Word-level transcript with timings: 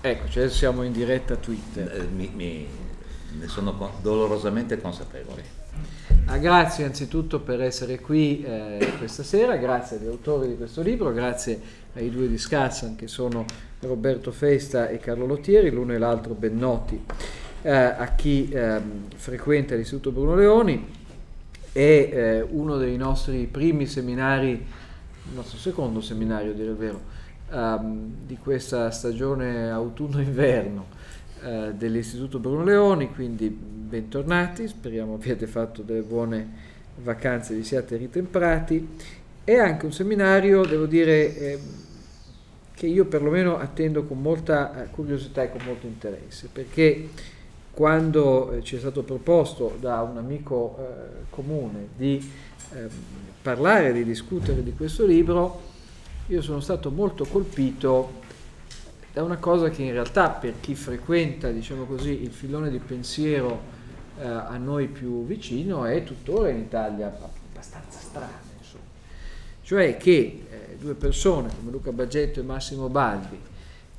Ecco, 0.00 0.28
cioè 0.28 0.48
siamo 0.48 0.82
in 0.82 0.92
diretta 0.92 1.36
Twitter. 1.36 2.00
Eh, 2.00 2.06
mi, 2.06 2.30
mi, 2.34 2.66
ne 3.38 3.48
sono 3.48 3.92
dolorosamente 4.00 4.80
consapevole. 4.80 5.58
Ah, 6.26 6.38
grazie 6.38 6.84
anzitutto 6.84 7.40
per 7.40 7.60
essere 7.60 8.00
qui 8.00 8.42
eh, 8.42 8.92
questa 8.98 9.22
sera, 9.22 9.56
grazie 9.56 9.96
agli 9.96 10.06
autori 10.06 10.48
di 10.48 10.56
questo 10.56 10.80
libro, 10.80 11.12
grazie 11.12 11.60
ai 11.94 12.10
due 12.10 12.28
di 12.28 12.38
Scassan 12.38 12.94
che 12.94 13.08
sono 13.08 13.44
Roberto 13.80 14.30
Festa 14.30 14.88
e 14.88 14.98
Carlo 14.98 15.26
Lottieri, 15.26 15.70
l'uno 15.70 15.92
e 15.92 15.98
l'altro 15.98 16.34
ben 16.34 16.56
noti 16.56 17.04
eh, 17.62 17.70
a 17.70 18.14
chi 18.14 18.48
ehm, 18.50 19.08
frequenta 19.14 19.74
l'Istituto 19.74 20.12
Bruno 20.12 20.34
Leoni. 20.34 20.98
È 21.72 21.78
eh, 21.78 22.40
uno 22.40 22.76
dei 22.78 22.96
nostri 22.96 23.46
primi 23.46 23.86
seminari, 23.86 24.50
il 24.50 25.34
nostro 25.34 25.58
secondo 25.58 26.00
seminario 26.00 26.52
dire 26.52 26.70
il 26.70 26.76
vero, 26.76 27.00
ehm, 27.50 28.26
di 28.26 28.36
questa 28.36 28.90
stagione 28.90 29.70
autunno-inverno 29.70 30.86
eh, 31.42 31.72
dell'Istituto 31.74 32.38
Bruno 32.38 32.64
Leoni, 32.64 33.12
quindi 33.12 33.48
bentornati, 33.48 34.68
speriamo 34.68 35.14
abbiate 35.14 35.46
fatto 35.46 35.82
delle 35.82 36.02
buone 36.02 36.48
vacanze, 36.96 37.54
vi 37.54 37.64
siate 37.64 37.96
ritemprati. 37.96 38.88
È 39.42 39.54
anche 39.54 39.86
un 39.86 39.92
seminario, 39.92 40.64
devo 40.64 40.86
dire, 40.86 41.36
eh, 41.36 41.58
che 42.74 42.86
io 42.86 43.06
perlomeno 43.06 43.58
attendo 43.58 44.04
con 44.04 44.20
molta 44.20 44.84
eh, 44.84 44.90
curiosità 44.90 45.42
e 45.42 45.50
con 45.50 45.60
molto 45.64 45.86
interesse, 45.86 46.48
perché 46.52 47.08
quando 47.72 48.52
eh, 48.52 48.62
ci 48.62 48.76
è 48.76 48.78
stato 48.78 49.02
proposto 49.02 49.76
da 49.80 50.02
un 50.02 50.18
amico 50.18 50.76
eh, 50.78 50.84
comune 51.30 51.88
di 51.96 52.30
ehm, 52.74 52.88
parlare, 53.42 53.92
di 53.92 54.04
discutere 54.04 54.62
di 54.62 54.74
questo 54.74 55.06
libro, 55.06 55.68
io 56.30 56.42
sono 56.42 56.60
stato 56.60 56.92
molto 56.92 57.24
colpito 57.24 58.18
da 59.12 59.24
una 59.24 59.38
cosa 59.38 59.68
che 59.68 59.82
in 59.82 59.90
realtà 59.90 60.30
per 60.30 60.54
chi 60.60 60.76
frequenta, 60.76 61.50
diciamo 61.50 61.84
così, 61.84 62.22
il 62.22 62.30
filone 62.30 62.70
di 62.70 62.78
pensiero 62.78 63.60
eh, 64.20 64.24
a 64.24 64.56
noi 64.56 64.86
più 64.86 65.26
vicino 65.26 65.84
è 65.84 66.04
tuttora 66.04 66.50
in 66.50 66.58
Italia 66.58 67.12
abbastanza 67.52 67.98
strana, 67.98 68.38
insomma. 68.58 68.84
Cioè 69.62 69.96
che 69.96 70.44
eh, 70.48 70.76
due 70.78 70.94
persone 70.94 71.50
come 71.58 71.72
Luca 71.72 71.90
Baggetto 71.90 72.38
e 72.38 72.44
Massimo 72.44 72.88
Baldi, 72.88 73.38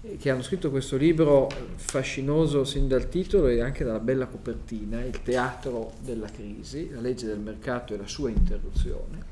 eh, 0.03 0.15
che 0.15 0.29
hanno 0.29 0.41
scritto 0.41 0.69
questo 0.69 0.95
libro 0.95 1.49
fascinoso 1.75 2.63
sin 2.63 2.87
dal 2.87 3.09
titolo 3.09 3.47
e 3.47 3.59
anche 3.59 3.83
dalla 3.83 3.99
bella 3.99 4.27
copertina, 4.27 5.03
Il 5.03 5.21
teatro 5.21 5.95
della 5.99 6.29
crisi, 6.29 6.89
la 6.91 7.01
legge 7.01 7.25
del 7.25 7.39
mercato 7.39 7.93
e 7.93 7.97
la 7.97 8.07
sua 8.07 8.29
interruzione, 8.29 9.30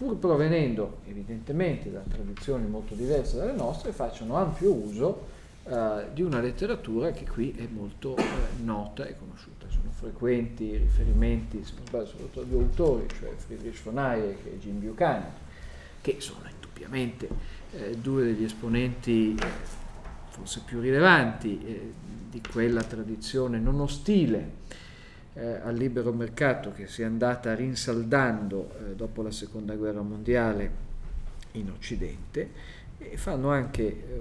pur 0.00 0.16
provenendo 0.16 1.00
evidentemente 1.08 1.92
da 1.92 2.00
tradizioni 2.00 2.66
molto 2.66 2.94
diverse 2.94 3.36
dalle 3.36 3.52
nostre, 3.52 3.92
facciano 3.92 4.34
ampio 4.36 4.72
uso 4.72 5.26
eh, 5.64 6.06
di 6.14 6.22
una 6.22 6.40
letteratura 6.40 7.10
che 7.10 7.28
qui 7.28 7.52
è 7.54 7.66
molto 7.70 8.16
eh, 8.16 8.22
nota 8.62 9.04
e 9.04 9.14
conosciuta. 9.14 9.66
Sono 9.68 9.90
frequenti 9.90 10.74
riferimenti, 10.74 11.62
se 11.62 11.74
non 11.76 11.86
sbaglio, 11.86 12.06
soprattutto 12.06 12.40
a 12.40 12.44
due 12.44 12.62
autori, 12.62 13.08
cioè 13.18 13.34
Friedrich 13.36 13.82
von 13.82 13.98
Hayek 13.98 14.46
e 14.46 14.58
Jim 14.58 14.80
Buchanan, 14.80 15.32
che 16.00 16.16
sono 16.18 16.48
indubbiamente 16.50 17.28
eh, 17.72 17.94
due 17.98 18.24
degli 18.24 18.44
esponenti 18.44 19.34
eh, 19.38 19.46
forse 20.30 20.62
più 20.64 20.80
rilevanti 20.80 21.62
eh, 21.62 21.92
di 22.30 22.40
quella 22.50 22.82
tradizione 22.82 23.58
non 23.58 23.78
ostile 23.80 24.52
eh, 25.34 25.60
al 25.62 25.74
libero 25.74 26.12
mercato 26.12 26.72
che 26.72 26.86
si 26.86 27.02
è 27.02 27.04
andata 27.04 27.54
rinsaldando 27.54 28.70
eh, 28.70 28.94
dopo 28.94 29.22
la 29.22 29.30
seconda 29.30 29.74
guerra 29.74 30.02
mondiale 30.02 30.88
in 31.52 31.70
Occidente 31.70 32.48
e 32.98 33.16
fanno 33.16 33.50
anche 33.50 33.82
eh, 33.82 34.20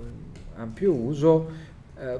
ampio 0.56 0.94
uso 0.94 1.50
eh, 1.98 2.20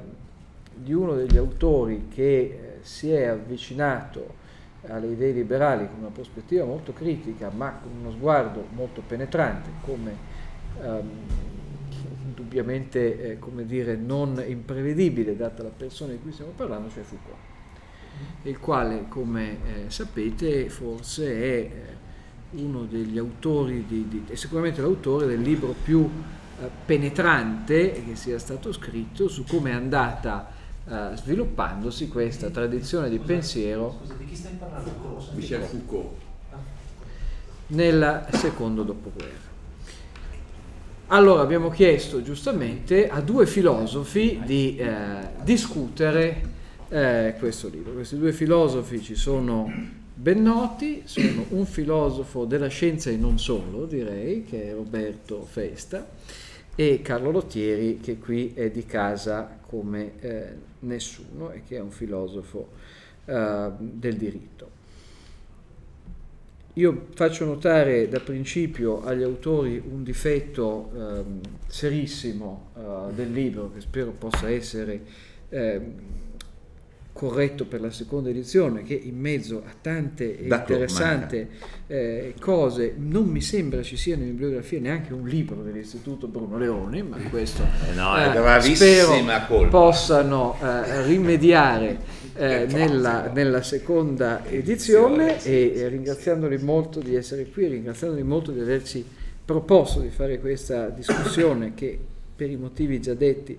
di 0.74 0.92
uno 0.92 1.14
degli 1.14 1.36
autori 1.36 2.08
che 2.08 2.24
eh, 2.24 2.78
si 2.82 3.10
è 3.10 3.26
avvicinato 3.26 4.38
alle 4.86 5.08
idee 5.08 5.32
liberali 5.32 5.86
con 5.86 5.98
una 6.00 6.08
prospettiva 6.08 6.64
molto 6.64 6.92
critica 6.92 7.50
ma 7.50 7.78
con 7.82 7.92
uno 8.00 8.10
sguardo 8.10 8.66
molto 8.72 9.02
penetrante 9.06 9.68
come 9.82 10.16
ehm, 10.82 11.10
indubbiamente 12.24 13.36
come 13.38 13.66
dire, 13.66 13.96
non 13.96 14.42
imprevedibile 14.46 15.36
data 15.36 15.62
la 15.62 15.68
persona 15.68 16.12
di 16.12 16.20
cui 16.20 16.32
stiamo 16.32 16.52
parlando, 16.56 16.88
cioè 16.88 17.02
Foucault 17.02 17.49
il 18.42 18.58
quale, 18.58 19.06
come 19.08 19.50
eh, 19.50 19.90
sapete, 19.90 20.68
forse 20.68 21.32
è 21.32 21.56
eh, 21.56 21.72
uno 22.52 22.84
degli 22.84 23.18
autori, 23.18 23.84
di, 23.86 24.08
di, 24.08 24.24
è 24.28 24.34
sicuramente 24.34 24.80
l'autore 24.80 25.26
del 25.26 25.40
libro 25.40 25.74
più 25.82 26.08
eh, 26.60 26.70
penetrante 26.84 28.04
che 28.04 28.16
sia 28.16 28.38
stato 28.38 28.72
scritto 28.72 29.28
su 29.28 29.44
come 29.44 29.70
è 29.70 29.74
andata 29.74 30.50
eh, 30.88 31.10
sviluppandosi 31.14 32.08
questa 32.08 32.50
tradizione 32.50 33.08
di 33.08 33.18
pensiero. 33.18 33.98
Scusa, 34.00 34.14
di 34.14 34.24
chi 34.24 34.34
stai 34.34 34.54
parlando? 34.58 35.28
Michel 35.34 35.62
Foucault. 35.62 36.14
Nel 37.68 38.26
secondo 38.32 38.82
dopoguerra. 38.82 39.48
Allora 41.12 41.42
abbiamo 41.42 41.70
chiesto 41.70 42.22
giustamente 42.22 43.08
a 43.08 43.20
due 43.20 43.46
filosofi 43.46 44.40
di 44.44 44.76
eh, 44.76 45.28
discutere 45.42 46.58
eh, 46.90 47.34
questo 47.38 47.68
libro. 47.68 47.92
Questi 47.92 48.18
due 48.18 48.32
filosofi 48.32 49.00
ci 49.00 49.14
sono 49.14 49.72
ben 50.12 50.42
noti, 50.42 51.02
sono 51.04 51.46
un 51.50 51.64
filosofo 51.64 52.44
della 52.44 52.68
scienza 52.68 53.10
e 53.10 53.16
non 53.16 53.38
solo, 53.38 53.86
direi, 53.86 54.44
che 54.44 54.70
è 54.70 54.74
Roberto 54.74 55.42
Festa, 55.44 56.06
e 56.74 57.00
Carlo 57.02 57.30
Lottieri, 57.30 58.00
che 58.00 58.18
qui 58.18 58.52
è 58.54 58.70
di 58.70 58.84
casa 58.84 59.58
come 59.66 60.12
eh, 60.20 60.48
nessuno 60.80 61.50
e 61.50 61.62
che 61.66 61.76
è 61.76 61.80
un 61.80 61.90
filosofo 61.90 62.68
eh, 63.24 63.70
del 63.78 64.16
diritto. 64.16 64.78
Io 66.74 67.06
faccio 67.14 67.44
notare 67.44 68.08
da 68.08 68.20
principio 68.20 69.02
agli 69.02 69.22
autori 69.22 69.82
un 69.84 70.02
difetto 70.02 70.90
eh, 70.94 71.22
serissimo 71.66 72.68
del 73.12 73.32
libro, 73.32 73.72
che 73.72 73.80
spero 73.80 74.12
possa 74.12 74.48
essere 74.48 75.02
ehm, 75.48 75.92
corretto 77.20 77.66
per 77.66 77.82
la 77.82 77.90
seconda 77.90 78.30
edizione 78.30 78.82
che 78.82 78.94
in 78.94 79.18
mezzo 79.18 79.58
a 79.58 79.74
tante 79.78 80.24
interessanti 80.40 81.46
eh, 81.86 82.32
cose 82.40 82.94
non 82.96 83.26
mi 83.26 83.42
sembra 83.42 83.82
ci 83.82 83.98
sia 83.98 84.14
in 84.14 84.24
bibliografia 84.24 84.80
neanche 84.80 85.12
un 85.12 85.28
libro 85.28 85.62
dell'Istituto 85.62 86.28
Bruno 86.28 86.56
Leoni 86.56 87.02
ma 87.02 87.18
questo 87.28 87.62
eh 87.62 87.94
no, 87.94 88.16
eh, 88.16 88.74
spero 88.74 89.22
colpa. 89.46 89.68
possano 89.68 90.56
eh, 90.62 91.04
rimediare 91.04 91.98
eh, 92.36 92.66
nella, 92.70 93.30
nella, 93.34 93.62
seconda 93.62 94.42
edizione 94.46 95.44
e 95.44 95.88
ringraziandoli 95.88 96.56
molto 96.56 97.00
di 97.00 97.14
essere 97.16 97.50
qui 97.50 97.66
ringraziandoli 97.66 98.22
molto 98.22 98.50
di 98.50 98.60
averci 98.60 99.04
proposto 99.44 100.00
di 100.00 100.08
fare 100.08 100.40
questa 100.40 100.88
discussione 100.88 101.74
che 101.74 101.98
per 102.34 102.48
i 102.48 102.56
motivi 102.56 102.98
già 102.98 103.12
detti 103.12 103.58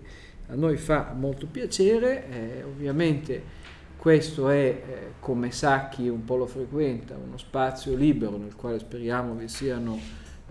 a 0.51 0.55
noi 0.55 0.77
fa 0.77 1.13
molto 1.17 1.47
piacere, 1.47 2.29
eh, 2.29 2.63
ovviamente 2.63 3.59
questo 3.97 4.49
è, 4.49 4.57
eh, 4.57 4.83
come 5.19 5.51
sa 5.51 5.87
chi 5.87 6.07
un 6.09 6.25
po' 6.25 6.35
lo 6.35 6.45
frequenta, 6.45 7.15
uno 7.15 7.37
spazio 7.37 7.95
libero 7.95 8.37
nel 8.37 8.55
quale 8.55 8.79
speriamo 8.79 9.33
vi 9.33 9.47
siano 9.47 9.97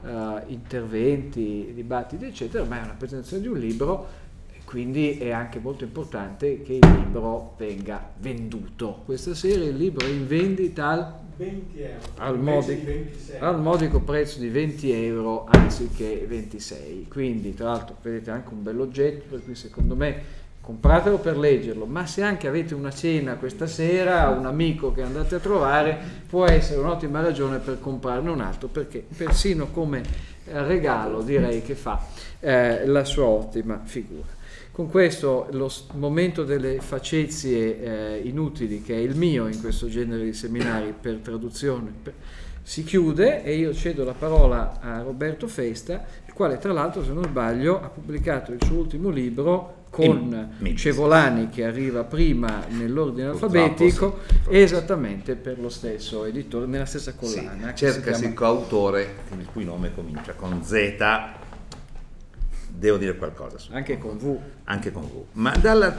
eh, 0.05 0.43
interventi, 0.47 1.72
dibattiti, 1.75 2.25
eccetera, 2.25 2.65
ma 2.65 2.81
è 2.81 2.84
una 2.84 2.94
presentazione 2.97 3.43
di 3.43 3.49
un 3.49 3.59
libro 3.59 4.28
quindi 4.71 5.19
è 5.19 5.33
anche 5.33 5.59
molto 5.59 5.83
importante 5.83 6.62
che 6.62 6.75
il 6.75 6.93
libro 6.93 7.55
venga 7.59 8.09
venduto. 8.21 9.03
Questa 9.05 9.34
sera 9.34 9.65
il 9.65 9.75
libro 9.75 10.06
è 10.06 10.09
in 10.09 10.28
vendita 10.28 10.87
al 10.87 11.12
20 11.40 11.80
euro, 11.80 12.00
al, 12.18 12.38
modico, 12.38 12.90
al 13.38 13.60
modico 13.60 14.00
prezzo 14.00 14.38
di 14.40 14.50
20 14.50 14.92
euro 14.92 15.46
anziché 15.50 16.26
26. 16.28 17.06
Quindi, 17.08 17.54
tra 17.54 17.70
l'altro, 17.70 17.96
vedete 18.02 18.30
anche 18.30 18.52
un 18.52 18.62
bell'oggetto, 18.62 19.24
per 19.30 19.42
cui 19.42 19.54
secondo 19.54 19.96
me 19.96 20.38
compratelo 20.60 21.16
per 21.16 21.38
leggerlo, 21.38 21.87
ma 21.87 22.04
se 22.06 22.22
anche 22.22 22.46
avete 22.46 22.75
una 22.75 22.90
cena 22.90 23.37
questa 23.37 23.66
sera, 23.66 24.28
un 24.28 24.44
amico 24.44 24.92
che 24.92 25.00
andate 25.00 25.37
a 25.37 25.38
trovare, 25.38 25.98
può 26.28 26.44
essere 26.44 26.78
un'ottima 26.78 27.22
ragione 27.22 27.56
per 27.56 27.81
comprarne 27.81 28.28
un 28.28 28.43
altro, 28.43 28.69
perché 28.69 29.02
persino 29.16 29.69
come 29.69 30.02
regalo 30.44 31.22
direi 31.22 31.62
che 31.62 31.75
fa 31.75 32.04
eh, 32.38 32.86
la 32.86 33.04
sua 33.04 33.25
ottima 33.25 33.81
figura. 33.82 34.39
Con 34.72 34.88
questo 34.88 35.49
lo 35.50 35.70
momento 35.94 36.44
delle 36.44 36.81
facezie 36.81 37.81
eh, 37.81 38.20
inutili, 38.25 38.82
che 38.82 38.94
è 38.94 38.99
il 38.99 39.17
mio 39.17 39.46
in 39.46 39.61
questo 39.61 39.88
genere 39.88 40.25
di 40.25 40.32
seminari 40.32 40.94
per 40.99 41.17
traduzione, 41.17 41.93
per, 42.02 42.14
si 42.62 42.84
chiude 42.84 43.43
e 43.43 43.56
io 43.56 43.75
cedo 43.75 44.05
la 44.05 44.12
parola 44.12 44.78
a 44.81 45.02
Roberto 45.02 45.49
Festa, 45.49 46.05
il 46.25 46.32
quale 46.32 46.58
tra 46.58 46.72
l'altro, 46.72 47.02
se 47.02 47.12
non 47.12 47.25
sbaglio, 47.25 47.81
ha 47.82 47.88
pubblicato 47.88 48.52
il 48.52 48.62
suo 48.64 48.78
ultimo 48.78 49.11
libro 49.11 49.78
con 49.90 50.56
Cevolani 50.76 51.49
che 51.49 51.64
arriva 51.64 52.05
prima 52.05 52.64
nell'ordine 52.69 53.26
alfabetico 53.26 54.20
esattamente 54.49 55.34
per 55.34 55.58
lo 55.58 55.69
stesso 55.69 56.25
editore, 56.25 56.67
nella 56.67 56.87
stessa 56.87 57.14
collana. 57.14 57.69
Sì, 57.70 57.87
cercasi 57.87 58.20
chiama... 58.20 58.34
coautore 58.34 59.17
il 59.37 59.46
cui 59.52 59.64
nome 59.64 59.93
comincia 59.93 60.34
con 60.34 60.62
Z 60.62 61.50
devo 62.70 62.96
dire 62.96 63.17
qualcosa 63.17 63.58
su 63.58 63.72
Anche 63.72 63.99
con 63.99 64.17
V. 64.17 64.38
anche 64.64 64.93
con 64.93 65.05
V. 65.05 65.25
Ma 65.32 65.56
dalla, 65.56 65.94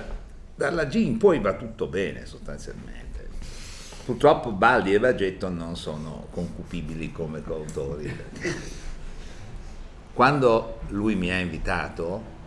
dalla 0.55 0.85
G 0.85 0.95
in 0.95 1.17
poi 1.17 1.39
va 1.39 1.53
tutto 1.53 1.87
bene 1.87 2.25
sostanzialmente. 2.25 3.29
Purtroppo 4.03 4.51
Baldi 4.51 4.93
e 4.93 4.99
Bagetto 4.99 5.49
non 5.49 5.75
sono 5.75 6.27
concupibili 6.31 7.11
come 7.11 7.43
coautori. 7.43 8.11
Quando 10.13 10.79
lui 10.89 11.15
mi 11.15 11.31
ha 11.31 11.39
invitato, 11.39 12.39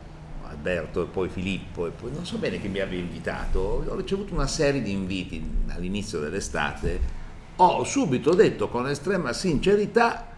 Alberto 0.43 1.05
e 1.05 1.07
poi 1.07 1.29
Filippo, 1.29 1.87
e 1.87 1.91
poi 1.91 2.13
non 2.13 2.27
so 2.27 2.39
bene 2.39 2.61
chi 2.61 2.69
mi 2.69 2.81
abbia 2.81 2.99
invitato, 2.99 3.85
ho 3.87 3.95
ricevuto 3.95 4.35
una 4.35 4.47
serie 4.47 4.83
di 4.83 4.91
inviti 4.91 5.43
all'inizio 5.69 6.19
dell'estate, 6.19 7.23
ho 7.57 7.85
subito 7.85 8.35
detto 8.35 8.69
con 8.69 8.89
estrema 8.89 9.33
sincerità 9.33 10.34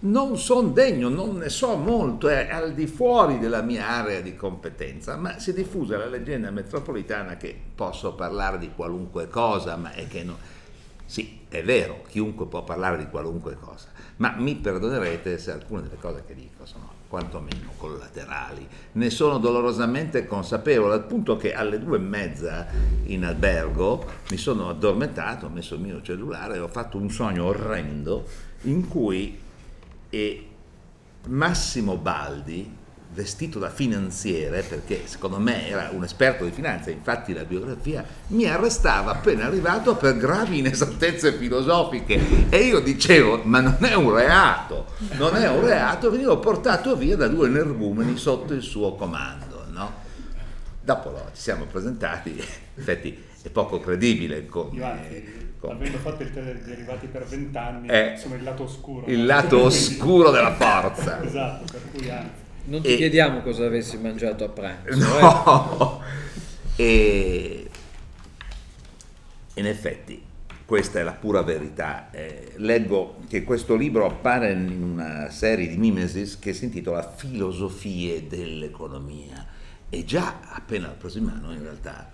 non 0.00 0.38
sono 0.38 0.68
degno, 0.68 1.08
non 1.08 1.38
ne 1.38 1.48
so 1.48 1.74
molto, 1.76 2.28
è 2.28 2.48
al 2.50 2.72
di 2.72 2.86
fuori 2.86 3.38
della 3.38 3.62
mia 3.62 3.88
area 3.88 4.20
di 4.20 4.36
competenza, 4.36 5.16
ma 5.16 5.38
si 5.40 5.50
è 5.50 5.54
diffusa 5.54 5.96
la 5.96 6.06
leggenda 6.06 6.50
metropolitana 6.50 7.36
che 7.36 7.58
posso 7.74 8.14
parlare 8.14 8.58
di 8.58 8.70
qualunque 8.74 9.28
cosa, 9.28 9.76
ma 9.76 9.92
è 9.92 10.06
che 10.06 10.22
no. 10.22 10.36
Sì, 11.04 11.40
è 11.48 11.64
vero, 11.64 12.02
chiunque 12.06 12.46
può 12.46 12.62
parlare 12.62 12.98
di 12.98 13.08
qualunque 13.08 13.56
cosa, 13.58 13.88
ma 14.16 14.34
mi 14.36 14.54
perdonerete 14.54 15.38
se 15.38 15.50
alcune 15.50 15.82
delle 15.82 15.96
cose 15.98 16.22
che 16.26 16.34
dico 16.34 16.64
sono 16.66 16.96
quantomeno 17.08 17.70
collaterali. 17.78 18.68
Ne 18.92 19.10
sono 19.10 19.38
dolorosamente 19.38 20.26
consapevole, 20.26 20.94
al 20.94 21.06
punto 21.06 21.36
che 21.36 21.54
alle 21.54 21.80
due 21.80 21.96
e 21.96 22.00
mezza 22.00 22.66
in 23.04 23.24
albergo 23.24 24.04
mi 24.30 24.36
sono 24.36 24.68
addormentato, 24.68 25.46
ho 25.46 25.48
messo 25.48 25.74
il 25.74 25.80
mio 25.80 26.02
cellulare 26.02 26.56
e 26.56 26.60
ho 26.60 26.68
fatto 26.68 26.98
un 26.98 27.10
sogno 27.10 27.46
orrendo 27.46 28.26
in 28.62 28.86
cui 28.86 29.46
e 30.10 30.46
Massimo 31.26 31.96
Baldi, 31.96 32.76
vestito 33.12 33.58
da 33.58 33.70
finanziere, 33.70 34.62
perché 34.62 35.02
secondo 35.06 35.38
me 35.38 35.68
era 35.68 35.90
un 35.92 36.04
esperto 36.04 36.44
di 36.44 36.50
finanza, 36.50 36.90
infatti 36.90 37.32
la 37.32 37.44
biografia, 37.44 38.04
mi 38.28 38.46
arrestava 38.46 39.12
appena 39.12 39.46
arrivato 39.46 39.96
per 39.96 40.16
gravi 40.16 40.58
inesattezze 40.58 41.32
filosofiche 41.32 42.48
e 42.48 42.58
io 42.58 42.80
dicevo, 42.80 43.42
ma 43.44 43.60
non 43.60 43.78
è 43.80 43.94
un 43.94 44.14
reato, 44.14 44.86
non 45.16 45.36
è 45.36 45.48
un 45.48 45.64
reato, 45.64 46.10
venivo 46.10 46.38
portato 46.38 46.96
via 46.96 47.16
da 47.16 47.28
due 47.28 47.48
energumeni 47.48 48.16
sotto 48.16 48.52
il 48.52 48.62
suo 48.62 48.94
comando, 48.94 49.64
no? 49.70 50.06
Dopo 50.82 51.10
no, 51.10 51.30
ci 51.34 51.42
siamo 51.42 51.64
presentati, 51.64 52.30
in 52.36 52.42
effetti 52.76 53.24
è 53.42 53.50
poco 53.50 53.80
credibile 53.80 54.46
come... 54.46 55.46
Infatti, 55.60 55.66
come- 55.66 55.72
avendo 55.74 55.98
fatto 55.98 56.22
il 56.22 56.32
telederivati 56.32 57.06
per 57.08 57.24
vent'anni, 57.26 57.88
Eh, 57.88 58.14
sono 58.16 58.34
il 58.36 58.42
lato 58.44 58.62
oscuro. 58.62 59.06
il 59.06 59.24
lato 59.26 59.62
oscuro 59.64 60.30
della 60.30 60.54
forza. 60.54 61.22
esatto, 61.24 61.64
per 61.72 61.80
cui 61.92 62.08
anzi. 62.10 62.46
Non 62.66 62.82
ti 62.82 62.92
E- 62.92 62.96
chiediamo 62.96 63.40
cosa 63.40 63.64
avessi 63.66 63.96
mangiato 63.98 64.44
a 64.44 64.48
pranzo. 64.48 64.90
eh. 65.18 65.20
No, 65.20 66.02
e 66.76 67.68
in 69.54 69.66
effetti 69.66 70.22
questa 70.64 71.00
è 71.00 71.02
la 71.02 71.12
pura 71.12 71.42
verità. 71.42 72.10
Eh, 72.10 72.52
leggo 72.56 73.16
che 73.26 73.42
questo 73.42 73.74
libro 73.74 74.04
appare 74.04 74.52
in 74.52 74.82
una 74.82 75.30
serie 75.30 75.66
di 75.66 75.76
mimesis 75.78 76.38
che 76.38 76.52
si 76.52 76.64
intitola 76.66 77.10
Filosofie 77.10 78.26
dell'economia 78.28 79.46
e 79.88 80.04
già 80.04 80.40
appena 80.42 80.88
l'ho 80.88 80.96
preso 80.98 81.16
in 81.18 81.24
mano 81.24 81.52
in 81.52 81.62
realtà 81.62 82.10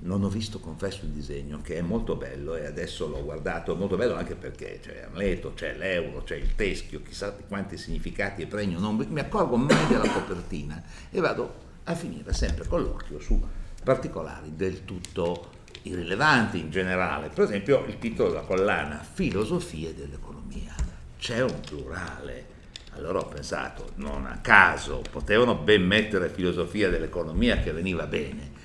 non 0.00 0.22
ho 0.22 0.28
visto, 0.28 0.60
confesso, 0.60 1.04
il 1.04 1.10
disegno, 1.10 1.60
che 1.60 1.76
è 1.76 1.80
molto 1.80 2.14
bello 2.14 2.54
e 2.54 2.66
adesso 2.66 3.08
l'ho 3.08 3.24
guardato, 3.24 3.74
è 3.74 3.76
molto 3.76 3.96
bello 3.96 4.14
anche 4.14 4.34
perché 4.34 4.78
c'è 4.80 5.06
Amleto, 5.10 5.54
c'è 5.54 5.76
l'euro, 5.76 6.22
c'è 6.22 6.36
il 6.36 6.54
teschio, 6.54 7.02
chissà 7.02 7.32
quanti 7.32 7.76
significati 7.76 8.42
e 8.42 8.46
pregno, 8.46 8.78
non 8.78 8.96
mi 8.96 9.20
accorgo 9.20 9.56
mai 9.56 9.86
della 9.88 10.08
copertina 10.08 10.80
e 11.10 11.20
vado 11.20 11.66
a 11.84 11.94
finire 11.94 12.32
sempre 12.32 12.66
con 12.66 12.82
l'occhio 12.82 13.18
su 13.18 13.42
particolari 13.82 14.54
del 14.54 14.84
tutto 14.84 15.56
irrilevanti 15.82 16.60
in 16.60 16.70
generale. 16.70 17.28
Per 17.28 17.44
esempio 17.44 17.84
il 17.86 17.98
titolo 17.98 18.28
della 18.28 18.42
collana, 18.42 19.02
Filosofie 19.02 19.94
dell'economia. 19.94 20.74
C'è 21.18 21.42
un 21.42 21.60
plurale. 21.60 22.56
Allora 22.92 23.20
ho 23.20 23.26
pensato, 23.26 23.90
non 23.96 24.26
a 24.26 24.38
caso, 24.40 25.02
potevano 25.10 25.54
ben 25.54 25.84
mettere 25.84 26.28
filosofia 26.28 26.88
dell'economia 26.88 27.58
che 27.58 27.72
veniva 27.72 28.06
bene 28.06 28.56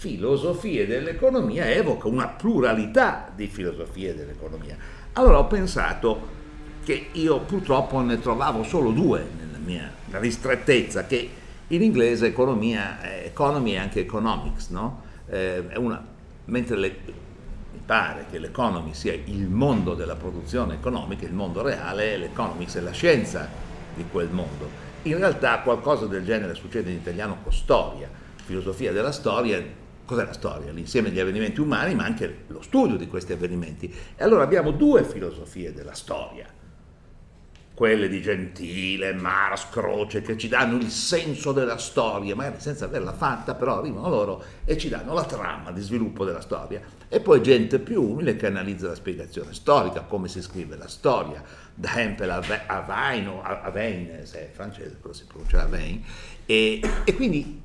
filosofie 0.00 0.86
dell'economia 0.86 1.70
evoca 1.70 2.08
una 2.08 2.26
pluralità 2.26 3.30
di 3.36 3.46
filosofie 3.48 4.14
dell'economia. 4.14 4.74
Allora 5.12 5.38
ho 5.38 5.46
pensato 5.46 6.38
che 6.82 7.08
io 7.12 7.40
purtroppo 7.40 8.00
ne 8.00 8.18
trovavo 8.18 8.62
solo 8.62 8.92
due 8.92 9.22
nella 9.38 9.58
mia 9.62 9.92
ristrettezza, 10.12 11.04
che 11.04 11.28
in 11.66 11.82
inglese 11.82 12.28
economia, 12.28 13.02
eh, 13.02 13.26
economy 13.26 13.72
è 13.72 13.76
anche 13.76 14.00
economics, 14.00 14.70
no? 14.70 15.02
Eh, 15.28 15.64
una, 15.76 16.02
mentre 16.46 16.76
le- 16.78 16.96
mi 17.04 17.80
pare 17.84 18.24
che 18.30 18.38
l'economy 18.38 18.94
sia 18.94 19.12
il 19.12 19.48
mondo 19.48 19.94
della 19.94 20.16
produzione 20.16 20.76
economica, 20.76 21.26
il 21.26 21.34
mondo 21.34 21.60
reale, 21.60 22.16
l'economics 22.16 22.76
è 22.76 22.80
la 22.80 22.92
scienza 22.92 23.46
di 23.94 24.06
quel 24.10 24.30
mondo. 24.30 24.66
In 25.02 25.18
realtà 25.18 25.58
qualcosa 25.58 26.06
del 26.06 26.24
genere 26.24 26.54
succede 26.54 26.90
in 26.90 26.96
italiano 26.96 27.36
con 27.42 27.52
storia, 27.52 28.08
filosofia 28.46 28.92
della 28.92 29.12
storia. 29.12 29.79
Cos'è 30.10 30.24
la 30.24 30.32
storia? 30.32 30.72
L'insieme 30.72 31.10
degli 31.10 31.20
avvenimenti 31.20 31.60
umani, 31.60 31.94
ma 31.94 32.02
anche 32.02 32.38
lo 32.48 32.62
studio 32.62 32.96
di 32.96 33.06
questi 33.06 33.32
avvenimenti. 33.32 33.94
E 34.16 34.24
allora 34.24 34.42
abbiamo 34.42 34.72
due 34.72 35.04
filosofie 35.04 35.72
della 35.72 35.94
storia, 35.94 36.48
quelle 37.72 38.08
di 38.08 38.20
Gentile, 38.20 39.12
Mars, 39.12 39.68
Croce, 39.68 40.20
che 40.20 40.36
ci 40.36 40.48
danno 40.48 40.78
il 40.78 40.90
senso 40.90 41.52
della 41.52 41.78
storia, 41.78 42.34
magari 42.34 42.56
senza 42.58 42.86
averla 42.86 43.12
fatta, 43.12 43.54
però 43.54 43.78
arrivano 43.78 44.08
loro 44.08 44.42
e 44.64 44.76
ci 44.76 44.88
danno 44.88 45.14
la 45.14 45.22
trama 45.22 45.70
di 45.70 45.80
sviluppo 45.80 46.24
della 46.24 46.40
storia. 46.40 46.82
E 47.08 47.20
poi 47.20 47.40
gente 47.40 47.78
più 47.78 48.02
umile 48.02 48.34
che 48.34 48.48
analizza 48.48 48.88
la 48.88 48.96
spiegazione 48.96 49.54
storica, 49.54 50.00
come 50.00 50.26
si 50.26 50.42
scrive 50.42 50.76
la 50.76 50.88
storia, 50.88 51.40
da 51.72 51.94
Hempel 51.94 52.30
a 52.30 52.80
Vain 52.80 54.22
se 54.24 54.48
è 54.48 54.50
francese, 54.52 54.96
però 55.00 55.14
si 55.14 55.24
pronuncia 55.26 55.66
Vein, 55.66 56.02
e, 56.46 56.80
e 57.04 57.14
quindi 57.14 57.62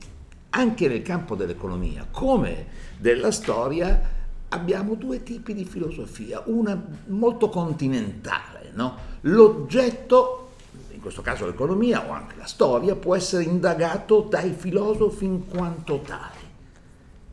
anche 0.56 0.88
nel 0.88 1.02
campo 1.02 1.36
dell'economia, 1.36 2.08
come 2.10 2.68
della 2.98 3.32
storia, 3.32 4.14
abbiamo 4.48 4.96
due 4.96 5.22
tipi 5.22 5.54
di 5.54 5.66
filosofia, 5.66 6.42
una 6.46 6.82
molto 7.08 7.50
continentale, 7.50 8.72
no? 8.74 8.98
L'oggetto, 9.22 10.52
in 10.92 11.02
questo 11.02 11.22
caso 11.22 11.46
l'economia 11.46 12.08
o 12.08 12.12
anche 12.12 12.36
la 12.38 12.46
storia, 12.46 12.96
può 12.96 13.16
essere 13.16 13.44
indagato 13.44 14.22
dai 14.30 14.54
filosofi 14.54 15.26
in 15.26 15.46
quanto 15.46 16.00
tali. 16.00 16.44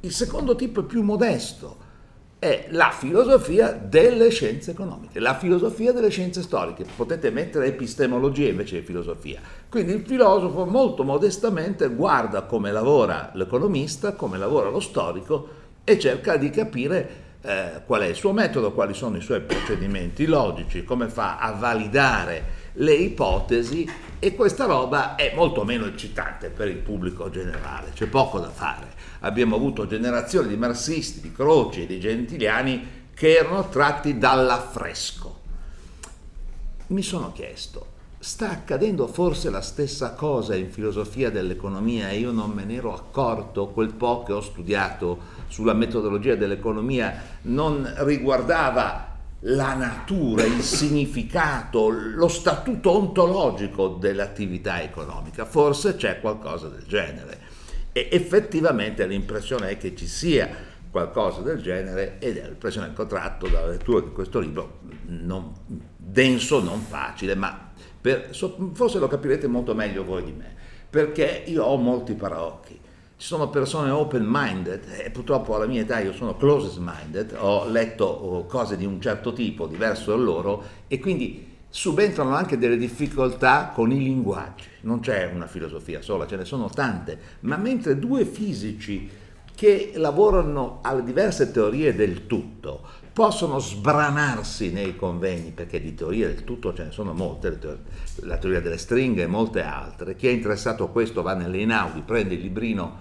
Il 0.00 0.12
secondo 0.12 0.56
tipo 0.56 0.80
è 0.80 0.84
più 0.84 1.02
modesto, 1.02 1.76
è 2.40 2.66
la 2.70 2.90
filosofia 2.90 3.70
delle 3.70 4.30
scienze 4.30 4.72
economiche, 4.72 5.20
la 5.20 5.38
filosofia 5.38 5.92
delle 5.92 6.10
scienze 6.10 6.42
storiche. 6.42 6.84
Potete 6.96 7.30
mettere 7.30 7.66
epistemologia 7.66 8.48
invece 8.48 8.80
di 8.80 8.84
filosofia. 8.84 9.40
Quindi 9.72 9.94
il 9.94 10.04
filosofo 10.04 10.66
molto 10.66 11.02
modestamente 11.02 11.88
guarda 11.88 12.42
come 12.42 12.70
lavora 12.70 13.30
l'economista, 13.32 14.12
come 14.12 14.36
lavora 14.36 14.68
lo 14.68 14.80
storico 14.80 15.48
e 15.82 15.98
cerca 15.98 16.36
di 16.36 16.50
capire 16.50 17.38
eh, 17.40 17.80
qual 17.86 18.02
è 18.02 18.06
il 18.08 18.14
suo 18.14 18.32
metodo, 18.32 18.72
quali 18.72 18.92
sono 18.92 19.16
i 19.16 19.22
suoi 19.22 19.40
procedimenti 19.40 20.26
logici, 20.26 20.84
come 20.84 21.08
fa 21.08 21.38
a 21.38 21.52
validare 21.52 22.44
le 22.74 22.92
ipotesi 22.92 23.90
e 24.18 24.34
questa 24.34 24.66
roba 24.66 25.14
è 25.14 25.32
molto 25.34 25.64
meno 25.64 25.86
eccitante 25.86 26.50
per 26.50 26.68
il 26.68 26.76
pubblico 26.76 27.30
generale, 27.30 27.92
c'è 27.94 28.08
poco 28.08 28.40
da 28.40 28.50
fare. 28.50 28.92
Abbiamo 29.20 29.56
avuto 29.56 29.86
generazioni 29.86 30.48
di 30.48 30.56
marxisti, 30.58 31.22
di 31.22 31.32
croci 31.32 31.84
e 31.84 31.86
di 31.86 31.98
gentiliani 31.98 33.06
che 33.14 33.38
erano 33.38 33.66
tratti 33.70 34.18
dall'affresco. 34.18 35.40
Mi 36.88 37.00
sono 37.00 37.32
chiesto, 37.32 37.91
sta 38.22 38.50
accadendo 38.50 39.08
forse 39.08 39.50
la 39.50 39.60
stessa 39.60 40.12
cosa 40.12 40.54
in 40.54 40.70
filosofia 40.70 41.28
dell'economia 41.28 42.08
e 42.08 42.18
io 42.18 42.30
non 42.30 42.50
me 42.50 42.62
ne 42.62 42.76
ero 42.76 42.94
accorto, 42.94 43.70
quel 43.70 43.92
po' 43.92 44.22
che 44.22 44.32
ho 44.32 44.40
studiato 44.40 45.18
sulla 45.48 45.72
metodologia 45.72 46.36
dell'economia 46.36 47.20
non 47.42 47.92
riguardava 47.98 49.08
la 49.40 49.74
natura, 49.74 50.44
il 50.44 50.62
significato, 50.62 51.88
lo 51.88 52.28
statuto 52.28 52.92
ontologico 52.92 53.88
dell'attività 53.88 54.80
economica. 54.80 55.44
Forse 55.44 55.96
c'è 55.96 56.20
qualcosa 56.20 56.68
del 56.68 56.84
genere. 56.86 57.40
E 57.90 58.08
effettivamente 58.12 59.04
l'impressione 59.04 59.70
è 59.70 59.78
che 59.78 59.96
ci 59.96 60.06
sia 60.06 60.48
qualcosa 60.92 61.40
del 61.40 61.60
genere 61.60 62.18
ed 62.20 62.36
è 62.36 62.44
l'impressione 62.44 62.92
che 62.94 63.02
ho 63.02 63.06
tratto 63.06 63.48
dalla 63.48 63.66
lettura 63.66 64.00
di 64.00 64.12
questo 64.12 64.38
libro, 64.38 64.78
non, 65.06 65.52
denso, 65.96 66.62
non 66.62 66.80
facile, 66.82 67.34
ma 67.34 67.71
per- 68.02 68.30
forse 68.72 68.98
lo 68.98 69.06
capirete 69.06 69.46
molto 69.46 69.74
meglio 69.74 70.04
voi 70.04 70.24
di 70.24 70.32
me, 70.32 70.52
perché 70.90 71.44
io 71.46 71.64
ho 71.64 71.76
molti 71.76 72.14
paraocchi. 72.14 72.80
Ci 73.16 73.28
sono 73.28 73.48
persone 73.48 73.90
open-minded 73.90 74.82
e 75.04 75.10
purtroppo 75.10 75.54
alla 75.54 75.66
mia 75.66 75.82
età 75.82 76.00
io 76.00 76.12
sono 76.12 76.36
closest-minded, 76.36 77.36
ho 77.38 77.68
letto 77.68 78.04
oh, 78.04 78.46
cose 78.46 78.76
di 78.76 78.84
un 78.84 79.00
certo 79.00 79.32
tipo, 79.32 79.68
diverso 79.68 80.10
da 80.10 80.20
loro, 80.20 80.64
e 80.88 80.98
quindi 80.98 81.50
subentrano 81.68 82.34
anche 82.34 82.58
delle 82.58 82.76
difficoltà 82.76 83.70
con 83.72 83.92
i 83.92 83.98
linguaggi. 83.98 84.64
Non 84.80 84.98
c'è 84.98 85.30
una 85.32 85.46
filosofia 85.46 86.02
sola, 86.02 86.26
ce 86.26 86.34
ne 86.34 86.44
sono 86.44 86.68
tante, 86.68 87.18
ma 87.40 87.56
mentre 87.56 87.96
due 87.96 88.24
fisici 88.24 89.08
che 89.54 89.92
lavorano 89.94 90.80
alle 90.82 91.04
diverse 91.04 91.52
teorie 91.52 91.94
del 91.94 92.26
tutto 92.26 92.80
possono 93.12 93.58
sbranarsi 93.58 94.72
nei 94.72 94.96
convegni, 94.96 95.50
perché 95.50 95.80
di 95.80 95.94
teorie 95.94 96.26
del 96.26 96.44
tutto 96.44 96.72
ce 96.72 96.84
ne 96.84 96.90
sono 96.92 97.12
molte, 97.12 97.58
la 98.22 98.38
teoria 98.38 98.60
delle 98.60 98.78
stringhe 98.78 99.22
e 99.22 99.26
molte 99.26 99.62
altre. 99.62 100.16
Chi 100.16 100.28
è 100.28 100.30
interessato 100.30 100.84
a 100.84 100.90
questo 100.90 101.22
va 101.22 101.34
nelle 101.34 101.58
Inaudi, 101.58 102.00
prende 102.00 102.34
il 102.34 102.40
librino, 102.40 103.00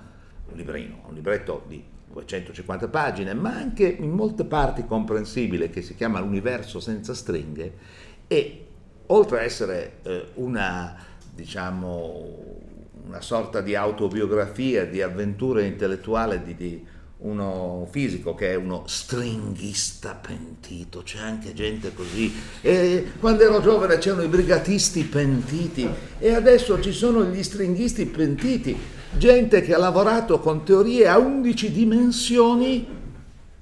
un 0.50 0.58
librino, 0.58 1.04
un 1.08 1.14
libretto 1.14 1.64
di 1.68 1.82
250 2.12 2.90
pagine, 2.90 3.34
ma 3.34 3.56
anche 3.56 3.88
in 3.88 4.12
molte 4.12 4.44
parti 4.44 4.86
comprensibile, 4.86 5.70
che 5.70 5.82
si 5.82 5.96
chiama 5.96 6.20
L'universo 6.20 6.82
senza 6.82 7.14
stringhe, 7.14 7.74
e 8.28 8.66
oltre 9.08 9.40
a 9.40 9.44
essere 9.44 10.00
eh, 10.04 10.28
una, 10.36 10.96
diciamo, 11.34 12.60
una 13.06 13.22
sorta 13.22 13.62
di 13.62 13.76
autobiografia, 13.76 14.86
di 14.86 15.02
avventura 15.02 15.62
intellettuale 15.62 16.44
di, 16.44 16.56
di 16.56 16.86
uno 17.22 17.88
fisico 17.92 18.34
che 18.34 18.52
è 18.52 18.56
uno 18.56 18.84
stringhista 18.88 20.16
pentito, 20.16 21.04
c'è 21.04 21.20
anche 21.20 21.54
gente 21.54 21.94
così. 21.94 22.34
E 22.62 23.12
quando 23.20 23.44
ero 23.44 23.62
giovane 23.62 23.98
c'erano 23.98 24.24
i 24.24 24.28
brigatisti 24.28 25.04
pentiti 25.04 25.88
e 26.18 26.34
adesso 26.34 26.80
ci 26.82 26.92
sono 26.92 27.24
gli 27.26 27.44
stringhisti 27.44 28.06
pentiti, 28.08 28.76
gente 29.18 29.62
che 29.62 29.74
ha 29.74 29.78
lavorato 29.78 30.40
con 30.40 30.64
teorie 30.64 31.08
a 31.08 31.18
11 31.18 31.72
dimensioni 31.72 33.00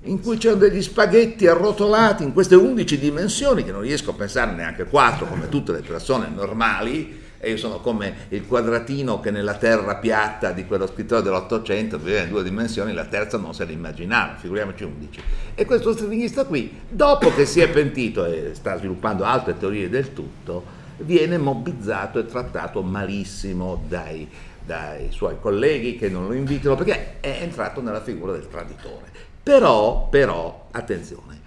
in 0.04 0.22
cui 0.22 0.38
c'erano 0.38 0.62
degli 0.62 0.82
spaghetti 0.82 1.46
arrotolati 1.46 2.24
in 2.24 2.32
queste 2.32 2.56
11 2.56 2.98
dimensioni 2.98 3.66
che 3.66 3.74
non 3.74 3.82
riesco 3.82 4.12
a 4.12 4.14
pensare 4.14 4.54
neanche 4.54 4.86
4 4.86 5.26
come 5.26 5.50
tutte 5.50 5.74
le 5.74 5.82
persone 5.82 6.30
normali 6.34 7.19
e 7.42 7.50
io 7.52 7.58
sono 7.58 7.80
come 7.80 8.28
il 8.30 8.46
quadratino 8.46 9.22
che 9.22 9.32
nella 9.32 9.56
terra 9.56 9.96
piatta 9.96 10.52
di 10.52 10.66
quello 10.66 10.86
scrittore 10.88 11.22
dell'Ottocento 11.22 11.98
viveva 11.98 12.24
in 12.24 12.30
due 12.30 12.44
dimensioni, 12.44 12.94
la 12.94 13.06
terza 13.06 13.38
non 13.38 13.54
se 13.54 13.64
l'immaginava, 13.64 14.36
figuriamoci 14.36 14.84
11. 14.84 15.22
E 15.56 15.66
questo 15.66 15.94
stringhista 15.94 16.44
qui, 16.44 16.82
dopo 16.90 17.34
che 17.34 17.46
si 17.46 17.62
è 17.62 17.70
pentito 17.70 18.26
e 18.26 18.52
sta 18.54 18.78
sviluppando 18.78 19.24
altre 19.24 19.58
teorie 19.58 19.90
del 19.90 20.12
tutto, 20.12 20.78
viene 20.98 21.38
mobbizzato 21.38 22.20
e 22.20 22.26
trattato 22.26 22.82
malissimo 22.82 23.86
dai, 23.88 24.28
dai 24.66 25.08
suoi 25.12 25.40
colleghi 25.40 25.96
che 25.96 26.10
non 26.10 26.28
lo 26.28 26.34
invitano 26.34 26.76
perché 26.76 27.22
è 27.22 27.40
entrato 27.42 27.82
nella 27.82 28.02
figura 28.02 28.34
del 28.34 28.50
traditore. 28.50 29.08
Però, 29.42 30.10
però, 30.10 30.68
attenzione, 30.72 31.40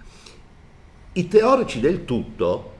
i 1.13 1.27
teorici 1.27 1.79
del 1.79 2.05
tutto 2.05 2.72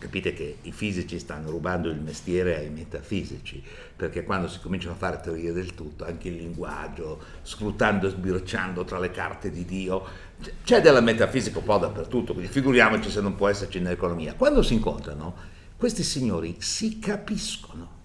Capite 0.00 0.32
che 0.32 0.56
i 0.62 0.72
fisici 0.72 1.18
stanno 1.18 1.50
rubando 1.50 1.90
il 1.90 2.00
mestiere 2.00 2.56
ai 2.56 2.70
metafisici, 2.70 3.62
perché 3.94 4.24
quando 4.24 4.48
si 4.48 4.58
cominciano 4.58 4.94
a 4.94 4.96
fare 4.96 5.20
teorie 5.22 5.52
del 5.52 5.74
tutto, 5.74 6.06
anche 6.06 6.28
il 6.28 6.36
linguaggio, 6.36 7.20
scrutando 7.42 8.06
e 8.06 8.10
sbirciando 8.10 8.82
tra 8.84 8.98
le 8.98 9.10
carte 9.10 9.50
di 9.50 9.66
Dio, 9.66 10.02
c'è 10.64 10.80
della 10.80 11.02
metafisica 11.02 11.58
un 11.58 11.64
po' 11.64 11.76
dappertutto, 11.76 12.32
quindi 12.32 12.50
figuriamoci 12.50 13.10
se 13.10 13.20
non 13.20 13.34
può 13.34 13.48
esserci 13.48 13.78
nell'economia. 13.78 14.32
Quando 14.32 14.62
si 14.62 14.72
incontrano, 14.72 15.34
questi 15.76 16.02
signori 16.02 16.56
si 16.60 16.98
capiscono. 16.98 17.98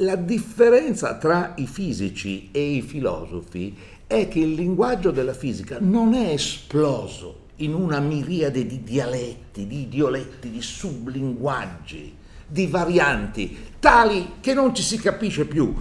La 0.00 0.16
differenza 0.16 1.16
tra 1.16 1.54
i 1.56 1.66
fisici 1.66 2.50
e 2.52 2.60
i 2.60 2.82
filosofi 2.82 3.74
è 4.06 4.28
che 4.28 4.40
il 4.40 4.52
linguaggio 4.52 5.10
della 5.12 5.32
fisica 5.32 5.78
non 5.80 6.12
è 6.12 6.28
esploso 6.28 7.45
in 7.56 7.74
una 7.74 8.00
miriade 8.00 8.66
di 8.66 8.82
dialetti, 8.82 9.66
di 9.66 9.82
idioletti, 9.82 10.50
di 10.50 10.60
sublinguaggi, 10.60 12.14
di 12.46 12.66
varianti, 12.66 13.56
tali 13.80 14.34
che 14.40 14.52
non 14.52 14.74
ci 14.74 14.82
si 14.82 14.98
capisce 14.98 15.46
più. 15.46 15.74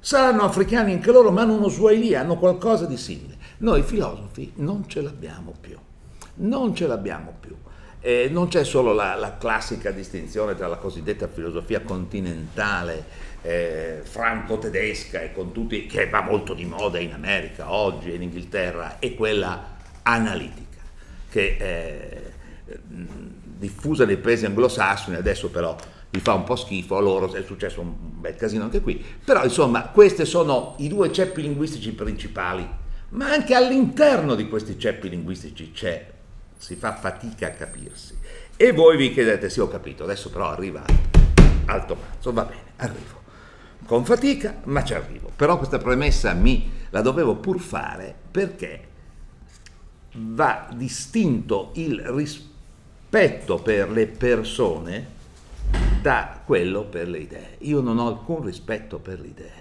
Saranno 0.00 0.42
africani 0.42 0.92
anche 0.92 1.12
loro, 1.12 1.30
ma 1.30 1.42
hanno 1.42 1.54
uno 1.54 1.68
swahili, 1.68 2.14
hanno 2.14 2.36
qualcosa 2.36 2.86
di 2.86 2.96
simile. 2.96 3.36
Noi 3.58 3.82
filosofi 3.82 4.52
non 4.56 4.88
ce 4.88 5.02
l'abbiamo 5.02 5.54
più, 5.60 5.76
non 6.36 6.74
ce 6.74 6.86
l'abbiamo 6.86 7.34
più. 7.38 7.54
Eh, 8.00 8.28
non 8.28 8.48
c'è 8.48 8.64
solo 8.64 8.92
la, 8.92 9.14
la, 9.14 9.36
classica 9.36 9.92
distinzione 9.92 10.56
tra 10.56 10.66
la 10.66 10.74
cosiddetta 10.74 11.28
filosofia 11.28 11.82
continentale 11.82 13.04
eh, 13.42 14.00
franco-tedesca 14.02 15.20
e 15.20 15.32
con 15.32 15.52
tutti, 15.52 15.86
che 15.86 16.08
va 16.08 16.20
molto 16.20 16.52
di 16.52 16.64
moda 16.64 16.98
in 16.98 17.12
America 17.12 17.72
oggi 17.72 18.10
e 18.10 18.16
in 18.16 18.22
Inghilterra, 18.22 18.98
e 18.98 19.14
quella 19.14 19.76
analitica 20.02 20.71
che 21.32 21.56
è 21.56 22.20
diffusa 23.58 24.04
nei 24.04 24.18
paesi 24.18 24.44
anglosassoni, 24.44 25.16
adesso 25.16 25.48
però 25.48 25.74
gli 26.10 26.18
fa 26.18 26.34
un 26.34 26.44
po' 26.44 26.56
schifo 26.56 26.98
a 26.98 27.00
loro, 27.00 27.32
è 27.32 27.42
successo 27.42 27.80
un 27.80 27.94
bel 27.96 28.36
casino 28.36 28.64
anche 28.64 28.82
qui, 28.82 29.02
però 29.24 29.42
insomma 29.42 29.88
questi 29.88 30.26
sono 30.26 30.74
i 30.78 30.88
due 30.88 31.10
ceppi 31.10 31.40
linguistici 31.40 31.92
principali, 31.92 32.68
ma 33.10 33.30
anche 33.30 33.54
all'interno 33.54 34.34
di 34.34 34.46
questi 34.46 34.78
ceppi 34.78 35.08
linguistici 35.08 35.72
c'è, 35.72 36.06
si 36.58 36.76
fa 36.76 36.96
fatica 36.96 37.46
a 37.46 37.50
capirsi. 37.52 38.14
E 38.54 38.72
voi 38.72 38.98
vi 38.98 39.10
chiedete, 39.10 39.48
sì 39.48 39.60
ho 39.60 39.68
capito, 39.68 40.04
adesso 40.04 40.28
però 40.28 40.50
arriva 40.50 40.84
al 41.64 41.86
tomazzo, 41.86 42.30
va 42.32 42.44
bene, 42.44 42.72
arrivo. 42.76 43.20
Con 43.86 44.04
fatica, 44.04 44.60
ma 44.64 44.84
ci 44.84 44.92
arrivo. 44.92 45.30
Però 45.34 45.56
questa 45.56 45.78
premessa 45.78 46.34
mi 46.34 46.70
la 46.90 47.00
dovevo 47.00 47.36
pur 47.36 47.58
fare 47.58 48.14
perché 48.30 48.90
va 50.12 50.68
distinto 50.74 51.70
il 51.74 52.00
rispetto 52.00 53.58
per 53.58 53.90
le 53.90 54.06
persone 54.06 55.20
da 56.00 56.40
quello 56.44 56.84
per 56.84 57.08
le 57.08 57.18
idee. 57.18 57.56
Io 57.60 57.80
non 57.80 57.98
ho 57.98 58.08
alcun 58.08 58.44
rispetto 58.44 58.98
per 58.98 59.20
le 59.20 59.26
idee. 59.26 59.60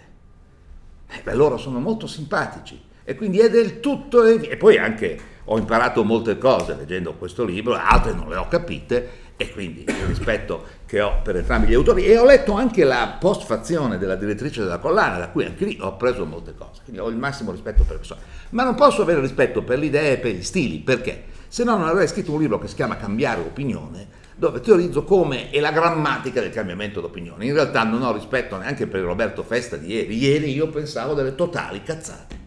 Eh, 1.07 1.21
beh, 1.23 1.35
loro 1.35 1.57
sono 1.57 1.79
molto 1.79 2.07
simpatici 2.07 2.81
e 3.03 3.15
quindi 3.15 3.39
è 3.39 3.49
del 3.49 3.79
tutto... 3.79 4.25
E 4.25 4.57
poi 4.57 4.77
anche 4.77 5.19
ho 5.45 5.57
imparato 5.57 6.03
molte 6.03 6.37
cose 6.37 6.75
leggendo 6.75 7.13
questo 7.15 7.43
libro, 7.43 7.75
altre 7.75 8.13
non 8.13 8.29
le 8.29 8.35
ho 8.35 8.47
capite 8.47 9.19
e 9.41 9.51
quindi 9.51 9.83
il 9.87 10.05
rispetto 10.05 10.63
che 10.85 11.01
ho 11.01 11.21
per 11.23 11.35
entrambi 11.35 11.67
gli 11.67 11.73
autori 11.73 12.05
e 12.05 12.17
ho 12.17 12.25
letto 12.25 12.53
anche 12.53 12.83
la 12.83 13.17
postfazione 13.19 13.97
della 13.97 14.15
direttrice 14.15 14.61
della 14.61 14.77
collana 14.77 15.17
da 15.17 15.29
cui 15.29 15.45
anche 15.45 15.65
lì 15.65 15.77
ho 15.81 15.97
preso 15.97 16.25
molte 16.25 16.53
cose 16.55 16.81
quindi 16.83 17.01
ho 17.01 17.07
il 17.07 17.17
massimo 17.17 17.51
rispetto 17.51 17.81
per 17.81 17.93
le 17.93 17.97
persone 17.97 18.21
ma 18.51 18.63
non 18.63 18.75
posso 18.75 19.01
avere 19.01 19.19
rispetto 19.19 19.63
per 19.63 19.79
le 19.79 19.87
idee 19.87 20.13
e 20.13 20.17
per 20.17 20.31
gli 20.31 20.43
stili 20.43 20.79
perché? 20.79 21.25
Se 21.47 21.63
no 21.63 21.77
non 21.77 21.87
avrei 21.87 22.07
scritto 22.07 22.31
un 22.31 22.39
libro 22.39 22.59
che 22.59 22.67
si 22.67 22.75
chiama 22.75 22.95
Cambiare 22.95 23.41
opinione 23.41 24.19
dove 24.41 24.59
teorizzo 24.59 25.03
come 25.03 25.51
è 25.51 25.59
la 25.59 25.71
grammatica 25.71 26.41
del 26.41 26.49
cambiamento 26.49 26.99
d'opinione. 26.99 27.45
In 27.45 27.53
realtà 27.53 27.83
non 27.83 28.01
ho 28.01 28.11
rispetto 28.11 28.57
neanche 28.57 28.87
per 28.87 29.01
Roberto 29.01 29.43
Festa 29.43 29.77
di 29.77 29.93
ieri. 29.93 30.17
Ieri 30.17 30.51
io 30.51 30.67
pensavo 30.67 31.13
delle 31.13 31.35
totali 31.35 31.83
cazzate. 31.83 32.39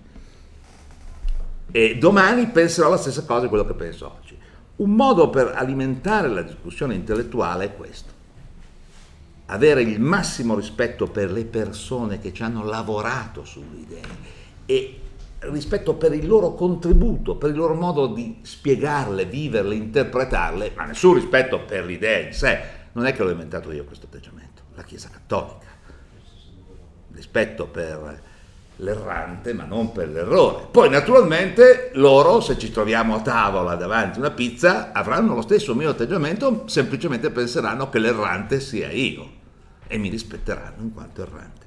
E 1.70 1.96
domani 1.96 2.48
penserò 2.48 2.90
la 2.90 2.96
stessa 2.96 3.24
cosa 3.24 3.42
di 3.42 3.48
quello 3.48 3.64
che 3.64 3.74
penso 3.74 4.12
oggi. 4.12 4.36
Un 4.76 4.90
modo 4.90 5.30
per 5.30 5.52
alimentare 5.54 6.26
la 6.26 6.42
discussione 6.42 6.94
intellettuale 6.94 7.66
è 7.66 7.76
questo. 7.76 8.10
Avere 9.46 9.82
il 9.82 10.00
massimo 10.00 10.56
rispetto 10.56 11.06
per 11.06 11.30
le 11.30 11.44
persone 11.44 12.18
che 12.18 12.32
ci 12.32 12.42
hanno 12.42 12.64
lavorato 12.64 13.44
sulle 13.44 13.78
idee 13.78 14.32
e 14.66 15.00
rispetto 15.50 15.94
per 15.94 16.12
il 16.12 16.26
loro 16.26 16.54
contributo, 16.54 17.36
per 17.36 17.50
il 17.50 17.56
loro 17.56 17.74
modo 17.74 18.06
di 18.06 18.38
spiegarle, 18.42 19.26
viverle, 19.26 19.74
interpretarle, 19.74 20.72
ma 20.74 20.84
nessun 20.84 21.14
rispetto 21.14 21.60
per 21.60 21.84
l'idea 21.84 22.18
in 22.18 22.32
sé. 22.32 22.60
Non 22.92 23.06
è 23.06 23.12
che 23.12 23.22
l'ho 23.22 23.30
inventato 23.30 23.72
io 23.72 23.84
questo 23.84 24.06
atteggiamento, 24.06 24.62
la 24.74 24.82
Chiesa 24.82 25.08
Cattolica. 25.10 25.66
Rispetto 27.12 27.66
per 27.66 28.22
l'errante, 28.76 29.52
ma 29.52 29.64
non 29.64 29.92
per 29.92 30.08
l'errore. 30.08 30.66
Poi 30.70 30.88
naturalmente 30.88 31.90
loro, 31.94 32.40
se 32.40 32.58
ci 32.58 32.70
troviamo 32.70 33.16
a 33.16 33.20
tavola 33.20 33.74
davanti 33.74 34.18
a 34.18 34.20
una 34.20 34.30
pizza, 34.30 34.92
avranno 34.92 35.34
lo 35.34 35.42
stesso 35.42 35.74
mio 35.74 35.90
atteggiamento, 35.90 36.64
semplicemente 36.66 37.30
penseranno 37.30 37.88
che 37.88 37.98
l'errante 37.98 38.60
sia 38.60 38.90
io 38.90 39.42
e 39.86 39.98
mi 39.98 40.08
rispetteranno 40.08 40.82
in 40.82 40.92
quanto 40.92 41.22
errante. 41.22 41.62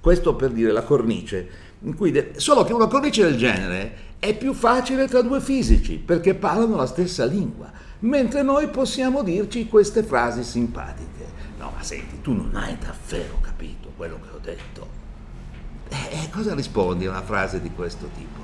Questo 0.00 0.34
per 0.34 0.50
dire 0.50 0.72
la 0.72 0.82
cornice, 0.82 1.48
de- 1.82 2.32
solo 2.36 2.64
che 2.64 2.72
una 2.72 2.86
cornice 2.86 3.22
del 3.22 3.36
genere 3.36 4.10
è 4.18 4.36
più 4.36 4.54
facile 4.54 5.06
tra 5.08 5.20
due 5.22 5.40
fisici, 5.40 5.96
perché 5.96 6.34
parlano 6.34 6.76
la 6.76 6.86
stessa 6.86 7.24
lingua, 7.24 7.70
mentre 8.00 8.42
noi 8.42 8.68
possiamo 8.68 9.22
dirci 9.22 9.66
queste 9.66 10.02
frasi 10.02 10.44
simpatiche. 10.44 11.40
No, 11.58 11.72
ma 11.76 11.82
senti, 11.82 12.20
tu 12.20 12.32
non 12.32 12.54
hai 12.54 12.76
davvero 12.78 13.38
capito 13.40 13.92
quello 13.96 14.18
che 14.20 14.28
ho 14.34 14.40
detto 14.40 15.00
eh, 15.92 16.30
cosa 16.30 16.54
rispondi 16.54 17.06
a 17.06 17.10
una 17.10 17.22
frase 17.22 17.60
di 17.60 17.70
questo 17.74 18.08
tipo? 18.16 18.40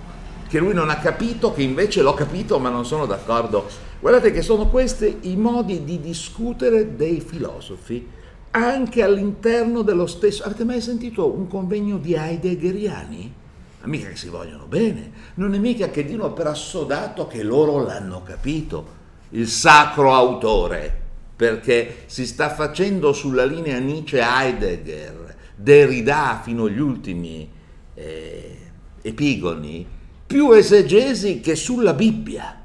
Che 0.49 0.59
lui 0.59 0.75
non 0.75 0.91
ha 0.91 0.99
capito, 0.99 1.53
che 1.53 1.63
invece 1.63 2.03
l'ho 2.03 2.15
capito 2.15 2.59
ma 2.59 2.69
non 2.69 2.85
sono 2.85 3.07
d'accordo. 3.07 3.67
Guardate 4.01 4.33
che 4.33 4.43
sono 4.43 4.69
questi 4.69 5.19
i 5.23 5.37
modi 5.37 5.85
di 5.85 6.01
discutere 6.01 6.95
dei 6.95 7.21
filosofi 7.21 8.07
anche 8.59 9.03
all'interno 9.03 9.83
dello 9.83 10.07
stesso... 10.07 10.43
Avete 10.45 10.65
mai 10.65 10.81
sentito 10.81 11.31
un 11.31 11.47
convegno 11.49 11.99
di 11.99 12.15
heideggeriani? 12.15 13.35
Ma 13.81 13.87
mica 13.87 14.09
che 14.09 14.17
si 14.17 14.29
vogliono 14.29 14.67
bene, 14.67 15.13
non 15.35 15.55
è 15.55 15.59
mica 15.59 15.89
che 15.91 16.05
dicono 16.05 16.33
per 16.33 16.49
assodato 16.49 17.27
che 17.27 17.43
loro 17.43 17.83
l'hanno 17.83 18.23
capito, 18.23 18.97
il 19.31 19.49
sacro 19.49 20.13
autore. 20.13 21.07
perché 21.39 22.03
si 22.07 22.27
sta 22.27 22.53
facendo 22.53 23.13
sulla 23.13 23.45
linea 23.45 23.79
Nietzsche-Heidegger, 23.79 25.37
Derrida 25.55 26.41
fino 26.43 26.65
agli 26.65 26.81
ultimi 26.81 27.49
eh, 27.95 28.59
epigoni, 29.03 29.87
più 30.27 30.51
esegesi 30.51 31.39
che 31.39 31.55
sulla 31.55 31.95
Bibbia, 31.95 32.61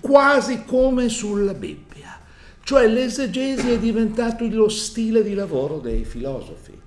quasi 0.00 0.64
come 0.64 1.08
sulla 1.08 1.54
Bibbia. 1.54 1.89
Cioè 2.70 2.86
l'esegesi 2.86 3.72
è 3.72 3.80
diventato 3.80 4.46
lo 4.46 4.68
stile 4.68 5.24
di 5.24 5.34
lavoro 5.34 5.80
dei 5.80 6.04
filosofi. 6.04 6.80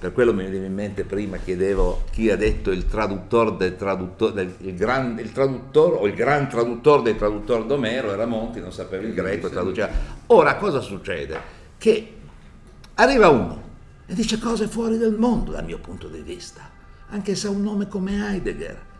Per 0.00 0.12
quello 0.12 0.34
mi 0.34 0.42
veniva 0.42 0.66
in 0.66 0.74
mente 0.74 1.04
prima, 1.04 1.36
chiedevo 1.36 2.02
chi 2.10 2.30
ha 2.30 2.36
detto 2.36 2.72
il 2.72 2.88
traduttore 2.88 3.54
del 3.56 3.76
traduttore, 3.76 4.32
del, 4.32 4.54
il, 4.58 4.74
gran, 4.74 5.20
il 5.20 5.30
traduttore 5.30 5.98
o 5.98 6.06
il 6.08 6.14
gran 6.14 6.48
traduttore 6.48 7.02
del 7.02 7.14
traduttore 7.14 7.64
d'Omero 7.64 8.10
era 8.10 8.26
Monti, 8.26 8.58
non 8.58 8.72
sapeva 8.72 9.04
il 9.04 9.14
greco, 9.14 9.48
traduceva. 9.48 9.88
Ora 10.26 10.56
cosa 10.56 10.80
succede? 10.80 11.38
Che 11.78 12.14
arriva 12.94 13.28
uno 13.28 13.62
e 14.04 14.14
dice 14.14 14.40
cose 14.40 14.66
fuori 14.66 14.98
del 14.98 15.14
mondo 15.16 15.52
dal 15.52 15.64
mio 15.64 15.78
punto 15.78 16.08
di 16.08 16.22
vista, 16.22 16.68
anche 17.10 17.36
se 17.36 17.46
ha 17.46 17.50
un 17.50 17.62
nome 17.62 17.86
come 17.86 18.14
Heidegger. 18.14 18.90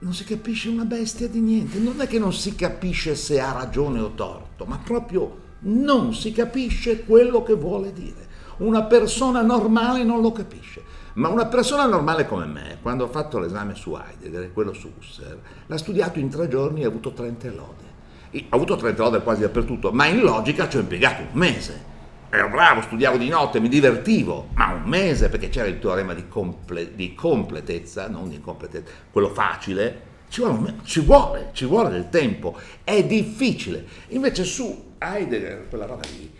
Non 0.00 0.14
si 0.14 0.22
capisce 0.24 0.68
una 0.68 0.84
bestia 0.84 1.26
di 1.26 1.40
niente, 1.40 1.78
non 1.78 2.00
è 2.00 2.06
che 2.06 2.20
non 2.20 2.32
si 2.32 2.54
capisce 2.54 3.16
se 3.16 3.40
ha 3.40 3.52
ragione 3.52 3.98
o 3.98 4.12
torto, 4.14 4.64
ma 4.64 4.78
proprio 4.78 5.46
non 5.60 6.14
si 6.14 6.30
capisce 6.30 7.04
quello 7.04 7.42
che 7.42 7.54
vuole 7.54 7.92
dire. 7.92 8.26
Una 8.58 8.84
persona 8.84 9.42
normale 9.42 10.04
non 10.04 10.20
lo 10.20 10.30
capisce. 10.30 10.82
Ma 11.14 11.28
una 11.28 11.46
persona 11.46 11.86
normale 11.86 12.28
come 12.28 12.46
me, 12.46 12.78
quando 12.80 13.04
ho 13.04 13.08
fatto 13.08 13.40
l'esame 13.40 13.74
su 13.74 13.96
Heidegger 13.96 14.44
e 14.44 14.52
quello 14.52 14.72
su 14.72 14.92
Husserl, 14.96 15.40
l'ha 15.66 15.76
studiato 15.76 16.20
in 16.20 16.28
tre 16.28 16.46
giorni 16.46 16.82
e 16.82 16.84
ha 16.84 16.88
avuto 16.88 17.12
30 17.12 17.50
lode. 17.50 18.46
Ho 18.50 18.56
avuto 18.56 18.76
30 18.76 19.02
lode 19.02 19.22
quasi 19.22 19.40
dappertutto, 19.40 19.90
ma 19.90 20.06
in 20.06 20.20
logica 20.20 20.68
ci 20.68 20.76
ho 20.76 20.80
impiegato 20.80 21.22
un 21.22 21.28
mese. 21.32 21.96
Ero 22.30 22.50
bravo, 22.50 22.82
studiavo 22.82 23.16
di 23.16 23.28
notte, 23.28 23.58
mi 23.58 23.70
divertivo, 23.70 24.48
ma 24.52 24.74
un 24.74 24.82
mese 24.82 25.30
perché 25.30 25.48
c'era 25.48 25.66
il 25.66 25.78
teorema 25.78 26.12
di, 26.12 26.28
comple- 26.28 26.94
di 26.94 27.14
completezza, 27.14 28.06
non 28.08 28.28
di 28.28 28.34
incompletezza, 28.34 28.90
quello 29.10 29.30
facile, 29.30 30.02
ci 30.28 30.42
vuole, 30.42 30.74
ci 30.82 31.00
vuole, 31.00 31.48
ci 31.52 31.64
vuole 31.64 31.88
del 31.88 32.10
tempo, 32.10 32.54
è 32.84 33.02
difficile. 33.02 33.86
Invece 34.08 34.44
su 34.44 34.92
Heidegger, 34.98 35.68
quella 35.70 35.86
roba 35.86 36.02
lì, 36.10 36.30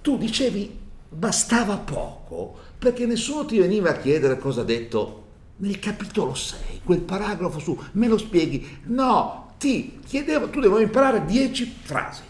tu 0.00 0.16
dicevi 0.16 0.82
bastava 1.08 1.78
poco 1.78 2.56
perché 2.78 3.04
nessuno 3.04 3.44
ti 3.44 3.58
veniva 3.58 3.90
a 3.90 3.96
chiedere 3.96 4.38
cosa 4.38 4.60
ha 4.60 4.64
detto 4.64 5.22
nel 5.56 5.80
capitolo 5.80 6.34
6, 6.34 6.82
quel 6.84 7.00
paragrafo 7.00 7.58
su, 7.58 7.76
me 7.92 8.06
lo 8.06 8.18
spieghi? 8.18 8.78
No, 8.84 9.54
ti 9.58 9.98
chiedevo, 10.06 10.48
tu 10.50 10.60
dovevi 10.60 10.84
imparare 10.84 11.24
10 11.24 11.74
frasi, 11.82 12.22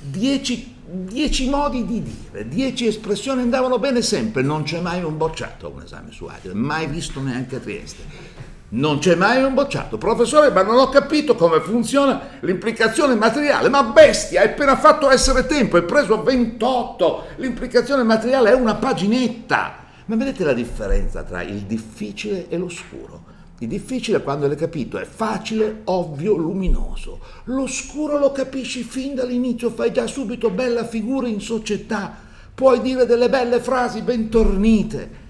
10, 0.00 0.74
10 0.94 1.48
modi 1.48 1.86
di 1.86 2.02
dire, 2.02 2.46
10 2.46 2.86
espressioni 2.86 3.40
andavano 3.40 3.78
bene 3.78 4.02
sempre, 4.02 4.42
non 4.42 4.62
c'è 4.62 4.78
mai 4.80 5.02
un 5.02 5.16
bocciato 5.16 5.66
a 5.66 5.70
un 5.70 5.80
esame 5.82 6.12
su 6.12 6.26
Heidegger, 6.26 6.54
mai 6.54 6.86
visto 6.86 7.22
neanche 7.22 7.56
a 7.56 7.60
Trieste. 7.60 8.40
Non 8.74 8.98
c'è 8.98 9.14
mai 9.14 9.42
un 9.42 9.54
bocciato. 9.54 9.98
Professore, 9.98 10.50
ma 10.50 10.62
non 10.62 10.78
ho 10.78 10.88
capito 10.88 11.34
come 11.34 11.60
funziona 11.60 12.38
l'implicazione 12.40 13.14
materiale. 13.14 13.68
Ma 13.68 13.82
bestia, 13.82 14.40
hai 14.40 14.48
appena 14.48 14.76
fatto 14.76 15.10
essere 15.10 15.44
tempo, 15.44 15.76
hai 15.76 15.82
preso 15.82 16.22
28. 16.22 17.24
L'implicazione 17.36 18.02
materiale 18.02 18.50
è 18.50 18.54
una 18.54 18.74
paginetta. 18.76 19.76
Ma 20.06 20.16
vedete 20.16 20.42
la 20.42 20.54
differenza 20.54 21.22
tra 21.22 21.42
il 21.42 21.60
difficile 21.60 22.48
e 22.48 22.56
l'oscuro? 22.56 23.31
Il 23.62 23.68
difficile, 23.68 24.22
quando 24.22 24.48
l'hai 24.48 24.56
capito, 24.56 24.98
è 24.98 25.04
facile, 25.04 25.82
ovvio, 25.84 26.36
luminoso. 26.36 27.20
L'oscuro 27.44 28.18
lo 28.18 28.32
capisci 28.32 28.82
fin 28.82 29.14
dall'inizio, 29.14 29.70
fai 29.70 29.92
già 29.92 30.06
subito 30.06 30.50
bella 30.50 30.84
figura 30.84 31.28
in 31.28 31.40
società. 31.40 32.12
Puoi 32.54 32.80
dire 32.80 33.06
delle 33.06 33.28
belle 33.28 33.60
frasi 33.60 34.02
ben 34.02 34.28
tornite 34.28 35.20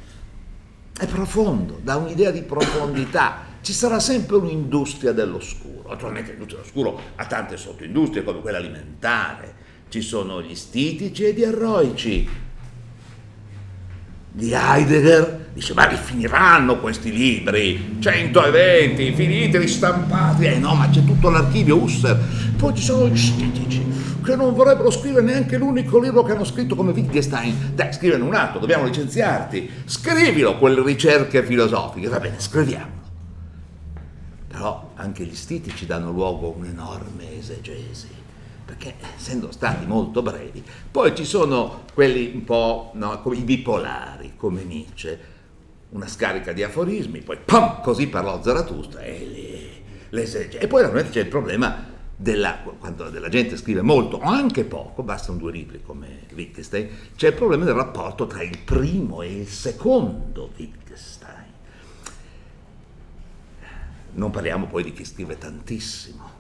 è 0.98 1.06
profondo, 1.06 1.80
dà 1.82 1.96
un'idea 1.96 2.30
di 2.30 2.42
profondità. 2.42 3.50
Ci 3.60 3.72
sarà 3.72 3.98
sempre 3.98 4.36
un'industria 4.36 5.12
dell'oscuro. 5.12 5.88
Naturalmente 5.88 6.30
l'industria 6.30 6.60
dell'oscuro 6.60 7.00
ha 7.16 7.26
tante 7.26 7.56
sottoindustrie 7.56 8.22
come 8.22 8.40
quella 8.40 8.58
alimentare. 8.58 9.54
Ci 9.88 10.00
sono 10.00 10.40
gli 10.40 10.54
stitici 10.54 11.24
e 11.24 11.32
gli 11.32 11.42
eroici. 11.42 12.28
Di 14.34 14.52
Heidegger 14.52 15.50
dice 15.52 15.74
ma 15.74 15.84
rifiniranno 15.84 16.78
questi 16.80 17.12
libri 17.12 17.98
120 17.98 19.12
finiti 19.12 19.58
ristampati 19.58 20.46
eh 20.46 20.56
no 20.56 20.74
ma 20.74 20.88
c'è 20.88 21.04
tutto 21.04 21.28
l'archivio 21.28 21.76
Husserl 21.76 22.18
poi 22.56 22.74
ci 22.74 22.82
sono 22.82 23.08
gli 23.08 23.18
stitici 23.18 23.84
che 24.22 24.36
non 24.36 24.54
vorrebbero 24.54 24.90
scrivere 24.90 25.26
neanche 25.26 25.58
l'unico 25.58 25.98
libro 25.98 26.22
che 26.22 26.32
hanno 26.32 26.44
scritto 26.44 26.76
come 26.76 26.92
Wittgenstein. 26.92 27.72
Dai, 27.74 27.92
scrivene 27.92 28.22
un 28.22 28.34
altro, 28.34 28.60
dobbiamo 28.60 28.84
licenziarti. 28.84 29.68
Scrivilo 29.84 30.56
quelle 30.58 30.82
ricerche 30.82 31.42
filosofiche. 31.42 32.08
Va 32.08 32.20
bene, 32.20 32.38
scriviamolo. 32.38 33.00
Però 34.46 34.92
anche 34.94 35.24
gli 35.24 35.34
stiti 35.34 35.74
ci 35.74 35.86
danno 35.86 36.12
luogo 36.12 36.52
a 36.52 36.56
un'enorme 36.56 37.38
esegesi, 37.38 38.06
perché 38.72 38.94
essendo 39.16 39.52
stati 39.52 39.84
molto 39.84 40.22
brevi, 40.22 40.64
poi 40.90 41.14
ci 41.14 41.26
sono 41.26 41.84
quelli 41.92 42.30
un 42.32 42.44
po' 42.44 42.90
no, 42.94 43.20
come 43.20 43.36
i 43.36 43.42
bipolari, 43.42 44.32
come 44.36 44.62
Nietzsche, 44.64 45.30
una 45.90 46.06
scarica 46.06 46.52
di 46.52 46.62
aforismi, 46.62 47.20
poi 47.20 47.36
pam, 47.44 47.82
così 47.82 48.08
parlò 48.08 48.42
Zarathustra 48.42 49.02
e 49.02 49.82
l'esegesi. 50.08 50.56
E 50.56 50.66
poi 50.68 50.80
naturalmente 50.80 51.18
c'è 51.18 51.24
il 51.24 51.28
problema 51.28 51.90
della, 52.16 52.60
quando 52.78 53.10
della 53.10 53.28
gente 53.28 53.58
scrive 53.58 53.82
molto 53.82 54.16
o 54.16 54.22
anche 54.22 54.64
poco, 54.64 55.02
bastano 55.02 55.36
due 55.36 55.52
libri 55.52 55.82
come 55.82 56.20
Wittgenstein, 56.32 56.88
c'è 57.14 57.28
il 57.28 57.34
problema 57.34 57.66
del 57.66 57.74
rapporto 57.74 58.26
tra 58.26 58.42
il 58.42 58.56
primo 58.56 59.20
e 59.20 59.40
il 59.40 59.48
secondo 59.48 60.50
Wittgenstein. 60.56 61.50
Non 64.14 64.30
parliamo 64.30 64.66
poi 64.66 64.82
di 64.82 64.92
chi 64.92 65.04
scrive 65.04 65.36
tantissimo. 65.36 66.31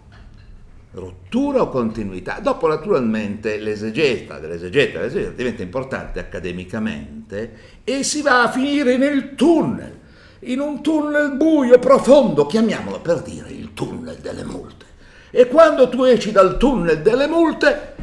Rottura 0.92 1.62
o 1.62 1.68
continuità? 1.68 2.40
Dopo 2.40 2.68
naturalmente 2.68 3.58
l'esegeta 3.58 4.38
dell'esegeta 4.38 4.98
dell'esegeta 4.98 5.32
diventa 5.32 5.62
importante 5.62 6.18
accademicamente 6.18 7.80
e 7.82 8.02
si 8.02 8.20
va 8.20 8.42
a 8.42 8.50
finire 8.50 8.98
nel 8.98 9.34
tunnel, 9.34 10.00
in 10.40 10.60
un 10.60 10.82
tunnel 10.82 11.36
buio, 11.36 11.78
profondo, 11.78 12.44
chiamiamolo 12.44 13.00
per 13.00 13.22
dire 13.22 13.48
il 13.50 13.72
tunnel 13.72 14.16
delle 14.16 14.44
multe. 14.44 14.84
E 15.30 15.46
quando 15.48 15.88
tu 15.88 16.02
esci 16.04 16.30
dal 16.30 16.58
tunnel 16.58 17.00
delle 17.00 17.26
multe, 17.26 17.94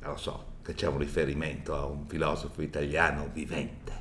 lo 0.00 0.16
so 0.16 0.44
che 0.62 0.74
c'è 0.74 0.88
un 0.88 0.98
riferimento 0.98 1.76
a 1.76 1.84
un 1.84 2.06
filosofo 2.08 2.60
italiano 2.60 3.28
vivente, 3.32 3.92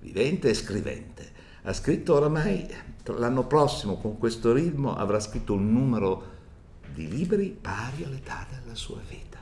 vivente 0.00 0.50
e 0.50 0.54
scrivente. 0.54 1.32
Ha 1.62 1.72
scritto 1.72 2.14
oramai, 2.14 2.66
l'anno 3.14 3.44
prossimo 3.44 3.96
con 3.96 4.18
questo 4.18 4.52
ritmo 4.52 4.96
avrà 4.96 5.20
scritto 5.20 5.54
un 5.54 5.72
numero 5.72 6.34
di 6.92 7.08
libri 7.08 7.56
pari 7.60 8.04
all'età 8.04 8.46
della 8.50 8.74
sua 8.74 9.00
vita. 9.08 9.38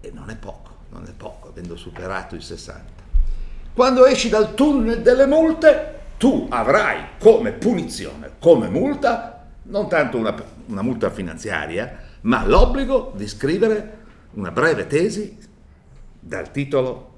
E 0.00 0.10
non 0.12 0.30
è 0.30 0.36
poco, 0.36 0.70
non 0.90 1.04
è 1.06 1.12
poco, 1.12 1.48
avendo 1.48 1.76
superato 1.76 2.34
i 2.34 2.40
60. 2.40 3.02
Quando 3.74 4.06
esci 4.06 4.28
dal 4.28 4.54
tunnel 4.54 5.02
delle 5.02 5.26
multe, 5.26 6.00
tu 6.16 6.46
avrai 6.48 7.18
come 7.18 7.52
punizione, 7.52 8.32
come 8.38 8.68
multa, 8.68 9.46
non 9.64 9.88
tanto 9.88 10.16
una, 10.16 10.34
una 10.66 10.82
multa 10.82 11.10
finanziaria, 11.10 12.02
ma 12.22 12.46
l'obbligo 12.46 13.12
di 13.14 13.26
scrivere 13.26 14.02
una 14.32 14.50
breve 14.50 14.86
tesi 14.86 15.36
dal 16.18 16.50
titolo 16.50 17.12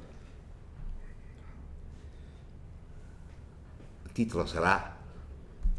il 4.04 4.12
titolo 4.12 4.46
sarà 4.46 4.95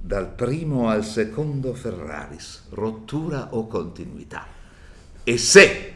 dal 0.08 0.30
primo 0.30 0.88
al 0.88 1.04
secondo 1.04 1.74
Ferraris, 1.74 2.68
rottura 2.70 3.50
o 3.52 3.68
continuità. 3.68 4.48
E 5.22 5.38
se, 5.38 5.96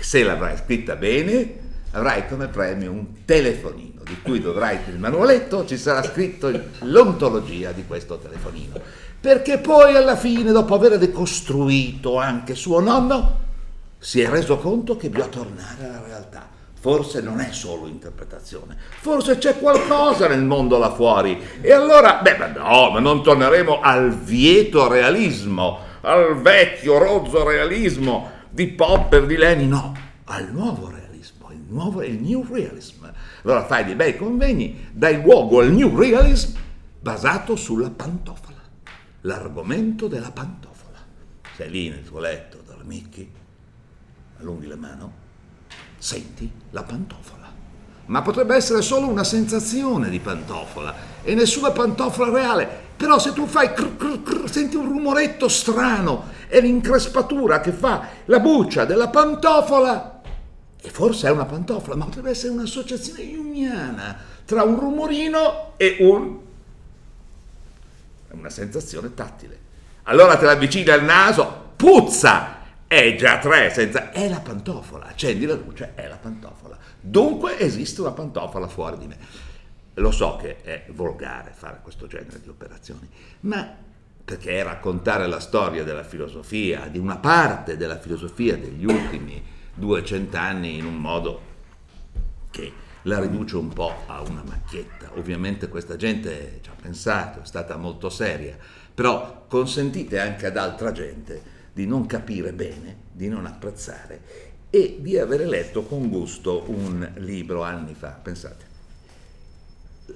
se 0.00 0.22
l'avrai 0.22 0.56
scritta 0.56 0.96
bene, 0.96 1.58
avrai 1.90 2.26
come 2.26 2.48
premio 2.48 2.90
un 2.90 3.24
telefonino 3.26 4.00
di 4.02 4.16
cui 4.22 4.40
dovrai 4.40 4.78
il 4.88 4.98
manualetto, 4.98 5.66
ci 5.66 5.76
sarà 5.76 6.02
scritto 6.02 6.50
l'ontologia 6.80 7.72
di 7.72 7.84
questo 7.86 8.16
telefonino 8.16 8.80
perché 9.20 9.58
poi 9.58 9.94
alla 9.94 10.16
fine, 10.16 10.50
dopo 10.50 10.74
aver 10.74 10.96
decostruito 10.96 12.16
anche 12.16 12.54
suo 12.54 12.80
nonno, 12.80 13.48
si 13.98 14.22
è 14.22 14.28
reso 14.30 14.56
conto 14.56 14.96
che 14.96 15.10
bisogna 15.10 15.28
tornare 15.28 15.84
alla 15.84 16.02
realtà. 16.02 16.48
Forse 16.80 17.20
non 17.20 17.40
è 17.40 17.52
solo 17.52 17.86
interpretazione, 17.86 18.74
forse 19.00 19.36
c'è 19.36 19.58
qualcosa 19.58 20.26
nel 20.28 20.42
mondo 20.42 20.78
là 20.78 20.90
fuori. 20.90 21.38
E 21.60 21.72
allora, 21.72 22.20
beh, 22.22 22.38
no, 22.56 22.90
ma 22.90 22.98
non 23.00 23.22
torneremo 23.22 23.80
al 23.80 24.14
vieto 24.16 24.88
realismo, 24.88 25.80
al 26.00 26.40
vecchio 26.40 26.96
rozzo 26.96 27.46
realismo 27.46 28.30
di 28.48 28.68
Popper, 28.68 29.26
di 29.26 29.36
Lenin, 29.36 29.68
no, 29.68 29.94
al 30.24 30.50
nuovo 30.50 30.88
realismo, 30.88 31.50
il 31.50 31.64
nuovo, 31.68 32.02
il 32.02 32.18
new 32.18 32.46
realism. 32.50 33.06
Allora 33.42 33.66
fai 33.66 33.84
dei 33.84 33.94
bei 33.94 34.16
convegni, 34.16 34.88
dai 34.90 35.20
luogo 35.20 35.60
al 35.60 35.70
new 35.70 35.94
realism 35.94 36.56
basato 36.98 37.56
sulla 37.56 37.90
pantofola 37.90 38.50
l'argomento 39.22 40.08
della 40.08 40.30
pantofola. 40.30 40.98
sei 41.54 41.70
lì 41.70 41.88
nel 41.90 42.04
tuo 42.04 42.20
letto, 42.20 42.62
dormicchi, 42.64 43.30
allunghi 44.38 44.66
la 44.66 44.76
mano, 44.76 45.12
senti 46.00 46.50
la 46.70 46.82
pantofola. 46.82 47.52
Ma 48.06 48.22
potrebbe 48.22 48.56
essere 48.56 48.82
solo 48.82 49.06
una 49.06 49.22
sensazione 49.22 50.08
di 50.08 50.18
pantofola 50.18 50.92
e 51.22 51.34
nessuna 51.34 51.70
pantofola 51.70 52.32
reale. 52.32 52.88
Però 52.96 53.18
se 53.18 53.32
tu 53.32 53.46
fai 53.46 53.72
cr, 53.72 53.96
cr, 53.96 54.22
cr, 54.22 54.50
senti 54.50 54.76
un 54.76 54.88
rumoretto 54.88 55.48
strano, 55.48 56.24
è 56.48 56.60
l'increspatura 56.60 57.60
che 57.60 57.72
fa 57.72 58.08
la 58.24 58.40
buccia 58.40 58.84
della 58.84 59.08
pantofola. 59.08 60.22
E 60.82 60.88
forse 60.88 61.28
è 61.28 61.30
una 61.30 61.44
pantofola, 61.44 61.94
ma 61.94 62.06
potrebbe 62.06 62.30
essere 62.30 62.52
un'associazione 62.52 63.22
jungiana 63.22 64.16
tra 64.44 64.62
un 64.62 64.80
rumorino 64.80 65.74
e 65.76 65.98
un 66.00 66.38
una 68.30 68.50
sensazione 68.50 69.12
tattile. 69.12 69.58
Allora 70.04 70.36
te 70.36 70.44
la 70.44 70.52
avvicini 70.52 70.88
al 70.88 71.04
naso, 71.04 71.72
puzza! 71.76 72.58
È 72.92 73.14
già 73.14 73.38
tre, 73.38 73.70
senza... 73.70 74.10
è 74.10 74.28
la 74.28 74.40
pantofola, 74.40 75.06
accendi 75.06 75.46
la 75.46 75.54
luce, 75.54 75.92
è 75.94 76.08
la 76.08 76.16
pantofola. 76.16 76.76
Dunque 77.00 77.56
esiste 77.60 78.00
una 78.00 78.10
pantofola 78.10 78.66
fuori 78.66 78.98
di 78.98 79.06
me. 79.06 79.16
Lo 79.94 80.10
so 80.10 80.34
che 80.34 80.60
è 80.62 80.86
volgare 80.88 81.52
fare 81.54 81.78
questo 81.84 82.08
genere 82.08 82.40
di 82.40 82.48
operazioni, 82.48 83.08
ma 83.42 83.76
perché 84.24 84.58
è 84.58 84.64
raccontare 84.64 85.28
la 85.28 85.38
storia 85.38 85.84
della 85.84 86.02
filosofia, 86.02 86.88
di 86.88 86.98
una 86.98 87.18
parte 87.18 87.76
della 87.76 87.96
filosofia 87.96 88.56
degli 88.56 88.84
ultimi 88.84 89.40
200 89.72 90.36
anni 90.36 90.76
in 90.76 90.84
un 90.84 90.96
modo 90.96 91.40
che 92.50 92.72
la 93.02 93.20
riduce 93.20 93.54
un 93.54 93.68
po' 93.68 94.02
a 94.06 94.20
una 94.20 94.42
macchietta. 94.44 95.12
Ovviamente 95.14 95.68
questa 95.68 95.94
gente 95.94 96.58
ci 96.60 96.70
ha 96.70 96.74
pensato, 96.74 97.42
è 97.42 97.46
stata 97.46 97.76
molto 97.76 98.10
seria, 98.10 98.56
però 98.92 99.44
consentite 99.46 100.18
anche 100.18 100.46
ad 100.46 100.56
altra 100.56 100.90
gente 100.90 101.58
di 101.80 101.86
non 101.86 102.04
capire 102.04 102.52
bene, 102.52 102.96
di 103.10 103.28
non 103.28 103.46
apprezzare 103.46 104.48
e 104.68 104.98
di 105.00 105.16
avere 105.16 105.46
letto 105.46 105.84
con 105.84 106.10
gusto 106.10 106.64
un 106.68 107.12
libro 107.16 107.62
anni 107.62 107.94
fa. 107.94 108.10
Pensate, 108.10 108.66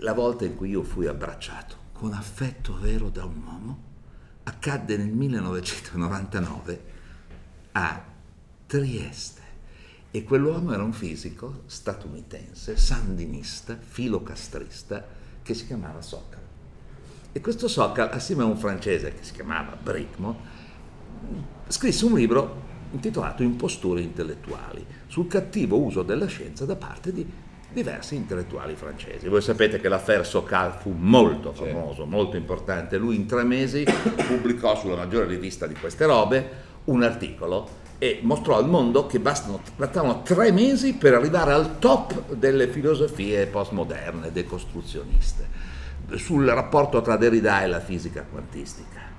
la 0.01 0.13
volta 0.13 0.45
in 0.45 0.57
cui 0.57 0.69
io 0.69 0.83
fui 0.83 1.07
abbracciato 1.07 1.77
con 1.93 2.13
affetto 2.13 2.79
vero 2.79 3.09
da 3.09 3.25
un 3.25 3.43
uomo 3.43 3.83
accadde 4.43 4.99
nel 4.99 5.09
1999 5.09 6.83
a 7.73 8.05
Trieste 8.67 9.43
e 10.11 10.23
quell'uomo 10.23 10.75
era 10.75 10.83
un 10.83 10.93
fisico 10.93 11.63
statunitense, 11.65 12.77
sandinista, 12.77 13.79
filocastrista, 13.81 15.03
che 15.43 15.55
si 15.55 15.67
chiamava 15.67 16.03
Sokal. 16.03 16.41
E 17.33 17.41
questo 17.41 17.69
Sokal, 17.69 18.11
assieme 18.13 18.43
a 18.43 18.47
un 18.47 18.59
francese 18.59 19.15
che 19.15 19.25
si 19.25 19.33
chiamava 19.33 19.77
Brickmo, 19.77 20.63
scrisse 21.69 22.05
un 22.05 22.15
libro 22.15 22.63
intitolato 22.93 23.43
Imposture 23.43 24.01
intellettuali 24.01 24.85
sul 25.07 25.27
cattivo 25.27 25.79
uso 25.79 26.03
della 26.03 26.27
scienza 26.27 26.65
da 26.65 26.77
parte 26.77 27.13
di 27.13 27.27
diversi 27.73 28.15
intellettuali 28.15 28.77
francesi. 28.77 29.29
Voi 29.29 29.43
sapete 29.43 29.81
che 29.81 29.89
l'affaire 29.89 30.25
Sokal 30.25 30.73
fu 30.75 30.95
molto 30.97 31.53
famoso, 31.53 32.07
molto 32.07 32.37
importante. 32.37 32.97
Lui 32.97 33.17
in 33.17 33.27
tre 33.27 33.43
mesi 33.43 33.85
pubblicò 34.29 34.77
sulla 34.77 34.97
maggiore 34.97 35.27
rivista 35.27 35.67
di 35.67 35.75
queste 35.75 36.07
robe 36.07 36.63
un 36.85 37.03
articolo 37.03 37.83
e 37.99 38.21
mostrò 38.23 38.57
al 38.57 38.69
mondo 38.69 39.07
che 39.07 39.19
bastano, 39.19 39.61
bastavano 39.77 40.23
tre 40.23 40.53
mesi 40.53 40.95
per 40.95 41.15
arrivare 41.15 41.53
al 41.53 41.79
top 41.79 42.35
delle 42.35 42.69
filosofie 42.69 43.47
postmoderne, 43.47 44.31
decostruzioniste, 44.31 45.49
sul 46.15 46.47
rapporto 46.47 47.03
tra 47.03 47.17
Derrida 47.17 47.63
e 47.63 47.67
la 47.67 47.81
fisica 47.81 48.25
quantistica. 48.31 49.14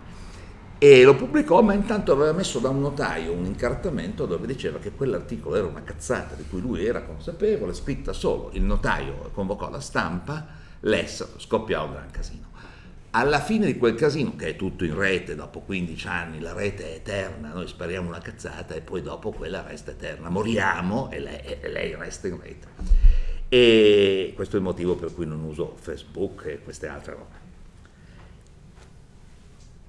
E 0.88 1.04
lo 1.04 1.16
pubblicò, 1.16 1.64
ma 1.64 1.74
intanto 1.74 2.12
aveva 2.12 2.32
messo 2.32 2.60
da 2.60 2.70
un 2.70 2.80
notaio 2.80 3.34
un 3.34 3.46
incartamento 3.46 4.28
dove 4.28 4.46
diceva 4.46 4.78
che 4.78 4.92
quell'articolo 4.92 5.56
era 5.56 5.66
una 5.66 5.82
cazzata 5.82 6.36
di 6.36 6.46
cui 6.48 6.62
lui 6.62 6.86
era 6.86 7.02
consapevole, 7.02 7.74
scritta 7.74 8.14
solo. 8.14 8.52
Il 8.54 8.62
notaio 8.62 9.32
convocò 9.34 9.72
la 9.72 9.80
stampa, 9.80 10.46
lesse, 10.82 11.28
scoppiò 11.38 11.86
un 11.86 11.92
gran 11.92 12.12
casino. 12.12 12.50
Alla 13.10 13.40
fine 13.40 13.66
di 13.66 13.80
quel 13.80 13.96
casino, 13.96 14.36
che 14.36 14.50
è 14.50 14.56
tutto 14.56 14.86
in 14.86 14.96
rete, 14.96 15.34
dopo 15.34 15.62
15 15.62 16.08
anni 16.08 16.40
la 16.40 16.54
rete 16.54 16.92
è 16.92 16.96
eterna, 16.98 17.52
noi 17.52 17.68
spariamo 17.68 18.08
una 18.08 18.20
cazzata 18.20 18.76
e 18.76 18.82
poi 18.82 19.02
dopo 19.02 19.32
quella 19.32 19.64
resta 19.68 19.90
eterna, 19.90 20.30
moriamo 20.30 21.10
e 21.10 21.20
lei, 21.20 21.40
e 21.62 21.68
lei 21.68 21.96
resta 21.96 22.28
in 22.28 22.40
rete. 22.40 22.68
E 23.50 24.34
questo 24.36 24.56
è 24.56 24.60
il 24.60 24.66
motivo 24.66 24.96
per 24.96 25.12
cui 25.16 25.26
non 25.26 25.44
uso 25.46 25.74
Facebook 25.80 26.46
e 26.46 26.60
queste 26.60 26.86
altre 26.86 27.14
robe. 27.14 27.45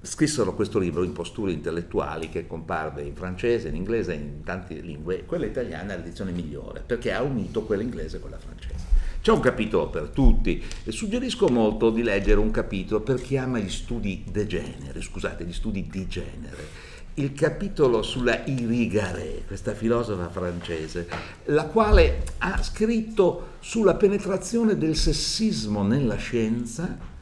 Scrissero 0.01 0.55
questo 0.55 0.79
libro, 0.79 1.03
Imposture 1.03 1.51
intellettuali, 1.51 2.29
che 2.29 2.47
comparve 2.47 3.03
in 3.03 3.15
francese, 3.15 3.69
in 3.69 3.77
inglese 3.77 4.13
e 4.13 4.17
in 4.17 4.43
tante 4.45 4.75
lingue. 4.75 5.25
Quella 5.25 5.47
italiana 5.47 5.95
è 5.95 5.97
l'edizione 5.97 6.31
migliore, 6.31 6.83
perché 6.85 7.13
ha 7.13 7.23
unito 7.23 7.63
quella 7.63 7.83
inglese 7.83 8.19
e 8.19 8.21
quella 8.21 8.39
francese. 8.39 8.95
C'è 9.27 9.33
un 9.33 9.41
capitolo 9.41 9.89
per 9.89 10.11
tutti 10.11 10.63
e 10.85 10.93
suggerisco 10.93 11.49
molto 11.49 11.91
di 11.91 12.05
leggere 12.05 12.39
un 12.39 12.53
capitolo 12.53 13.01
per 13.01 13.21
chi 13.21 13.37
ama 13.37 13.59
gli 13.59 13.69
studi 13.69 14.23
de 14.31 14.47
genere, 14.47 15.01
scusate, 15.01 15.45
gli 15.45 15.53
studi 15.53 15.89
di 15.91 16.07
genere. 16.07 16.95
Il 17.15 17.33
capitolo 17.33 18.03
sulla 18.03 18.45
Irigaray, 18.45 19.45
questa 19.47 19.75
filosofa 19.75 20.29
francese, 20.29 21.09
la 21.47 21.65
quale 21.65 22.23
ha 22.39 22.63
scritto 22.63 23.55
sulla 23.59 23.95
penetrazione 23.95 24.79
del 24.79 24.95
sessismo 24.95 25.83
nella 25.83 26.17
scienza 26.17 27.15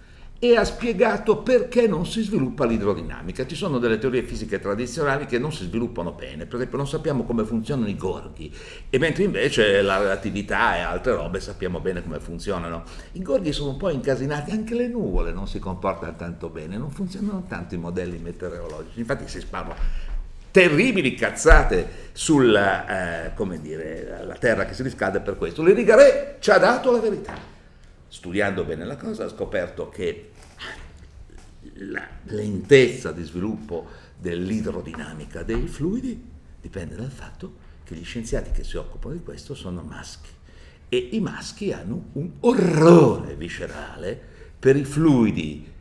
e 0.47 0.57
ha 0.57 0.65
spiegato 0.65 1.39
perché 1.39 1.87
non 1.87 2.05
si 2.05 2.23
sviluppa 2.23 2.67
l'idrodinamica. 2.67 3.47
Ci 3.47 3.55
sono 3.55 3.79
delle 3.79 3.97
teorie 3.97 4.25
fisiche 4.25 4.61
tradizionali 4.61 5.25
che 5.25 5.39
non 5.39 5.51
si 5.51 5.65
sviluppano 5.65 6.13
bene, 6.13 6.45
per 6.45 6.57
esempio 6.57 6.77
non 6.77 6.87
sappiamo 6.87 7.25
come 7.25 7.47
funzionano 7.47 7.89
i 7.89 7.97
gorghi, 7.97 8.55
e 8.91 8.99
mentre 8.99 9.23
invece 9.23 9.81
la 9.81 9.97
relatività 9.97 10.77
e 10.77 10.81
altre 10.81 11.15
robe 11.15 11.41
sappiamo 11.41 11.81
bene 11.81 12.03
come 12.03 12.21
funzionano. 12.21 12.83
I 13.13 13.23
gorghi 13.23 13.53
sono 13.53 13.71
un 13.71 13.79
po' 13.79 13.89
incasinati, 13.89 14.51
anche 14.51 14.75
le 14.75 14.87
nuvole 14.87 15.33
non 15.33 15.49
si 15.49 15.59
comportano 15.59 16.15
tanto 16.15 16.51
bene, 16.51 16.77
non 16.77 16.91
funzionano 16.91 17.45
tanto 17.49 17.75
i 17.75 17.79
modelli 17.79 18.19
meteorologici, 18.19 18.99
infatti 18.99 19.27
si 19.27 19.41
sparano 19.41 19.75
terribili 20.51 21.15
cazzate 21.15 22.11
sulla, 22.13 23.27
eh, 23.27 23.61
dire, 23.61 24.37
terra 24.39 24.67
che 24.67 24.75
si 24.75 24.83
riscalda 24.83 25.21
per 25.21 25.39
questo. 25.39 25.63
L'Irigaray 25.63 26.37
ci 26.39 26.51
ha 26.51 26.59
dato 26.59 26.93
la 26.93 26.99
verità. 26.99 27.53
Studiando 28.07 28.63
bene 28.63 28.85
la 28.85 28.97
cosa 28.97 29.25
ha 29.25 29.29
scoperto 29.29 29.89
che 29.89 30.31
la 31.91 32.07
lentezza 32.25 33.13
di 33.13 33.23
sviluppo 33.23 33.87
dell'idrodinamica 34.19 35.43
dei 35.43 35.67
fluidi 35.67 36.23
dipende 36.61 36.97
dal 36.97 37.11
fatto 37.11 37.63
che 37.85 37.95
gli 37.95 38.05
scienziati 38.05 38.51
che 38.51 38.65
si 38.65 38.77
occupano 38.77 39.15
di 39.15 39.23
questo 39.23 39.55
sono 39.55 39.83
maschi 39.83 40.31
e 40.89 40.97
i 41.13 41.21
maschi 41.21 41.73
hanno 41.73 42.11
un 42.13 42.31
orrore 42.41 43.35
viscerale 43.35 44.19
per 44.59 44.77
i 44.77 44.85
fluidi 44.85 45.73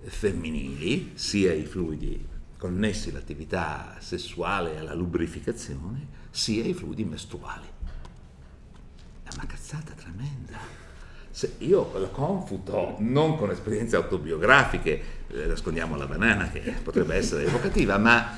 femminili, 0.00 1.12
sia 1.14 1.52
i 1.52 1.64
fluidi 1.64 2.26
connessi 2.56 3.10
all'attività 3.10 3.96
sessuale 4.00 4.74
e 4.74 4.78
alla 4.78 4.94
lubrificazione, 4.94 6.06
sia 6.30 6.64
i 6.64 6.74
fluidi 6.74 7.04
mestruali. 7.04 7.66
È 9.22 9.28
una 9.34 9.46
cazzata 9.46 9.92
tremenda. 9.92 10.77
Se 11.38 11.52
io 11.58 11.92
la 11.94 12.08
confuto 12.08 12.96
non 12.98 13.36
con 13.36 13.52
esperienze 13.52 13.94
autobiografiche, 13.94 15.00
eh, 15.28 15.46
nascondiamo 15.46 15.96
la 15.96 16.06
banana 16.06 16.50
che 16.50 16.74
potrebbe 16.82 17.14
essere 17.14 17.44
evocativa, 17.44 17.96
ma 17.96 18.36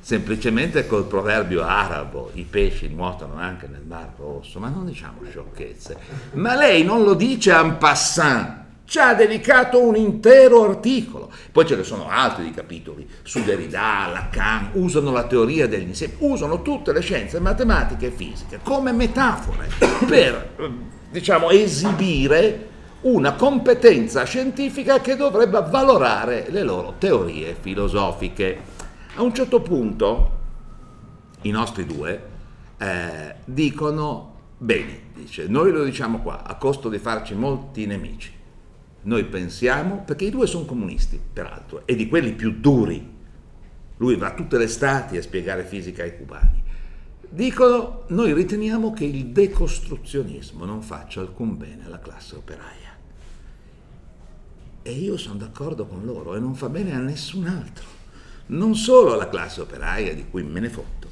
semplicemente 0.00 0.86
col 0.86 1.06
proverbio 1.06 1.62
arabo, 1.62 2.30
i 2.34 2.42
pesci 2.42 2.88
nuotano 2.88 3.36
anche 3.36 3.68
nel 3.68 3.84
Mar 3.86 4.12
Rosso, 4.18 4.60
ma 4.60 4.68
non 4.68 4.84
diciamo 4.84 5.20
sciocchezze. 5.26 5.96
Ma 6.32 6.54
lei 6.54 6.84
non 6.84 7.04
lo 7.04 7.14
dice 7.14 7.52
en 7.52 7.78
passant, 7.78 8.64
ci 8.84 8.98
ha 8.98 9.14
dedicato 9.14 9.80
un 9.80 9.96
intero 9.96 10.62
articolo. 10.62 11.32
Poi 11.50 11.64
ce 11.64 11.74
ne 11.74 11.84
sono 11.84 12.10
altri 12.10 12.50
capitoli 12.50 13.08
su 13.22 13.42
Derrida, 13.42 14.10
Lacan, 14.12 14.72
usano 14.74 15.10
la 15.10 15.24
teoria 15.24 15.66
degli 15.66 15.88
insiemi, 15.88 16.16
usano 16.18 16.60
tutte 16.60 16.92
le 16.92 17.00
scienze 17.00 17.40
matematiche 17.40 18.08
e 18.08 18.10
fisiche 18.10 18.60
come 18.62 18.92
metafore 18.92 19.68
per 20.06 20.92
diciamo, 21.14 21.50
esibire 21.50 22.72
una 23.02 23.34
competenza 23.34 24.24
scientifica 24.24 25.00
che 25.00 25.14
dovrebbe 25.14 25.64
valorare 25.70 26.46
le 26.50 26.64
loro 26.64 26.94
teorie 26.98 27.54
filosofiche. 27.54 28.58
A 29.14 29.22
un 29.22 29.32
certo 29.32 29.60
punto 29.60 30.38
i 31.42 31.50
nostri 31.50 31.86
due 31.86 32.22
eh, 32.78 33.34
dicono, 33.44 34.34
bene, 34.58 35.02
dice, 35.14 35.46
noi 35.46 35.70
lo 35.70 35.84
diciamo 35.84 36.18
qua, 36.18 36.42
a 36.42 36.56
costo 36.56 36.88
di 36.88 36.98
farci 36.98 37.34
molti 37.34 37.86
nemici. 37.86 38.32
Noi 39.02 39.24
pensiamo, 39.26 40.02
perché 40.04 40.24
i 40.24 40.30
due 40.30 40.48
sono 40.48 40.64
comunisti, 40.64 41.20
peraltro, 41.32 41.82
e 41.84 41.94
di 41.94 42.08
quelli 42.08 42.32
più 42.32 42.58
duri. 42.58 43.12
Lui 43.98 44.16
va 44.16 44.34
tutte 44.34 44.58
le 44.58 44.64
estati 44.64 45.16
a 45.16 45.22
spiegare 45.22 45.62
fisica 45.62 46.02
ai 46.02 46.16
cubani. 46.16 46.63
Dicono, 47.34 48.04
noi 48.10 48.32
riteniamo 48.32 48.92
che 48.92 49.04
il 49.04 49.26
decostruzionismo 49.26 50.64
non 50.64 50.82
faccia 50.82 51.20
alcun 51.20 51.56
bene 51.56 51.84
alla 51.84 51.98
classe 51.98 52.36
operaia. 52.36 52.92
E 54.82 54.92
io 54.92 55.16
sono 55.16 55.34
d'accordo 55.34 55.84
con 55.86 56.04
loro 56.04 56.36
e 56.36 56.38
non 56.38 56.54
fa 56.54 56.68
bene 56.68 56.94
a 56.94 57.00
nessun 57.00 57.46
altro. 57.46 57.86
non 58.46 58.76
solo 58.76 59.14
alla 59.14 59.28
classe 59.28 59.62
operaia 59.62 60.14
di 60.14 60.26
cui 60.28 60.42
me 60.42 60.60
ne 60.60 60.68
fotto, 60.68 61.08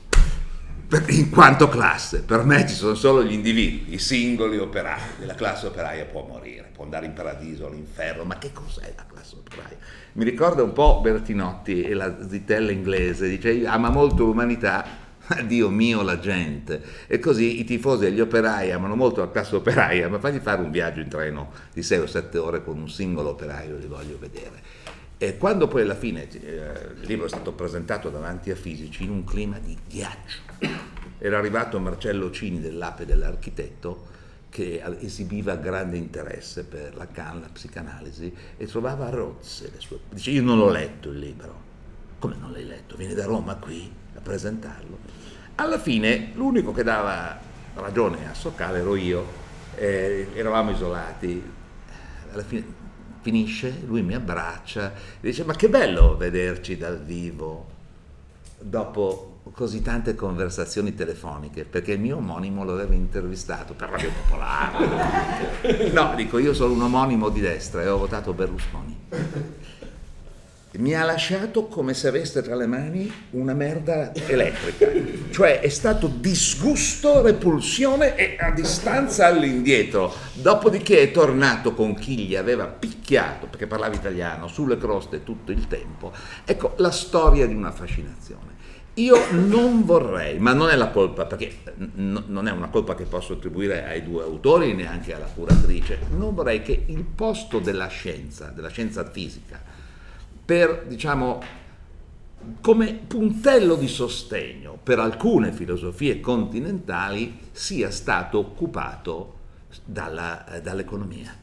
in 1.09 1.31
quanto 1.31 1.69
classe, 1.69 2.23
per 2.23 2.45
me 2.45 2.69
ci 2.69 2.75
sono 2.75 2.95
solo 2.95 3.25
gli 3.25 3.33
individui, 3.33 3.95
i 3.95 3.99
singoli 3.99 4.59
operai, 4.59 5.25
la 5.25 5.35
classe 5.35 5.67
operaia 5.67 6.05
può 6.05 6.27
morire, 6.27 6.71
può 6.73 6.85
andare 6.85 7.07
in 7.07 7.15
paradiso, 7.15 7.67
all'inferno, 7.67 8.25
ma 8.25 8.37
che 8.37 8.53
cos'è 8.53 8.93
la 8.95 9.07
classe 9.07 9.37
operaia? 9.37 9.77
Mi 10.13 10.25
ricorda 10.25 10.63
un 10.63 10.75
po' 10.75 11.01
Bertinotti 11.01 11.83
e 11.83 11.95
la 11.95 12.29
zitella 12.29 12.71
inglese, 12.71 13.29
dice 13.29 13.67
ama 13.67 13.89
molto 13.89 14.25
l'umanità, 14.25 14.85
ma 14.85 15.02
Dio 15.47 15.69
mio 15.69 16.03
la 16.03 16.19
gente. 16.19 16.83
E 17.07 17.19
così 17.19 17.61
i 17.61 17.65
tifosi 17.65 18.07
e 18.07 18.13
gli 18.13 18.21
operai 18.21 18.73
amano 18.73 18.97
molto 18.97 19.21
la 19.21 19.31
classe 19.31 19.57
operaia, 19.57 20.09
ma 20.09 20.19
fagli 20.19 20.39
fare 20.39 20.63
un 20.63 20.71
viaggio 20.71 21.01
in 21.01 21.09
treno 21.09 21.53
di 21.73 21.83
6 21.83 21.99
o 22.01 22.07
7 22.07 22.39
ore 22.39 22.65
con 22.65 22.79
un 22.79 22.89
singolo 22.89 23.31
operaio, 23.31 23.77
li 23.77 23.87
voglio 23.87 24.19
vedere. 24.19 24.81
E 25.19 25.37
quando 25.37 25.69
poi 25.69 25.83
alla 25.83 25.95
fine 25.95 26.29
eh, 26.29 26.39
il 27.01 27.07
libro 27.07 27.27
è 27.27 27.29
stato 27.29 27.53
presentato 27.53 28.11
davanti 28.11 28.51
a 28.51 28.57
fisici 28.57 29.05
in 29.05 29.11
un 29.11 29.25
clima 29.25 29.59
di 29.59 29.77
ghiaccio, 29.89 30.41
era 31.19 31.39
arrivato 31.39 31.79
Marcello 31.79 32.31
Cini 32.33 32.61
dell'Ape 32.61 33.07
dell'architetto 33.07 34.11
che 34.49 34.83
esibiva 35.01 35.55
grande 35.55 35.97
interesse 35.97 36.65
per 36.65 36.95
la 36.95 37.05
Lacan, 37.05 37.41
la 37.41 37.49
psicanalisi 37.51 38.35
e 38.57 38.67
trovava 38.67 39.09
rozze 39.09 39.71
le 39.73 39.81
sue... 39.81 39.99
Dice 40.11 40.31
io 40.31 40.43
non 40.43 40.59
l'ho 40.59 40.69
letto 40.69 41.11
il 41.11 41.19
libro. 41.21 41.71
Come 42.19 42.37
non 42.39 42.51
l'hai 42.51 42.67
letto? 42.67 42.97
Vieni 42.97 43.15
da 43.15 43.25
Roma 43.25 43.55
qui 43.55 43.91
presentarlo. 44.23 44.99
Alla 45.57 45.79
fine 45.79 46.31
l'unico 46.35 46.73
che 46.73 46.83
dava 46.83 47.39
ragione 47.75 48.29
a 48.29 48.35
Soccale 48.35 48.79
ero 48.79 48.97
io, 48.97 49.27
eh, 49.75 50.29
eravamo 50.35 50.71
isolati. 50.71 51.43
Alla 52.33 52.43
fine 52.43 52.81
finisce, 53.21 53.83
lui 53.87 54.03
mi 54.03 54.15
abbraccia 54.15 54.93
e 54.93 55.29
dice 55.29 55.45
ma 55.45 55.55
che 55.55 55.69
bello 55.69 56.17
vederci 56.17 56.77
dal 56.77 57.01
vivo 57.01 57.69
dopo 58.59 59.41
così 59.53 59.83
tante 59.83 60.15
conversazioni 60.15 60.95
telefoniche 60.95 61.65
perché 61.65 61.93
il 61.93 62.01
mio 62.01 62.19
omonimo 62.19 62.65
lo 62.65 62.73
aveva 62.73 62.95
intervistato 62.95 63.75
per 63.75 63.89
Radio 63.91 64.11
Popolare. 64.11 65.31
No, 65.93 66.15
dico 66.17 66.39
io 66.39 66.55
sono 66.55 66.73
un 66.73 66.83
omonimo 66.83 67.29
di 67.29 67.41
destra 67.41 67.83
e 67.83 67.89
ho 67.89 67.99
votato 67.99 68.33
Berlusconi. 68.33 68.99
Mi 70.75 70.95
ha 70.95 71.05
lasciato 71.05 71.67
come 71.67 71.93
se 71.93 72.09
avesse 72.09 72.41
tra 72.41 72.55
le 72.55 72.67
mani 72.67 73.13
una 73.33 73.53
merda 73.53 74.15
elettrica, 74.15 74.89
cioè 75.31 75.61
è 75.61 75.69
stato 75.69 76.07
disgusto, 76.07 77.21
repulsione 77.21 78.17
e 78.17 78.37
a 78.41 78.51
distanza 78.53 79.27
all'indietro. 79.27 80.11
Dopodiché 80.33 81.03
è 81.03 81.11
tornato 81.11 81.75
con 81.75 81.95
chi 81.95 82.21
gli 82.21 82.37
aveva 82.37 82.65
picchiato, 82.69 83.49
perché 83.49 83.67
parlava 83.67 83.95
italiano, 83.95 84.49
sulle 84.49 84.79
croste 84.79 85.23
tutto 85.23 85.53
il 85.53 85.69
tempo. 85.69 86.11
Ecco 86.47 86.73
la 86.79 86.91
storia 86.91 87.47
di 87.47 87.55
una 87.55 87.71
fascinazione. 87.71 88.51
Io 88.95 89.31
non 89.31 89.85
vorrei, 89.85 90.39
ma 90.39 90.55
non 90.55 90.71
è 90.71 90.77
la 90.77 90.89
colpa, 90.89 91.27
perché 91.27 91.53
n- 91.97 92.25
non 92.29 92.49
è 92.49 92.51
una 92.51 92.69
colpa 92.69 92.95
che 92.95 93.05
posso 93.05 93.35
attribuire 93.35 93.87
ai 93.87 94.03
due 94.03 94.23
autori, 94.23 94.73
neanche 94.73 95.15
alla 95.15 95.29
curatrice, 95.35 95.99
non 96.17 96.35
vorrei 96.35 96.63
che 96.63 96.85
il 96.87 97.05
posto 97.05 97.59
della 97.59 97.89
scienza, 97.89 98.47
della 98.47 98.69
scienza 98.69 99.09
fisica, 99.11 99.72
per, 100.53 100.85
diciamo, 100.87 101.43
come 102.61 102.93
puntello 103.07 103.75
di 103.75 103.89
sostegno 103.89 104.79
per 104.83 104.99
alcune 104.99 105.51
filosofie 105.51 106.21
continentali 106.21 107.39
sia 107.53 107.91
stato 107.91 108.39
occupato 108.39 109.39
dalla, 109.83 110.45
dall'economia. 110.63 111.35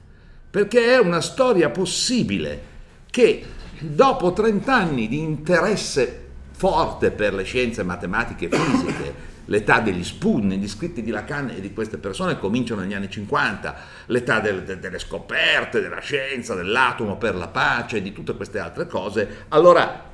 Perché 0.51 0.93
è 0.93 0.99
una 0.99 1.21
storia 1.21 1.71
possibile 1.71 2.61
che 3.09 3.43
dopo 3.79 4.31
30 4.31 4.75
anni 4.75 5.07
di 5.07 5.17
interesse 5.17 6.27
forte 6.51 7.09
per 7.09 7.33
le 7.33 7.43
scienze 7.45 7.81
matematiche 7.81 8.47
e 8.47 8.55
fisiche, 8.55 9.13
l'età 9.49 9.79
degli 9.79 10.03
spunni, 10.03 10.57
gli 10.57 10.67
scritti 10.67 11.01
di 11.01 11.11
Lacan 11.11 11.49
e 11.49 11.59
di 11.59 11.73
queste 11.73 11.97
persone 11.97 12.39
cominciano 12.39 12.81
negli 12.81 12.93
anni 12.93 13.09
50, 13.09 13.75
l'età 14.07 14.39
del, 14.39 14.63
de, 14.63 14.79
delle 14.79 14.99
scoperte, 14.99 15.81
della 15.81 15.99
scienza, 15.99 16.55
dell'atomo 16.55 17.17
per 17.17 17.35
la 17.35 17.47
pace, 17.47 17.97
e 17.97 18.01
di 18.01 18.13
tutte 18.13 18.35
queste 18.35 18.59
altre 18.59 18.87
cose, 18.87 19.45
allora 19.49 20.07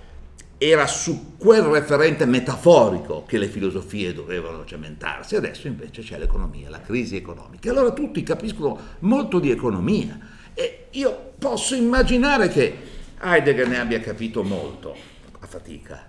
era 0.57 0.87
su 0.87 1.35
quel 1.37 1.63
referente 1.63 2.25
metaforico 2.25 3.25
che 3.25 3.37
le 3.37 3.47
filosofie 3.47 4.13
dovevano 4.13 4.63
cementarsi, 4.63 5.35
adesso 5.35 5.67
invece 5.67 6.01
c'è 6.01 6.17
l'economia, 6.17 6.69
la 6.69 6.81
crisi 6.81 7.17
economica. 7.17 7.69
Allora 7.69 7.91
tutti 7.91 8.23
capiscono 8.23 8.79
molto 8.99 9.39
di 9.39 9.51
economia. 9.51 10.17
E 10.53 10.87
io 10.91 11.33
posso 11.37 11.75
immaginare 11.75 12.47
che 12.47 12.77
Heidegger 13.19 13.67
ne 13.67 13.79
abbia 13.79 13.99
capito 13.99 14.43
molto. 14.43 14.95
A 15.39 15.45
fatica. 15.45 16.07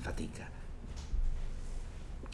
Fatica. 0.00 0.49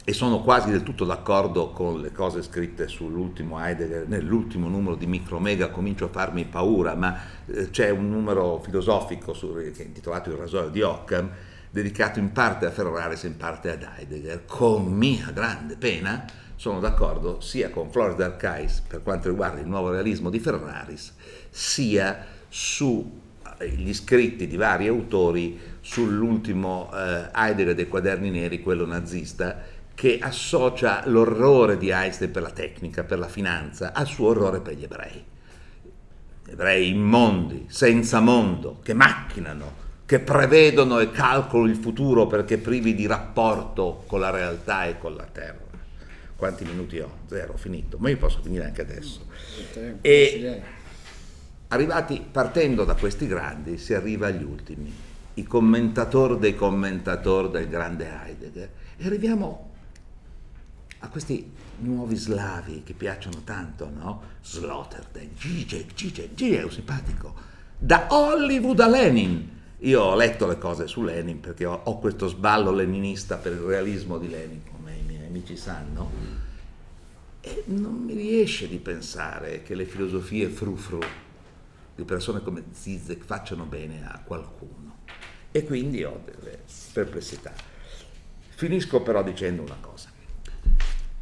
E 0.09 0.13
sono 0.13 0.41
quasi 0.41 0.71
del 0.71 0.83
tutto 0.83 1.03
d'accordo 1.03 1.71
con 1.71 1.99
le 1.99 2.13
cose 2.13 2.41
scritte 2.41 2.87
sull'ultimo 2.87 3.59
Heidegger, 3.59 4.07
nell'ultimo 4.07 4.69
numero 4.69 4.95
di 4.95 5.05
Micromega 5.05 5.67
comincio 5.67 6.05
a 6.05 6.07
farmi 6.07 6.45
paura, 6.45 6.95
ma 6.95 7.19
eh, 7.45 7.69
c'è 7.71 7.89
un 7.89 8.09
numero 8.09 8.61
filosofico 8.63 9.33
su, 9.33 9.53
è 9.53 9.81
intitolato 9.81 10.29
Il 10.29 10.37
rasoio 10.37 10.69
di 10.69 10.81
Occam, 10.81 11.29
dedicato 11.69 12.19
in 12.19 12.31
parte 12.31 12.65
a 12.65 12.71
Ferraris 12.71 13.25
e 13.25 13.27
in 13.27 13.35
parte 13.35 13.69
ad 13.69 13.85
Heidegger. 13.97 14.45
Con 14.45 14.85
mia 14.85 15.29
grande 15.33 15.75
pena 15.75 16.25
sono 16.55 16.79
d'accordo 16.79 17.41
sia 17.41 17.69
con 17.69 17.91
Flores 17.91 18.15
d'Arcais 18.15 18.83
per 18.87 19.03
quanto 19.03 19.27
riguarda 19.27 19.59
il 19.59 19.67
nuovo 19.67 19.91
realismo 19.91 20.29
di 20.29 20.39
Ferraris, 20.39 21.15
sia 21.49 22.25
sugli 22.47 23.93
scritti 23.93 24.47
di 24.47 24.55
vari 24.55 24.87
autori 24.87 25.59
sull'ultimo 25.81 26.89
eh, 26.93 27.29
Heidegger 27.33 27.75
dei 27.75 27.89
quaderni 27.89 28.29
neri, 28.29 28.61
quello 28.61 28.85
nazista, 28.85 29.75
che 29.97 30.19
associa 30.21 31.01
l'orrore 31.07 31.75
di 31.75 31.89
Einstein 31.89 32.29
per 32.29 32.43
la 32.43 32.51
tecnica, 32.51 33.03
per 33.03 33.17
la 33.17 33.27
finanza, 33.27 33.93
al 33.93 34.05
suo 34.05 34.27
orrore 34.27 34.59
per 34.59 34.75
gli 34.75 34.83
ebrei. 34.83 35.25
Ebrei 36.49 36.89
immondi, 36.89 37.65
senza 37.67 38.19
mondo, 38.19 38.77
che 38.83 38.93
macchinano, 38.93 39.73
che 40.05 40.19
prevedono 40.19 40.99
e 40.99 41.09
calcolano 41.09 41.67
il 41.67 41.77
futuro 41.77 42.27
perché 42.27 42.59
privi 42.59 42.93
di 42.93 43.07
rapporto 43.07 44.03
con 44.05 44.19
la 44.19 44.29
realtà 44.29 44.85
e 44.85 44.99
con 44.99 45.15
la 45.15 45.25
terra. 45.25 45.65
Quanti 46.35 46.63
minuti 46.63 46.99
ho? 46.99 47.11
Zero, 47.25 47.57
finito. 47.57 47.97
Ma 47.97 48.11
io 48.11 48.17
posso 48.17 48.39
finire 48.43 48.65
anche 48.65 48.81
adesso. 48.81 49.25
E 50.01 50.61
arrivati, 51.69 52.23
partendo 52.31 52.83
da 52.83 52.93
questi 52.93 53.25
grandi, 53.25 53.79
si 53.79 53.95
arriva 53.95 54.27
agli 54.27 54.43
ultimi 54.43 54.93
i 55.33 55.43
commentatori 55.43 56.37
dei 56.37 56.53
commentatori 56.53 57.49
del 57.49 57.67
grande 57.67 58.07
Heidegger 58.07 58.69
e 58.95 59.05
arriviamo 59.07 59.67
a 60.99 61.09
questi 61.09 61.51
nuovi 61.79 62.15
slavi 62.15 62.83
che 62.83 62.93
piacciono 62.93 63.41
tanto, 63.43 63.89
no? 63.89 64.21
Sloterdijk, 64.41 65.39
Zizek, 65.39 65.91
Zizek, 65.95 66.29
Zizek 66.35 66.59
è 66.59 66.63
un 66.63 66.71
simpatico, 66.71 67.35
da 67.77 68.07
Hollywood 68.09 68.79
a 68.79 68.87
Lenin. 68.87 69.55
Io 69.81 70.01
ho 70.01 70.15
letto 70.15 70.47
le 70.47 70.57
cose 70.57 70.87
su 70.87 71.03
Lenin 71.03 71.39
perché 71.39 71.65
ho, 71.65 71.81
ho 71.83 71.99
questo 71.99 72.27
sballo 72.27 72.71
leninista 72.71 73.37
per 73.37 73.51
il 73.51 73.59
realismo 73.59 74.17
di 74.17 74.29
Lenin, 74.29 74.63
come 74.71 74.95
i 74.95 75.03
miei 75.03 75.25
amici 75.27 75.55
sanno, 75.55 76.09
e 77.41 77.63
non 77.67 77.93
mi 77.93 78.13
riesce 78.13 78.67
di 78.67 78.77
pensare 78.77 79.61
che 79.61 79.75
le 79.75 79.85
filosofie 79.85 80.49
frufru 80.49 80.99
di 81.95 82.03
persone 82.03 82.41
come 82.41 82.63
Zizek 82.71 83.23
facciano 83.23 83.65
bene 83.65 84.05
a 84.07 84.21
qualcuno 84.23 84.97
e 85.51 85.63
quindi 85.63 86.03
ho 86.03 86.21
delle 86.23 86.59
perplessità. 86.93 87.53
Finisco 88.49 89.01
però 89.01 89.23
dicendo 89.23 89.63
una 89.63 89.77
cosa. 89.81 89.96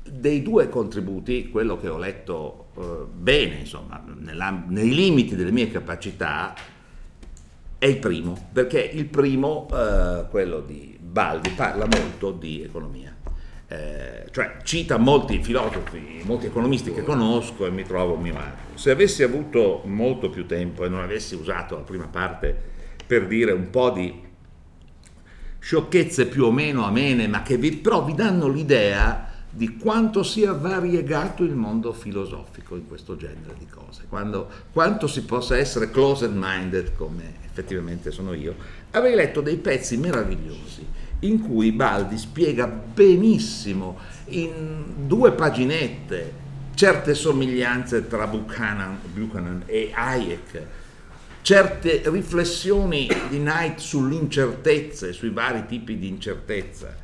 Dei 0.07 0.41
due 0.41 0.69
contributi, 0.69 1.49
quello 1.49 1.79
che 1.79 1.87
ho 1.87 1.97
letto 1.97 2.67
eh, 2.77 3.05
bene, 3.11 3.55
insomma, 3.55 4.03
nella, 4.19 4.63
nei 4.67 4.93
limiti 4.93 5.35
delle 5.35 5.51
mie 5.51 5.71
capacità, 5.71 6.53
è 7.77 7.85
il 7.85 7.97
primo, 7.97 8.49
perché 8.51 8.79
il 8.79 9.05
primo, 9.05 9.67
eh, 9.71 10.25
quello 10.29 10.61
di 10.61 10.97
Baldi, 10.99 11.49
parla 11.49 11.87
molto 11.87 12.31
di 12.31 12.61
economia. 12.61 13.13
Eh, 13.67 14.27
cioè 14.29 14.57
cita 14.63 14.97
molti 14.97 15.41
filosofi, 15.41 16.21
molti 16.23 16.45
economisti 16.45 16.93
che 16.93 17.01
conosco 17.01 17.65
e 17.65 17.71
mi 17.71 17.83
trovo 17.83 18.15
mio 18.15 18.37
agio. 18.37 18.77
Se 18.77 18.91
avessi 18.91 19.23
avuto 19.23 19.81
molto 19.85 20.29
più 20.29 20.45
tempo 20.45 20.85
e 20.85 20.89
non 20.89 20.99
avessi 20.99 21.33
usato 21.33 21.75
la 21.75 21.81
prima 21.81 22.07
parte 22.07 22.55
per 23.07 23.25
dire 23.25 23.51
un 23.51 23.71
po' 23.71 23.89
di 23.89 24.21
sciocchezze 25.59 26.27
più 26.27 26.45
o 26.45 26.51
meno 26.51 26.85
amene, 26.85 27.27
ma 27.27 27.41
che 27.41 27.57
vi, 27.57 27.71
però 27.71 28.03
vi 28.03 28.13
danno 28.13 28.47
l'idea 28.47 29.33
di 29.55 29.77
quanto 29.77 30.21
sia 30.21 30.51
variegato 30.51 31.43
il 31.43 31.55
mondo 31.55 31.93
filosofico 31.93 32.75
in 32.75 32.87
questo 32.87 33.15
genere 33.15 33.55
di 33.57 33.65
cose, 33.65 34.03
quando, 34.09 34.49
quanto 34.73 35.07
si 35.07 35.23
possa 35.23 35.57
essere 35.57 35.89
closed-minded 35.89 36.93
come 36.95 37.35
effettivamente 37.45 38.11
sono 38.11 38.33
io. 38.33 38.53
Avrei 38.91 39.15
letto 39.15 39.39
dei 39.39 39.55
pezzi 39.55 39.95
meravigliosi 39.95 40.85
in 41.19 41.41
cui 41.41 41.71
Baldi 41.71 42.17
spiega 42.17 42.67
benissimo 42.67 43.97
in 44.25 45.07
due 45.07 45.31
paginette 45.31 46.43
certe 46.73 47.13
somiglianze 47.13 48.07
tra 48.07 48.27
Buchanan, 48.27 48.99
Buchanan 49.13 49.63
e 49.67 49.91
Hayek 49.93 50.63
certe 51.41 52.01
riflessioni 52.05 53.07
di 53.29 53.37
Knight 53.37 53.77
sull'incertezza 53.77 55.07
e 55.07 55.13
sui 55.13 55.29
vari 55.29 55.65
tipi 55.65 55.97
di 55.97 56.07
incertezza, 56.07 56.97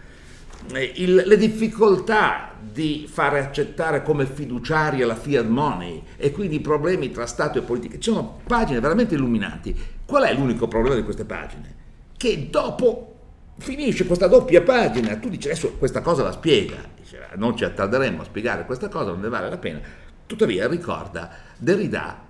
il- 0.95 1.23
le 1.25 1.37
difficoltà 1.37 2.53
di 2.61 3.07
fare 3.11 3.39
accettare 3.39 4.01
come 4.03 4.25
fiduciaria 4.25 5.05
la 5.05 5.15
fiat 5.15 5.45
money 5.45 6.01
e 6.17 6.31
quindi 6.31 6.55
i 6.55 6.61
problemi 6.61 7.11
tra 7.11 7.25
Stato 7.25 7.57
e 7.57 7.61
politica. 7.61 7.97
Ci 7.97 8.11
sono 8.11 8.39
pagine 8.45 8.79
veramente 8.79 9.15
illuminanti. 9.15 9.75
Qual 10.05 10.23
è 10.23 10.33
l'unico 10.33 10.67
problema 10.67 10.95
di 10.95 11.03
queste 11.03 11.25
pagine? 11.25 11.75
Che 12.15 12.49
dopo 12.49 13.15
finisce 13.57 14.05
questa 14.05 14.27
doppia 14.27 14.61
pagina, 14.61 15.15
tu 15.17 15.29
dici 15.29 15.47
adesso 15.49 15.73
questa 15.77 16.01
cosa 16.01 16.23
la 16.23 16.31
spiega, 16.31 16.75
"Ah, 16.77 17.35
non 17.35 17.55
ci 17.57 17.63
attarderemo 17.63 18.21
a 18.21 18.25
spiegare 18.25 18.65
questa 18.65 18.87
cosa, 18.87 19.11
non 19.11 19.21
ne 19.21 19.29
vale 19.29 19.49
la 19.49 19.57
pena. 19.57 19.79
Tuttavia 20.25 20.67
ricorda 20.67 21.29
Derrida 21.57 22.25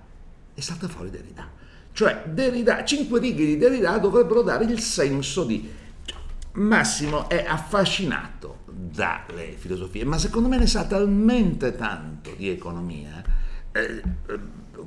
e 0.54 0.60
salta 0.62 0.88
fuori 0.88 1.10
Derrida. 1.10 1.48
Cioè 1.92 2.22
Derrida, 2.26 2.84
cinque 2.84 3.20
righe 3.20 3.44
di 3.44 3.56
Derrida 3.58 3.98
dovrebbero 3.98 4.42
dare 4.42 4.64
il 4.64 4.80
senso 4.80 5.44
di... 5.44 5.80
Massimo 6.54 7.28
è 7.28 7.44
affascinato 7.46 8.58
dalle 8.66 9.54
filosofie, 9.56 10.04
ma 10.04 10.18
secondo 10.18 10.48
me 10.48 10.58
ne 10.58 10.66
sa 10.66 10.84
talmente 10.84 11.74
tanto 11.76 12.34
di 12.36 12.50
economia. 12.50 13.22
eh, 13.72 14.02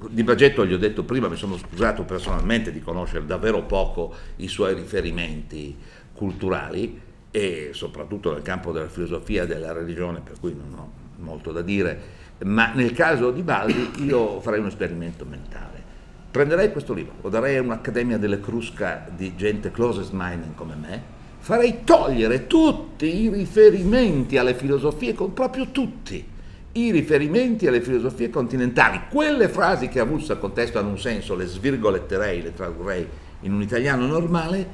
di 0.10 0.24
Bagetto 0.24 0.66
gli 0.66 0.74
ho 0.74 0.78
detto 0.78 1.04
prima, 1.04 1.28
mi 1.28 1.38
sono 1.38 1.58
scusato 1.58 2.04
personalmente 2.04 2.72
di 2.72 2.82
conoscere 2.82 3.26
davvero 3.26 3.64
poco 3.64 4.14
i 4.38 4.48
suoi 4.48 4.76
riferimenti 4.76 5.76
culturali 6.14 7.02
e 7.32 7.70
soprattutto 7.74 8.32
nel 8.32 8.42
campo 8.42 8.72
della 8.72 8.88
filosofia 8.88 9.44
e 9.44 9.48
della 9.48 9.72
religione, 9.72 10.20
per 10.20 10.40
cui 10.40 10.56
non 10.56 10.78
ho 10.78 10.92
molto 11.18 11.52
da 11.52 11.62
dire, 11.62 12.00
ma 12.44 12.74
nel 12.74 12.92
caso 12.92 13.32
di 13.32 13.42
Baldi 13.42 14.04
io 14.04 14.40
farei 14.40 14.60
un 14.60 14.68
esperimento 14.68 15.26
mentale. 15.26 15.84
Prenderei 16.30 16.72
questo 16.72 16.94
libro, 16.94 17.16
lo 17.22 17.30
darei 17.30 17.58
a 17.58 17.62
un'accademia 17.62 18.18
delle 18.18 18.40
Crusca 18.40 19.08
di 19.16 19.36
gente 19.36 19.72
closest 19.72 20.12
minded 20.14 20.54
come 20.54 20.76
me, 20.76 21.04
farei 21.46 21.84
togliere 21.84 22.48
tutti 22.48 23.22
i 23.22 23.30
riferimenti 23.30 24.36
alle 24.40 24.56
filosofie, 24.56 25.14
proprio 25.14 25.70
tutti 25.70 26.28
i 26.72 26.90
riferimenti 26.90 27.68
alle 27.68 27.82
filosofie 27.82 28.32
continentali, 28.32 29.02
quelle 29.12 29.48
frasi 29.48 29.88
che 29.88 30.00
a 30.00 30.06
Vulsa 30.06 30.38
contesto 30.38 30.80
hanno 30.80 30.90
un 30.90 30.98
senso, 30.98 31.36
le 31.36 31.46
svirgoletterei, 31.46 32.42
le 32.42 32.52
tradurrei 32.52 33.08
in 33.42 33.54
un 33.54 33.62
italiano 33.62 34.08
normale, 34.08 34.68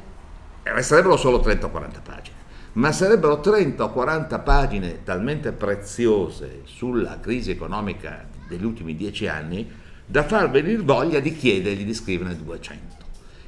e 0.63 0.81
sarebbero 0.81 1.17
solo 1.17 1.41
30 1.41 1.65
o 1.65 1.69
40 1.71 1.99
pagine, 1.99 2.37
ma 2.73 2.93
sarebbero 2.93 3.41
30 3.41 3.83
o 3.83 3.91
40 3.91 4.39
pagine 4.39 5.03
talmente 5.03 5.51
preziose 5.51 6.61
sulla 6.63 7.19
crisi 7.19 7.51
economica 7.51 8.25
degli 8.47 8.63
ultimi 8.63 8.95
dieci 8.95 9.27
anni 9.27 9.69
da 10.05 10.23
far 10.23 10.49
venire 10.49 10.81
voglia 10.81 11.19
di 11.19 11.35
chiedergli 11.35 11.83
di 11.83 11.93
scriverne 11.93 12.37
200. 12.37 12.95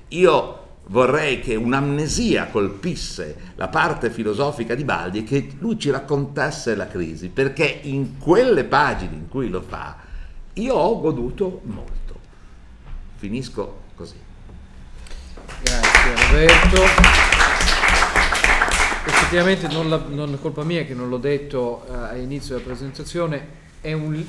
Io 0.10 0.63
vorrei 0.88 1.40
che 1.40 1.56
un'amnesia 1.56 2.48
colpisse 2.48 3.52
la 3.56 3.68
parte 3.68 4.10
filosofica 4.10 4.76
di 4.76 4.84
Baldi 4.84 5.20
e 5.20 5.24
che 5.24 5.52
lui 5.60 5.80
ci 5.80 5.90
raccontasse 5.90 6.76
la 6.76 6.88
crisi, 6.88 7.30
perché 7.30 7.80
in 7.84 8.18
quelle 8.18 8.64
pagine 8.64 9.16
in 9.16 9.30
cui 9.30 9.50
lo 9.50 9.62
fa 9.62 9.98
io 10.54 10.76
ho 10.76 11.00
goduto 11.00 11.62
molto. 11.64 12.20
Finisco 13.16 13.82
così. 13.96 14.16
Grazie 15.64 16.16
Roberto. 16.16 16.82
Effettivamente 19.06 19.68
non, 19.68 19.90
la- 19.90 20.06
non 20.08 20.34
è 20.34 20.40
colpa 20.40 20.64
mia 20.64 20.84
che 20.84 20.94
non 20.94 21.10
l'ho 21.10 21.18
detto 21.18 21.86
eh, 21.90 21.94
all'inizio 21.96 22.56
della 22.56 22.68
presentazione, 22.68 23.48
è 23.82 23.94
un 23.94 24.24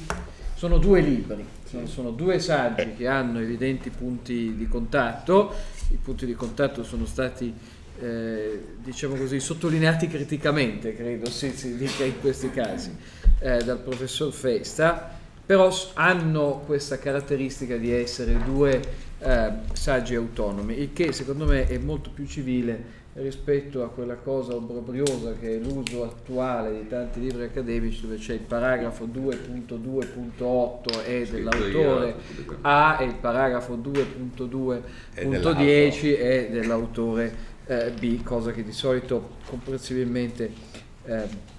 sono 0.55 0.79
due 0.79 1.01
libri, 1.01 1.45
sono, 1.69 1.87
sono 1.87 2.11
due 2.11 2.39
saggi 2.39 2.95
che 2.97 3.07
hanno 3.07 3.39
evidenti 3.39 3.91
punti 3.91 4.55
di 4.57 4.67
contatto, 4.67 5.53
i 5.95 5.99
punti 6.03 6.27
di 6.27 6.35
contatto 6.35 6.83
sono 6.83 7.07
stati 7.07 7.55
eh, 8.01 8.61
diciamo 8.83 9.15
così 9.15 9.39
sottolineati 9.39 10.09
criticamente, 10.09 10.95
credo 10.95 11.31
si, 11.31 11.51
si 11.51 11.77
dica 11.77 12.05
in 12.05 12.21
questi 12.21 12.51
casi, 12.51 12.95
eh, 13.39 13.63
dal 13.63 13.79
professor 13.79 14.33
Festa, 14.33 15.17
però 15.47 15.73
hanno 15.95 16.63
questa 16.67 16.99
caratteristica 16.99 17.77
di 17.77 17.93
essere 17.93 18.37
due 18.45 18.81
eh, 19.21 19.53
saggi 19.73 20.15
autonomi, 20.17 20.81
il 20.81 20.93
che 20.93 21.13
secondo 21.13 21.47
me 21.47 21.67
è 21.67 21.79
molto 21.79 22.11
più 22.11 22.27
civile 22.27 23.03
rispetto 23.15 23.83
a 23.85 23.91
quella 23.91 24.17
cosa 24.17 24.55
obbrobriosa 24.55 25.35
che 25.35 25.55
è 25.55 25.59
l'uso 25.59 26.03
attuale 26.03 26.81
di 26.81 26.89
tanti 26.89 27.21
libri 27.21 27.45
accademici 27.45 28.01
dove 28.01 28.17
c'è 28.17 28.33
il 28.35 28.41
paragrafo 28.41 29.07
2.2.8 29.07 31.05
è 31.05 31.25
dell'autore 31.25 32.17
A 32.63 32.99
e 33.01 33.05
il 33.05 33.15
paragrafo 33.15 33.77
2.2.10 33.77 36.19
è 36.19 36.49
dell'autore 36.51 37.53
eh, 37.67 37.93
B, 37.99 38.23
cosa 38.25 38.51
che 38.51 38.65
di 38.65 38.73
solito 38.73 39.37
comprensibilmente 39.47 40.51
eh, 41.05 41.53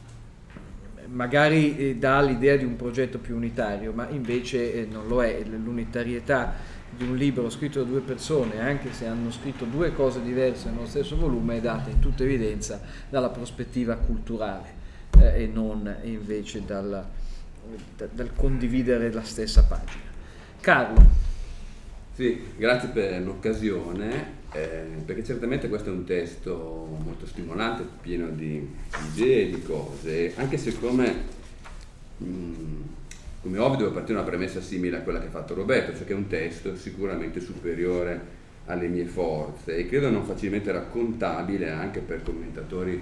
magari 1.07 1.77
eh, 1.77 1.95
dà 1.95 2.21
l'idea 2.21 2.57
di 2.57 2.65
un 2.65 2.75
progetto 2.75 3.19
più 3.19 3.35
unitario, 3.35 3.93
ma 3.93 4.09
invece 4.09 4.73
eh, 4.73 4.87
non 4.89 5.07
lo 5.07 5.23
è. 5.23 5.43
L'unitarietà 5.45 6.73
di 6.97 7.03
un 7.03 7.15
libro 7.15 7.49
scritto 7.49 7.83
da 7.83 7.89
due 7.89 8.01
persone, 8.01 8.59
anche 8.59 8.93
se 8.93 9.05
hanno 9.05 9.31
scritto 9.31 9.65
due 9.65 9.93
cose 9.93 10.21
diverse 10.21 10.69
nello 10.69 10.87
stesso 10.87 11.17
volume, 11.17 11.57
è 11.57 11.61
data 11.61 11.89
in 11.89 11.99
tutta 11.99 12.23
evidenza 12.23 12.81
dalla 13.09 13.29
prospettiva 13.29 13.95
culturale 13.95 14.73
eh, 15.19 15.43
e 15.43 15.47
non 15.47 15.93
invece 16.03 16.63
dal, 16.65 17.05
da- 17.95 18.07
dal 18.11 18.31
condividere 18.35 19.11
la 19.11 19.23
stessa 19.23 19.63
pagina. 19.63 20.03
Carlo, 20.61 21.23
Sì, 22.13 22.41
grazie 22.57 22.89
per 22.89 23.21
l'occasione, 23.21 24.43
eh, 24.53 24.85
perché 25.05 25.23
certamente 25.23 25.67
questo 25.67 25.89
è 25.89 25.91
un 25.91 26.05
testo 26.05 26.97
molto 27.03 27.25
stimolante, 27.27 27.85
pieno 28.01 28.29
di 28.29 28.67
idee, 29.13 29.49
di 29.49 29.61
cose, 29.61 30.33
anche 30.37 30.57
se 30.57 30.71
come, 33.45 33.59
ovvio 33.59 33.77
deve 33.77 33.91
partire 33.91 34.17
una 34.17 34.27
premessa 34.27 34.59
simile 34.59 34.97
a 34.97 35.01
quella 35.01 35.19
che 35.19 35.27
ha 35.27 35.29
fatto 35.29 35.53
Roberto, 35.53 35.95
cioè 35.95 36.03
che 36.03 36.13
è 36.13 36.15
un 36.15 36.25
testo 36.25 36.75
sicuramente 36.75 37.39
superiore 37.39 38.43
alle 38.65 38.87
mie 38.87 39.05
forze 39.05 39.75
e 39.75 39.87
credo 39.87 40.09
non 40.09 40.25
facilmente 40.25 40.71
raccontabile 40.71 41.69
anche 41.69 41.99
per 41.99 42.23
commentatori 42.23 42.99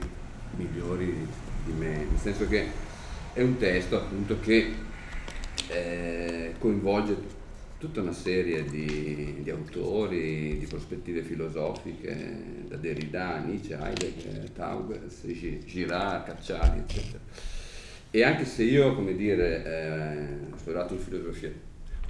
migliori 0.58 1.16
di 1.64 1.72
me, 1.72 2.08
nel 2.10 2.20
senso 2.20 2.46
che 2.50 2.66
è 3.32 3.42
un 3.42 3.56
testo 3.56 3.96
appunto 3.96 4.38
che 4.42 4.74
eh, 5.70 6.54
coinvolge 6.60 7.16
tutta 7.78 8.02
una 8.02 8.12
serie 8.12 8.66
di, 8.66 9.38
di 9.42 9.50
autori, 9.50 10.58
di 10.58 10.66
prospettive 10.68 11.22
filosofiche, 11.22 12.66
da 12.68 12.76
Derrida, 12.76 13.38
Nietzsche, 13.38 13.78
Heidegger, 13.82 14.50
Taubers, 14.50 15.26
Gi- 15.26 15.64
Girard, 15.66 16.26
Cacciari, 16.26 16.80
eccetera. 16.80 17.22
E 18.16 18.24
anche 18.24 18.46
se 18.46 18.62
io, 18.62 18.94
come 18.94 19.16
dire, 19.16 19.66
eh, 19.66 20.54
ho 20.54 20.58
studiato 20.58 20.94
in 20.94 21.00
filosofia, 21.00 21.52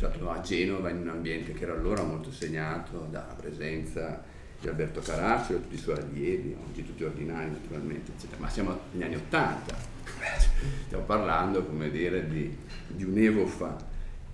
ho 0.02 0.30
a 0.30 0.42
Genova 0.42 0.90
in 0.90 0.98
un 0.98 1.08
ambiente 1.08 1.54
che 1.54 1.64
era 1.64 1.72
allora 1.72 2.04
molto 2.04 2.30
segnato 2.30 3.08
dalla 3.10 3.34
presenza 3.40 4.22
di 4.60 4.68
Alberto 4.68 5.00
Caracciolo, 5.00 5.62
tutti 5.62 5.76
i 5.76 5.78
suoi 5.78 5.96
allievi, 6.00 6.58
oggi 6.62 6.84
tutti 6.84 7.06
ordinari 7.06 7.52
naturalmente, 7.52 8.12
eccetera. 8.12 8.42
ma 8.42 8.50
siamo 8.50 8.78
negli 8.92 9.04
anni 9.04 9.16
Ottanta, 9.16 9.78
stiamo 10.88 11.06
parlando, 11.06 11.64
come 11.64 11.90
dire, 11.90 12.28
di, 12.28 12.54
di 12.86 13.04
un 13.06 13.18
evo 13.18 13.48
fa. 13.48 13.78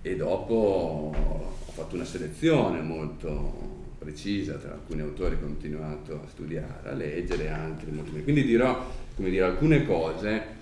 E 0.02 0.16
dopo 0.16 1.14
ho 1.14 1.70
fatto 1.70 1.94
una 1.94 2.04
selezione 2.04 2.80
molto 2.80 3.92
precisa 3.96 4.54
tra 4.54 4.72
alcuni 4.72 5.02
autori 5.02 5.36
ho 5.36 5.40
continuato 5.40 6.14
a 6.14 6.28
studiare, 6.28 6.88
a 6.88 6.94
leggere, 6.94 7.48
altri 7.48 7.92
molto 7.92 8.10
meno. 8.10 8.24
Quindi 8.24 8.42
dirò, 8.42 8.92
come 9.14 9.30
dire, 9.30 9.44
alcune 9.44 9.86
cose, 9.86 10.58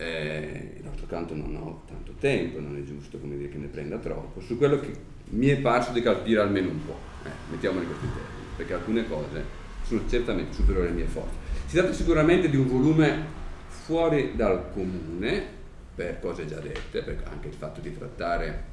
eh, 0.00 0.80
d'altro 0.82 1.06
canto 1.06 1.34
non 1.34 1.54
ho 1.56 1.82
tanto 1.86 2.12
tempo, 2.18 2.58
non 2.58 2.76
è 2.76 2.82
giusto 2.84 3.18
dire, 3.18 3.50
che 3.50 3.58
ne 3.58 3.66
prenda 3.66 3.98
troppo, 3.98 4.40
su 4.40 4.56
quello 4.56 4.80
che 4.80 4.90
mi 5.30 5.48
è 5.48 5.58
parso 5.58 5.92
di 5.92 6.00
capire 6.00 6.40
almeno 6.40 6.70
un 6.70 6.84
po', 6.86 6.96
eh, 7.24 7.30
mettiamoli 7.50 7.84
in 7.84 7.90
questi 7.90 8.06
termini, 8.06 8.46
perché 8.56 8.72
alcune 8.72 9.06
cose 9.06 9.44
sono 9.82 10.02
certamente 10.08 10.54
superiori 10.54 10.88
alle 10.88 10.96
mie 10.96 11.04
forze. 11.04 11.34
Si 11.66 11.76
tratta 11.76 11.92
sicuramente 11.92 12.48
di 12.48 12.56
un 12.56 12.66
volume 12.66 13.24
fuori 13.68 14.32
dal 14.34 14.72
comune, 14.72 15.58
per 15.94 16.18
cose 16.18 16.46
già 16.46 16.60
dette, 16.60 17.02
perché 17.02 17.24
anche 17.28 17.48
il 17.48 17.54
fatto 17.54 17.80
di 17.80 17.94
trattare 17.94 18.64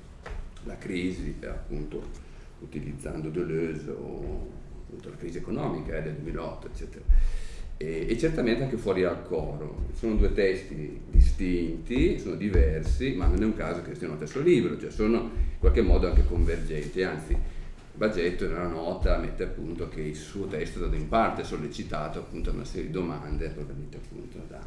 la 0.64 0.78
crisi, 0.78 1.36
appunto, 1.46 2.02
utilizzando 2.60 3.30
Deleuze 3.30 3.90
o 3.92 4.48
appunto, 4.86 5.10
la 5.10 5.18
crisi 5.18 5.40
economica 5.40 5.98
eh, 5.98 6.04
del 6.04 6.14
2008, 6.14 6.68
eccetera. 6.68 7.04
E, 7.78 8.08
e 8.10 8.18
certamente 8.18 8.64
anche 8.64 8.78
fuori 8.78 9.04
al 9.04 9.24
coro. 9.24 9.86
Sono 9.94 10.16
due 10.16 10.34
testi 10.34 11.02
distinti, 11.10 12.20
sono 12.20 12.36
diversi, 12.36 13.14
ma 13.14 13.28
non 13.28 13.42
è 13.42 13.46
un 13.46 13.56
caso 13.56 13.82
che 13.82 13.96
siano 13.96 14.14
lo 14.14 14.26
stesso 14.26 14.42
libro, 14.42 14.80
cioè 14.80 14.90
sono 14.90 15.18
in 15.18 15.60
qualche 15.60 15.82
modo 15.82 16.08
anche 16.08 16.26
convergenti, 16.26 17.04
anzi 17.04 17.36
Bagetto 17.98 18.48
nella 18.48 18.68
nota 18.68 19.18
mette 19.18 19.42
appunto 19.42 19.90
che 19.90 20.02
il 20.02 20.16
suo 20.16 20.46
testo 20.46 20.78
è 20.78 20.82
stato 20.84 20.96
in 20.96 21.08
parte 21.08 21.44
sollecitato 21.44 22.20
appunto 22.20 22.52
da 22.52 22.58
una 22.58 22.66
serie 22.66 22.86
di 22.86 22.92
domande 22.92 23.50
provenienti 23.50 23.98
appunto 23.98 24.38
da, 24.48 24.62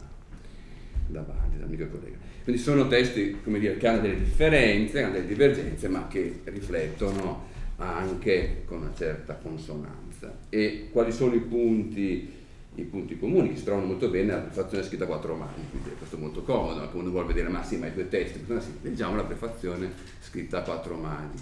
da 1.07 1.21
Bandi, 1.21 1.59
dal 1.59 1.69
mio 1.69 1.89
collega. 1.89 2.17
Quindi 2.43 2.61
sono 2.61 2.89
testi 2.89 3.37
come 3.41 3.61
dire, 3.61 3.77
che 3.77 3.87
hanno 3.87 4.01
delle 4.01 4.19
differenze, 4.19 5.05
hanno 5.05 5.13
delle 5.13 5.29
divergenze, 5.29 5.87
ma 5.87 6.09
che 6.09 6.41
riflettono 6.43 7.47
anche 7.77 8.63
con 8.65 8.79
una 8.79 8.93
certa 8.97 9.35
consonanza. 9.35 10.37
E 10.49 10.89
quali 10.91 11.13
sono 11.13 11.33
i 11.35 11.41
punti, 11.41 12.29
i 12.77 12.83
punti 12.85 13.19
comuni 13.19 13.51
che 13.51 13.57
si 13.57 13.65
trovano 13.65 13.87
molto 13.87 14.09
bene 14.09 14.27
nella 14.27 14.41
prefazione 14.41 14.85
scritta 14.85 15.05
a 15.05 15.07
quattro 15.09 15.35
mani, 15.35 15.69
quindi 15.71 15.91
questo 15.97 16.17
è 16.17 16.19
molto 16.19 16.43
comodo, 16.43 16.81
anche 16.81 16.97
uno 16.97 17.11
vuole 17.11 17.27
vedere, 17.27 17.49
ma 17.49 17.63
sì, 17.65 17.77
ma 17.77 17.87
i 17.87 17.93
due 17.93 18.09
testi, 18.09 18.45
sì, 18.47 18.73
leggiamo 18.83 19.17
la 19.17 19.25
prefazione 19.25 19.93
scritta 20.21 20.59
a 20.59 20.63
quattro 20.63 20.97
mani, 20.97 21.35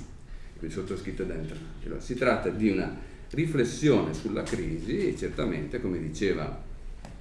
quindi 0.58 0.74
sottoscritta 0.74 1.24
da 1.24 1.34
entrambi. 1.34 2.00
Si 2.00 2.14
tratta 2.14 2.48
di 2.48 2.70
una 2.70 2.96
riflessione 3.30 4.14
sulla 4.14 4.42
crisi 4.42 5.08
e 5.08 5.16
certamente, 5.16 5.80
come 5.80 5.98
diceva, 5.98 6.62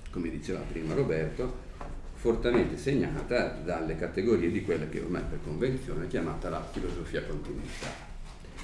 come 0.10 0.30
diceva 0.30 0.60
prima 0.60 0.94
Roberto, 0.94 1.66
fortemente 2.14 2.78
segnata 2.78 3.50
dalle 3.64 3.96
categorie 3.96 4.50
di 4.50 4.64
quella 4.64 4.88
che 4.88 5.00
ormai 5.00 5.24
per 5.30 5.40
convenzione 5.44 6.06
è 6.06 6.08
chiamata 6.08 6.50
la 6.50 6.64
filosofia 6.64 7.24
continuità, 7.24 7.88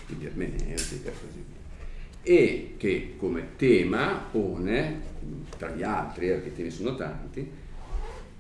quindi 0.06 0.26
ermeneutica 0.26 1.10
e 1.10 1.14
così 1.14 1.46
via 1.48 1.63
e 2.24 2.76
che 2.78 3.16
come 3.18 3.50
tema 3.58 4.28
pone, 4.32 5.02
tra 5.58 5.70
gli 5.72 5.84
altri, 5.84 6.28
perché 6.28 6.48
i 6.50 6.54
temi 6.54 6.72
sono 6.72 6.96
tanti, 6.96 7.62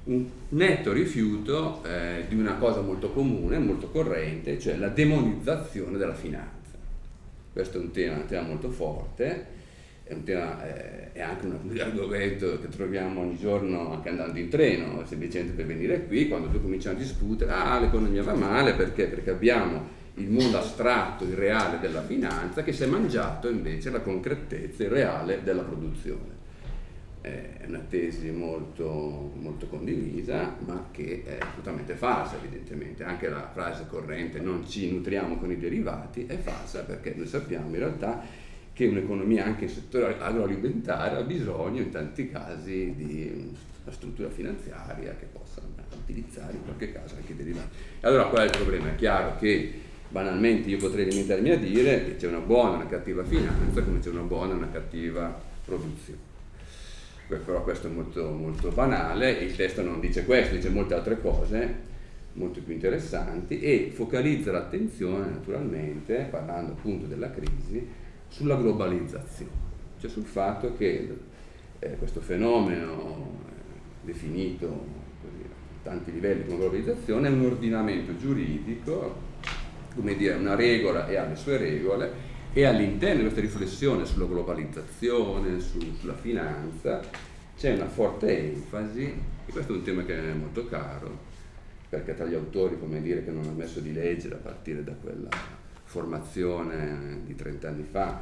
un 0.06 0.26
netto 0.50 0.92
rifiuto 0.92 1.84
eh, 1.84 2.26
di 2.28 2.36
una 2.36 2.56
cosa 2.56 2.82
molto 2.82 3.12
comune, 3.12 3.58
molto 3.60 3.90
corrente, 3.90 4.60
cioè 4.60 4.76
la 4.78 4.90
demonizzazione 4.90 5.98
della 5.98 6.14
finanza. 6.14 6.52
Questo 7.52 7.78
è 7.78 7.82
un 7.82 7.92
tema, 7.92 8.16
un 8.16 8.26
tema 8.26 8.48
molto 8.48 8.70
forte, 8.70 9.46
è, 10.04 10.24
tema, 10.24 10.66
eh, 10.66 11.12
è 11.14 11.22
anche 11.22 11.46
un 11.46 11.78
argomento 11.80 12.60
che 12.60 12.68
troviamo 12.70 13.22
ogni 13.22 13.38
giorno 13.38 13.92
anche 13.92 14.10
andando 14.10 14.40
in 14.40 14.50
treno, 14.50 15.06
semplicemente 15.06 15.54
per 15.54 15.66
venire 15.66 16.06
qui, 16.06 16.28
quando 16.28 16.50
tu 16.50 16.62
cominci 16.62 16.88
a 16.88 16.94
discutere, 16.94 17.52
ah 17.52 17.80
l'economia 17.80 18.24
va 18.24 18.34
male 18.34 18.74
perché? 18.74 19.06
Perché 19.06 19.30
abbiamo 19.30 20.02
il 20.16 20.30
mondo 20.30 20.60
astratto, 20.60 21.24
il 21.24 21.36
reale 21.36 21.80
della 21.80 22.04
finanza, 22.04 22.64
che 22.64 22.72
si 22.72 22.84
è 22.84 22.86
mangiato 22.86 23.50
invece 23.50 23.90
la 23.90 24.02
concretezza, 24.02 24.84
il 24.84 24.90
reale 24.90 25.42
della 25.44 25.64
produzione. 25.64 26.42
È 27.22 27.62
una 27.68 27.80
tesi 27.80 28.30
molto, 28.32 29.32
molto 29.36 29.68
condivisa, 29.68 30.56
ma 30.66 30.90
che 30.92 31.24
è 31.26 31.38
totalmente 31.56 31.96
falsa 31.96 32.36
evidentemente. 32.36 33.04
Anche 33.04 33.30
la 33.30 33.50
frase 33.52 33.86
corrente 33.88 34.40
non 34.40 34.68
ci 34.68 34.92
nutriamo 34.92 35.38
con 35.38 35.50
i 35.50 35.58
derivati 35.58 36.26
è 36.26 36.38
falsa 36.38 36.82
perché 36.82 37.14
noi 37.16 37.28
sappiamo 37.28 37.70
in 37.70 37.80
realtà 37.80 38.22
che 38.74 38.88
un'economia 38.88 39.46
anche 39.46 39.66
in 39.66 39.70
settore 39.70 40.18
agroalimentare 40.20 41.16
ha 41.16 41.22
bisogno 41.22 41.82
in 41.82 41.92
tanti 41.92 42.30
casi 42.30 42.94
di 42.96 43.56
una 43.84 43.94
struttura 43.94 44.30
finanziaria 44.30 45.16
che 45.16 45.26
possa 45.26 45.62
utilizzare 45.96 46.54
in 46.54 46.64
qualche 46.64 46.92
caso 46.92 47.16
anche 47.16 47.32
i 47.32 47.36
derivati. 47.36 47.76
Allora 48.02 48.26
qual 48.26 48.42
è 48.42 48.46
il 48.46 48.58
problema? 48.58 48.90
È 48.90 48.96
chiaro 48.96 49.38
che 49.38 49.92
banalmente 50.14 50.70
io 50.70 50.78
potrei 50.78 51.10
limitarmi 51.10 51.50
a 51.50 51.58
dire 51.58 52.06
che 52.06 52.16
c'è 52.18 52.28
una 52.28 52.38
buona 52.38 52.74
e 52.74 52.76
una 52.76 52.86
cattiva 52.86 53.24
finanza 53.24 53.82
come 53.82 53.98
c'è 53.98 54.10
una 54.10 54.22
buona 54.22 54.54
e 54.54 54.58
una 54.58 54.70
cattiva 54.70 55.42
produzione. 55.66 56.32
Però 57.28 57.64
questo 57.64 57.88
è 57.88 57.90
molto, 57.90 58.30
molto 58.30 58.70
banale, 58.70 59.32
il 59.32 59.56
testo 59.56 59.82
non 59.82 60.00
dice 60.00 60.24
questo, 60.24 60.54
dice 60.54 60.70
molte 60.70 60.94
altre 60.94 61.20
cose 61.20 61.92
molto 62.34 62.62
più 62.62 62.74
interessanti 62.74 63.60
e 63.60 63.92
focalizza 63.92 64.52
l'attenzione 64.52 65.32
naturalmente, 65.32 66.28
parlando 66.30 66.74
appunto 66.74 67.08
della 67.08 67.32
crisi, 67.32 67.88
sulla 68.28 68.56
globalizzazione, 68.56 69.52
cioè 70.00 70.12
sul 70.12 70.26
fatto 70.26 70.76
che 70.78 71.12
eh, 71.80 71.96
questo 71.98 72.22
fenomeno 72.22 73.40
eh, 73.48 74.06
definito 74.06 74.68
così, 75.22 75.44
a 75.44 75.90
tanti 75.90 76.12
livelli 76.12 76.46
come 76.46 76.58
globalizzazione 76.58 77.30
è 77.30 77.32
un 77.32 77.46
ordinamento 77.46 78.16
giuridico 78.16 79.32
come 79.96 80.16
dire, 80.16 80.36
una 80.36 80.56
regola 80.56 81.08
e 81.08 81.16
ha 81.16 81.26
le 81.26 81.36
sue 81.36 81.58
regole 81.58 82.32
e 82.54 82.66
all'interno 82.66 83.16
di 83.16 83.22
questa 83.24 83.42
riflessione 83.42 84.06
sulla 84.06 84.26
globalizzazione, 84.26 85.60
su, 85.60 85.80
sulla 86.00 86.14
finanza, 86.14 87.02
c'è 87.58 87.74
una 87.74 87.88
forte 87.88 88.54
enfasi, 88.54 89.04
e 89.46 89.52
questo 89.52 89.74
è 89.74 89.76
un 89.76 89.84
tema 89.84 90.04
che 90.04 90.18
è 90.18 90.34
molto 90.34 90.68
caro, 90.68 91.32
perché 91.90 92.14
tra 92.16 92.26
gli 92.26 92.36
autori, 92.36 92.78
come 92.78 93.02
dire, 93.02 93.24
che 93.24 93.32
non 93.32 93.48
ho 93.48 93.54
messo 93.54 93.80
di 93.80 93.92
leggere 93.92 94.36
a 94.36 94.40
partire 94.40 94.84
da 94.84 94.94
quella 94.94 95.30
formazione 95.84 97.22
di 97.26 97.36
30 97.36 97.68
anni 97.68 97.86
fa, 97.90 98.22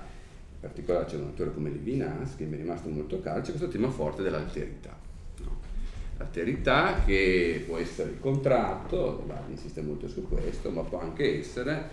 in 0.54 0.60
particolare 0.60 1.06
c'è 1.06 1.18
un 1.18 1.24
autore 1.24 1.54
come 1.54 1.70
Levinas, 1.70 2.36
che 2.36 2.46
mi 2.46 2.56
è 2.56 2.58
rimasto 2.58 2.90
molto 2.90 3.20
caro, 3.20 3.42
c'è 3.42 3.50
questo 3.50 3.68
tema 3.68 3.90
forte 3.90 4.22
dell'alterità 4.22 5.01
L'alterità 6.22 7.02
che 7.04 7.64
può 7.66 7.78
essere 7.78 8.12
il 8.12 8.20
contratto, 8.20 9.26
insiste 9.50 9.82
molto 9.82 10.08
su 10.08 10.28
questo, 10.28 10.70
ma 10.70 10.84
può 10.84 11.02
anche 11.02 11.40
essere 11.40 11.90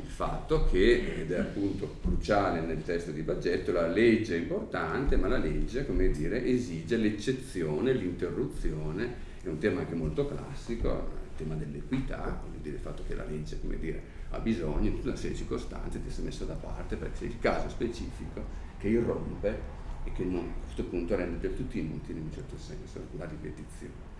il 0.00 0.08
fatto 0.08 0.64
che, 0.66 1.22
ed 1.22 1.32
è 1.32 1.40
appunto 1.40 1.96
cruciale 2.00 2.60
nel 2.60 2.84
testo 2.84 3.10
di 3.10 3.22
Baggetto, 3.22 3.72
la 3.72 3.88
legge 3.88 4.36
è 4.36 4.38
importante, 4.38 5.16
ma 5.16 5.26
la 5.26 5.38
legge, 5.38 5.84
come 5.86 6.10
dire, 6.10 6.44
esige 6.44 6.96
l'eccezione, 6.96 7.92
l'interruzione, 7.92 9.32
è 9.42 9.48
un 9.48 9.58
tema 9.58 9.80
anche 9.80 9.94
molto 9.96 10.28
classico, 10.28 11.10
il 11.30 11.36
tema 11.36 11.54
dell'equità, 11.56 12.42
dire 12.62 12.76
il 12.76 12.80
fatto 12.80 13.02
che 13.08 13.16
la 13.16 13.24
legge, 13.24 13.58
come 13.60 13.76
dire, 13.80 14.00
ha 14.30 14.38
bisogno 14.38 14.88
in 14.88 15.00
una 15.02 15.16
serie 15.16 15.32
di 15.32 15.38
circostanze 15.38 16.00
di 16.00 16.08
essere 16.08 16.26
messa 16.26 16.44
da 16.44 16.54
parte 16.54 16.94
perché 16.94 17.18
c'è 17.18 17.24
il 17.24 17.38
caso 17.40 17.68
specifico 17.68 18.42
che 18.78 18.88
irrompe 18.88 19.82
che 20.14 20.24
non, 20.24 20.44
a 20.44 20.64
questo 20.64 20.84
punto 20.84 21.16
rende 21.16 21.38
del 21.40 21.56
tutto 21.56 21.76
inutile 21.76 22.18
in 22.18 22.24
un 22.26 22.32
certo 22.32 22.56
senso 22.56 23.00
la 23.18 23.26
ripetizione. 23.26 24.12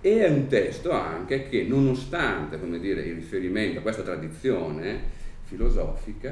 E 0.00 0.24
è 0.24 0.28
un 0.28 0.46
testo 0.48 0.90
anche 0.90 1.48
che 1.48 1.62
nonostante 1.62 2.58
dire, 2.80 3.02
il 3.02 3.14
riferimento 3.14 3.78
a 3.78 3.82
questa 3.82 4.02
tradizione 4.02 5.00
filosofica, 5.44 6.30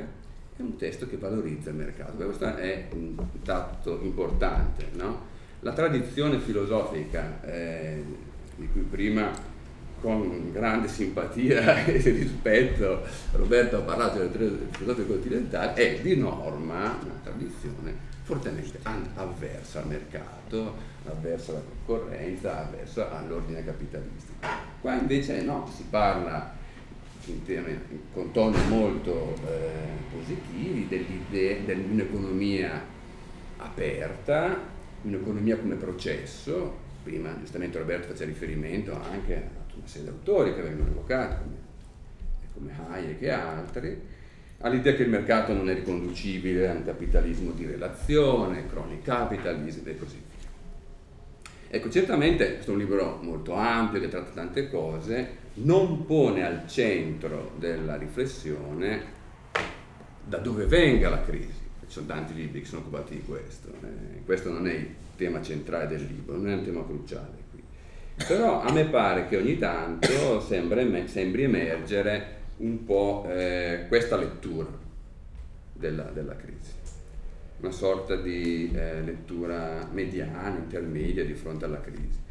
è 0.57 0.61
un 0.61 0.77
testo 0.77 1.07
che 1.07 1.17
valorizza 1.17 1.71
il 1.71 1.77
mercato. 1.77 2.25
Questo 2.25 2.57
è 2.57 2.89
un 2.93 3.15
dato 3.43 4.01
importante. 4.03 4.87
No? 4.95 5.29
La 5.61 5.73
tradizione 5.73 6.39
filosofica 6.39 7.43
eh, 7.45 8.03
di 8.57 8.69
cui 8.73 8.83
prima 8.83 9.31
con 10.01 10.51
grande 10.51 10.89
simpatia 10.89 11.85
e 11.87 11.99
rispetto 12.11 13.03
Roberto 13.33 13.77
ha 13.77 13.81
parlato 13.81 14.27
delle 14.27 14.69
filosofie 14.71 15.07
continentali, 15.07 15.81
è 15.81 16.01
di 16.01 16.17
norma 16.17 16.99
una 17.03 17.21
tradizione 17.23 18.09
fortemente 18.31 18.79
avversa 19.15 19.81
al 19.81 19.89
mercato, 19.89 20.77
avversa 21.05 21.51
alla 21.51 21.63
concorrenza, 21.85 22.65
avversa 22.65 23.11
all'ordine 23.19 23.65
capitalistico. 23.65 24.47
Qua 24.81 24.95
invece 24.95 25.43
no, 25.43 25.69
si 25.75 25.85
parla 25.91 26.57
con 28.13 28.31
toni 28.31 28.69
molto 28.69 29.35
eh, 29.47 30.17
positivi 30.17 30.87
di 30.87 31.73
un'economia 31.91 32.81
aperta, 33.57 34.57
un'economia 35.03 35.59
come 35.59 35.75
processo, 35.75 36.77
prima 37.03 37.37
giustamente 37.41 37.79
Roberto 37.79 38.09
faceva 38.09 38.31
riferimento 38.31 38.95
anche 38.95 39.35
a 39.35 39.75
una 39.75 39.87
serie 39.87 40.09
di 40.09 40.15
autori 40.15 40.55
che 40.55 40.63
vengono 40.63 40.89
evocati, 40.89 41.43
come, 41.43 41.57
come 42.55 42.95
Hayek 42.95 43.23
e 43.23 43.31
altri, 43.31 44.01
all'idea 44.63 44.95
che 44.95 45.03
il 45.03 45.09
mercato 45.09 45.53
non 45.53 45.71
è 45.71 45.75
riconducibile 45.75 46.69
a 46.69 46.73
un 46.73 46.85
capitalismo 46.85 47.53
di 47.53 47.67
relazione, 47.67 48.67
crony 48.67 49.01
capitalism 49.01 49.89
e 49.89 49.99
così 49.99 50.17
via. 50.17 50.49
Ecco, 51.69 51.89
certamente 51.89 52.55
questo 52.55 52.71
è 52.71 52.75
un 52.75 52.81
libro 52.81 53.19
molto 53.23 53.55
ampio 53.55 54.01
che 54.01 54.09
tratta 54.09 54.33
tante 54.33 54.69
cose, 54.69 55.39
non 55.55 56.05
pone 56.05 56.45
al 56.45 56.67
centro 56.67 57.53
della 57.59 57.97
riflessione 57.97 59.19
da 60.25 60.39
dove 60.39 60.67
venga 60.67 61.09
la 61.09 61.23
crisi. 61.23 61.69
Ci 61.81 61.97
sono 61.97 62.07
tanti 62.07 62.35
libri 62.35 62.61
che 62.61 62.67
sono 62.67 62.83
occupati 62.83 63.15
di 63.15 63.23
questo, 63.23 63.69
eh, 63.83 64.23
questo 64.25 64.51
non 64.51 64.69
è 64.69 64.75
il 64.75 64.89
tema 65.17 65.43
centrale 65.43 65.87
del 65.87 66.05
libro, 66.05 66.37
non 66.37 66.51
è 66.51 66.55
un 66.55 66.65
tema 66.65 66.85
cruciale 66.85 67.39
qui. 67.51 67.63
Però 68.27 68.61
a 68.61 68.71
me 68.73 68.85
pare 68.85 69.27
che 69.27 69.37
ogni 69.39 69.57
tanto 69.57 70.41
sembri 70.41 71.43
emergere 71.43 72.40
un 72.61 72.85
po' 72.85 73.27
eh, 73.29 73.87
questa 73.89 74.17
lettura 74.17 74.69
della, 75.73 76.05
della, 76.05 76.37
crisi, 76.37 76.73
una 77.61 77.71
sorta 77.71 78.17
di 78.17 78.71
eh, 78.75 79.03
lettura 79.03 79.89
mediana, 79.91 80.59
intermedia 80.59 81.25
di 81.25 81.35
fronte 81.35 81.65
alla 81.65 81.81
crisi. 81.81 82.29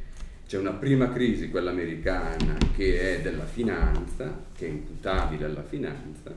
C'è 0.48 0.58
una 0.58 0.74
prima 0.74 1.12
crisi, 1.12 1.50
quella 1.50 1.70
americana, 1.72 2.58
che 2.76 3.18
è 3.18 3.22
della 3.22 3.46
finanza, 3.46 4.46
che 4.56 4.66
è 4.66 4.70
imputabile 4.70 5.46
alla 5.46 5.64
finanza, 5.64 6.34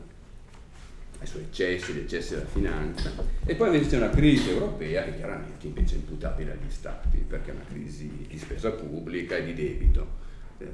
ai 1.19 1.27
suoi 1.27 1.43
eccessi, 1.43 1.93
gli 1.93 2.01
eccessi 2.01 2.35
della 2.35 2.47
finanza, 2.47 3.11
e 3.45 3.55
poi 3.55 3.69
invece 3.69 3.91
c'è 3.91 3.97
una 3.97 4.11
crisi 4.11 4.51
europea 4.51 5.05
che 5.05 5.17
chiaramente 5.17 5.67
invece 5.67 5.95
è 5.95 5.99
imputabile 5.99 6.53
agli 6.53 6.71
stati, 6.71 7.19
perché 7.19 7.51
è 7.51 7.55
una 7.55 7.65
crisi 7.67 8.27
di 8.29 8.39
spesa 8.39 8.71
pubblica 8.71 9.37
e 9.37 9.45
di 9.45 9.55
debito. 9.55 10.21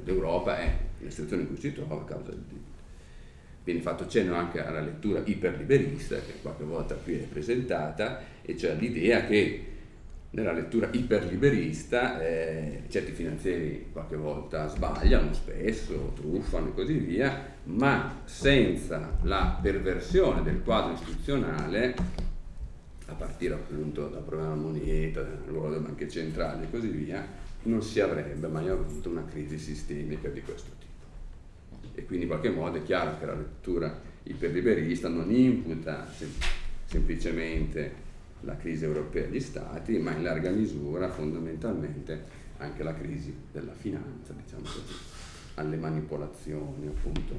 L'Europa 0.05 0.59
è 0.59 0.77
la 0.99 1.11
situazione 1.11 1.43
in 1.43 1.49
cui 1.49 1.59
si 1.59 1.73
trova 1.73 1.95
a 1.95 2.05
causa 2.05 2.31
del 2.31 2.43
debito 2.47 2.78
viene 3.69 3.83
fatto 3.83 4.09
cenno 4.09 4.35
anche 4.35 4.65
alla 4.65 4.81
lettura 4.81 5.21
iperliberista 5.23 6.17
che 6.17 6.41
qualche 6.41 6.65
volta 6.65 6.95
qui 6.95 7.19
è 7.19 7.25
presentata, 7.25 8.23
e 8.41 8.57
cioè 8.57 8.75
l'idea 8.75 9.27
che 9.27 9.65
nella 10.31 10.53
lettura 10.53 10.89
iperliberista 10.91 12.19
eh, 12.19 12.85
certi 12.89 13.13
finanzieri 13.13 13.89
qualche 13.93 14.17
volta 14.17 14.69
sbagliano, 14.69 15.35
spesso 15.35 16.13
truffano 16.15 16.69
e 16.69 16.75
così 16.75 16.95
via, 16.95 17.57
ma 17.65 18.23
senza 18.25 19.19
la 19.23 19.59
perversione 19.61 20.43
del 20.43 20.63
quadro 20.63 20.95
istituzionale, 20.95 21.95
a 23.05 23.13
partire 23.13 23.53
appunto 23.53 24.09
dal 24.09 24.23
problema 24.23 24.55
della 24.55 24.67
moneta, 24.67 25.21
dal 25.21 25.43
ruolo 25.47 25.73
delle 25.73 25.85
banche 25.85 26.09
centrali 26.09 26.65
e 26.65 26.71
così 26.71 26.89
via, 26.89 27.23
non 27.65 27.83
si 27.83 28.01
avrebbe 28.01 28.47
mai 28.47 28.69
avuto 28.69 29.11
una 29.11 29.27
crisi 29.27 29.59
sistemica 29.59 30.31
di 30.31 30.41
questo 30.41 30.71
tipo. 30.71 30.78
E 31.99 32.05
quindi 32.05 32.27
in 32.27 32.31
qualche 32.31 32.51
modo 32.51 32.79
è 32.79 32.83
chiaro 32.85 33.19
che 33.19 33.27
la 33.27 33.35
lettura 33.35 34.01
iperliberista 34.23 35.09
non 35.09 35.33
imputa 35.33 36.07
sem- 36.09 36.31
semplicemente 36.85 38.07
la 38.43 38.57
crisi 38.57 38.85
europea 38.85 39.25
degli 39.27 39.41
stati, 39.41 39.99
ma 39.99 40.13
in 40.13 40.23
larga 40.23 40.51
misura 40.51 41.09
fondamentalmente 41.09 42.23
anche 42.59 42.85
la 42.85 42.95
crisi 42.95 43.35
della 43.51 43.73
finanza, 43.73 44.33
diciamo 44.33 44.63
così, 44.63 44.95
alle 45.55 45.77
manipolazioni 45.77 46.87
appunto 46.87 47.35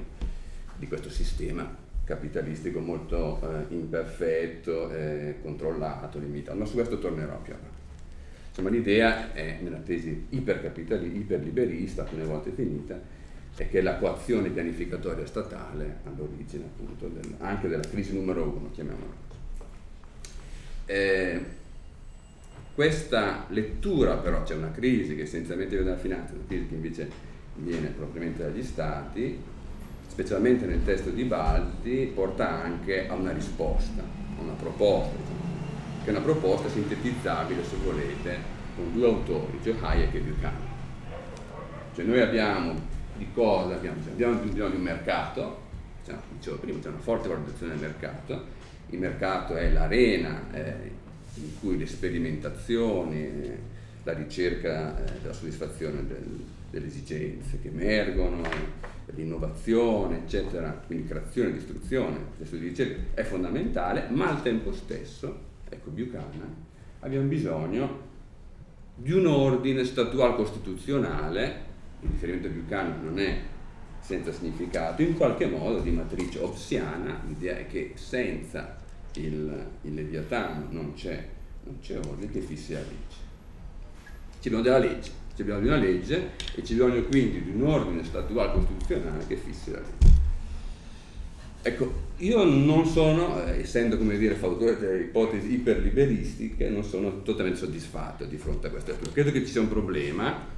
di 0.76 0.88
questo 0.88 1.10
sistema 1.10 1.74
capitalistico 2.04 2.82
molto 2.82 3.40
eh, 3.42 3.74
imperfetto, 3.74 4.92
eh, 4.92 5.36
controllato, 5.42 6.20
limitato, 6.20 6.58
ma 6.58 6.66
su 6.66 6.74
questo 6.74 7.00
tornerò 7.00 7.40
più 7.40 7.54
avanti. 7.54 7.78
Insomma 8.50 8.72
l'idea 8.72 9.32
è, 9.32 9.60
nella 9.62 9.78
tesi 9.78 10.26
iperliberista, 10.32 12.02
alcune 12.02 12.26
volte 12.26 12.52
finita, 12.52 13.19
è 13.64 13.70
che 13.70 13.82
la 13.82 13.98
coazione 13.98 14.50
pianificatoria 14.50 15.26
statale 15.26 15.98
all'origine 16.06 16.66
appunto 16.66 17.08
del, 17.08 17.36
anche 17.40 17.68
della 17.68 17.88
crisi 17.88 18.14
numero 18.14 18.44
uno, 18.44 18.70
chiamiamola 18.72 19.28
eh, 20.86 21.40
questa 22.74 23.46
lettura 23.50 24.16
però, 24.16 24.42
c'è 24.42 24.56
una 24.56 24.72
crisi 24.72 25.16
che 25.16 25.24
essenzialmente 25.24 25.76
viene 25.76 25.92
dalla 25.92 26.02
finanza, 26.02 26.34
una 26.34 26.46
crisi 26.48 26.68
che 26.68 26.74
invece 26.74 27.10
viene 27.56 27.90
propriamente 27.90 28.42
dagli 28.42 28.64
stati, 28.64 29.38
specialmente 30.08 30.66
nel 30.66 30.84
testo 30.84 31.10
di 31.10 31.26
Baldi, 31.26 32.12
porta 32.16 32.64
anche 32.64 33.08
a 33.08 33.14
una 33.14 33.34
risposta, 33.34 34.02
a 34.02 34.42
una 34.42 34.54
proposta, 34.54 35.16
diciamo, 35.16 36.04
che 36.04 36.08
è 36.08 36.10
una 36.10 36.22
proposta 36.22 36.70
sintetizzabile, 36.70 37.64
se 37.64 37.76
volete, 37.84 38.38
con 38.76 38.92
due 38.94 39.06
autori, 39.06 39.60
cioè 39.62 39.76
Hayek 39.80 40.14
e 40.16 40.20
Buchanan. 40.22 40.68
Cioè 41.94 42.06
noi 42.06 42.22
abbiamo 42.22 42.89
di 43.20 43.28
cosa? 43.34 43.76
Abbiamo, 43.76 43.98
abbiamo 44.10 44.40
bisogno 44.40 44.70
di 44.70 44.76
un 44.78 44.82
mercato, 44.82 45.62
cioè, 46.06 46.16
dicevo 46.36 46.58
prima, 46.58 46.80
c'è 46.80 46.88
una 46.88 46.98
forte 46.98 47.28
valorizzazione 47.28 47.74
del 47.74 47.82
mercato, 47.82 48.46
il 48.90 48.98
mercato 48.98 49.56
è 49.56 49.70
l'arena 49.72 50.52
eh, 50.52 50.92
in 51.36 51.60
cui 51.60 51.78
le 51.78 51.86
sperimentazioni, 51.86 53.68
la 54.04 54.14
ricerca 54.14 54.98
eh, 54.98 55.20
della 55.22 55.34
soddisfazione 55.34 56.08
del, 56.08 56.44
delle 56.72 56.88
esigenze 56.88 57.60
che 57.62 57.68
emergono, 57.68 58.42
l'innovazione, 59.16 60.24
eccetera, 60.24 60.70
quindi 60.86 61.08
creazione 61.08 61.52
distruzione, 61.52 62.18
processo 62.36 62.56
di 62.56 62.68
ricerca 62.68 63.22
è 63.22 63.24
fondamentale, 63.24 64.08
ma 64.10 64.30
al 64.30 64.42
tempo 64.42 64.72
stesso, 64.72 65.40
ecco 65.68 65.90
Buchanan, 65.90 66.56
abbiamo 67.02 67.28
bisogno 67.28 68.08
di 68.96 69.12
un 69.12 69.28
ordine 69.28 69.84
statuale 69.84 70.36
costituzionale, 70.36 71.68
il 72.02 72.10
riferimento 72.10 72.48
a 72.48 72.52
Buchanan 72.52 73.04
non 73.04 73.20
è 73.20 73.40
senza 74.02 74.32
significato, 74.32 75.02
in 75.02 75.16
qualche 75.16 75.46
modo 75.46 75.80
di 75.80 75.92
matrice 75.92 76.40
obsiana, 76.40 77.22
l'idea 77.28 77.58
è 77.58 77.68
che 77.68 77.92
senza 77.96 78.78
il, 79.16 79.68
il 79.82 79.94
Leviatano 79.94 80.66
non 80.70 80.94
c'è, 80.94 81.28
non 81.66 81.80
c'è 81.82 81.98
ordine 81.98 82.32
che 82.32 82.40
fissi 82.42 82.74
la 82.74 82.80
legge. 82.80 83.28
Ci 84.40 84.48
abbiamo 84.48 84.64
della 84.64 84.78
legge, 84.78 85.12
ci 85.36 85.42
abbiamo 85.42 85.60
di 85.60 85.68
una 85.68 85.76
legge 85.76 86.32
e 86.56 86.64
ci 86.64 86.74
abbiamo 86.74 87.02
quindi 87.04 87.44
di 87.44 87.52
un 87.52 87.68
ordine 87.68 88.04
statuale 88.04 88.54
costituzionale 88.54 89.28
che 89.28 89.36
fissi 89.36 89.72
la 89.72 89.80
legge. 89.80 90.18
Ecco, 91.62 91.94
io 92.18 92.44
non 92.46 92.86
sono, 92.86 93.44
eh, 93.44 93.60
essendo 93.60 93.98
come 93.98 94.18
dire 94.18 94.34
fautore 94.36 94.78
delle 94.78 95.02
ipotesi 95.02 95.54
iperliberistiche, 95.54 96.70
non 96.70 96.84
sono 96.84 97.22
totalmente 97.22 97.60
soddisfatto 97.60 98.24
di 98.24 98.38
fronte 98.38 98.68
a 98.68 98.70
questo. 98.70 98.96
Credo 99.12 99.32
che 99.32 99.42
ci 99.42 99.52
sia 99.52 99.62
un 99.62 99.68
problema 99.68 100.58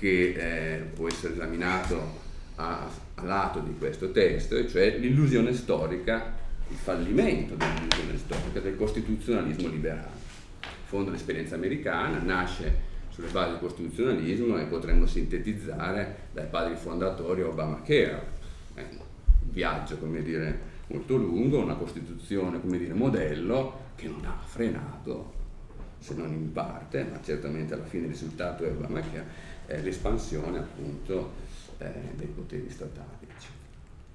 che 0.00 0.32
eh, 0.32 0.78
può 0.78 1.08
essere 1.08 1.34
esaminato 1.34 2.18
a, 2.54 2.88
a 3.16 3.22
lato 3.22 3.58
di 3.60 3.76
questo 3.76 4.10
testo, 4.12 4.56
e 4.56 4.66
cioè 4.66 4.96
l'illusione 4.96 5.52
storica, 5.52 6.32
il 6.68 6.76
fallimento 6.76 7.54
dell'illusione 7.54 8.16
storica 8.16 8.60
del 8.60 8.76
costituzionalismo 8.76 9.68
liberale. 9.68 10.18
In 10.62 10.86
fondo 10.86 11.10
l'esperienza 11.10 11.56
americana 11.56 12.18
nasce 12.22 12.88
sulle 13.10 13.28
basi 13.28 13.50
del 13.50 13.60
costituzionalismo 13.60 14.58
e 14.58 14.64
potremmo 14.64 15.04
sintetizzare 15.04 16.16
dai 16.32 16.46
padri 16.46 16.76
fondatori 16.76 17.42
Obamacare, 17.42 18.38
un 18.76 19.50
viaggio 19.50 19.98
come 19.98 20.22
dire 20.22 20.68
molto 20.86 21.16
lungo, 21.16 21.58
una 21.58 21.74
costituzione 21.74 22.58
come 22.58 22.78
dire 22.78 22.94
modello 22.94 23.88
che 23.96 24.08
non 24.08 24.24
ha 24.24 24.40
frenato 24.42 25.34
se 25.98 26.14
non 26.14 26.32
in 26.32 26.50
parte, 26.52 27.04
ma 27.04 27.20
certamente 27.22 27.74
alla 27.74 27.84
fine 27.84 28.04
il 28.04 28.12
risultato 28.12 28.64
è 28.64 28.70
Obamacare, 28.70 29.58
è 29.70 29.80
l'espansione 29.80 30.58
appunto 30.58 31.32
eh, 31.78 31.92
dei 32.16 32.26
poteri 32.26 32.68
statali. 32.68 33.28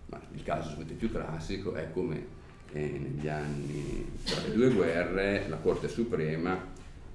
Ma 0.07 0.21
il 0.33 0.43
caso 0.43 0.75
più 0.97 1.09
classico 1.09 1.73
è 1.73 1.91
come 1.91 2.43
eh, 2.73 2.99
negli 2.99 3.27
anni 3.27 4.05
tra 4.23 4.41
le 4.41 4.53
due 4.53 4.69
guerre 4.69 5.47
la 5.47 5.55
Corte 5.55 5.87
Suprema 5.87 6.73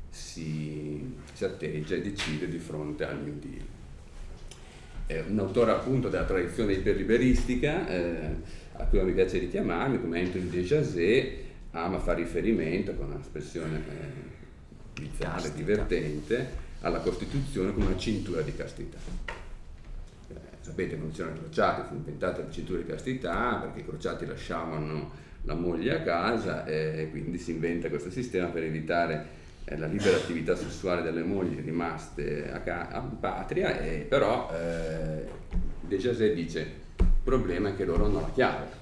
si, 0.08 1.14
si 1.32 1.44
atteggia 1.44 1.94
e 1.94 2.02
decide 2.02 2.48
di 2.48 2.58
fronte 2.58 3.04
al 3.04 3.22
New 3.22 3.38
Deal. 3.38 3.66
È 5.06 5.24
un 5.28 5.38
autore 5.38 5.72
appunto 5.72 6.08
della 6.08 6.24
tradizione 6.24 6.72
iperliberistica 6.72 7.88
eh, 7.88 8.36
a 8.72 8.84
cui 8.84 9.02
mi 9.02 9.12
piace 9.12 9.38
richiamarmi, 9.38 10.00
come 10.00 10.20
Anthony 10.20 10.48
De 10.48 10.62
Jazet, 10.62 11.38
ama 11.72 11.98
fare 11.98 12.22
riferimento 12.22 12.94
con 12.94 13.10
un'espressione 13.10 13.76
eh, 13.76 15.00
bizzarra, 15.00 15.48
divertente, 15.48 16.68
alla 16.80 17.00
Costituzione 17.00 17.72
come 17.72 17.86
una 17.86 17.96
cintura 17.96 18.40
di 18.42 18.54
castità 18.54 18.98
sapete 20.60 20.96
quando 20.96 21.14
c'erano 21.14 21.36
i 21.36 21.38
crociati 21.40 21.82
fu 21.88 21.94
inventata 21.94 22.42
la 22.42 22.50
cintura 22.50 22.78
di 22.78 22.86
castità 22.86 23.56
perché 23.62 23.80
i 23.80 23.84
crociati 23.86 24.26
lasciavano 24.26 25.10
la 25.42 25.54
moglie 25.54 25.96
a 25.96 26.02
casa 26.02 26.66
e 26.66 27.08
quindi 27.10 27.38
si 27.38 27.52
inventa 27.52 27.88
questo 27.88 28.10
sistema 28.10 28.48
per 28.48 28.62
evitare 28.64 29.38
eh, 29.64 29.78
la 29.78 29.86
libera 29.86 30.16
attività 30.16 30.54
sessuale 30.54 31.02
delle 31.02 31.22
mogli 31.22 31.58
rimaste 31.60 32.50
a, 32.50 32.60
ca- 32.60 32.88
a 32.88 33.00
patria 33.00 33.80
e 33.80 34.06
però 34.08 34.50
eh, 34.52 35.24
De 35.80 35.96
Jazet 35.96 36.34
dice 36.34 36.60
il 36.98 37.06
problema 37.24 37.70
è 37.70 37.76
che 37.76 37.84
loro 37.84 38.04
hanno 38.04 38.20
la 38.20 38.30
chiave 38.32 38.78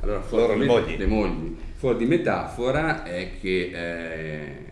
allora 0.00 0.20
fuori, 0.20 0.58
di. 0.58 0.96
Le 0.96 1.06
mogli. 1.06 1.56
fuori 1.76 1.98
di 1.98 2.06
metafora 2.06 3.04
è 3.04 3.38
che 3.40 3.70
eh, 3.72 4.66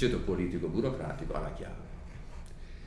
ceto 0.00 0.18
politico 0.20 0.66
burocratico 0.68 1.34
ha 1.34 1.40
la 1.40 1.52
chiave 1.52 1.88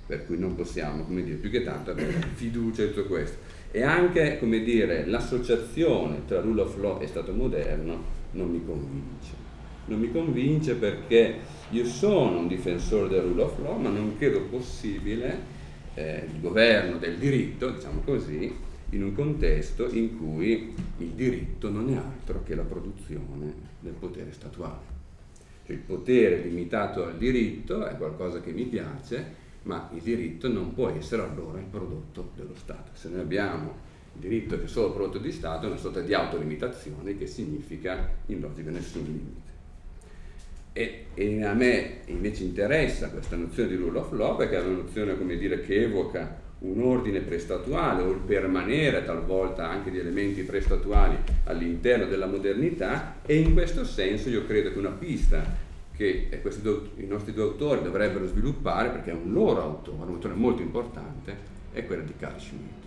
per 0.05 0.25
cui 0.25 0.37
non 0.37 0.55
possiamo, 0.55 1.03
come 1.03 1.23
dire, 1.23 1.37
più 1.37 1.49
che 1.49 1.63
tanto 1.63 1.91
avere 1.91 2.13
fiducia 2.33 2.83
in 2.83 2.89
tutto 2.89 3.05
questo. 3.05 3.37
E 3.71 3.83
anche, 3.83 4.37
come 4.37 4.61
dire, 4.61 5.05
l'associazione 5.05 6.25
tra 6.27 6.41
rule 6.41 6.61
of 6.61 6.77
law 6.77 7.01
e 7.01 7.07
Stato 7.07 7.31
moderno 7.31 8.03
non 8.31 8.49
mi 8.49 8.63
convince. 8.65 9.31
Non 9.85 9.99
mi 9.99 10.11
convince 10.11 10.75
perché 10.75 11.35
io 11.69 11.85
sono 11.85 12.39
un 12.39 12.47
difensore 12.47 13.07
del 13.07 13.21
rule 13.21 13.43
of 13.43 13.57
law, 13.59 13.77
ma 13.79 13.89
non 13.89 14.17
credo 14.17 14.41
possibile 14.41 15.39
eh, 15.93 16.27
il 16.31 16.41
governo 16.41 16.97
del 16.97 17.17
diritto, 17.17 17.69
diciamo 17.69 18.01
così, 18.01 18.53
in 18.89 19.03
un 19.03 19.13
contesto 19.13 19.89
in 19.89 20.17
cui 20.17 20.75
il 20.97 21.09
diritto 21.09 21.69
non 21.69 21.89
è 21.89 21.95
altro 21.95 22.43
che 22.43 22.55
la 22.55 22.63
produzione 22.63 23.53
del 23.79 23.93
potere 23.93 24.31
statuale. 24.33 24.92
Cioè 25.65 25.75
il 25.75 25.81
potere 25.81 26.37
limitato 26.37 27.05
al 27.05 27.17
diritto 27.17 27.85
è 27.85 27.95
qualcosa 27.95 28.41
che 28.41 28.51
mi 28.51 28.65
piace, 28.65 29.41
ma 29.63 29.89
il 29.93 30.01
diritto 30.01 30.47
non 30.49 30.73
può 30.73 30.89
essere 30.89 31.21
allora 31.21 31.59
il 31.59 31.65
prodotto 31.65 32.31
dello 32.35 32.55
Stato. 32.55 32.91
Se 32.93 33.09
noi 33.09 33.21
abbiamo 33.21 33.91
il 34.15 34.19
diritto 34.19 34.57
che 34.57 34.65
è 34.65 34.67
solo 34.67 34.91
prodotto 34.91 35.19
di 35.19 35.31
Stato, 35.31 35.65
è 35.65 35.69
una 35.69 35.77
sorta 35.77 36.01
di 36.01 36.13
autolimitazione 36.13 37.17
che 37.17 37.27
significa 37.27 38.09
in 38.27 38.41
logica 38.41 38.69
nessun 38.71 39.03
limite. 39.03 39.51
E, 40.73 41.05
e, 41.13 41.43
a 41.43 41.53
me 41.53 41.99
invece 42.07 42.43
interessa 42.43 43.09
questa 43.11 43.35
nozione 43.35 43.69
di 43.69 43.75
rule 43.75 43.99
of 43.99 44.11
law 44.11 44.35
perché 44.35 44.57
è 44.57 44.61
una 44.61 44.81
nozione 44.81 45.17
come 45.17 45.37
dire, 45.37 45.61
che 45.61 45.83
evoca 45.83 46.41
un 46.63 46.81
ordine 46.81 47.19
prestatuale 47.19 48.03
o 48.03 48.11
il 48.11 48.19
permanere 48.19 49.03
talvolta 49.03 49.69
anche 49.69 49.91
di 49.91 49.99
elementi 49.99 50.43
prestatuali 50.43 51.17
all'interno 51.45 52.05
della 52.05 52.25
modernità 52.25 53.15
e 53.25 53.37
in 53.37 53.53
questo 53.53 53.83
senso 53.83 54.29
io 54.29 54.45
credo 54.45 54.71
che 54.71 54.77
una 54.77 54.89
pista 54.89 55.71
che 55.95 56.41
due, 56.61 56.89
i 56.97 57.05
nostri 57.05 57.33
due 57.33 57.43
autori 57.43 57.83
dovrebbero 57.83 58.25
sviluppare, 58.27 58.89
perché 58.89 59.11
è 59.11 59.13
un 59.13 59.31
loro 59.31 59.61
autore, 59.61 60.03
un 60.03 60.13
autore 60.13 60.33
molto 60.33 60.61
importante, 60.61 61.35
è 61.71 61.85
quella 61.85 62.01
di 62.01 62.13
Carl 62.17 62.39
Schmitt. 62.39 62.81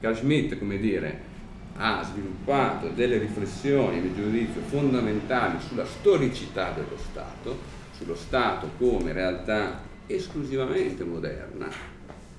Carl 0.00 0.16
Schmitt, 0.16 0.58
come 0.58 0.78
dire, 0.78 1.32
ha 1.76 2.02
sviluppato 2.02 2.88
delle 2.88 3.18
riflessioni, 3.18 3.98
a 3.98 4.00
mio 4.00 4.14
giudizio, 4.14 4.62
fondamentali 4.62 5.58
sulla 5.60 5.84
storicità 5.84 6.70
dello 6.70 6.96
Stato, 6.96 7.58
sullo 7.90 8.14
Stato 8.14 8.70
come 8.78 9.12
realtà 9.12 9.80
esclusivamente 10.06 11.04
moderna, 11.04 11.68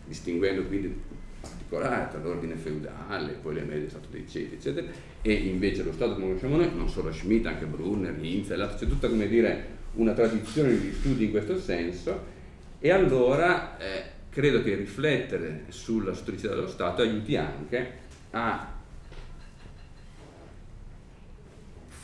distinguendo 0.06 0.64
quindi 0.64 0.88
in 0.88 0.94
particolare 1.40 2.10
tra 2.10 2.20
l'ordine 2.22 2.56
feudale, 2.56 3.34
poi 3.42 3.56
le 3.56 3.62
medie 3.62 3.90
Stato 3.90 4.08
dei 4.10 4.28
ceti, 4.28 4.56
eccetera, 4.56 4.88
e 5.22 5.34
invece 5.34 5.84
lo 5.84 5.92
Stato 5.92 6.14
come 6.14 6.28
conosciamo 6.28 6.58
noi, 6.58 6.74
non 6.76 6.90
solo 6.90 7.12
Schmitt, 7.12 7.46
anche 7.46 7.66
Brunner, 7.66 8.16
Hinz, 8.20 8.48
c'è 8.48 8.88
tutta 8.88 9.08
come 9.08 9.28
dire 9.28 9.74
una 9.94 10.14
tradizione 10.14 10.80
di 10.80 10.92
studi 10.94 11.26
in 11.26 11.32
questo 11.32 11.60
senso, 11.60 12.34
e 12.80 12.92
allora 12.92 13.78
eh, 13.78 14.04
credo 14.30 14.62
che 14.62 14.76
riflettere 14.76 15.66
sulla 15.70 16.14
storicità 16.14 16.54
dello 16.54 16.68
Stato 16.68 17.02
aiuti 17.02 17.36
anche 17.36 18.04
a 18.32 18.75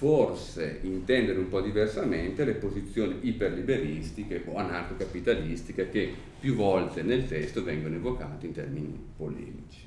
forse 0.02 0.80
intendere 0.82 1.38
un 1.38 1.48
po' 1.48 1.62
diversamente 1.62 2.44
le 2.44 2.54
posizioni 2.54 3.20
iperliberistiche 3.22 4.42
o 4.48 4.56
anarcocapitalistiche 4.56 5.92
che 5.92 6.12
più 6.40 6.56
volte 6.56 7.04
nel 7.04 7.28
testo 7.28 7.64
vengono 7.64 7.94
evocate 7.94 8.48
in 8.48 8.52
termini 8.52 9.00
polemici. 9.16 9.82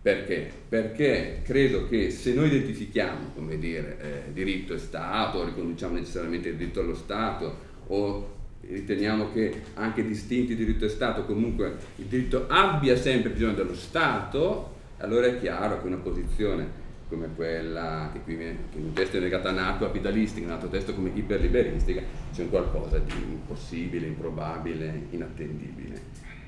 Perché? 0.00 0.50
Perché 0.66 1.42
credo 1.44 1.86
che 1.86 2.08
se 2.08 2.32
noi 2.32 2.46
identifichiamo, 2.46 3.32
come 3.34 3.58
dire, 3.58 3.98
eh, 4.00 4.32
diritto 4.32 4.72
e 4.72 4.78
Stato, 4.78 5.44
riconduciamo 5.44 5.96
necessariamente 5.96 6.48
il 6.48 6.56
diritto 6.56 6.80
allo 6.80 6.94
Stato, 6.94 7.54
o 7.88 8.30
riteniamo 8.62 9.30
che 9.30 9.60
anche 9.74 10.06
distinti 10.06 10.56
diritto 10.56 10.86
e 10.86 10.88
Stato, 10.88 11.26
comunque 11.26 11.76
il 11.96 12.06
diritto 12.06 12.46
abbia 12.48 12.96
sempre 12.96 13.28
bisogno 13.28 13.52
dello 13.52 13.76
Stato, 13.76 14.70
allora 14.96 15.26
è 15.26 15.38
chiaro 15.38 15.82
che 15.82 15.86
una 15.86 15.96
posizione 15.96 16.80
come 17.12 17.28
quella 17.36 18.08
che 18.10 18.20
qui 18.20 18.36
viene, 18.36 18.56
in 18.74 18.84
un 18.84 18.92
testo 18.94 19.18
è 19.18 19.20
legata 19.20 19.50
anarco-capitalistica, 19.50 20.40
in 20.40 20.46
un 20.46 20.52
altro 20.52 20.70
testo 20.70 20.94
come 20.94 21.10
iperliberistica, 21.12 22.00
c'è 22.32 22.42
un 22.42 22.48
qualcosa 22.48 22.98
di 22.98 23.12
impossibile, 23.12 24.06
improbabile, 24.06 25.08
inattendibile. 25.10 26.00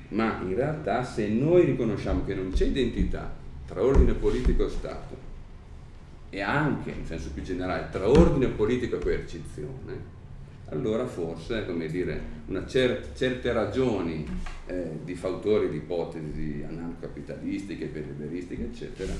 Ma 0.09 0.41
in 0.41 0.55
realtà 0.55 1.03
se 1.03 1.27
noi 1.27 1.65
riconosciamo 1.65 2.25
che 2.25 2.33
non 2.33 2.51
c'è 2.51 2.65
identità 2.65 3.31
tra 3.67 3.83
ordine 3.83 4.13
politico 4.13 4.65
e 4.65 4.69
Stato 4.69 5.33
e 6.31 6.41
anche, 6.41 6.89
in 6.89 7.05
senso 7.05 7.29
più 7.31 7.43
generale, 7.43 7.89
tra 7.91 8.09
ordine 8.09 8.47
politico 8.47 8.95
e 8.95 8.99
coercizione, 8.99 10.13
allora 10.69 11.05
forse, 11.05 11.63
come 11.67 11.87
dire, 11.87 12.19
cer- 12.65 13.15
certe 13.15 13.53
ragioni 13.53 14.25
eh, 14.65 14.97
di 15.03 15.13
fautori 15.13 15.69
di 15.69 15.77
ipotesi 15.77 16.65
anarcocapitalistiche, 16.67 17.83
iperliberistiche, 17.83 18.63
eccetera, 18.63 19.13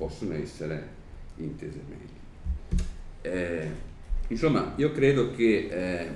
possono 0.00 0.32
essere 0.32 0.88
intese 1.36 1.78
meglio. 1.86 2.84
Eh, 3.20 3.68
insomma, 4.28 4.72
io 4.76 4.92
credo 4.92 5.30
che 5.32 5.68
eh, 5.70 6.08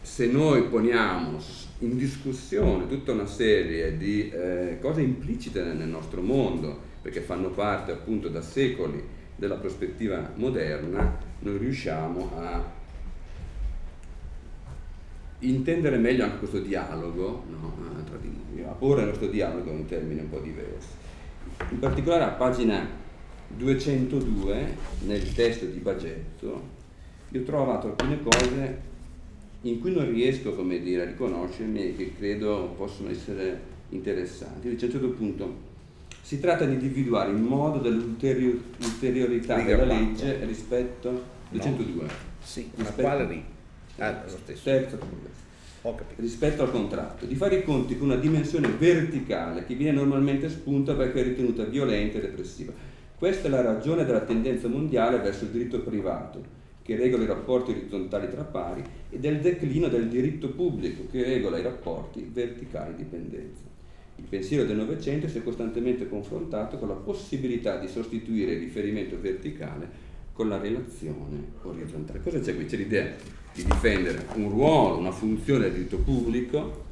se 0.00 0.26
noi 0.28 0.62
poniamo 0.62 1.38
in 1.80 1.98
discussione 1.98 2.88
tutta 2.88 3.12
una 3.12 3.26
serie 3.26 3.98
di 3.98 4.30
eh, 4.30 4.78
cose 4.80 5.02
implicite 5.02 5.62
nel 5.62 5.88
nostro 5.88 6.22
mondo, 6.22 6.88
perché 7.02 7.20
fanno 7.20 7.50
parte 7.50 7.92
appunto 7.92 8.30
da 8.30 8.40
secoli 8.40 9.02
della 9.36 9.56
prospettiva 9.56 10.32
moderna, 10.36 11.18
noi 11.40 11.58
riusciamo 11.58 12.30
a 12.38 12.78
intendere 15.40 15.98
meglio 15.98 16.24
anche 16.24 16.38
questo 16.38 16.60
dialogo 16.60 17.44
no, 17.48 18.04
tra 18.04 18.16
di 18.16 18.28
noi, 18.28 18.64
a 18.64 18.72
porre 18.72 19.02
il 19.02 19.08
nostro 19.08 19.28
dialogo 19.28 19.70
in 19.70 19.84
termini 19.84 20.20
un 20.20 20.30
po' 20.30 20.40
diversi. 20.40 21.08
In 21.70 21.78
particolare 21.78 22.24
a 22.24 22.28
pagina 22.28 22.86
202 23.48 24.76
nel 25.06 25.34
testo 25.34 25.66
di 25.66 25.78
Bagetto 25.78 26.78
io 27.30 27.40
ho 27.40 27.44
trovato 27.44 27.88
alcune 27.88 28.22
cose 28.22 28.88
in 29.62 29.80
cui 29.80 29.92
non 29.92 30.10
riesco 30.10 30.54
come 30.54 30.80
dire, 30.80 31.02
a 31.02 31.04
riconoscermi 31.06 31.80
e 31.80 31.96
che 31.96 32.14
credo 32.16 32.74
possono 32.76 33.10
essere 33.10 33.60
interessanti. 33.90 34.70
Dice 34.70 34.84
a 34.84 34.88
un 34.88 34.92
certo 34.92 35.10
punto 35.10 35.68
si 36.22 36.40
tratta 36.40 36.64
di 36.64 36.74
individuare 36.74 37.30
il 37.30 37.38
modo 37.38 37.78
dell'ulteriorità 37.78 39.60
della 39.62 39.84
legge 39.84 40.44
rispetto 40.44 41.24
202. 41.50 42.06
Sì, 42.42 42.70
rispetto, 42.74 43.02
ma 43.02 43.08
quale 43.08 43.26
lì? 43.26 43.44
Ah, 43.98 44.22
lo 44.22 44.28
stesso. 44.28 44.62
Terzo, 44.62 44.98
rispetto 46.16 46.62
al 46.62 46.70
contratto, 46.70 47.24
di 47.24 47.34
fare 47.34 47.56
i 47.56 47.62
conti 47.62 47.96
con 47.96 48.10
una 48.10 48.18
dimensione 48.18 48.68
verticale 48.68 49.64
che 49.64 49.74
viene 49.74 49.96
normalmente 49.96 50.50
spunta 50.50 50.94
perché 50.94 51.20
è 51.20 51.24
ritenuta 51.24 51.64
violenta 51.64 52.18
e 52.18 52.22
repressiva. 52.22 52.72
Questa 53.16 53.48
è 53.48 53.50
la 53.50 53.62
ragione 53.62 54.04
della 54.04 54.20
tendenza 54.20 54.68
mondiale 54.68 55.18
verso 55.18 55.44
il 55.44 55.50
diritto 55.50 55.80
privato, 55.80 56.42
che 56.82 56.96
regola 56.96 57.24
i 57.24 57.26
rapporti 57.26 57.70
orizzontali 57.70 58.28
tra 58.28 58.44
pari, 58.44 58.82
e 59.08 59.18
del 59.18 59.40
declino 59.40 59.88
del 59.88 60.08
diritto 60.08 60.50
pubblico, 60.50 61.04
che 61.10 61.22
regola 61.22 61.58
i 61.58 61.62
rapporti 61.62 62.28
verticali 62.30 62.96
di 62.96 63.04
dipendenza. 63.04 63.68
Il 64.16 64.26
pensiero 64.28 64.64
del 64.64 64.76
Novecento 64.76 65.28
si 65.28 65.38
è 65.38 65.42
costantemente 65.42 66.08
confrontato 66.08 66.76
con 66.76 66.88
la 66.88 66.94
possibilità 66.94 67.78
di 67.78 67.88
sostituire 67.88 68.52
il 68.52 68.60
riferimento 68.60 69.18
verticale 69.18 70.09
con 70.40 70.48
la 70.48 70.58
relazione 70.58 71.52
orizzontale. 71.64 72.22
Cosa 72.22 72.40
c'è 72.40 72.54
qui? 72.54 72.64
C'è 72.64 72.78
l'idea 72.78 73.14
di 73.52 73.62
difendere 73.62 74.24
un 74.36 74.48
ruolo, 74.48 74.96
una 74.96 75.10
funzione 75.10 75.64
del 75.64 75.72
diritto 75.72 75.98
pubblico 75.98 76.84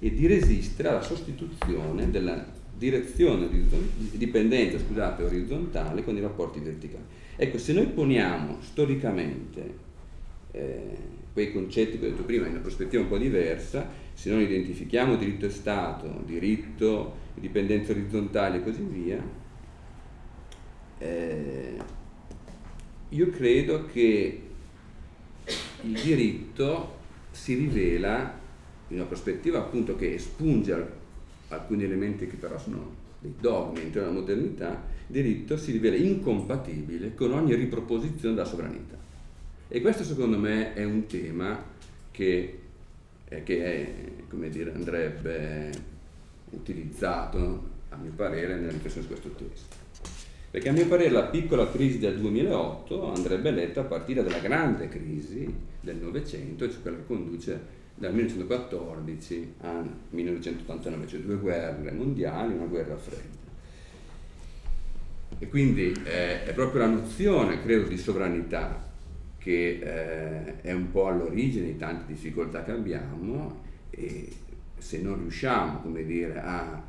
e 0.00 0.12
di 0.12 0.26
resistere 0.26 0.88
alla 0.88 1.00
sostituzione 1.00 2.10
della 2.10 2.44
direzione 2.76 3.48
di 3.48 3.68
dipendenza 4.14 4.80
scusate, 4.80 5.22
orizzontale 5.22 6.02
con 6.02 6.16
i 6.16 6.20
rapporti 6.20 6.58
verticali. 6.58 7.04
Ecco, 7.36 7.56
se 7.58 7.72
noi 7.72 7.86
poniamo 7.86 8.56
storicamente 8.62 9.74
eh, 10.50 10.96
quei 11.32 11.52
concetti 11.52 12.00
che 12.00 12.06
ho 12.06 12.10
detto 12.10 12.24
prima 12.24 12.46
in 12.46 12.50
una 12.54 12.60
prospettiva 12.60 13.00
un 13.00 13.08
po' 13.08 13.18
diversa, 13.18 13.88
se 14.12 14.28
noi 14.28 14.42
identifichiamo 14.42 15.14
diritto 15.14 15.46
e 15.46 15.50
Stato, 15.50 16.20
diritto, 16.26 17.14
dipendenza 17.34 17.92
orizzontale 17.92 18.56
e 18.56 18.64
così 18.64 18.82
via, 18.82 19.22
eh, 20.98 21.76
io 23.10 23.30
credo 23.30 23.86
che 23.86 24.42
il 25.82 26.00
diritto 26.02 26.96
si 27.30 27.54
rivela 27.54 28.38
in 28.88 28.96
una 28.96 29.06
prospettiva 29.06 29.58
appunto 29.58 29.96
che 29.96 30.14
espunge 30.14 30.96
alcuni 31.48 31.84
elementi 31.84 32.26
che 32.26 32.36
però 32.36 32.58
sono 32.58 33.06
dei 33.20 33.34
dogmi 33.40 33.78
all'interno 33.78 34.08
della 34.08 34.20
modernità, 34.20 34.84
il 35.06 35.22
diritto 35.22 35.56
si 35.56 35.72
rivela 35.72 35.96
incompatibile 35.96 37.14
con 37.14 37.32
ogni 37.32 37.54
riproposizione 37.54 38.34
della 38.34 38.46
sovranità. 38.46 38.96
E 39.68 39.80
questo 39.80 40.04
secondo 40.04 40.38
me 40.38 40.74
è 40.74 40.84
un 40.84 41.06
tema 41.06 41.62
che, 42.10 42.58
eh, 43.28 43.42
che 43.42 43.64
è, 43.64 44.48
dire, 44.48 44.72
andrebbe 44.72 45.70
utilizzato, 46.50 47.76
a 47.90 47.96
mio 47.96 48.12
parere, 48.14 48.56
nella 48.56 48.72
riflessione 48.72 49.06
su 49.06 49.12
questo 49.12 49.30
testo. 49.30 49.87
Perché 50.50 50.70
a 50.70 50.72
mio 50.72 50.86
parere 50.86 51.10
la 51.10 51.24
piccola 51.24 51.70
crisi 51.70 51.98
del 51.98 52.18
2008 52.18 53.12
andrebbe 53.12 53.50
letta 53.50 53.82
a 53.82 53.84
partire 53.84 54.22
dalla 54.22 54.38
grande 54.38 54.88
crisi 54.88 55.46
del 55.80 55.96
Novecento, 55.96 56.70
cioè 56.70 56.80
quella 56.80 56.96
che 56.96 57.06
conduce 57.06 57.76
dal 57.94 58.12
1914 58.14 59.54
al 59.60 59.88
1989, 60.10 61.06
cioè 61.06 61.20
due 61.20 61.36
guerre 61.36 61.90
mondiali, 61.92 62.54
una 62.54 62.64
guerra 62.64 62.96
fredda. 62.96 63.36
E 65.38 65.48
quindi 65.48 65.92
eh, 66.04 66.44
è 66.44 66.52
proprio 66.54 66.80
la 66.80 66.88
nozione, 66.88 67.60
credo, 67.60 67.86
di 67.86 67.98
sovranità 67.98 68.86
che 69.36 69.78
eh, 69.82 70.60
è 70.62 70.72
un 70.72 70.90
po' 70.90 71.08
all'origine 71.08 71.66
di 71.66 71.76
tante 71.76 72.04
difficoltà 72.06 72.64
che 72.64 72.72
abbiamo 72.72 73.64
e 73.90 74.28
se 74.78 75.00
non 75.00 75.18
riusciamo, 75.18 75.80
come 75.80 76.04
dire, 76.04 76.40
a 76.40 76.82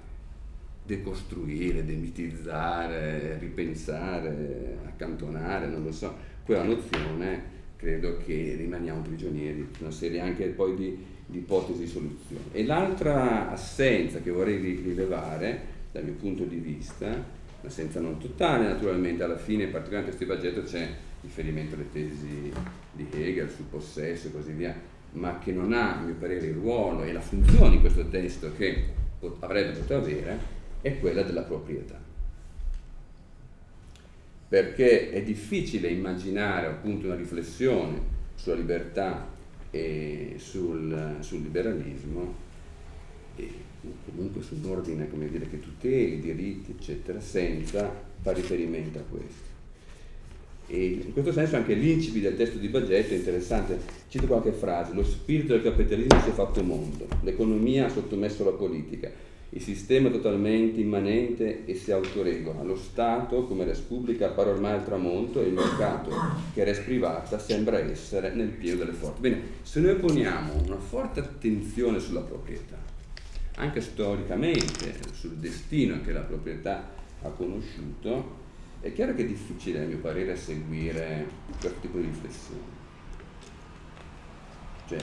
decostruire, 0.90 1.86
demitizzare, 1.86 3.38
ripensare, 3.38 4.80
accantonare, 4.88 5.68
non 5.68 5.84
lo 5.84 5.92
so, 5.92 6.16
quella 6.44 6.64
nozione 6.64 7.58
credo 7.76 8.18
che 8.18 8.56
rimaniamo 8.58 9.02
prigionieri 9.02 9.68
di 9.72 9.82
una 9.82 9.92
serie 9.92 10.20
anche 10.20 10.46
poi 10.48 10.76
di, 10.76 11.06
di 11.28 11.38
ipotesi 11.38 11.82
di 11.82 11.88
soluzione. 11.88 12.46
E 12.54 12.66
l'altra 12.66 13.52
assenza 13.52 14.20
che 14.20 14.32
vorrei 14.32 14.58
rilevare 14.58 15.78
dal 15.92 16.04
mio 16.04 16.14
punto 16.14 16.44
di 16.44 16.58
vista, 16.58 17.24
un'assenza 17.62 18.00
non 18.00 18.18
totale 18.18 18.66
naturalmente, 18.66 19.22
alla 19.22 19.38
fine 19.38 19.66
in 19.66 19.72
particolare 19.72 20.08
in 20.08 20.16
questo 20.16 20.34
progetto 20.34 20.64
c'è 20.64 20.88
riferimento 21.22 21.76
alle 21.76 21.92
tesi 21.92 22.52
di 22.94 23.08
Hegel 23.12 23.50
sul 23.50 23.66
possesso 23.66 24.28
e 24.28 24.32
così 24.32 24.54
via, 24.54 24.76
ma 25.12 25.38
che 25.38 25.52
non 25.52 25.72
ha 25.72 26.00
a 26.00 26.02
mio 26.02 26.16
parere 26.16 26.48
il 26.48 26.56
ruolo 26.56 27.04
e 27.04 27.14
la 27.14 27.22
funzione 27.22 27.76
in 27.76 27.82
questo 27.82 28.08
testo 28.10 28.52
che 28.58 28.86
avrebbe 29.42 29.74
potuto 29.74 29.96
avere, 29.96 30.58
è 30.82 31.00
quella 31.00 31.24
della 31.24 31.42
proprietà. 31.42 32.00
Perché 34.48 35.12
è 35.12 35.22
difficile 35.22 35.90
immaginare 35.90 36.68
appunto 36.68 37.06
una 37.06 37.16
riflessione 37.16 38.18
sulla 38.36 38.56
libertà 38.56 39.28
e 39.70 40.36
sul, 40.38 41.18
sul 41.20 41.42
liberalismo 41.42 42.48
e 43.36 43.52
comunque 44.06 44.42
su 44.42 44.56
un 44.56 44.72
ordine 44.72 45.08
dire, 45.30 45.50
che 45.50 45.60
tuteli 45.60 46.16
i 46.16 46.20
diritti 46.20 46.72
eccetera 46.72 47.20
senza 47.20 47.92
fare 48.22 48.38
riferimento 48.38 49.00
a 49.00 49.04
questo. 49.04 49.48
E 50.68 50.86
in 51.04 51.14
questo 51.14 51.32
senso 51.32 51.56
anche 51.56 51.74
l'incipi 51.74 52.20
del 52.20 52.36
testo 52.36 52.58
di 52.58 52.68
Bagetto 52.68 53.14
è 53.14 53.18
interessante. 53.18 53.80
Cito 54.08 54.28
qualche 54.28 54.52
frase. 54.52 54.94
Lo 54.94 55.04
spirito 55.04 55.54
del 55.54 55.64
capitalismo 55.64 56.22
si 56.22 56.30
è 56.30 56.34
fatto 56.34 56.64
mondo, 56.64 57.08
l'economia 57.22 57.86
ha 57.86 57.90
sottomesso 57.90 58.44
la 58.44 58.52
politica, 58.52 59.12
il 59.52 59.62
sistema 59.62 60.10
è 60.10 60.12
totalmente 60.12 60.80
immanente 60.80 61.66
e 61.66 61.74
si 61.74 61.92
autoregola. 61.92 62.62
Lo 62.62 62.76
Stato, 62.76 63.46
come 63.46 63.66
res 63.66 63.80
pubblica, 63.80 64.28
appare 64.28 64.52
ormai 64.52 64.74
al 64.74 64.86
tramonto 64.86 65.42
e 65.42 65.48
il 65.48 65.54
mercato, 65.54 66.12
che 66.54 66.64
res 66.64 66.80
privata, 66.80 67.40
sembra 67.40 67.80
essere 67.80 68.32
nel 68.34 68.50
pieno 68.50 68.78
delle 68.78 68.92
forze. 68.92 69.20
Bene, 69.20 69.42
se 69.64 69.80
noi 69.80 69.96
poniamo 69.96 70.54
una 70.66 70.78
forte 70.78 71.20
attenzione 71.20 72.00
sulla 72.00 72.22
proprietà, 72.22 72.78
anche 73.56 73.82
storicamente 73.82 75.00
sul 75.14 75.38
destino 75.38 76.00
che 76.02 76.12
la 76.12 76.22
proprietà 76.22 76.92
ha 77.24 77.30
conosciuto, 77.30 78.38
è 78.82 78.94
chiaro 78.94 79.16
che 79.16 79.24
è 79.24 79.26
difficile, 79.26 79.84
a 79.84 79.86
mio 79.86 79.98
parere, 79.98 80.36
seguire 80.36 81.28
questo 81.60 81.80
tipo 81.82 81.98
di 81.98 82.06
riflessione. 82.06 82.78
Cioè, 84.88 85.00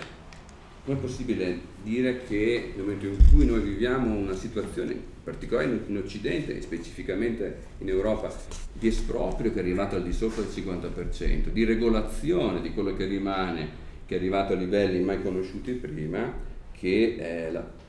com'è 0.86 0.98
possibile 0.98 1.58
dire 1.82 2.22
che 2.26 2.72
nel 2.76 2.84
momento 2.84 3.06
in 3.06 3.16
cui 3.32 3.44
noi 3.44 3.60
viviamo 3.60 4.14
una 4.14 4.34
situazione, 4.34 4.92
in 4.92 5.00
particolare 5.24 5.80
in 5.86 5.96
Occidente 5.96 6.56
e 6.56 6.62
specificamente 6.62 7.56
in 7.78 7.88
Europa, 7.88 8.32
di 8.72 8.86
esproprio 8.86 9.52
che 9.52 9.58
è 9.58 9.62
arrivato 9.62 9.96
al 9.96 10.04
di 10.04 10.12
sopra 10.12 10.42
del 10.42 10.52
50%, 10.52 11.48
di 11.48 11.64
regolazione 11.64 12.62
di 12.62 12.72
quello 12.72 12.94
che 12.94 13.04
rimane, 13.06 13.84
che 14.06 14.14
è 14.14 14.18
arrivato 14.18 14.52
a 14.52 14.56
livelli 14.56 15.00
mai 15.00 15.20
conosciuti 15.20 15.72
prima, 15.72 16.32
che 16.70 17.48
la 17.50 17.84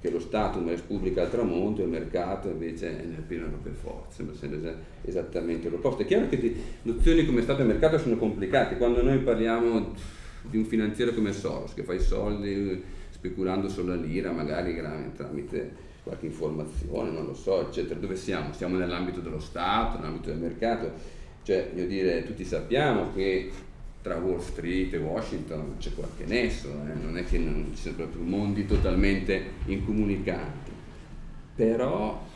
che 0.00 0.08
lo 0.08 0.18
Stato 0.18 0.58
una 0.58 0.70
repubblica 0.70 1.22
al 1.22 1.30
tramonto 1.30 1.82
e 1.82 1.84
il 1.84 1.90
mercato 1.90 2.48
invece 2.48 3.02
è 3.02 3.04
nel 3.04 3.20
pieno 3.20 3.48
proprie 3.48 3.74
forze, 3.74 4.24
sembra 4.32 4.34
essere 4.34 4.84
esattamente 5.04 5.68
l'opposto. 5.68 6.02
È 6.02 6.06
chiaro 6.06 6.26
che 6.28 6.54
nozioni 6.82 7.26
come 7.26 7.42
Stato 7.42 7.60
e 7.60 7.66
mercato 7.66 7.98
sono 7.98 8.16
complicate, 8.16 8.78
quando 8.78 9.02
noi 9.02 9.18
parliamo 9.18 9.92
di 10.42 10.56
un 10.56 10.64
finanziere 10.64 11.14
come 11.14 11.32
Soros 11.32 11.74
che 11.74 11.82
fa 11.82 11.94
i 11.94 12.00
soldi 12.00 12.82
speculando 13.10 13.68
sulla 13.68 13.94
lira, 13.94 14.32
magari 14.32 14.80
tramite 15.14 15.88
qualche 16.02 16.26
informazione, 16.26 17.10
non 17.10 17.26
lo 17.26 17.34
so, 17.34 17.68
eccetera, 17.68 18.00
dove 18.00 18.16
siamo? 18.16 18.52
Siamo 18.52 18.76
nell'ambito 18.76 19.20
dello 19.20 19.40
Stato, 19.40 19.98
nell'ambito 19.98 20.30
del 20.30 20.38
mercato, 20.38 20.92
cioè, 21.42 21.70
voglio 21.72 21.86
dire, 21.86 22.24
tutti 22.24 22.44
sappiamo 22.44 23.12
che 23.12 23.50
tra 24.02 24.16
Wall 24.16 24.40
Street 24.40 24.94
e 24.94 24.98
Washington 24.98 25.74
c'è 25.78 25.92
qualche 25.92 26.24
nesso, 26.24 26.68
eh? 26.68 26.94
non 26.94 27.18
è 27.18 27.24
che 27.24 27.38
non 27.38 27.66
ci 27.74 27.82
siano 27.82 27.98
proprio 27.98 28.22
mondi 28.22 28.64
totalmente 28.64 29.42
incomunicanti, 29.66 30.70
però 31.54 32.26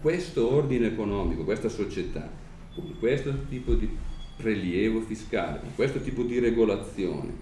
questo 0.00 0.52
ordine 0.52 0.88
economico, 0.88 1.44
questa 1.44 1.70
società, 1.70 2.28
con 2.74 2.94
questo 2.98 3.32
tipo 3.48 3.72
di 3.74 3.88
prelievo 4.36 5.00
fiscale, 5.00 5.60
con 5.60 5.74
questo 5.74 6.00
tipo 6.00 6.22
di 6.22 6.38
regolazione, 6.38 7.32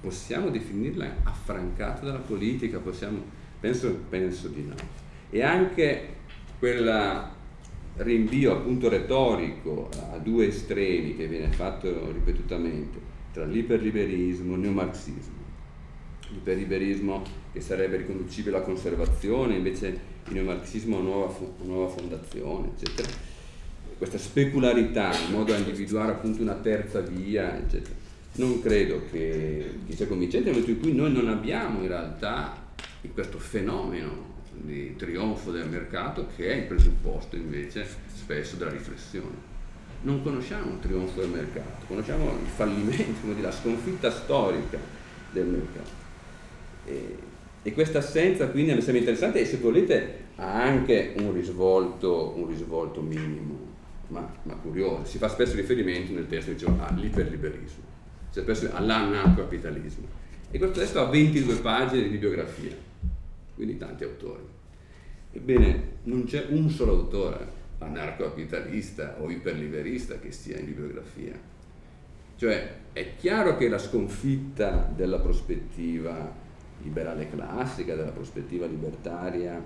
possiamo 0.00 0.50
definirla 0.50 1.16
affrancata 1.24 2.04
dalla 2.04 2.18
politica? 2.18 2.78
Possiamo, 2.78 3.22
penso, 3.58 3.96
penso 4.08 4.48
di 4.48 4.62
no. 4.62 4.74
E 5.30 5.42
anche 5.42 6.08
quel 6.58 7.32
rinvio 7.96 8.52
appunto 8.52 8.88
retorico 8.88 9.88
a 10.12 10.18
due 10.18 10.48
estremi 10.48 11.16
che 11.16 11.28
viene 11.28 11.50
fatto 11.52 12.12
ripetutamente 12.12 13.12
tra 13.32 13.44
l'iperliberismo 13.44 14.52
e 14.52 14.54
il 14.56 14.60
neomarxismo. 14.60 15.42
L'iperliberismo 16.28 17.22
che 17.52 17.60
sarebbe 17.60 17.96
riconducibile 17.98 18.56
alla 18.56 18.64
conservazione, 18.64 19.56
invece 19.56 20.00
il 20.26 20.34
neomarxismo 20.34 20.98
a 20.98 21.00
nuova, 21.00 21.34
nuova 21.62 21.88
fondazione, 21.88 22.70
eccetera. 22.76 23.08
Questa 23.96 24.18
specularità 24.18 25.12
in 25.26 25.32
modo 25.32 25.52
da 25.52 25.58
individuare 25.58 26.12
appunto 26.12 26.42
una 26.42 26.54
terza 26.54 27.00
via, 27.00 27.56
eccetera. 27.56 27.94
Non 28.36 28.60
credo 28.60 29.02
che, 29.10 29.78
che 29.86 29.94
sia 29.94 30.06
convincente 30.06 30.50
nel 30.50 30.58
momento 30.58 30.78
in 30.78 30.80
cui 30.80 30.94
noi 30.94 31.12
non 31.12 31.28
abbiamo 31.28 31.80
in 31.82 31.88
realtà 31.88 32.62
questo 33.12 33.38
fenomeno 33.38 34.32
di 34.52 34.96
trionfo 34.96 35.50
del 35.50 35.68
mercato 35.68 36.28
che 36.34 36.50
è 36.50 36.56
il 36.56 36.62
presupposto 36.64 37.36
invece 37.36 37.86
spesso 38.14 38.56
della 38.56 38.70
riflessione 38.70 39.52
non 40.04 40.22
conosciamo 40.22 40.72
il 40.72 40.80
trionfo 40.80 41.20
del 41.20 41.30
mercato, 41.30 41.86
conosciamo 41.86 42.24
il 42.26 42.46
fallimento, 42.46 43.40
la 43.40 43.50
sconfitta 43.50 44.10
storica 44.10 44.78
del 45.32 45.46
mercato. 45.46 46.02
E, 46.84 47.16
e 47.62 47.72
questa 47.72 47.98
assenza 47.98 48.48
quindi 48.48 48.74
mi 48.74 48.82
sembra 48.82 48.98
interessante 48.98 49.40
e 49.40 49.46
se 49.46 49.56
volete 49.56 50.22
ha 50.36 50.62
anche 50.62 51.14
un 51.18 51.32
risvolto, 51.32 52.34
un 52.36 52.46
risvolto 52.48 53.00
minimo, 53.00 53.63
ma, 54.14 54.32
ma, 54.44 54.54
curioso. 54.54 55.04
Si 55.04 55.18
fa 55.18 55.28
spesso 55.28 55.56
riferimento 55.56 56.12
nel 56.12 56.28
testo 56.28 56.52
dicevo, 56.52 56.78
all'iperliberismo, 56.84 57.82
cioè 58.32 58.44
spesso 58.44 58.70
all'anarcocapitalismo. 58.72 60.06
E 60.50 60.58
questo 60.58 60.78
testo 60.78 61.00
ha 61.00 61.10
22 61.10 61.56
pagine 61.56 62.02
di 62.04 62.08
bibliografia, 62.10 62.74
quindi 63.54 63.76
tanti 63.76 64.04
autori. 64.04 64.44
Ebbene, 65.32 65.88
non 66.04 66.24
c'è 66.24 66.46
un 66.50 66.70
solo 66.70 66.92
autore 66.92 67.62
anarcocapitalista 67.78 69.16
o 69.18 69.30
iperliberista 69.30 70.20
che 70.20 70.30
sia 70.30 70.58
in 70.58 70.66
bibliografia. 70.66 71.36
Cioè 72.36 72.76
è 72.92 73.16
chiaro 73.16 73.56
che 73.56 73.68
la 73.68 73.78
sconfitta 73.78 74.90
della 74.94 75.18
prospettiva 75.18 76.32
liberale 76.82 77.28
classica, 77.28 77.96
della 77.96 78.12
prospettiva 78.12 78.66
libertaria, 78.66 79.60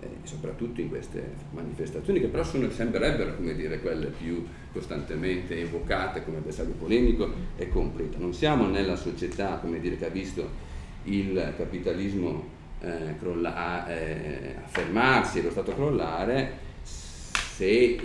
eh, 0.00 0.08
soprattutto 0.22 0.80
in 0.80 0.88
queste 0.88 1.22
manifestazioni, 1.50 2.20
che 2.20 2.28
però 2.28 2.42
sono, 2.42 2.70
sembrerebbero 2.70 3.36
come 3.36 3.54
dire, 3.54 3.80
quelle 3.80 4.06
più 4.06 4.46
costantemente 4.72 5.60
evocate 5.60 6.24
come 6.24 6.38
bersaglio 6.38 6.72
polemico, 6.72 7.30
è 7.56 7.68
completa. 7.68 8.18
Non 8.18 8.32
siamo 8.32 8.66
nella 8.66 8.96
società 8.96 9.58
come 9.58 9.80
dire, 9.80 9.96
che 9.96 10.06
ha 10.06 10.10
visto 10.10 10.68
il 11.04 11.54
capitalismo 11.56 12.58
eh, 12.80 13.16
crolla, 13.18 13.86
eh, 13.88 14.56
affermarsi 14.64 15.38
e 15.38 15.42
lo 15.42 15.50
Stato 15.50 15.74
crollare, 15.74 16.68
se 16.82 17.98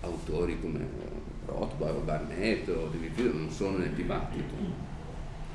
autori 0.00 0.58
come 0.60 0.80
Rothbard 1.46 1.96
o 1.96 2.00
Barnett 2.00 2.68
o 2.68 2.88
David 2.92 3.12
Friedman 3.12 3.40
non 3.42 3.50
sono 3.50 3.78
nel 3.78 3.90
dibattito 3.90 4.86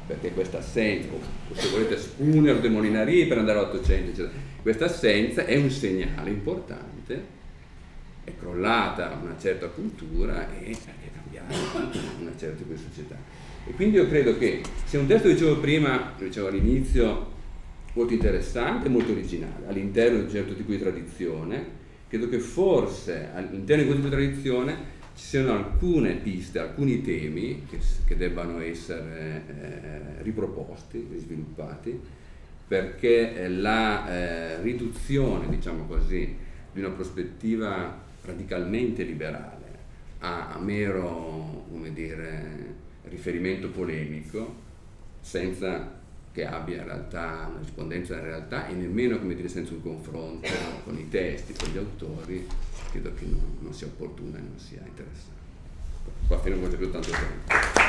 perché 0.06 0.32
questa 0.34 0.58
assenza, 0.58 1.08
o 1.14 1.20
se 1.54 1.70
volete 1.70 1.98
Spooner 1.98 2.60
de 2.60 2.70
Molinari 2.70 3.26
per 3.26 3.38
andare 3.38 3.60
all'Ottocento, 3.60 4.10
eccetera, 4.10 4.34
questa 4.64 4.86
assenza 4.86 5.46
è 5.46 5.58
un 5.58 5.70
segnale 5.70 6.30
importante, 6.30 7.22
è 8.24 8.32
crollata 8.40 9.20
una 9.22 9.36
certa 9.38 9.68
cultura 9.68 10.48
e 10.58 10.72
è 10.72 10.78
cambiata 11.14 11.54
una 12.20 12.32
certa 12.38 12.56
tipo 12.56 12.72
di 12.72 12.80
società. 12.80 13.18
E 13.68 13.72
quindi 13.74 13.98
io 13.98 14.08
credo 14.08 14.38
che 14.38 14.62
sia 14.86 15.00
un 15.00 15.06
testo, 15.06 15.28
dicevo 15.28 15.60
prima, 15.60 16.14
dicevo 16.18 16.48
all'inizio, 16.48 17.32
molto 17.92 18.14
interessante 18.14 18.88
molto 18.88 19.12
originale, 19.12 19.68
all'interno 19.68 20.20
di 20.20 20.24
un 20.24 20.30
certo 20.30 20.56
tipo 20.56 20.72
di 20.72 20.80
tradizione, 20.80 21.66
credo 22.08 22.30
che 22.30 22.40
forse 22.40 23.32
all'interno 23.36 23.84
di 23.84 23.90
questa 23.90 24.10
tradizione 24.10 24.78
ci 25.14 25.26
siano 25.26 25.52
alcune 25.52 26.14
piste, 26.14 26.60
alcuni 26.60 27.02
temi 27.02 27.66
che, 27.70 27.80
che 28.06 28.16
debbano 28.16 28.62
essere 28.62 29.44
eh, 29.48 30.24
riproposti, 30.24 31.06
sviluppati, 31.18 32.00
perché 32.74 33.48
la 33.50 34.10
eh, 34.10 34.62
riduzione, 34.64 35.48
diciamo 35.48 35.86
così, 35.86 36.36
di 36.72 36.80
una 36.80 36.90
prospettiva 36.90 38.02
radicalmente 38.24 39.04
liberale 39.04 39.78
a, 40.18 40.54
a 40.54 40.58
mero 40.58 41.66
dire, 41.94 42.74
riferimento 43.04 43.70
polemico, 43.70 44.56
senza 45.22 46.02
che 46.32 46.48
abbia 46.48 46.78
in 46.78 46.86
realtà 46.86 47.46
una 47.52 47.60
rispondenza 47.60 48.16
alla 48.16 48.24
realtà 48.24 48.68
e 48.68 48.74
nemmeno 48.74 49.20
come 49.20 49.36
dire 49.36 49.50
senza 49.50 49.74
un 49.74 49.84
confronto 49.84 50.50
con 50.84 50.98
i 50.98 51.08
testi, 51.10 51.54
con 51.54 51.70
gli 51.70 51.78
autori, 51.78 52.48
credo 52.90 53.14
che 53.14 53.26
non, 53.26 53.58
non 53.60 53.72
sia 53.72 53.86
opportuna 53.86 54.40
e 54.40 54.42
non 54.42 54.58
sia 54.58 54.82
interessante. 54.84 55.42
Qua 56.28 56.40
fino 56.40 56.56
non 56.56 56.72
c'è 56.72 56.78
più 56.78 56.90
tanto 56.90 57.12
tempo. 57.12 57.83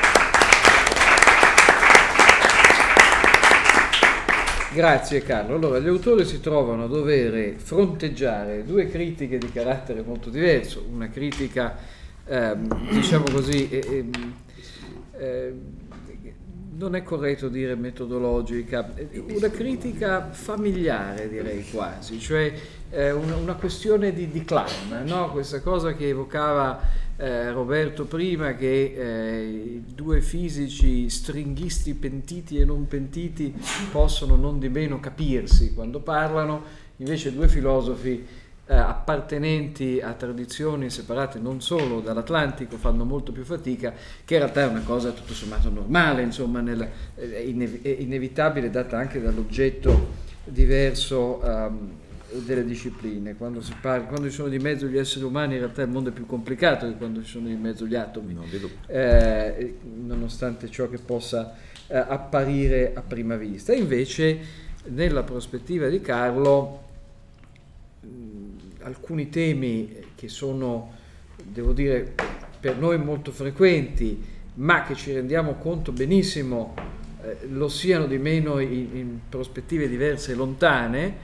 Grazie 4.75 5.21
Carlo. 5.21 5.55
Allora, 5.55 5.79
gli 5.79 5.87
autori 5.87 6.25
si 6.25 6.41
trovano 6.41 6.83
a 6.83 6.87
dover 6.87 7.53
fronteggiare 7.55 8.65
due 8.65 8.89
critiche 8.89 9.37
di 9.37 9.49
carattere 9.49 10.03
molto 10.05 10.29
diverso, 10.29 10.85
una 10.91 11.09
critica, 11.09 11.77
ehm, 12.25 12.91
diciamo 12.91 13.23
così, 13.31 13.69
eh, 13.69 14.05
eh, 15.17 15.53
non 16.77 16.93
è 16.93 17.03
corretto 17.03 17.47
dire 17.47 17.75
metodologica, 17.75 18.93
una 19.29 19.49
critica 19.49 20.31
familiare 20.31 21.29
direi 21.29 21.65
quasi, 21.71 22.19
cioè 22.19 22.53
eh, 22.89 23.11
una, 23.11 23.37
una, 23.37 23.53
questione 23.53 24.11
di, 24.11 24.29
di 24.29 24.43
clan, 24.43 25.05
no? 25.05 25.31
questa 25.31 25.61
cosa 25.61 25.93
che 25.93 26.09
evocava 26.09 26.81
eh, 27.17 27.51
Roberto 27.51 28.05
prima, 28.05 28.55
che 28.55 28.93
eh, 28.95 29.81
due 29.85 30.21
fisici 30.21 31.09
stringhisti 31.09 31.93
pentiti 31.93 32.59
e 32.59 32.65
non 32.65 32.87
pentiti 32.87 33.53
possono 33.91 34.35
non 34.35 34.59
di 34.59 34.69
meno 34.69 34.99
capirsi 34.99 35.73
quando 35.73 35.99
parlano, 35.99 36.63
invece 36.97 37.33
due 37.33 37.47
filosofi 37.47 38.25
eh, 38.67 38.75
appartenenti 38.75 40.01
a 40.01 40.13
tradizioni 40.13 40.89
separate 40.89 41.39
non 41.39 41.61
solo 41.61 42.01
dall'Atlantico 42.01 42.77
fanno 42.77 43.05
molto 43.05 43.31
più 43.31 43.43
fatica, 43.43 43.93
che 44.25 44.33
in 44.33 44.39
realtà 44.39 44.61
è 44.61 44.67
una 44.67 44.81
cosa 44.81 45.11
tutto 45.11 45.33
sommato 45.33 45.69
normale, 45.69 46.21
insomma, 46.21 46.61
nel, 46.61 46.87
inev- 47.45 47.81
è 47.81 47.95
inevitabile 47.99 48.69
data 48.69 48.97
anche 48.97 49.21
dall'oggetto 49.21 50.23
diverso 50.43 51.41
um, 51.43 51.91
delle 52.39 52.65
discipline. 52.65 53.35
Quando, 53.35 53.61
si 53.61 53.73
parla, 53.79 54.05
quando 54.05 54.27
ci 54.27 54.33
sono 54.33 54.49
di 54.49 54.59
mezzo 54.59 54.87
gli 54.87 54.97
esseri 54.97 55.23
umani 55.23 55.53
in 55.53 55.59
realtà 55.59 55.81
il 55.81 55.89
mondo 55.89 56.09
è 56.09 56.13
più 56.13 56.25
complicato 56.25 56.87
di 56.87 56.95
quando 56.95 57.23
ci 57.23 57.29
sono 57.29 57.47
di 57.47 57.55
mezzo 57.55 57.85
gli 57.85 57.95
atomi, 57.95 58.37
eh, 58.87 59.77
nonostante 60.03 60.69
ciò 60.69 60.89
che 60.89 60.97
possa 60.97 61.55
eh, 61.87 61.97
apparire 61.97 62.93
a 62.93 63.01
prima 63.01 63.35
vista. 63.35 63.73
invece 63.73 64.63
nella 64.87 65.23
prospettiva 65.23 65.87
di 65.87 65.99
Carlo 65.99 66.83
alcuni 68.81 69.29
temi 69.29 69.95
che 70.13 70.27
sono, 70.27 70.93
devo 71.43 71.73
dire, 71.73 72.13
per 72.59 72.77
noi 72.77 72.97
molto 72.97 73.31
frequenti, 73.31 74.23
ma 74.55 74.83
che 74.83 74.95
ci 74.95 75.11
rendiamo 75.11 75.55
conto 75.55 75.91
benissimo 75.91 76.73
eh, 77.25 77.47
lo 77.49 77.67
siano 77.67 78.05
di 78.05 78.19
meno 78.19 78.59
in, 78.59 78.87
in 78.93 79.19
prospettive 79.27 79.89
diverse 79.89 80.33
e 80.33 80.35
lontane, 80.35 81.17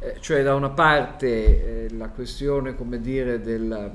eh, 0.00 0.16
cioè 0.20 0.42
da 0.42 0.54
una 0.54 0.70
parte 0.70 1.86
eh, 1.86 1.94
la 1.94 2.08
questione, 2.08 2.74
come 2.74 3.00
dire, 3.00 3.40
del, 3.40 3.90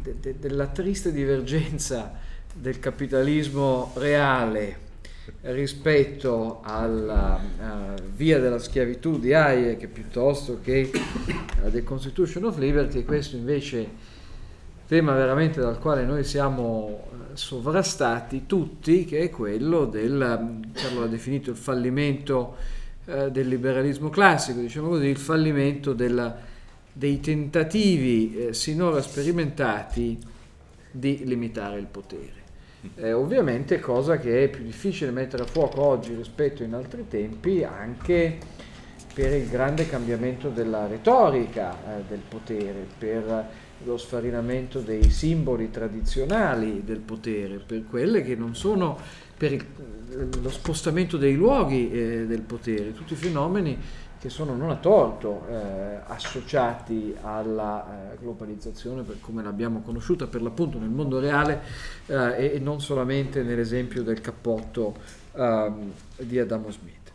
de, 0.00 0.14
de, 0.20 0.38
della 0.38 0.66
triste 0.66 1.12
divergenza 1.12 2.12
del 2.54 2.78
capitalismo 2.78 3.92
reale 3.96 4.90
rispetto 5.42 6.60
alla 6.62 7.38
uh, 7.38 8.02
via 8.14 8.40
della 8.40 8.58
schiavitù 8.58 9.18
di 9.18 9.32
Hayek 9.32 9.86
piuttosto 9.86 10.58
che 10.60 10.90
la 11.62 11.68
The 11.70 11.84
Constitution 11.84 12.44
of 12.44 12.58
Liberty, 12.58 13.04
questo 13.04 13.36
invece 13.36 14.10
tema 14.86 15.14
veramente 15.14 15.60
dal 15.60 15.78
quale 15.78 16.04
noi 16.04 16.24
siamo 16.24 17.04
eh, 17.12 17.36
sovrastati 17.36 18.46
tutti, 18.46 19.04
che 19.04 19.20
è 19.20 19.30
quello 19.30 19.84
del, 19.86 20.60
Carlo 20.72 21.00
l'ha 21.00 21.06
definito 21.06 21.50
il 21.50 21.56
fallimento 21.56 22.56
uh, 23.04 23.28
del 23.28 23.48
liberalismo 23.48 24.10
classico, 24.10 24.60
diciamo 24.60 24.88
così, 24.88 25.06
il 25.06 25.18
fallimento 25.18 25.92
della, 25.92 26.36
dei 26.92 27.20
tentativi 27.20 28.36
eh, 28.36 28.54
sinora 28.54 29.00
sperimentati 29.00 30.18
di 30.90 31.22
limitare 31.24 31.78
il 31.78 31.86
potere. 31.86 32.40
Eh, 32.96 33.12
ovviamente 33.12 33.78
cosa 33.78 34.18
che 34.18 34.44
è 34.44 34.48
più 34.48 34.64
difficile 34.64 35.12
mettere 35.12 35.44
a 35.44 35.46
fuoco 35.46 35.82
oggi 35.82 36.14
rispetto 36.14 36.64
in 36.64 36.74
altri 36.74 37.06
tempi 37.06 37.62
anche 37.62 38.38
per 39.14 39.32
il 39.32 39.48
grande 39.48 39.86
cambiamento 39.88 40.48
della 40.48 40.86
retorica 40.86 41.72
eh, 41.72 42.02
del 42.08 42.22
potere, 42.28 42.86
per 42.98 43.48
lo 43.84 43.96
sfarinamento 43.96 44.80
dei 44.80 45.10
simboli 45.10 45.70
tradizionali 45.70 46.82
del 46.84 47.00
potere, 47.00 47.58
per 47.58 47.84
quelle 47.88 48.22
che 48.22 48.34
non 48.34 48.54
sono 48.54 48.98
per 49.42 49.52
il, 49.52 49.66
lo 50.40 50.50
spostamento 50.50 51.16
dei 51.16 51.34
luoghi 51.34 51.90
eh, 51.90 52.26
del 52.28 52.42
potere, 52.42 52.92
tutti 52.92 53.14
i 53.14 53.16
fenomeni 53.16 53.76
che 54.20 54.28
sono 54.28 54.54
non 54.54 54.70
a 54.70 54.76
torto 54.76 55.44
eh, 55.48 55.98
associati 56.06 57.12
alla 57.22 58.12
eh, 58.12 58.18
globalizzazione 58.20 59.02
per 59.02 59.16
come 59.20 59.42
l'abbiamo 59.42 59.80
conosciuta 59.80 60.28
per 60.28 60.42
l'appunto 60.42 60.78
nel 60.78 60.90
mondo 60.90 61.18
reale 61.18 61.60
eh, 62.06 62.52
e 62.54 62.58
non 62.60 62.80
solamente 62.80 63.42
nell'esempio 63.42 64.04
del 64.04 64.20
cappotto 64.20 64.94
ehm, 65.32 65.90
di 66.18 66.38
Adamo 66.38 66.70
Smith. 66.70 67.10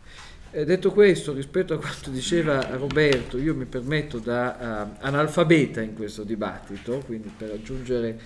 detto 0.50 0.92
questo, 0.92 1.32
rispetto 1.32 1.72
a 1.72 1.78
quanto 1.78 2.10
diceva 2.10 2.76
Roberto, 2.76 3.38
io 3.38 3.54
mi 3.54 3.64
permetto 3.64 4.18
da 4.18 4.90
uh, 5.00 5.02
analfabeta 5.02 5.80
in 5.80 5.94
questo 5.94 6.24
dibattito, 6.24 7.02
quindi 7.06 7.32
per 7.34 7.52
aggiungere 7.52 8.20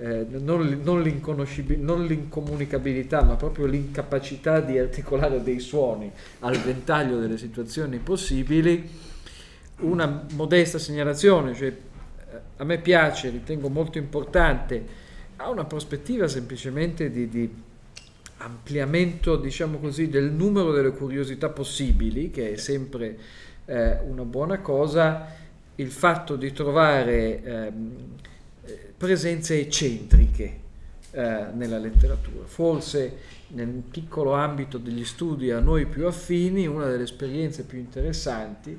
eh, 0.00 0.26
non, 0.30 0.80
non, 0.84 1.02
l'incomunicabilità, 1.02 3.22
ma 3.22 3.34
proprio 3.34 3.66
l'incapacità 3.66 4.60
di 4.60 4.78
articolare 4.78 5.42
dei 5.42 5.58
suoni 5.58 6.08
al 6.40 6.56
ventaglio 6.58 7.18
delle 7.18 7.36
situazioni 7.36 7.98
possibili, 7.98 8.88
una 9.80 10.24
modesta 10.34 10.78
segnalazione, 10.78 11.54
cioè 11.54 11.68
eh, 11.68 11.76
a 12.56 12.64
me 12.64 12.78
piace, 12.78 13.30
ritengo 13.30 13.68
molto 13.68 13.98
importante, 13.98 15.06
ha 15.34 15.50
una 15.50 15.64
prospettiva 15.64 16.28
semplicemente 16.28 17.10
di, 17.10 17.28
di 17.28 17.52
ampliamento, 18.36 19.34
diciamo 19.36 19.78
così, 19.78 20.08
del 20.08 20.30
numero 20.30 20.70
delle 20.70 20.92
curiosità 20.92 21.48
possibili, 21.48 22.30
che 22.30 22.52
è 22.52 22.56
sempre 22.56 23.18
eh, 23.64 23.98
una 24.06 24.22
buona 24.22 24.60
cosa, 24.60 25.26
il 25.74 25.90
fatto 25.90 26.36
di 26.36 26.52
trovare... 26.52 27.42
Ehm, 27.42 27.92
presenze 28.98 29.58
eccentriche 29.58 30.58
eh, 31.12 31.46
nella 31.54 31.78
letteratura. 31.78 32.44
Forse 32.46 33.36
nel 33.48 33.68
piccolo 33.90 34.34
ambito 34.34 34.76
degli 34.76 35.04
studi 35.04 35.50
a 35.50 35.60
noi 35.60 35.86
più 35.86 36.06
affini, 36.06 36.66
una 36.66 36.90
delle 36.90 37.04
esperienze 37.04 37.62
più 37.62 37.78
interessanti 37.78 38.78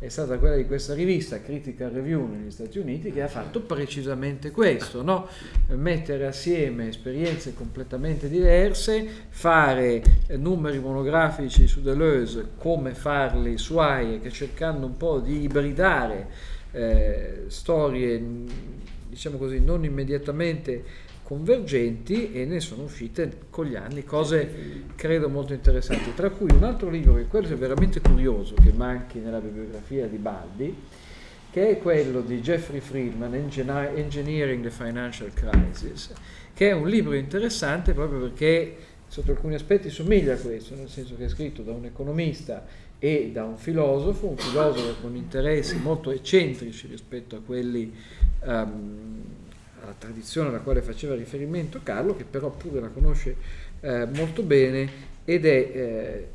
è 0.00 0.08
stata 0.08 0.38
quella 0.38 0.54
di 0.54 0.64
questa 0.64 0.94
rivista 0.94 1.42
Critical 1.42 1.90
Review 1.90 2.24
negli 2.24 2.52
Stati 2.52 2.78
Uniti 2.78 3.10
che 3.10 3.20
ha 3.20 3.26
fatto 3.26 3.62
precisamente 3.62 4.52
questo, 4.52 5.02
no? 5.02 5.26
mettere 5.70 6.24
assieme 6.26 6.86
esperienze 6.86 7.52
completamente 7.52 8.28
diverse, 8.28 9.04
fare 9.28 10.00
eh, 10.28 10.36
numeri 10.36 10.78
monografici 10.78 11.66
su 11.66 11.80
Deleuze 11.80 12.50
come 12.56 12.94
farli 12.94 13.58
su 13.58 13.76
Hayek, 13.78 14.28
cercando 14.30 14.86
un 14.86 14.96
po' 14.96 15.18
di 15.18 15.42
ibridare 15.42 16.28
eh, 16.70 17.44
storie 17.48 18.22
diciamo 19.08 19.38
così, 19.38 19.60
non 19.60 19.84
immediatamente 19.84 20.84
convergenti 21.22 22.32
e 22.32 22.46
ne 22.46 22.58
sono 22.58 22.84
uscite 22.84 23.30
con 23.50 23.66
gli 23.66 23.76
anni 23.76 24.02
cose 24.02 24.84
credo 24.94 25.28
molto 25.28 25.52
interessanti, 25.52 26.14
tra 26.14 26.30
cui 26.30 26.50
un 26.50 26.64
altro 26.64 26.88
libro 26.88 27.14
che 27.14 27.26
quello 27.26 27.48
è 27.48 27.56
veramente 27.56 28.00
curioso, 28.00 28.54
che 28.54 28.72
manchi 28.72 29.18
nella 29.18 29.40
bibliografia 29.40 30.06
di 30.06 30.16
Baldi, 30.16 30.74
che 31.50 31.70
è 31.70 31.78
quello 31.78 32.20
di 32.20 32.40
Jeffrey 32.40 32.80
Friedman, 32.80 33.34
Engineering 33.34 34.62
the 34.62 34.70
Financial 34.70 35.30
Crisis, 35.34 36.12
che 36.54 36.70
è 36.70 36.72
un 36.72 36.88
libro 36.88 37.14
interessante 37.14 37.92
proprio 37.92 38.20
perché 38.20 38.76
sotto 39.06 39.30
alcuni 39.30 39.54
aspetti 39.54 39.90
somiglia 39.90 40.34
a 40.34 40.36
questo, 40.36 40.74
nel 40.76 40.88
senso 40.88 41.16
che 41.16 41.24
è 41.24 41.28
scritto 41.28 41.62
da 41.62 41.72
un 41.72 41.84
economista 41.84 42.66
e 42.98 43.30
da 43.32 43.44
un 43.44 43.56
filosofo, 43.56 44.26
un 44.26 44.36
filosofo 44.36 45.00
con 45.00 45.14
interessi 45.14 45.78
molto 45.78 46.10
eccentrici 46.10 46.88
rispetto 46.88 47.36
a 47.36 47.40
quelli 47.40 47.92
um, 48.44 49.22
alla 49.80 49.94
tradizione 49.96 50.48
alla 50.48 50.58
quale 50.58 50.82
faceva 50.82 51.14
riferimento 51.14 51.80
Carlo, 51.82 52.16
che 52.16 52.24
però 52.24 52.50
pure 52.50 52.80
la 52.80 52.88
conosce 52.88 53.36
eh, 53.80 54.06
molto 54.06 54.42
bene 54.42 54.90
ed 55.24 55.46
è 55.46 55.50
eh, 55.50 56.28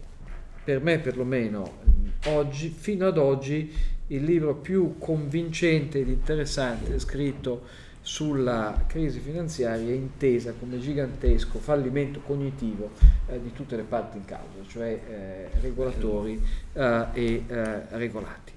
per 0.64 0.82
me 0.82 1.00
perlomeno 1.00 1.80
oggi, 2.28 2.70
fino 2.70 3.08
ad 3.08 3.18
oggi 3.18 3.72
il 4.08 4.24
libro 4.24 4.56
più 4.56 4.96
convincente 4.98 6.00
ed 6.00 6.08
interessante 6.08 6.98
scritto 7.00 7.62
sulla 8.04 8.84
crisi 8.86 9.20
finanziaria 9.20 9.94
intesa 9.94 10.54
come 10.60 10.78
gigantesco 10.78 11.58
fallimento 11.58 12.20
cognitivo 12.20 12.92
eh, 13.28 13.42
di 13.42 13.54
tutte 13.54 13.78
le 13.78 13.84
parti 13.84 14.18
in 14.18 14.26
causa, 14.26 14.60
cioè 14.68 15.00
eh, 15.10 15.60
regolatori 15.62 16.40
eh, 16.74 17.06
e 17.14 17.44
eh, 17.48 17.82
regolati. 17.92 18.52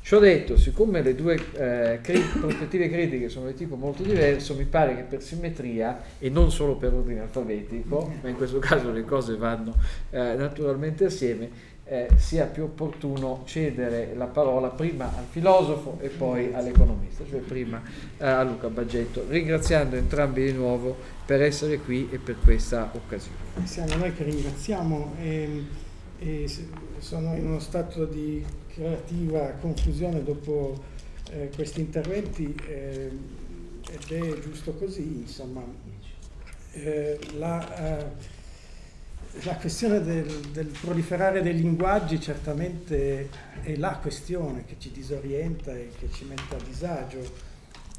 Ciò 0.00 0.18
detto, 0.20 0.56
siccome 0.56 1.02
le 1.02 1.16
due 1.16 1.34
eh, 1.34 1.98
crit- 2.00 2.38
prospettive 2.38 2.88
critiche 2.88 3.28
sono 3.28 3.48
di 3.48 3.54
tipo 3.54 3.74
molto 3.74 4.04
diverso, 4.04 4.54
mi 4.54 4.64
pare 4.64 4.94
che 4.94 5.02
per 5.02 5.20
simmetria 5.20 6.00
e 6.18 6.30
non 6.30 6.52
solo 6.52 6.76
per 6.76 6.94
ordine 6.94 7.20
alfabetico, 7.20 8.12
ma 8.22 8.28
in 8.28 8.36
questo 8.36 8.60
caso 8.60 8.92
le 8.92 9.04
cose 9.04 9.36
vanno 9.36 9.74
eh, 10.10 10.34
naturalmente 10.36 11.06
assieme, 11.06 11.50
eh, 11.88 12.08
sia 12.16 12.46
più 12.46 12.64
opportuno 12.64 13.42
cedere 13.44 14.12
la 14.16 14.26
parola 14.26 14.68
prima 14.68 15.16
al 15.16 15.24
filosofo 15.30 15.98
e 16.00 16.08
poi 16.08 16.52
all'economista, 16.52 17.24
cioè 17.28 17.38
prima 17.38 17.80
eh, 18.18 18.26
a 18.26 18.42
Luca 18.42 18.68
Baggetto, 18.68 19.24
ringraziando 19.28 19.94
entrambi 19.94 20.44
di 20.44 20.52
nuovo 20.52 20.96
per 21.24 21.42
essere 21.42 21.78
qui 21.78 22.08
e 22.10 22.18
per 22.18 22.36
questa 22.42 22.90
occasione. 22.92 23.36
Siamo 23.64 23.94
noi 23.94 24.12
che 24.14 24.24
ringraziamo 24.24 25.14
e, 25.20 25.64
e 26.18 26.50
sono 26.98 27.36
in 27.36 27.46
uno 27.46 27.60
stato 27.60 28.04
di 28.04 28.44
creativa 28.66 29.52
confusione 29.60 30.24
dopo 30.24 30.82
eh, 31.30 31.50
questi 31.54 31.80
interventi 31.80 32.52
eh, 32.66 33.10
ed 33.88 34.10
è 34.10 34.38
giusto 34.40 34.72
così, 34.74 35.20
insomma. 35.20 35.62
Eh, 36.72 37.18
la, 37.38 38.00
eh, 38.00 38.34
la, 39.42 39.56
questione 39.56 40.02
del, 40.02 40.26
del, 40.52 40.66
proliferare 40.66 41.42
dei 41.42 41.54
linguaggi 41.54 42.20
certamente 42.20 43.28
è 43.62 43.76
la 43.76 43.98
questione 44.00 44.64
che 44.64 44.76
ci 44.78 44.90
disorienta 44.90 45.72
e 45.72 45.90
che 45.98 46.08
ci 46.12 46.24
mette 46.24 46.54
a 46.54 46.58
disagio, 46.66 47.18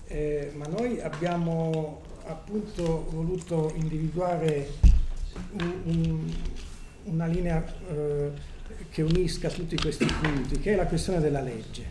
eh, 0.08 0.52
ma 0.56 0.66
noi 0.66 1.02
abbiamo 1.02 2.02
appunto 2.26 3.08
voluto 3.10 3.72
individuare 3.76 4.70
un, 5.52 5.82
un, 5.84 6.36
una 7.06 7.26
linea 7.26 7.64
eh, 7.90 8.32
che 8.90 9.02
unisca 9.02 9.50
tutti 9.50 9.76
questi 9.76 10.06
punti, 10.06 10.60
che 10.60 10.74
è 10.74 10.76
la 10.76 10.86
questione 10.86 11.20
della 11.20 11.42
legge. 11.42 11.84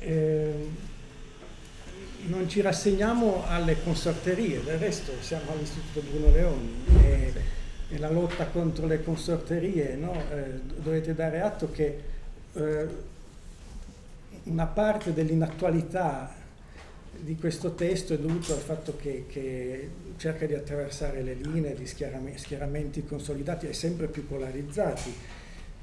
eh, 0.00 0.88
non 2.26 2.48
ci 2.48 2.60
rassegniamo 2.60 3.44
alle 3.46 3.82
consorterie, 3.82 4.62
del 4.62 4.78
resto 4.78 5.12
siamo 5.20 5.52
all'Istituto 5.52 6.06
Bruno 6.10 6.30
Leoni 6.30 6.84
e, 7.02 7.32
e 7.90 7.98
la 7.98 8.10
lotta 8.10 8.46
contro 8.46 8.86
le 8.86 9.02
consorterie, 9.02 9.96
no? 9.96 10.14
eh, 10.30 10.60
dovete 10.80 11.14
dare 11.14 11.40
atto 11.40 11.70
che 11.70 11.98
eh, 12.52 12.86
una 14.44 14.66
parte 14.66 15.12
dell'inattualità 15.12 16.32
di 17.18 17.36
questo 17.36 17.74
testo 17.74 18.14
è 18.14 18.18
dovuto 18.18 18.52
al 18.54 18.60
fatto 18.60 18.96
che, 18.96 19.26
che 19.28 19.90
cerca 20.16 20.46
di 20.46 20.54
attraversare 20.54 21.22
le 21.22 21.34
linee 21.34 21.74
di 21.74 21.86
schieramenti 21.86 23.04
consolidati 23.04 23.66
e 23.66 23.72
sempre 23.72 24.06
più 24.06 24.26
polarizzati 24.26 25.12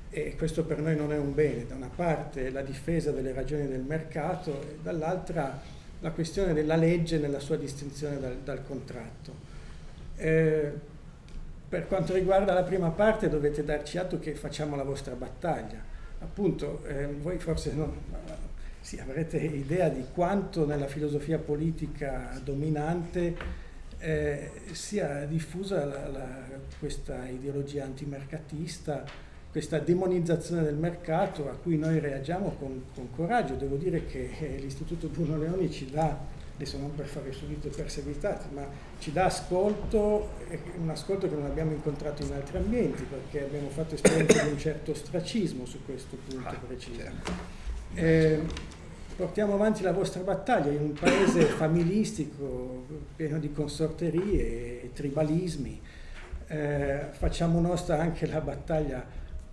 e 0.09 0.35
questo 0.37 0.63
per 0.63 0.79
noi 0.79 0.95
non 0.95 1.11
è 1.11 1.17
un 1.17 1.33
bene, 1.33 1.67
da 1.67 1.75
una 1.75 1.91
parte 1.93 2.49
la 2.49 2.61
difesa 2.61 3.11
delle 3.11 3.33
ragioni 3.33 3.67
del 3.67 3.81
mercato 3.81 4.61
e 4.61 4.77
dall'altra 4.81 5.61
la 5.99 6.11
questione 6.11 6.53
della 6.53 6.75
legge 6.75 7.17
nella 7.17 7.39
sua 7.39 7.57
distinzione 7.57 8.19
dal, 8.19 8.37
dal 8.37 8.63
contratto. 8.65 9.33
Eh, 10.15 10.95
per 11.69 11.87
quanto 11.87 12.13
riguarda 12.13 12.53
la 12.53 12.63
prima 12.63 12.89
parte 12.89 13.29
dovete 13.29 13.63
darci 13.63 13.97
atto 13.97 14.19
che 14.19 14.35
facciamo 14.35 14.75
la 14.75 14.83
vostra 14.83 15.15
battaglia. 15.15 15.95
Appunto, 16.19 16.83
eh, 16.85 17.07
voi 17.07 17.37
forse 17.39 17.73
non, 17.73 17.93
sì, 18.79 18.97
avrete 18.99 19.37
idea 19.37 19.89
di 19.89 20.05
quanto 20.13 20.65
nella 20.65 20.87
filosofia 20.87 21.37
politica 21.37 22.39
dominante 22.41 23.35
eh, 23.99 24.51
sia 24.71 25.25
diffusa 25.25 25.83
la, 25.83 26.07
la, 26.07 26.27
questa 26.79 27.27
ideologia 27.27 27.83
antimercatista, 27.83 29.03
questa 29.51 29.79
demonizzazione 29.79 30.63
del 30.63 30.75
mercato 30.75 31.49
a 31.49 31.55
cui 31.55 31.77
noi 31.77 31.99
reagiamo 31.99 32.55
con, 32.57 32.85
con 32.95 33.09
coraggio. 33.11 33.55
Devo 33.55 33.75
dire 33.75 34.05
che 34.05 34.29
eh, 34.39 34.57
l'Istituto 34.57 35.07
Bruno 35.07 35.37
Leoni 35.37 35.69
ci 35.69 35.89
dà, 35.89 36.17
adesso 36.57 36.79
non 36.79 36.95
per 36.95 37.05
fare 37.05 37.31
subito 37.31 37.69
perseguitati, 37.69 38.47
ma 38.51 38.67
ci 38.97 39.11
dà 39.11 39.25
ascolto, 39.25 40.31
un 40.77 40.89
ascolto 40.89 41.29
che 41.29 41.35
non 41.35 41.45
abbiamo 41.45 41.71
incontrato 41.71 42.23
in 42.23 42.33
altri 42.33 42.57
ambienti 42.57 43.03
perché 43.03 43.45
abbiamo 43.45 43.69
fatto 43.69 43.93
esperienza 43.93 44.41
di 44.41 44.49
un 44.49 44.57
certo 44.57 44.91
ostracismo 44.91 45.65
su 45.65 45.85
questo 45.85 46.17
punto 46.27 46.49
ah, 46.49 46.55
preciso. 46.65 47.03
Eh, 47.93 48.41
portiamo 49.15 49.53
avanti 49.53 49.83
la 49.83 49.91
vostra 49.91 50.21
battaglia 50.21 50.71
in 50.71 50.81
un 50.81 50.93
paese 50.93 51.43
familistico, 51.43 52.85
pieno 53.15 53.37
di 53.37 53.51
consorterie 53.51 54.81
e 54.81 54.89
tribalismi. 54.93 55.79
Eh, 56.47 56.99
facciamo 57.11 57.59
nostra 57.59 57.99
anche 57.99 58.25
la 58.25 58.41
battaglia 58.41 59.05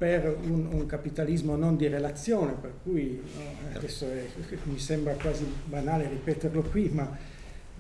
per 0.05 0.37
un, 0.43 0.67
un, 0.71 0.85
capitalismo 0.85 1.57
non 1.57 1.79
di 1.79 1.89
relazione, 1.89 2.53
per 2.61 2.73
cui 2.83 3.23
no, 3.23 3.75
adesso 3.75 4.07
è, 4.07 4.27
mi 4.65 4.79
sembra 4.79 5.15
quasi 5.15 5.47
banale 5.65 6.07
ripeterlo 6.09 6.61
qui, 6.61 6.91
ma, 6.91 7.11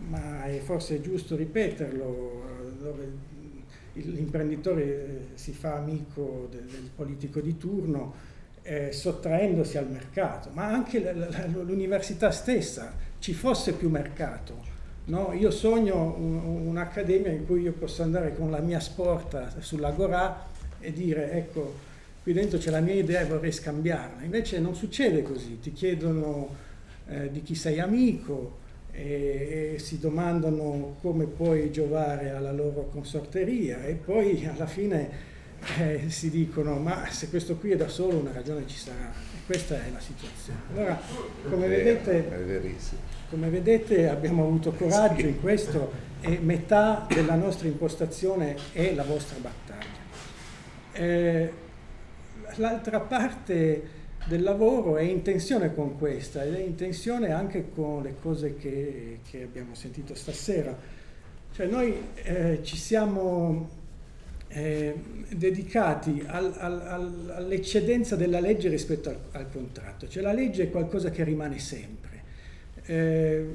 ma 0.08 0.44
è 0.44 0.58
forse 0.60 1.02
giusto 1.02 1.36
ripeterlo, 1.36 2.42
dove 2.80 3.12
l'imprenditore 3.92 5.26
si 5.34 5.52
fa 5.52 5.74
amico 5.74 6.48
del, 6.50 6.64
del 6.64 6.88
politico 6.96 7.40
di 7.40 7.58
turno 7.58 8.14
eh, 8.62 8.90
sottraendosi 8.90 9.76
al 9.76 9.90
mercato, 9.90 10.48
ma 10.54 10.64
anche 10.64 11.12
l'università 11.52 12.30
stessa, 12.30 12.94
ci 13.18 13.34
fosse 13.34 13.74
più 13.74 13.90
mercato. 13.90 14.72
No? 15.06 15.34
Io 15.34 15.50
sogno 15.50 16.16
un, 16.16 16.68
un'accademia 16.68 17.30
in 17.30 17.44
cui 17.44 17.60
io 17.60 17.72
posso 17.72 18.02
andare 18.02 18.34
con 18.34 18.50
la 18.50 18.60
mia 18.60 18.80
sporta 18.80 19.52
sull'Agorà 19.58 20.46
e 20.80 20.90
dire 20.90 21.32
ecco, 21.32 21.92
qui 22.24 22.32
dentro 22.32 22.56
c'è 22.58 22.70
la 22.70 22.80
mia 22.80 22.94
idea 22.94 23.20
e 23.20 23.26
vorrei 23.26 23.52
scambiarla. 23.52 24.22
Invece 24.22 24.58
non 24.58 24.74
succede 24.74 25.22
così, 25.22 25.60
ti 25.60 25.74
chiedono 25.74 26.48
eh, 27.06 27.30
di 27.30 27.42
chi 27.42 27.54
sei 27.54 27.80
amico 27.80 28.62
e, 28.92 29.74
e 29.74 29.78
si 29.78 29.98
domandano 29.98 30.96
come 31.02 31.26
puoi 31.26 31.70
giovare 31.70 32.30
alla 32.30 32.50
loro 32.50 32.88
consorteria 32.90 33.84
e 33.84 33.92
poi 33.92 34.46
alla 34.46 34.66
fine 34.66 35.32
eh, 35.78 36.04
si 36.08 36.30
dicono 36.30 36.76
ma 36.76 37.06
se 37.10 37.28
questo 37.28 37.56
qui 37.56 37.72
è 37.72 37.76
da 37.76 37.88
solo 37.88 38.16
una 38.16 38.32
ragione 38.32 38.66
ci 38.66 38.78
sarà 38.78 39.12
e 39.12 39.44
questa 39.44 39.74
è 39.74 39.90
la 39.92 40.00
situazione. 40.00 40.60
Allora, 40.72 40.98
come 41.50 41.68
vedete, 41.68 42.80
come 43.28 43.50
vedete 43.50 44.08
abbiamo 44.08 44.44
avuto 44.44 44.72
coraggio 44.72 45.26
in 45.26 45.42
questo 45.42 45.92
e 46.22 46.38
metà 46.40 47.06
della 47.06 47.34
nostra 47.34 47.68
impostazione 47.68 48.56
è 48.72 48.94
la 48.94 49.04
vostra 49.04 49.36
battaglia. 49.38 50.02
Eh, 50.92 51.62
l'altra 52.56 53.00
parte 53.00 54.02
del 54.26 54.42
lavoro 54.42 54.96
è 54.96 55.02
in 55.02 55.22
tensione 55.22 55.74
con 55.74 55.98
questa 55.98 56.44
ed 56.44 56.54
è 56.54 56.60
in 56.60 56.74
tensione 56.74 57.30
anche 57.30 57.70
con 57.74 58.02
le 58.02 58.14
cose 58.20 58.56
che, 58.56 59.20
che 59.28 59.42
abbiamo 59.42 59.74
sentito 59.74 60.14
stasera. 60.14 60.76
Cioè 61.52 61.66
noi 61.66 61.94
eh, 62.22 62.60
ci 62.62 62.76
siamo 62.76 63.68
eh, 64.48 64.94
dedicati 65.30 66.24
al, 66.26 66.54
al, 66.56 66.80
al, 66.80 67.32
all'eccedenza 67.36 68.16
della 68.16 68.40
legge 68.40 68.68
rispetto 68.68 69.14
al, 69.32 69.50
contratto, 69.50 70.08
cioè 70.08 70.22
la 70.22 70.32
legge 70.32 70.64
è 70.64 70.70
qualcosa 70.70 71.10
che 71.10 71.22
rimane 71.22 71.58
sempre. 71.58 72.22
Eh, 72.86 73.46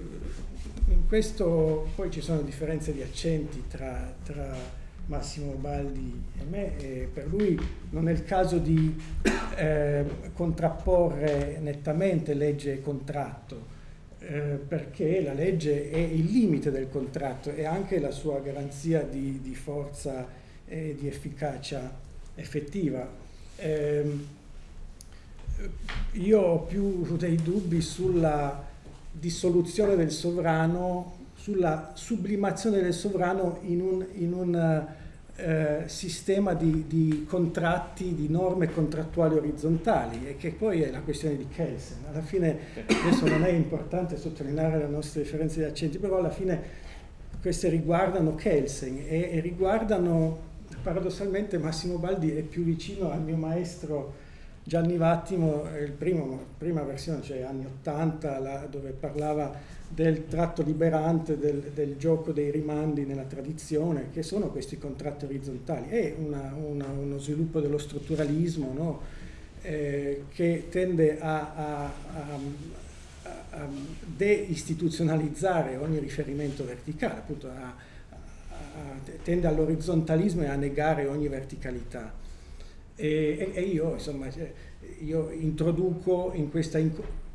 in 0.88 1.08
questo 1.08 1.90
poi 1.96 2.10
ci 2.10 2.22
sono 2.22 2.42
differenze 2.42 2.94
di 2.94 3.02
accenti 3.02 3.64
tra, 3.68 4.14
tra 4.24 4.56
Massimo 5.10 5.54
Baldi 5.54 6.22
e 6.40 6.44
me, 6.48 6.78
e 6.78 7.10
per 7.12 7.28
lui 7.28 7.60
non 7.90 8.08
è 8.08 8.12
il 8.12 8.24
caso 8.24 8.60
di 8.60 8.96
eh, 9.56 10.06
contrapporre 10.34 11.58
nettamente 11.62 12.36
legge 12.36 12.74
e 12.74 12.82
contratto, 12.82 13.66
eh, 14.20 14.60
perché 14.68 15.24
la 15.24 15.34
legge 15.34 15.90
è 15.90 15.98
il 15.98 16.26
limite 16.26 16.70
del 16.70 16.90
contratto 16.90 17.52
e 17.52 17.66
anche 17.66 18.00
la 18.00 18.12
sua 18.12 18.40
garanzia 18.40 19.02
di, 19.02 19.40
di 19.42 19.56
forza 19.56 20.28
e 20.68 20.96
di 20.98 21.08
efficacia 21.08 21.92
effettiva. 22.36 23.10
Eh, 23.56 24.38
io 26.12 26.40
ho 26.40 26.60
più 26.60 27.18
dei 27.18 27.38
dubbi 27.38 27.82
sulla 27.82 28.64
dissoluzione 29.12 29.96
del 29.96 30.12
sovrano, 30.12 31.18
sulla 31.34 31.94
sublimazione 31.96 32.80
del 32.80 32.94
sovrano 32.94 33.58
in 33.64 33.82
un, 33.82 34.06
in 34.14 34.34
un 34.34 34.98
eh, 35.40 35.84
sistema 35.88 36.54
di, 36.54 36.86
di, 36.88 37.26
contratti, 37.28 38.14
di 38.14 38.30
norme 38.30 38.72
contrattuali 38.72 39.36
orizzontali 39.36 40.28
e 40.28 40.36
che 40.38 40.52
poi 40.52 40.82
è 40.82 40.92
la 40.92 41.02
questione 41.02 41.38
di 41.38 41.48
Kelsen. 41.48 42.04
Alla 42.10 42.22
fine, 42.22 42.58
adesso 42.86 43.28
non 43.28 43.44
è 43.44 43.50
importante 43.50 44.18
sottolineare 44.18 44.78
le 44.78 44.88
nostre 44.88 45.24
differenze 45.24 45.60
di 45.60 45.66
accenti, 45.66 45.98
però 45.98 46.18
alla 46.18 46.30
fine 46.30 46.88
queste 47.42 47.70
riguardano 47.70 48.36
Kelsen 48.36 48.98
e, 49.08 49.30
e 49.32 49.40
riguardano 49.40 50.48
paradossalmente 50.84 51.58
Massimo 51.58 51.98
Baldi 51.98 52.32
è 52.32 52.42
più 52.42 52.64
vicino 52.64 53.12
al 53.12 53.22
mio 53.22 53.38
maestro 53.38 54.28
Gianni 54.64 54.98
Vattimo, 54.98 55.64
il 55.82 55.92
prima 55.92 56.84
versione, 56.84 57.22
cioè 57.24 57.42
anni 57.42 57.66
80, 57.66 58.40
la, 58.40 58.68
dove 58.70 58.92
parlava 58.92 59.52
del 59.90 60.28
tratto 60.28 60.62
liberante, 60.62 61.38
del, 61.38 61.72
del, 61.74 61.98
gioco 61.98 62.32
dei 62.32 62.52
rimandi 62.52 63.06
nella 63.06 63.24
tradizione, 63.24 64.10
che 64.12 64.24
sono 64.24 64.50
questi 64.50 64.78
contratti 64.78 65.26
orizzontali. 65.26 65.90
È 65.90 66.16
una, 66.18 66.54
una, 66.56 66.88
uno 66.88 67.18
sviluppo 67.18 67.60
dello 67.60 67.78
strutturalismo 67.78 68.74
no? 68.74 69.02
eh, 69.62 70.24
che 70.30 70.68
tende 70.70 71.20
a, 71.20 71.56
a, 71.56 71.84
a, 71.84 72.40
a 73.52 73.68
deistituzionalizzare 74.06 75.76
ogni 75.76 76.00
riferimento 76.00 76.64
verticale, 76.64 77.16
appunto 77.16 77.50
tende 79.24 79.48
all'orizzontalismo 79.48 80.44
e 80.44 80.48
a 80.48 80.56
negare 80.56 81.08
ogni 81.08 81.28
verticalità. 81.28 82.14
E, 82.96 83.52
e 83.54 83.62
io, 83.62 83.94
insomma, 83.94 84.30
cioè, 84.30 84.52
io 85.00 85.30
introduco 85.32 86.32
in 86.34 86.50
questa 86.50 86.80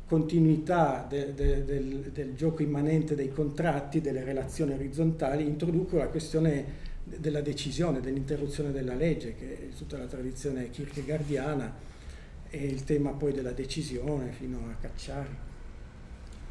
continuità 0.07 1.05
de, 1.07 1.33
de, 1.33 1.65
del, 1.65 2.11
del, 2.13 2.35
gioco 2.35 2.61
immanente 2.61 3.15
dei 3.15 3.31
contratti, 3.31 4.01
delle 4.01 4.23
relazioni 4.23 4.73
orizzontali, 4.73 5.45
introduco 5.45 5.97
la 5.97 6.07
questione 6.07 6.83
della 7.03 7.41
decisione, 7.41 8.01
dell'interruzione 8.01 8.71
della 8.71 8.93
legge, 8.93 9.35
che 9.35 9.69
è 9.69 9.75
tutta 9.75 9.97
la 9.97 10.05
tradizione 10.05 10.69
kierkegaardiana, 10.69 11.73
e 12.49 12.65
il 12.65 12.83
tema 12.83 13.11
poi 13.11 13.33
della 13.33 13.51
decisione 13.51 14.31
fino 14.31 14.59
a 14.69 14.75
Cacciari. 14.79 15.35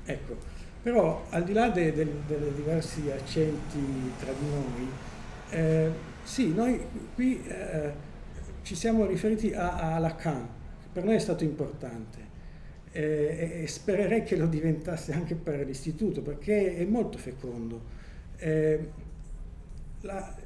Ecco, 0.05 0.36
però 0.82 1.24
al 1.30 1.44
di 1.44 1.52
là 1.52 1.70
dei 1.70 1.92
de, 1.92 2.07
de 2.26 2.55
diversi 2.55 3.11
accenti 3.11 3.78
tra 4.18 4.32
di 4.32 4.46
noi, 4.46 4.88
eh, 5.50 5.90
sì, 6.22 6.52
noi 6.52 6.80
qui 7.14 7.42
eh, 7.46 7.92
ci 8.62 8.74
siamo 8.74 9.07
riferiti 9.07 9.52
a, 9.52 9.94
a, 9.94 9.98
Lacan, 9.98 10.48
che 10.82 10.88
per 10.92 11.05
noi 11.05 11.14
è 11.14 11.18
stato 11.18 11.44
importante 11.44 12.23
eh, 12.95 13.62
e 13.62 13.66
spererei 13.66 14.22
che 14.22 14.36
lo 14.36 14.47
diventasse 14.47 15.12
anche 15.12 15.34
per 15.34 15.66
l'istituto, 15.66 16.22
perché 16.22 16.76
è 16.76 16.84
molto 16.84 17.18
fecondo. 17.18 17.80
Eh, 18.36 18.78
la, 20.03 20.36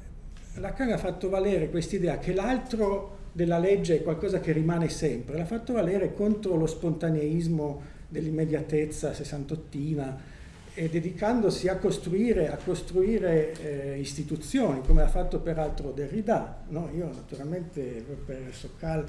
Lacan 0.55 0.91
ha 0.91 0.97
fatto 0.97 1.29
valere 1.29 1.69
quest'idea 1.69 2.17
che 2.17 2.33
l'altro 2.33 3.17
della 3.31 3.59
legge 3.59 3.97
è 3.97 4.01
qualcosa 4.01 4.39
che 4.39 4.51
rimane 4.51 4.89
sempre, 4.89 5.37
l'ha 5.37 5.45
fatto 5.45 5.73
valere 5.73 6.13
contro 6.13 6.55
lo 6.55 6.65
spontaneismo 6.65 7.81
dell'immediatezza 8.07 9.13
sessantottina 9.13 10.19
e 10.73 10.89
dedicandosi 10.89 11.67
a 11.67 11.77
costruire, 11.77 12.49
a 12.49 12.57
costruire 12.57 13.53
eh, 13.61 13.99
istituzioni, 13.99 14.81
come 14.81 15.03
ha 15.03 15.07
fatto 15.07 15.39
peraltro 15.39 15.91
Derrida. 15.91 16.63
No? 16.69 16.89
Io 16.95 17.05
naturalmente 17.05 18.03
per 18.25 18.49
Sokal, 18.51 19.05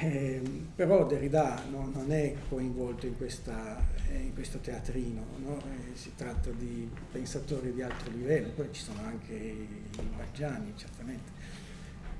eh, 0.00 0.40
però 0.74 1.06
Derrida 1.06 1.62
no, 1.70 1.90
non 1.92 2.12
è 2.12 2.34
coinvolto 2.48 3.06
in, 3.06 3.16
questa, 3.16 3.80
eh, 4.10 4.18
in 4.18 4.34
questo 4.34 4.58
teatrino, 4.58 5.24
no? 5.38 5.58
Eh, 5.58 5.96
si 5.96 6.12
tratta 6.14 6.50
di 6.50 6.88
pensatori 7.10 7.72
di 7.72 7.82
alto 7.82 8.10
livello, 8.10 8.48
poi 8.54 8.68
ci 8.72 8.82
sono 8.82 9.00
anche 9.04 9.34
i 9.34 10.08
Maggiani 10.16 10.72
certamente. 10.76 11.30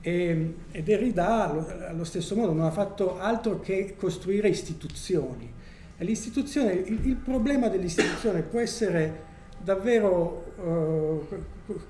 E, 0.01 0.55
e 0.71 0.83
Derrida 0.83 1.51
allo, 1.51 1.67
allo 1.87 2.05
stesso 2.05 2.35
modo 2.37 2.53
non 2.53 2.65
ha 2.65 2.71
fatto 2.71 3.19
altro 3.19 3.61
che 3.61 3.95
costruire 3.97 4.49
istituzioni 4.49 5.57
l'istituzione, 6.05 6.73
il, 6.73 7.07
il, 7.07 7.17
problema 7.17 7.69
dell'istituzione 7.69 8.43
può 8.43 8.61
essere 8.61 9.27
davvero 9.59 10.53
uh, 10.57 11.27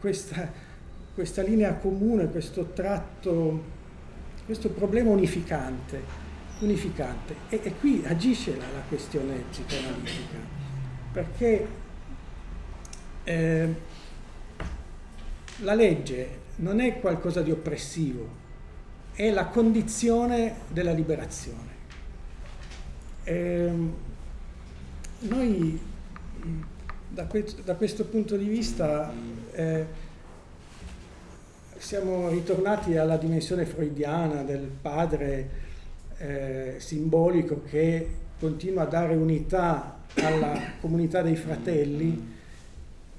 questa, 0.01 0.51
questa, 1.15 1.43
linea 1.43 1.75
comune, 1.75 2.31
questo 2.31 2.71
tratto, 2.73 3.77
questo 4.49 4.71
problema 4.71 5.11
unificante, 5.11 6.03
unificante. 6.61 7.35
E, 7.51 7.61
e 7.65 7.75
qui 7.75 8.03
agisce 8.07 8.57
la, 8.57 8.65
la, 8.73 8.81
questione 8.89 9.45
psicoanalitica, 9.51 10.39
perché 11.13 11.67
eh, 13.25 13.75
la 15.59 15.75
legge 15.75 16.39
non 16.57 16.81
è 16.81 16.99
qualcosa 16.99 17.43
di 17.43 17.51
oppressivo, 17.51 18.27
è 19.13 19.31
la 19.31 19.49
condizione 19.49 20.61
della 20.69 20.93
liberazione. 20.93 21.77
Eh, 23.25 23.73
noi 25.19 25.79
da, 27.07 27.27
que- 27.27 27.55
da, 27.65 27.75
questo 27.75 28.07
punto 28.07 28.35
di 28.35 28.47
vista 28.47 29.13
eh, 29.53 29.87
siamo 31.79 32.29
ritornati 32.29 32.97
alla 32.97 33.17
dimensione 33.17 33.65
freudiana 33.65 34.43
del 34.43 34.61
padre 34.61 35.51
eh, 36.19 36.75
simbolico 36.79 37.63
che 37.63 38.09
continua 38.39 38.83
a 38.83 38.87
dare 38.87 39.15
unità 39.15 40.01
alla 40.15 40.59
comunità 40.81 41.23
dei 41.23 41.37
fratelli 41.37 42.37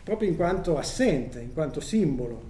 proprio 0.04 0.30
in 0.30 0.36
quanto 0.36 0.78
assente, 0.78 1.40
in 1.40 1.54
quanto 1.54 1.80
simbolo. 1.80 2.48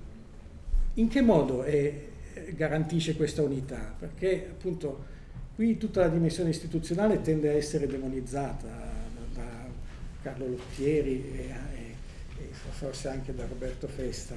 In 0.96 1.08
che 1.08 1.22
modo 1.22 1.64
è, 1.64 2.08
garantisce 2.56 3.16
questa 3.16 3.42
unità? 3.42 3.94
Perché 3.98 4.48
appunto 4.52 5.18
Qui 5.60 5.76
tutta 5.76 6.00
la 6.00 6.08
dimensione 6.08 6.52
istituzionale 6.52 7.20
tende 7.20 7.50
a 7.50 7.52
essere 7.52 7.86
demonizzata 7.86 8.66
da, 8.66 9.42
da 9.42 9.68
Carlo 10.22 10.48
Lottieri 10.48 11.22
e, 11.36 11.38
e, 11.38 11.96
e, 12.38 12.54
forse 12.54 13.10
anche 13.10 13.36
da 13.36 13.46
Roberto 13.46 13.90
Festa. 13.90 14.36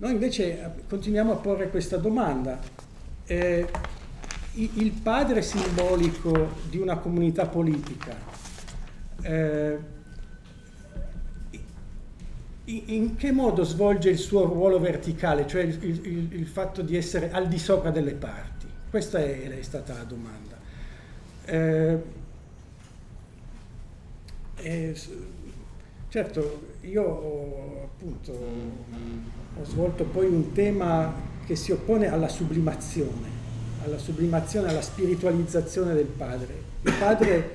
Noi 0.00 0.12
invece 0.12 0.84
continuiamo 0.88 1.32
a 1.32 1.36
porre 1.36 1.70
questa 1.70 1.96
domanda. 1.96 2.58
Eh, 3.26 3.68
il 4.54 4.92
padre 4.92 5.42
simbolico 5.42 6.50
di 6.68 6.78
una 6.78 6.98
comunità 6.98 7.46
politica, 7.46 8.16
eh, 9.22 9.78
in 12.64 13.16
che 13.16 13.32
modo 13.32 13.64
svolge 13.64 14.10
il 14.10 14.18
suo 14.18 14.44
ruolo 14.44 14.78
verticale, 14.78 15.46
cioè 15.46 15.62
il, 15.62 15.78
il, 15.82 16.32
il 16.32 16.46
fatto 16.46 16.82
di 16.82 16.96
essere 16.96 17.30
al 17.32 17.48
di 17.48 17.58
sopra 17.58 17.90
delle 17.90 18.14
parti? 18.14 18.66
Questa 18.90 19.18
è, 19.18 19.48
è 19.48 19.62
stata 19.62 19.94
la 19.94 20.04
domanda. 20.04 20.56
Eh, 21.44 22.02
eh, 24.56 24.96
certo, 26.08 26.74
io 26.82 27.82
appunto, 27.84 28.32
ho 29.60 29.64
svolto 29.64 30.04
poi 30.04 30.26
un 30.26 30.52
tema 30.52 31.12
che 31.44 31.56
si 31.56 31.72
oppone 31.72 32.06
alla 32.06 32.28
sublimazione, 32.28 33.28
alla 33.84 33.98
sublimazione, 33.98 34.68
alla 34.68 34.82
spiritualizzazione 34.82 35.94
del 35.94 36.06
padre. 36.06 36.54
Il 36.82 36.92
padre, 36.98 37.50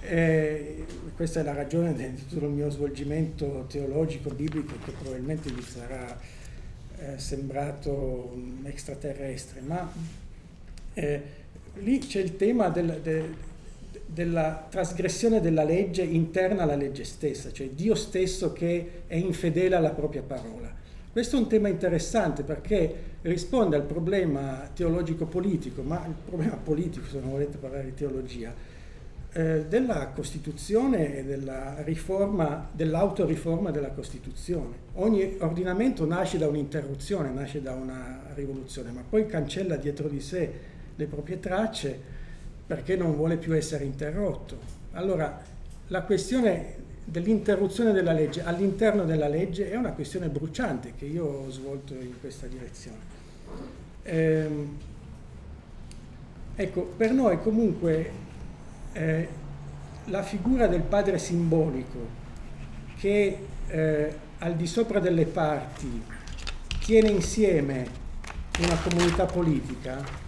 eh, 0.00 0.84
questa 1.14 1.40
è 1.40 1.42
la 1.44 1.52
ragione 1.52 1.94
di 1.94 2.26
tutto 2.26 2.44
il 2.44 2.50
mio 2.50 2.70
svolgimento 2.70 3.66
teologico, 3.68 4.30
biblico, 4.30 4.74
che 4.84 4.90
probabilmente 4.92 5.50
vi 5.50 5.62
sarà 5.62 6.18
eh, 6.98 7.18
sembrato 7.18 8.34
extraterrestre, 8.64 9.60
ma 9.60 9.92
eh, 10.94 11.22
lì 11.76 11.98
c'è 11.98 12.20
il 12.20 12.36
tema 12.36 12.68
del, 12.68 13.00
de, 13.00 13.24
della 14.04 14.66
trasgressione 14.68 15.40
della 15.40 15.62
legge 15.62 16.02
interna 16.02 16.64
alla 16.64 16.74
legge 16.74 17.04
stessa, 17.04 17.52
cioè 17.52 17.68
Dio 17.68 17.94
stesso 17.94 18.52
che 18.52 19.02
è 19.06 19.14
infedele 19.14 19.76
alla 19.76 19.90
propria 19.90 20.22
parola. 20.22 20.77
Questo 21.18 21.34
è 21.34 21.40
un 21.40 21.48
tema 21.48 21.66
interessante 21.66 22.44
perché 22.44 22.94
risponde 23.22 23.74
al 23.74 23.82
problema 23.82 24.70
teologico-politico, 24.72 25.82
ma 25.82 26.06
il 26.06 26.14
problema 26.14 26.54
politico, 26.54 27.06
se 27.06 27.18
non 27.18 27.30
volete 27.30 27.56
parlare 27.56 27.86
di 27.86 27.94
teologia, 27.94 28.54
eh, 29.32 29.64
della 29.68 30.12
Costituzione 30.14 31.16
e 31.16 31.24
della 31.24 31.82
riforma, 31.82 32.68
dell'autoriforma 32.70 33.72
della 33.72 33.90
Costituzione. 33.90 34.76
Ogni 34.92 35.38
ordinamento 35.40 36.06
nasce 36.06 36.38
da 36.38 36.46
un'interruzione, 36.46 37.32
nasce 37.32 37.60
da 37.60 37.72
una 37.72 38.20
rivoluzione, 38.34 38.92
ma 38.92 39.02
poi 39.02 39.26
cancella 39.26 39.74
dietro 39.74 40.06
di 40.06 40.20
sé 40.20 40.52
le 40.94 41.06
proprie 41.06 41.40
tracce 41.40 41.98
perché 42.64 42.94
non 42.94 43.16
vuole 43.16 43.38
più 43.38 43.56
essere 43.56 43.82
interrotto. 43.82 44.56
Allora, 44.92 45.42
la 45.88 46.02
questione 46.02 46.76
dell'interruzione 47.10 47.92
della 47.92 48.12
legge 48.12 48.42
all'interno 48.42 49.04
della 49.04 49.28
legge 49.28 49.70
è 49.70 49.76
una 49.76 49.92
questione 49.92 50.28
bruciante 50.28 50.92
che 50.96 51.06
io 51.06 51.24
ho 51.24 51.50
svolto 51.50 51.94
in 51.94 52.20
questa 52.20 52.46
direzione. 52.46 53.16
Ehm, 54.02 54.76
ecco, 56.54 56.82
per 56.96 57.12
noi 57.12 57.40
comunque 57.40 58.10
eh, 58.92 59.28
la 60.04 60.22
figura 60.22 60.66
del 60.66 60.82
padre 60.82 61.18
simbolico 61.18 62.26
che 62.98 63.38
eh, 63.68 64.14
al 64.38 64.54
di 64.54 64.66
sopra 64.66 65.00
delle 65.00 65.24
parti 65.24 66.02
tiene 66.84 67.08
insieme 67.08 67.86
una 68.60 68.76
comunità 68.76 69.24
politica 69.24 70.26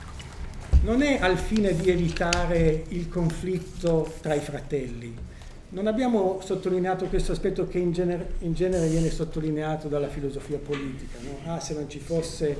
non 0.82 1.02
è 1.02 1.18
al 1.20 1.36
fine 1.36 1.74
di 1.74 1.90
evitare 1.90 2.84
il 2.88 3.08
conflitto 3.08 4.14
tra 4.22 4.34
i 4.34 4.40
fratelli. 4.40 5.28
Non 5.72 5.86
abbiamo 5.86 6.40
sottolineato 6.42 7.06
questo 7.06 7.30
aspetto 7.30 7.68
che 7.68 7.78
in 7.78 7.92
genere, 7.92 8.32
in 8.40 8.54
genere 8.54 8.88
viene 8.88 9.08
sottolineato 9.08 9.86
dalla 9.86 10.08
filosofia 10.08 10.58
politica. 10.58 11.18
No? 11.22 11.52
Ah, 11.52 11.60
se 11.60 11.74
non 11.74 11.88
ci 11.88 12.00
fosse 12.00 12.56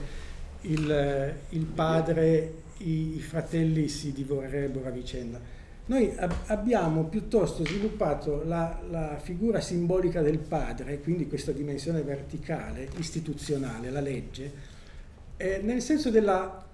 il, 0.62 1.34
il 1.48 1.64
padre, 1.64 2.52
i, 2.78 3.16
i, 3.16 3.20
fratelli 3.20 3.88
si 3.88 4.12
divorerebbero 4.12 4.86
a 4.86 4.90
vicenda. 4.90 5.40
Noi 5.86 6.12
ab- 6.16 6.42
abbiamo 6.46 7.04
piuttosto 7.04 7.64
sviluppato 7.64 8.44
la, 8.44 8.80
la 8.88 9.18
figura 9.20 9.60
simbolica 9.60 10.22
del 10.22 10.38
padre, 10.38 11.00
quindi 11.00 11.26
questa 11.26 11.50
dimensione 11.50 12.02
verticale, 12.02 12.88
istituzionale, 12.98 13.90
la 13.90 14.00
legge, 14.00 14.52
eh, 15.36 15.60
nel 15.64 15.82
senso 15.82 16.10
della 16.10 16.64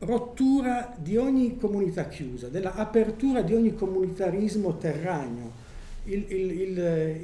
rottura 0.00 0.94
di 0.98 1.16
ogni 1.16 1.56
comunità 1.56 2.06
chiusa, 2.08 2.48
della 2.48 2.74
apertura 2.74 3.40
di 3.40 3.54
ogni 3.54 3.74
comunitarismo 3.74 4.76
terraneo. 4.76 5.59
Il, 6.04 6.24
il, 6.28 6.50
il, 6.50 6.78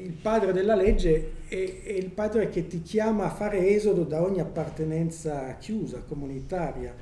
il 0.05 0.13
padre 0.21 0.53
della 0.53 0.75
legge 0.75 1.33
è, 1.49 1.55
è, 1.85 1.93
il 1.93 2.11
padre 2.11 2.51
che 2.51 2.67
ti 2.67 2.83
chiama 2.83 3.25
a 3.25 3.31
fare 3.31 3.69
esodo 3.69 4.05
da 4.05 4.23
ogni 4.23 4.41
appartenenza 4.41 5.57
chiusa, 5.59 6.03
comunitaria, 6.07 6.95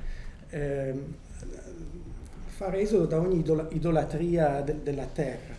eh, 0.49 0.93
fare 2.45 2.79
esodo 2.79 3.05
da 3.05 3.19
ogni 3.19 3.43
idolatria 3.71 4.61
de, 4.61 4.81
della 4.81 5.05
terra, 5.05 5.53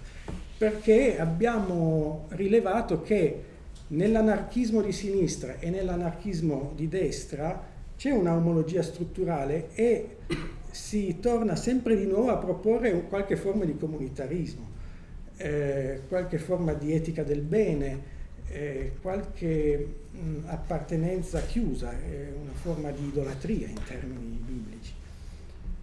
perché 0.56 1.18
abbiamo 1.18 2.26
rilevato 2.30 3.02
che 3.02 3.42
nell'anarchismo 3.88 4.80
di 4.80 4.92
sinistra 4.92 5.58
e 5.58 5.70
nell'anarchismo 5.70 6.72
di 6.74 6.88
destra 6.88 7.74
c'è 7.96 8.10
una 8.10 8.34
omologia 8.34 8.82
strutturale 8.82 9.68
e 9.74 10.16
si 10.70 11.18
torna 11.20 11.56
sempre 11.56 11.96
di 11.96 12.06
nuovo 12.06 12.30
a 12.30 12.36
proporre 12.36 13.06
qualche 13.08 13.36
forma 13.36 13.64
di 13.64 13.76
comunitarismo, 13.76 14.74
eh, 15.36 16.00
qualche 16.08 16.38
forma 16.38 16.72
di 16.72 16.92
etica 16.92 17.22
del 17.22 17.40
bene, 17.40 18.14
eh, 18.48 18.92
qualche 19.00 19.94
mh, 20.10 20.46
appartenenza 20.46 21.40
chiusa, 21.42 21.92
eh, 21.92 22.32
una 22.40 22.52
forma 22.52 22.90
di 22.90 23.06
idolatria 23.06 23.68
in 23.68 23.80
termini 23.86 24.40
biblici. 24.44 24.92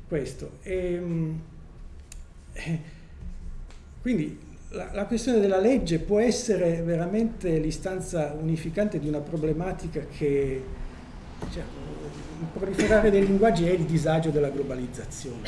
Questo. 0.07 0.57
E, 0.63 0.99
mh, 0.99 1.41
eh, 2.53 2.79
quindi 4.01 4.39
la, 4.69 4.89
la, 4.93 5.05
questione 5.05 5.39
della 5.39 5.59
legge 5.59 5.99
può 5.99 6.19
essere 6.19 6.81
veramente 6.81 7.57
l'istanza 7.59 8.35
unificante 8.39 8.99
di 8.99 9.07
una 9.07 9.19
problematica 9.19 10.05
che 10.05 10.61
cioè, 11.51 11.63
il 12.39 12.47
proliferare 12.51 13.09
dei 13.11 13.25
linguaggi 13.25 13.67
è 13.67 13.71
il 13.71 13.85
disagio 13.85 14.29
della 14.29 14.49
globalizzazione. 14.49 15.47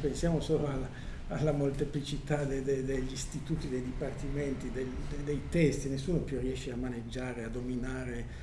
Pensiamo 0.00 0.40
solo 0.40 0.66
alla, 0.66 0.88
alla 1.28 1.52
molteplicità 1.52 2.44
de, 2.44 2.62
de, 2.62 2.84
degli 2.84 3.12
istituti, 3.12 3.68
dei 3.68 3.82
dipartimenti, 3.82 4.70
del, 4.70 4.88
de, 5.08 5.24
dei 5.24 5.42
testi, 5.48 5.88
nessuno 5.88 6.18
più 6.18 6.38
riesce 6.38 6.72
a 6.72 6.76
maneggiare, 6.76 7.44
a 7.44 7.48
dominare. 7.48 8.42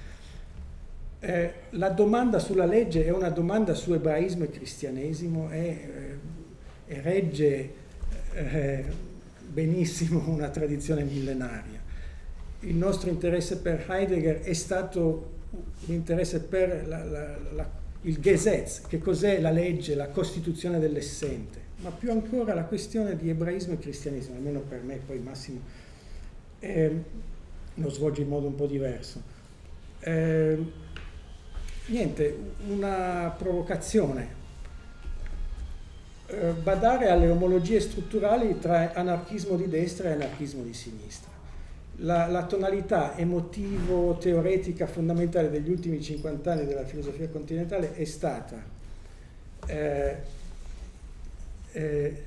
Eh, 1.19 1.53
la 1.71 1.89
domanda 1.89 2.39
sulla 2.39 2.65
legge 2.65 3.05
è 3.05 3.11
una 3.11 3.29
domanda 3.29 3.75
su 3.75 3.93
ebraismo 3.93 4.45
e 4.45 4.49
cristianesimo 4.49 5.51
e, 5.51 5.59
eh, 5.59 6.93
e 6.93 7.01
regge 7.01 7.73
eh, 8.33 8.85
benissimo 9.47 10.23
una 10.31 10.49
tradizione 10.49 11.03
millenaria. 11.03 11.79
Il 12.61 12.75
nostro 12.75 13.09
interesse 13.09 13.57
per 13.57 13.85
Heidegger 13.87 14.41
è 14.41 14.53
stato 14.53 15.39
l'interesse 15.85 16.41
per 16.41 16.87
la, 16.87 17.03
la, 17.03 17.37
la, 17.53 17.69
il 18.01 18.19
Gesetz, 18.19 18.81
che 18.87 18.99
cos'è 18.99 19.39
la 19.39 19.51
legge, 19.51 19.95
la 19.95 20.09
costituzione 20.09 20.79
dell'essente, 20.79 21.60
ma 21.81 21.89
più 21.89 22.11
ancora 22.11 22.53
la 22.53 22.63
questione 22.63 23.15
di 23.15 23.29
ebraismo 23.29 23.73
e 23.73 23.79
cristianesimo, 23.79 24.35
almeno 24.35 24.59
per 24.59 24.81
me, 24.81 24.99
poi 25.05 25.19
Massimo 25.19 25.59
eh, 26.59 27.03
lo 27.75 27.89
svolge 27.89 28.21
in 28.21 28.27
modo 28.27 28.47
un 28.47 28.55
po' 28.55 28.67
diverso. 28.67 29.21
Eh, 29.99 30.57
niente, 31.87 32.37
una 32.67 33.33
provocazione. 33.37 34.39
Eh, 36.27 36.51
badare 36.63 37.09
alle 37.09 37.29
omologie 37.29 37.79
strutturali 37.79 38.57
tra 38.59 38.93
anarchismo 38.93 39.55
di 39.55 39.67
destra 39.67 40.09
e 40.09 40.13
anarchismo 40.13 40.63
di 40.63 40.73
sinistra 40.73 41.29
la, 41.97 42.27
la, 42.27 42.45
tonalità 42.45 43.17
emotivo-teoretica 43.17 44.87
fondamentale 44.87 45.49
degli 45.49 45.69
ultimi 45.69 46.01
50 46.01 46.51
anni 46.51 46.65
della 46.65 46.85
filosofia 46.85 47.27
continentale 47.29 47.93
è 47.93 48.05
stata 48.05 48.63
eh, 51.71 52.23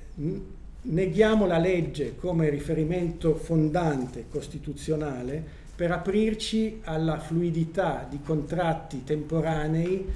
neghiamo 0.82 1.46
la 1.46 1.58
legge 1.58 2.16
come 2.16 2.48
riferimento 2.50 3.34
fondante 3.36 4.26
costituzionale 4.28 5.62
per 5.74 5.90
aprirci 5.90 6.80
alla 6.84 7.18
fluidità 7.18 8.06
di 8.08 8.20
contratti 8.22 9.02
temporanei 9.04 10.06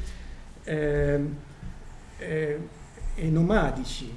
eh, 0.64 1.20
eh 2.18 2.58
e 3.18 3.30
nomadici, 3.30 4.08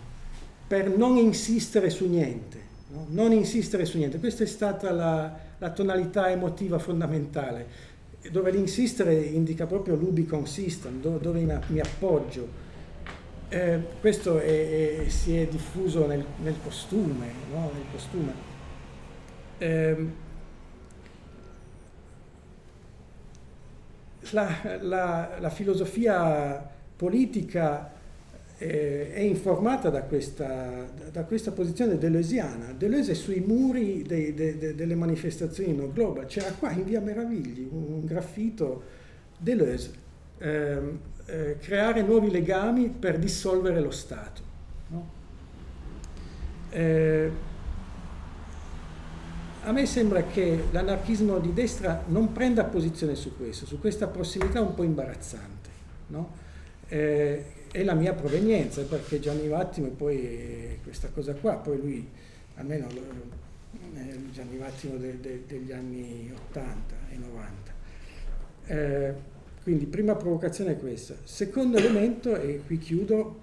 per 0.67 0.95
non 0.95 1.17
insistere 1.17 1.89
su 1.89 2.07
niente 2.07 2.61
no? 2.91 3.05
non 3.09 3.31
insistere 3.31 3.85
su 3.85 3.97
niente. 3.97 4.19
Questa 4.19 4.43
è 4.43 4.47
stata 4.47 4.91
la, 4.91 5.37
la 5.57 5.71
tonalità 5.71 6.29
emotiva 6.29 6.79
fondamentale, 6.79 7.89
dove 8.29 8.51
l'insistere 8.51 9.15
indica 9.15 9.65
proprio 9.65 9.95
l'ubicon 9.95 10.45
system, 10.45 11.01
dove, 11.01 11.19
dove 11.19 11.61
mi 11.67 11.79
appoggio. 11.79 12.60
Eh, 13.53 13.81
questo 13.99 14.39
è, 14.39 15.03
è, 15.03 15.09
si 15.09 15.35
è 15.35 15.45
diffuso 15.45 16.07
nel, 16.07 16.23
nel 16.41 16.55
costume, 16.63 17.27
no? 17.51 17.69
nel 17.73 17.83
costume. 17.91 18.33
Eh, 19.57 20.07
la, 24.29 24.77
la, 24.79 25.37
la 25.37 25.49
filosofia 25.49 26.65
politica 26.95 27.91
eh, 28.57 29.11
è 29.11 29.19
informata 29.19 29.89
da 29.89 30.03
questa, 30.03 30.89
da 31.11 31.25
questa 31.25 31.51
posizione 31.51 31.97
deleuziana. 31.97 32.71
Deleuze 32.71 33.11
è 33.11 33.15
sui 33.15 33.41
muri 33.41 34.03
dei, 34.03 34.33
de, 34.33 34.57
de, 34.57 34.75
delle 34.75 34.95
manifestazioni 34.95 35.75
no 35.75 35.91
global. 35.91 36.25
C'era 36.25 36.53
qua 36.53 36.71
in 36.71 36.85
via 36.85 37.01
Meravigli 37.01 37.67
un, 37.69 37.83
un 37.95 38.05
graffito 38.05 38.83
Deleuze, 39.37 39.91
ehm, 40.37 40.99
eh, 41.31 41.57
creare 41.59 42.01
nuovi 42.01 42.29
legami 42.29 42.89
per 42.89 43.17
dissolvere 43.17 43.79
lo 43.79 43.91
Stato. 43.91 44.41
No? 44.87 45.09
Eh, 46.69 47.31
a 49.63 49.71
me 49.71 49.85
sembra 49.85 50.23
che 50.23 50.65
l'anarchismo 50.71 51.39
di 51.39 51.53
destra 51.53 52.03
non 52.07 52.33
prenda 52.33 52.65
posizione 52.65 53.15
su 53.15 53.37
questo, 53.37 53.65
su 53.65 53.79
questa 53.79 54.07
prossimità 54.07 54.59
un 54.59 54.73
po' 54.73 54.83
imbarazzante. 54.83 55.69
No? 56.07 56.31
Eh, 56.87 57.45
è 57.71 57.83
la 57.83 57.93
mia 57.93 58.13
provenienza, 58.13 58.81
perché 58.83 59.21
Gianni 59.21 59.47
Vattimo 59.47 59.87
e 59.87 59.91
poi 59.91 60.79
questa 60.83 61.07
cosa 61.09 61.33
qua, 61.33 61.55
poi 61.55 61.77
lui, 61.77 62.09
almeno 62.55 62.87
eh, 62.89 64.19
Gianni 64.33 64.57
Vattimo 64.57 64.97
de, 64.97 65.17
de, 65.21 65.43
degli 65.47 65.71
anni 65.71 66.29
80 66.49 66.95
e 67.09 67.17
90. 67.17 67.71
Eh, 68.65 69.30
quindi 69.63 69.85
prima 69.85 70.15
provocazione 70.15 70.71
è 70.71 70.77
questa. 70.77 71.15
Secondo 71.23 71.77
elemento, 71.77 72.35
e 72.35 72.61
qui 72.65 72.77
chiudo, 72.77 73.39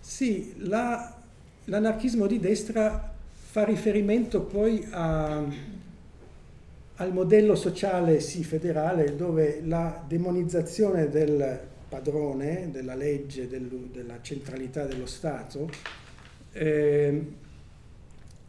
sì, 0.00 0.54
la, 0.58 1.16
l'anarchismo 1.64 2.26
di 2.26 2.40
destra 2.40 3.14
fa 3.50 3.64
riferimento 3.64 4.42
poi 4.42 4.86
a, 4.90 5.42
al 6.96 7.12
modello 7.12 7.54
sociale 7.54 8.20
sì 8.20 8.42
federale 8.42 9.14
dove 9.16 9.60
la 9.64 10.04
demonizzazione 10.06 11.08
del 11.08 11.60
padrone 11.88 12.70
della 12.70 12.94
legge, 12.94 13.48
del, 13.48 13.68
della 13.92 14.20
centralità 14.20 14.84
dello 14.84 15.06
Stato, 15.06 15.70
eh, 16.52 17.26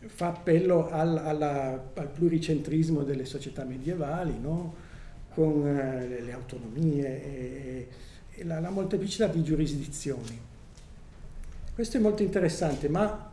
fa 0.05 0.27
appello 0.27 0.89
al, 0.89 1.17
alla, 1.17 1.91
al, 1.93 2.07
pluricentrismo 2.07 3.03
delle 3.03 3.25
società 3.25 3.63
medievali, 3.63 4.37
no? 4.39 4.87
Con 5.33 5.67
eh, 5.67 6.21
le, 6.21 6.31
autonomie 6.31 7.23
e, 7.23 7.87
e 8.31 8.43
la, 8.43 8.59
la 8.59 8.69
molteplicità 8.69 9.27
di 9.27 9.43
giurisdizioni. 9.43 10.39
Questo 11.73 11.97
è 11.97 11.99
molto 11.99 12.23
interessante, 12.23 12.89
ma 12.89 13.31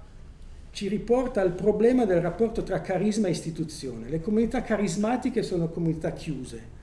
ci 0.71 0.89
riporta 0.89 1.41
al 1.41 1.53
problema 1.53 2.05
del 2.05 2.21
rapporto 2.21 2.63
tra 2.63 2.81
carisma 2.81 3.29
e 3.29 3.31
istituzione. 3.31 4.09
Le 4.09 4.21
comunità 4.21 4.63
carismatiche 4.63 5.43
sono 5.43 5.69
comunità 5.69 6.13
chiuse, 6.13 6.75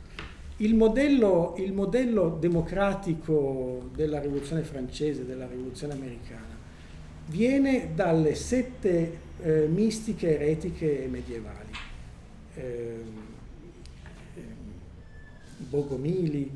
il 0.57 0.75
modello, 0.75 1.55
il 1.57 1.73
modello, 1.73 2.37
democratico 2.39 3.89
della 3.93 4.19
rivoluzione 4.19 4.63
francese, 4.63 5.25
della 5.25 5.47
rivoluzione 5.47 5.93
americana, 5.93 6.57
viene 7.27 7.89
dalle 7.93 8.35
sette 8.35 9.19
eh, 9.41 9.67
mistiche 9.67 10.35
eretiche 10.35 11.07
medievali. 11.09 11.71
Eh, 12.55 13.31
Bogomili, 15.67 16.51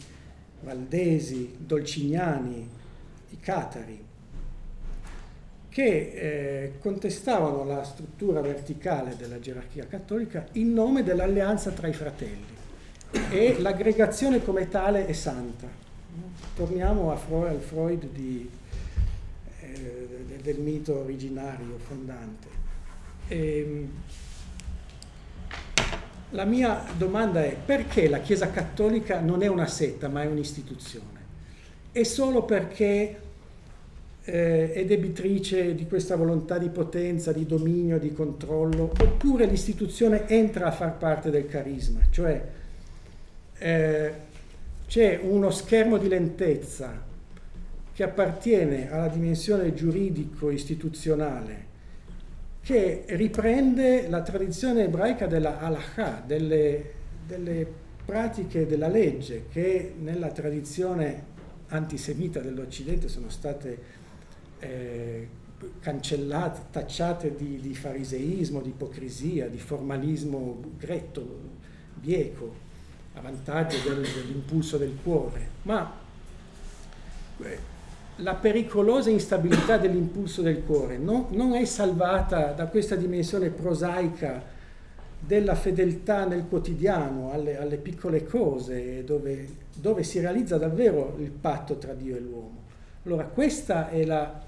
Valdesi, 0.61 1.55
Dolcignani, 1.57 2.69
i 3.29 3.39
Catari, 3.39 4.05
che 5.69 5.83
eh, 5.83 6.73
contestavano 6.79 7.63
la 7.63 7.83
struttura 7.83 8.41
verticale 8.41 9.15
della 9.15 9.39
gerarchia 9.39 9.85
cattolica 9.85 10.47
in 10.53 10.73
nome 10.73 11.03
dell'alleanza 11.03 11.71
tra 11.71 11.87
i 11.87 11.93
fratelli 11.93 12.55
e 13.29 13.57
l'aggregazione 13.59 14.43
come 14.43 14.67
tale 14.69 15.05
è 15.05 15.13
santa. 15.13 15.67
Torniamo 16.55 17.15
Freud, 17.15 17.47
al 17.49 17.61
Freud 17.61 18.07
di, 18.11 18.49
eh, 19.61 20.07
del 20.41 20.59
mito 20.59 20.99
originario, 20.99 21.77
fondante. 21.77 22.47
E, 23.27 23.59
ehm, 23.59 23.91
la 26.31 26.43
mia 26.45 26.83
domanda 26.97 27.43
è 27.43 27.55
perché 27.55 28.09
la 28.09 28.19
Chiesa 28.19 28.51
Cattolica 28.51 29.21
non 29.21 29.43
è 29.43 29.47
una 29.47 29.67
setta 29.67 30.09
ma 30.09 30.23
è 30.23 30.25
un'istituzione? 30.25 31.15
È 31.91 32.03
solo 32.03 32.43
perché 32.43 33.19
eh, 34.23 34.73
è 34.73 34.85
debitrice 34.85 35.73
di 35.73 35.87
questa 35.87 36.17
volontà 36.17 36.57
di 36.57 36.67
potenza, 36.69 37.31
di 37.31 37.45
dominio, 37.45 37.97
di 37.97 38.11
controllo, 38.11 38.91
oppure 38.99 39.45
l'istituzione 39.45 40.27
entra 40.27 40.65
a 40.65 40.71
far 40.71 40.97
parte 40.97 41.29
del 41.29 41.47
carisma, 41.47 42.01
cioè 42.11 42.45
eh, 43.57 44.11
c'è 44.85 45.19
uno 45.23 45.49
schermo 45.49 45.97
di 45.97 46.09
lentezza 46.09 47.05
che 47.93 48.03
appartiene 48.03 48.91
alla 48.91 49.07
dimensione 49.07 49.73
giuridico-istituzionale 49.73 51.66
che 52.67 53.05
riprende 53.07 54.09
la 54.09 54.21
tradizione 54.21 54.83
ebraica 54.83 55.25
della 55.25 55.57
halakha, 55.61 56.21
delle, 56.25 56.91
delle 57.25 57.65
pratiche 58.03 58.65
della 58.65 58.89
legge 58.89 59.45
che 59.49 59.93
nella 59.97 60.31
tradizione 60.31 61.23
antisemita 61.67 62.41
dell'Occidente 62.41 63.07
sono 63.07 63.29
state 63.29 63.79
eh, 64.59 65.29
cancellate, 65.79 66.63
tacciate 66.69 67.37
di, 67.37 67.61
di, 67.61 67.73
fariseismo, 67.73 68.59
di 68.59 68.71
ipocrisia, 68.71 69.47
di 69.47 69.59
formalismo 69.59 70.61
gretto, 70.77 71.25
bieco 71.93 72.53
a 73.13 73.21
vantaggio 73.21 73.77
del, 73.87 74.01
dell'impulso 74.01 74.75
del 74.75 74.97
cuore, 75.01 75.47
ma 75.61 75.89
eh, 77.43 77.76
la 78.17 78.33
pericolosa 78.33 79.09
instabilità 79.09 79.77
dell'impulso 79.77 80.41
del 80.41 80.63
cuore 80.63 80.97
no, 80.97 81.27
non 81.31 81.53
è 81.53 81.65
salvata 81.65 82.51
da 82.51 82.65
questa 82.65 82.95
dimensione 82.95 83.49
prosaica 83.49 84.55
della 85.19 85.55
fedeltà 85.55 86.25
nel 86.25 86.45
quotidiano, 86.47 87.31
alle, 87.31 87.57
alle 87.57 87.77
piccole 87.77 88.25
cose, 88.25 89.03
dove, 89.03 89.47
dove, 89.75 90.03
si 90.03 90.19
realizza 90.19 90.57
davvero 90.57 91.15
il 91.19 91.31
patto 91.31 91.75
tra 91.77 91.93
Dio 91.93 92.15
e 92.15 92.19
l'uomo. 92.19 92.65
Allora 93.03 93.23
questa 93.25 93.89
è 93.89 94.05
la, 94.05 94.41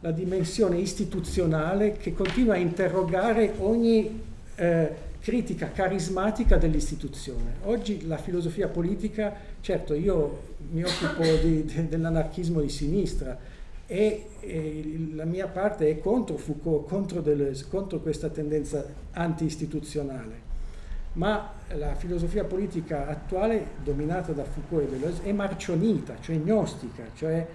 la 0.00 0.10
dimensione 0.10 0.78
istituzionale 0.78 1.92
che 1.92 2.14
continua 2.14 2.54
a 2.54 2.58
interrogare 2.58 3.54
ogni 3.58 4.22
eh, 4.56 4.94
critica 5.20 5.70
carismatica 5.72 6.56
dell'istituzione. 6.56 7.56
Oggi 7.64 8.06
la 8.06 8.16
filosofia 8.16 8.68
politica, 8.68 9.34
certo 9.60 9.94
io 9.94 10.56
mi 10.70 10.82
occupo 10.82 11.22
di, 11.42 11.64
de, 11.64 11.88
dell'anarchismo 11.88 12.60
di 12.60 12.68
sinistra 12.68 13.36
e, 13.86 14.28
e, 14.40 15.08
la 15.14 15.24
mia 15.24 15.46
parte 15.46 15.88
è 15.88 15.98
contro 15.98 16.36
Foucault, 16.36 16.88
contro, 16.88 17.20
delle, 17.20 17.56
contro 17.68 18.00
questa 18.00 18.28
tendenza 18.28 18.84
anti-istituzionale, 19.12 20.46
ma 21.14 21.52
la 21.74 21.94
filosofia 21.94 22.44
politica 22.44 23.08
attuale, 23.08 23.68
dominata 23.82 24.32
da 24.32 24.44
Foucault 24.44 24.84
e 24.84 24.90
Deleuze, 24.90 25.22
è 25.24 25.32
marcionita, 25.32 26.16
cioè 26.20 26.36
gnostica, 26.36 27.04
cioè 27.14 27.46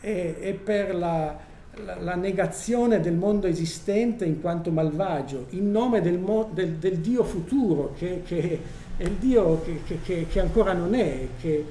è, 0.00 0.34
è 0.38 0.54
per 0.54 0.94
la, 0.94 1.38
la, 1.84 1.98
la, 2.00 2.14
negazione 2.14 3.00
del 3.00 3.14
mondo 3.14 3.46
esistente 3.46 4.24
in 4.24 4.40
quanto 4.40 4.70
malvagio, 4.70 5.46
in 5.50 5.70
nome 5.70 6.00
del, 6.00 6.18
mo, 6.18 6.50
del, 6.52 6.74
del 6.74 6.98
Dio 6.98 7.24
futuro, 7.24 7.94
che, 7.96 8.22
che, 8.24 8.60
è 8.96 9.02
il 9.02 9.12
Dio 9.12 9.62
che, 9.62 10.26
che, 10.28 10.40
ancora 10.40 10.72
non 10.72 10.94
è, 10.94 11.26
che 11.40 11.64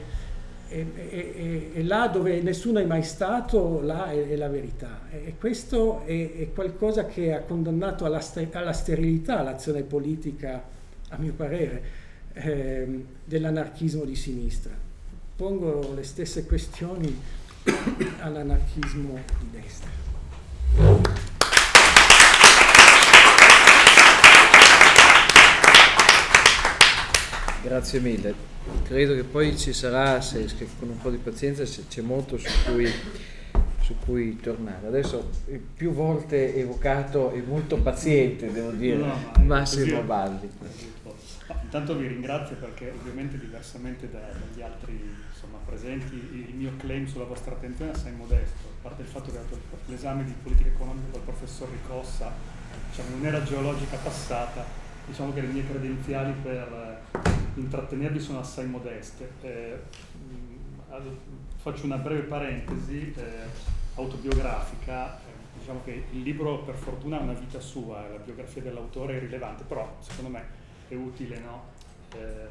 è, 0.68 0.84
è, 1.10 1.72
è, 1.74 1.82
là 1.84 2.08
dove 2.08 2.42
nessuno 2.42 2.80
è 2.80 2.86
mai 2.86 3.04
stato, 3.04 3.82
là 3.82 4.12
è, 4.12 4.30
è 4.30 4.36
la 4.36 4.50
verità. 4.50 5.02
E 5.10 5.36
questo 5.40 6.04
è, 6.06 6.50
qualcosa 6.54 7.06
che 7.06 7.34
ha 7.34 7.42
condannato 7.42 8.06
alla, 8.06 8.22
alla 8.52 8.74
sterilità 8.74 9.42
l'azione 9.42 9.84
politica, 9.84 10.62
a 11.10 11.18
mio 11.18 11.34
parere, 11.34 12.02
eh, 12.34 13.06
dell'anarchismo 13.24 14.04
di 14.04 14.16
sinistra. 14.16 14.72
Pongo 15.36 15.94
le 15.94 16.04
stesse 16.04 16.46
questioni 16.46 17.16
all'anarchismo 18.20 19.20
di 19.40 19.50
destra. 19.52 19.93
Grazie 27.62 28.00
mille. 28.00 28.34
Credo 28.84 29.16
che 29.16 29.24
poi 29.24 29.58
ci 29.58 29.74
sarà, 29.74 30.22
se, 30.22 30.45
con 30.80 30.90
un 30.90 30.98
po' 30.98 31.10
di 31.10 31.18
pazienza, 31.18 31.64
c'è 31.64 32.02
molto 32.02 32.38
su 32.38 32.48
cui, 32.66 32.90
su 33.82 33.95
cui 34.06 34.40
tornare. 34.40 34.88
Adesso 34.88 35.30
più 35.76 35.91
volte 35.91 36.56
evocato 36.56 37.32
e 37.32 37.41
molto 37.41 37.78
paziente, 37.78 38.52
devo 38.52 38.72
dire, 38.72 38.98
no, 38.98 39.34
Massimo 39.44 40.02
Baldi. 40.04 40.50
Intanto 41.64 41.98
vi 41.98 42.08
ringrazio 42.08 42.56
perché 42.58 42.94
ovviamente 42.95 43.40
diversamente 43.40 44.10
da, 44.10 44.20
dagli 44.20 44.62
altri 44.62 44.94
insomma, 45.34 45.58
presenti 45.66 46.14
il 46.14 46.54
mio 46.56 46.74
claim 46.78 47.08
sulla 47.08 47.26
vostra 47.26 47.54
attenzione 47.54 47.91
è 47.91 47.94
assai 47.95 48.14
modesto, 48.14 48.68
parte 48.84 49.01
il 49.01 49.07
fatto 49.07 49.31
che 49.31 49.39
l'esame 49.85 50.26
di 50.26 50.34
politica 50.43 50.68
economica 50.68 51.11
col 51.11 51.22
professor 51.22 51.69
Ricossa 51.69 52.31
diciamo, 52.89 53.15
un'era 53.15 53.41
geologica 53.41 53.95
passata, 53.95 54.65
diciamo 55.07 55.31
che 55.34 55.39
le 55.39 55.47
mie 55.47 55.65
credenziali 55.65 56.34
per 56.34 57.01
eh, 57.14 57.30
intrattenervi 57.55 58.19
sono 58.19 58.39
assai 58.39 58.68
modeste. 58.68 59.31
Eh, 59.41 59.80
faccio 61.55 61.85
una 61.85 61.95
breve 61.95 62.23
parentesi 62.23 63.14
eh, 63.15 63.23
autobiografica, 63.95 65.18
eh, 65.18 65.57
diciamo 65.57 65.80
che 65.85 66.03
il 66.11 66.22
libro 66.22 66.60
per 66.60 66.76
fortuna 66.76 67.19
ha 67.19 67.22
una 67.22 67.34
vita 67.34 67.61
sua, 67.61 68.05
la 68.10 68.18
biografia 68.18 68.61
dell'autore 68.61 69.15
è 69.15 69.19
rilevante, 69.19 69.64
però 69.64 69.95
secondo 69.99 70.30
me 70.30 70.45
è 70.89 70.93
utile 70.93 71.39
no? 71.39 71.64
eh, 72.15 72.49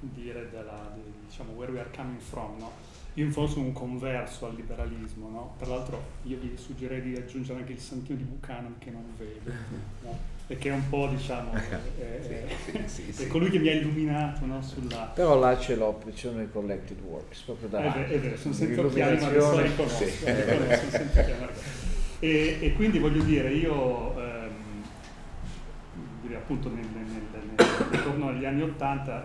dire 0.00 0.48
della, 0.50 0.90
di, 0.94 1.02
diciamo, 1.26 1.52
where 1.52 1.70
we 1.70 1.80
are 1.80 1.90
coming 1.94 2.18
from. 2.18 2.58
No? 2.58 2.95
Io 3.16 3.24
in 3.24 3.32
fondo 3.32 3.50
sono 3.50 3.64
un 3.64 3.72
converso 3.72 4.44
al 4.44 4.54
liberalismo, 4.54 5.30
no? 5.30 5.54
tra 5.58 5.68
l'altro 5.68 6.02
io 6.24 6.36
vi 6.38 6.52
suggerirei 6.54 7.12
di 7.12 7.16
aggiungere 7.16 7.60
anche 7.60 7.72
il 7.72 7.78
santino 7.78 8.18
di 8.18 8.24
Buchanan 8.24 8.74
che 8.78 8.90
non 8.90 9.04
vedo, 9.16 9.50
no? 10.02 10.18
e 10.46 10.58
che 10.58 10.68
è 10.68 10.72
un 10.72 10.86
po' 10.90 11.08
diciamo, 11.08 11.52
è, 11.98 12.02
è, 12.02 12.46
sì, 12.84 13.10
sì, 13.10 13.24
è 13.24 13.26
colui 13.28 13.48
che 13.48 13.58
mi 13.58 13.68
ha 13.68 13.72
illuminato 13.72 14.44
no? 14.44 14.60
sulla... 14.60 15.12
Però 15.14 15.38
là 15.38 15.56
c'è 15.56 15.76
l'opzione 15.76 16.44
di 16.44 16.50
Collected 16.50 17.00
Works, 17.00 17.40
proprio 17.40 17.68
da... 17.68 17.78
È 17.84 17.98
vero, 18.00 18.12
è 18.12 18.20
vero 18.20 18.36
sono 18.36 18.52
senza 18.52 18.80
occhiali 18.82 19.18
ma 19.18 19.26
adesso 19.28 19.60
riconosco, 19.62 20.04
sì. 20.04 20.24
e, 22.20 22.58
e, 22.60 22.72
quindi 22.74 22.98
voglio 22.98 23.22
dire, 23.22 23.50
io... 23.50 24.20
Eh, 24.20 24.45
appunto 26.34 26.68
nel, 26.68 26.86
nel, 26.86 27.04
nel, 27.04 27.54
intorno 27.92 28.28
agli 28.28 28.44
anni 28.44 28.62
Ottanta, 28.62 29.24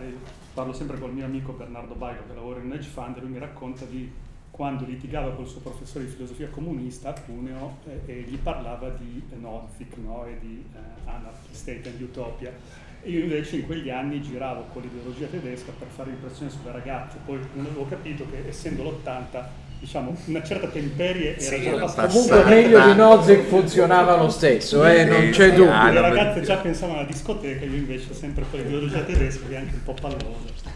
parlo 0.53 0.73
sempre 0.73 0.99
col 0.99 1.13
mio 1.13 1.25
amico 1.25 1.53
Bernardo 1.53 1.95
Bailo 1.95 2.21
che 2.27 2.33
lavora 2.33 2.59
in 2.59 2.65
un 2.65 2.73
hedge 2.73 2.89
fund, 2.89 3.19
lui 3.19 3.29
mi 3.29 3.39
racconta 3.39 3.85
di 3.85 4.11
quando 4.51 4.85
litigava 4.85 5.31
col 5.31 5.47
suo 5.47 5.61
professore 5.61 6.05
di 6.05 6.11
filosofia 6.11 6.49
comunista 6.49 7.09
a 7.09 7.19
Cuneo 7.19 7.77
eh, 7.87 8.01
e 8.05 8.21
gli 8.21 8.37
parlava 8.37 8.89
di 8.89 9.23
Nozick 9.39 9.97
no? 9.97 10.25
e 10.25 10.37
di 10.39 10.63
eh, 10.73 11.09
Anarchy 11.09 11.53
State 11.53 11.89
and 11.89 12.01
Utopia. 12.01 12.53
E 13.01 13.09
io 13.09 13.23
invece 13.23 13.55
in 13.55 13.65
quegli 13.65 13.89
anni 13.89 14.21
giravo 14.21 14.65
con 14.73 14.83
l'ideologia 14.83 15.25
tedesca 15.25 15.71
per 15.71 15.87
fare 15.87 16.11
impressione 16.11 16.51
sulle 16.51 16.71
ragazze, 16.71 17.17
poi 17.25 17.39
non 17.53 17.65
avevo 17.65 17.87
capito 17.87 18.29
che 18.29 18.47
essendo 18.47 18.83
l'80 18.83 19.43
diciamo, 19.81 20.15
una 20.25 20.43
certa 20.43 20.67
temperie 20.67 21.35
era 21.35 21.57
sì, 21.57 21.63
già 21.63 21.71
abbastanza... 21.71 22.13
Comunque 22.15 22.43
meglio 22.45 22.85
di 22.85 22.93
Nozick 22.93 23.47
funzionava 23.47 24.15
lo 24.15 24.29
stesso, 24.29 24.85
eh, 24.85 25.05
non 25.05 25.29
c'è 25.31 25.53
dubbio. 25.53 25.73
Ah, 25.73 25.89
le 25.89 26.01
ragazze 26.01 26.41
già 26.41 26.57
pensavano 26.57 26.99
alla 26.99 27.07
discoteca, 27.07 27.65
io 27.65 27.75
invece 27.77 28.13
sempre 28.13 28.45
con 28.49 28.59
l'ideologia 28.59 28.99
tedesca, 28.99 29.47
che 29.47 29.55
è 29.55 29.57
anche 29.57 29.73
un 29.73 29.83
po' 29.83 29.95
pallosa. 29.99 30.69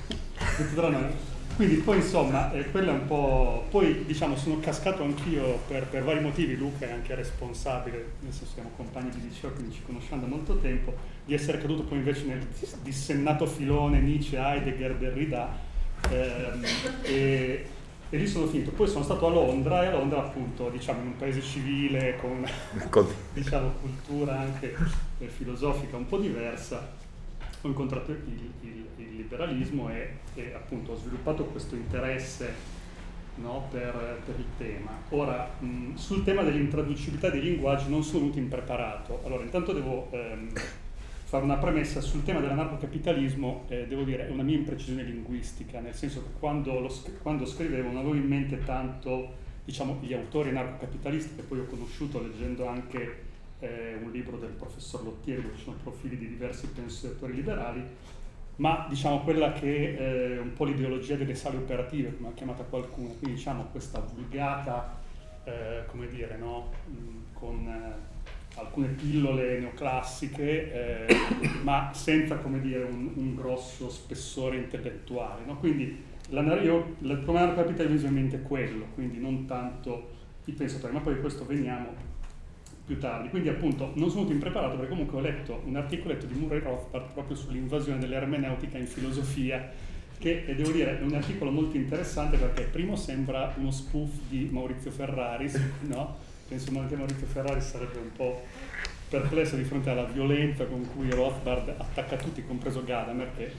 Quindi 1.55 1.75
poi 1.75 1.97
insomma, 1.97 2.51
eh, 2.51 2.69
quello 2.71 2.89
è 2.89 2.93
un 2.93 3.05
po'... 3.05 3.67
Poi 3.69 4.05
diciamo 4.05 4.35
sono 4.35 4.59
cascato 4.59 5.03
anch'io 5.03 5.59
per, 5.67 5.85
per, 5.85 6.03
vari 6.03 6.19
motivi, 6.19 6.57
Luca 6.57 6.87
è 6.87 6.91
anche 6.91 7.13
responsabile, 7.13 8.05
nel 8.21 8.33
senso 8.33 8.53
siamo 8.55 8.71
compagni 8.75 9.11
di 9.11 9.21
liceo, 9.29 9.51
quindi 9.51 9.73
ci 9.75 9.81
conosciamo 9.85 10.21
da 10.21 10.27
molto 10.27 10.57
tempo, 10.57 10.95
di 11.23 11.35
essere 11.35 11.59
caduto 11.59 11.83
poi 11.83 11.99
invece 11.99 12.25
nel 12.25 12.45
dissennato 12.81 13.45
filone 13.45 13.99
Nietzsche, 13.99 14.35
Heidegger, 14.35 14.95
Derrida. 14.95 15.73
Ehm, 16.09 16.63
e, 17.03 17.65
e 18.09 18.17
lì 18.17 18.27
sono 18.27 18.47
finito. 18.47 18.71
Poi 18.71 18.87
sono 18.87 19.03
stato 19.03 19.27
a 19.27 19.29
Londra 19.29 19.83
e 19.83 19.87
a 19.87 19.91
Londra 19.91 20.19
appunto 20.19 20.69
diciamo 20.69 21.01
in 21.01 21.07
un 21.07 21.15
paese 21.17 21.41
civile 21.41 22.17
con 22.17 22.45
diciamo, 23.33 23.71
cultura 23.81 24.39
anche 24.39 24.75
eh, 25.19 25.27
filosofica 25.27 25.97
un 25.97 26.07
po' 26.07 26.17
diversa 26.17 27.03
ho 27.65 27.67
incontrato 27.67 28.11
il, 28.11 28.51
il, 28.61 28.85
il 28.97 29.15
liberalismo 29.15 29.89
e, 29.89 30.17
e, 30.35 30.53
appunto 30.53 30.91
ho 30.91 30.95
sviluppato 30.95 31.45
questo 31.45 31.75
interesse 31.75 32.53
no, 33.35 33.67
per, 33.71 34.21
per, 34.23 34.35
il 34.37 34.45
tema. 34.57 34.91
Ora, 35.09 35.49
mh, 35.59 35.95
sul 35.95 36.23
tema 36.23 36.43
dell'intraducibilità 36.43 37.29
dei 37.29 37.41
linguaggi 37.41 37.89
non 37.89 38.03
sono 38.03 38.19
venuto 38.19 38.37
impreparato. 38.37 39.21
Allora, 39.25 39.43
intanto 39.43 39.73
devo 39.73 40.09
ehm, 40.11 40.51
fare 41.25 41.43
una 41.43 41.57
premessa 41.57 42.01
sul 42.01 42.23
tema 42.23 42.39
dell'anarcocapitalismo, 42.39 43.65
eh, 43.67 43.87
devo 43.87 44.03
dire, 44.03 44.27
è 44.27 44.29
una 44.29 44.43
mia 44.43 44.57
imprecisione 44.57 45.01
linguistica, 45.01 45.79
nel 45.79 45.95
senso 45.95 46.21
che 46.21 46.29
quando, 46.39 46.79
lo, 46.79 46.93
quando 47.23 47.45
scrivevo 47.45 47.87
non 47.87 47.97
avevo 47.97 48.13
in 48.13 48.27
mente 48.27 48.63
tanto 48.63 49.33
diciamo, 49.65 49.97
gli 50.01 50.13
autori 50.13 50.49
anarcocapitalisti 50.49 51.35
che 51.35 51.41
poi 51.41 51.59
ho 51.59 51.65
conosciuto 51.65 52.21
leggendo 52.21 52.67
anche 52.67 53.23
eh, 53.59 53.97
un 53.99 54.11
libro 54.11 54.37
del 54.37 54.51
professor 54.51 55.03
Lottieri 55.03 55.41
dove 55.41 55.55
ci 55.57 55.63
sono 55.63 55.77
profili 55.81 56.15
di 56.15 56.27
diversi 56.27 56.67
pensatori 56.67 57.33
liberali, 57.33 57.83
ma 58.57 58.85
diciamo 58.87 59.21
quella 59.21 59.51
che 59.51 59.97
è 59.97 60.39
un 60.39 60.53
po' 60.53 60.65
l'ideologia 60.65 61.15
delle 61.15 61.33
sale 61.33 61.57
operative, 61.57 62.15
come 62.15 62.29
ha 62.29 62.33
chiamata 62.33 62.63
qualcuno, 62.63 63.09
quindi 63.19 63.37
diciamo 63.37 63.65
questa 63.71 63.99
vulgata, 63.99 65.01
eh, 65.43 65.85
come 65.87 66.07
dire, 66.07 66.37
no? 66.37 66.71
Mm, 66.87 67.17
con 67.33 67.67
eh, 67.67 68.13
alcune 68.55 68.87
pillole 68.87 69.59
neoclassiche, 69.59 71.07
eh, 71.07 71.15
ma 71.63 71.91
senza, 71.93 72.37
come 72.37 72.59
dire, 72.59 72.83
un, 72.83 73.11
un 73.15 73.35
grosso 73.35 73.89
spessore 73.89 74.57
intellettuale. 74.57 75.43
No? 75.45 75.57
Quindi 75.57 76.13
il 76.29 77.21
problema 77.23 77.45
del 77.45 77.55
capitalismo 77.55 78.07
è 78.07 78.11
mente 78.11 78.41
quello, 78.41 78.87
quindi 78.93 79.19
non 79.19 79.45
tanto 79.45 80.09
i 80.45 80.51
pensatori, 80.51 80.93
ma 80.93 80.99
poi 80.99 81.19
questo 81.19 81.45
veniamo 81.45 82.13
più 82.85 82.97
tardi. 82.99 83.29
Quindi 83.29 83.49
appunto 83.49 83.91
non 83.95 84.09
sono 84.09 84.23
venuto 84.23 84.33
impreparato 84.33 84.75
perché 84.75 84.89
comunque 84.89 85.17
ho 85.17 85.21
letto 85.21 85.61
un 85.65 85.75
articoletto 85.75 86.25
di 86.25 86.35
Murray 86.35 86.59
Rothbard 86.59 87.11
proprio 87.13 87.35
sull'invasione 87.35 87.99
dell'ermeneutica 87.99 88.77
in 88.77 88.85
filosofia 88.85 89.71
che 90.17 90.45
devo 90.55 90.71
dire 90.71 90.99
è 90.99 91.03
un 91.03 91.13
articolo 91.13 91.51
molto 91.51 91.75
interessante 91.77 92.37
perché 92.37 92.63
primo 92.63 92.95
sembra 92.95 93.53
uno 93.57 93.71
spoof 93.71 94.11
di 94.29 94.47
Maurizio 94.51 94.91
Ferrari, 94.91 95.51
no? 95.87 96.24
Penso 96.47 96.71
che 96.87 96.95
Maurizio 96.95 97.27
Ferrari 97.27 97.61
sarebbe 97.61 97.97
un 97.97 98.11
po' 98.15 98.43
perplesso 99.09 99.55
di 99.55 99.63
fronte 99.63 99.89
alla 99.89 100.05
violenza 100.05 100.65
con 100.65 100.87
cui 100.93 101.09
Rothbard 101.09 101.69
attacca 101.77 102.15
tutti, 102.17 102.45
compreso 102.45 102.83
Gadamer, 102.83 103.31
che 103.35 103.51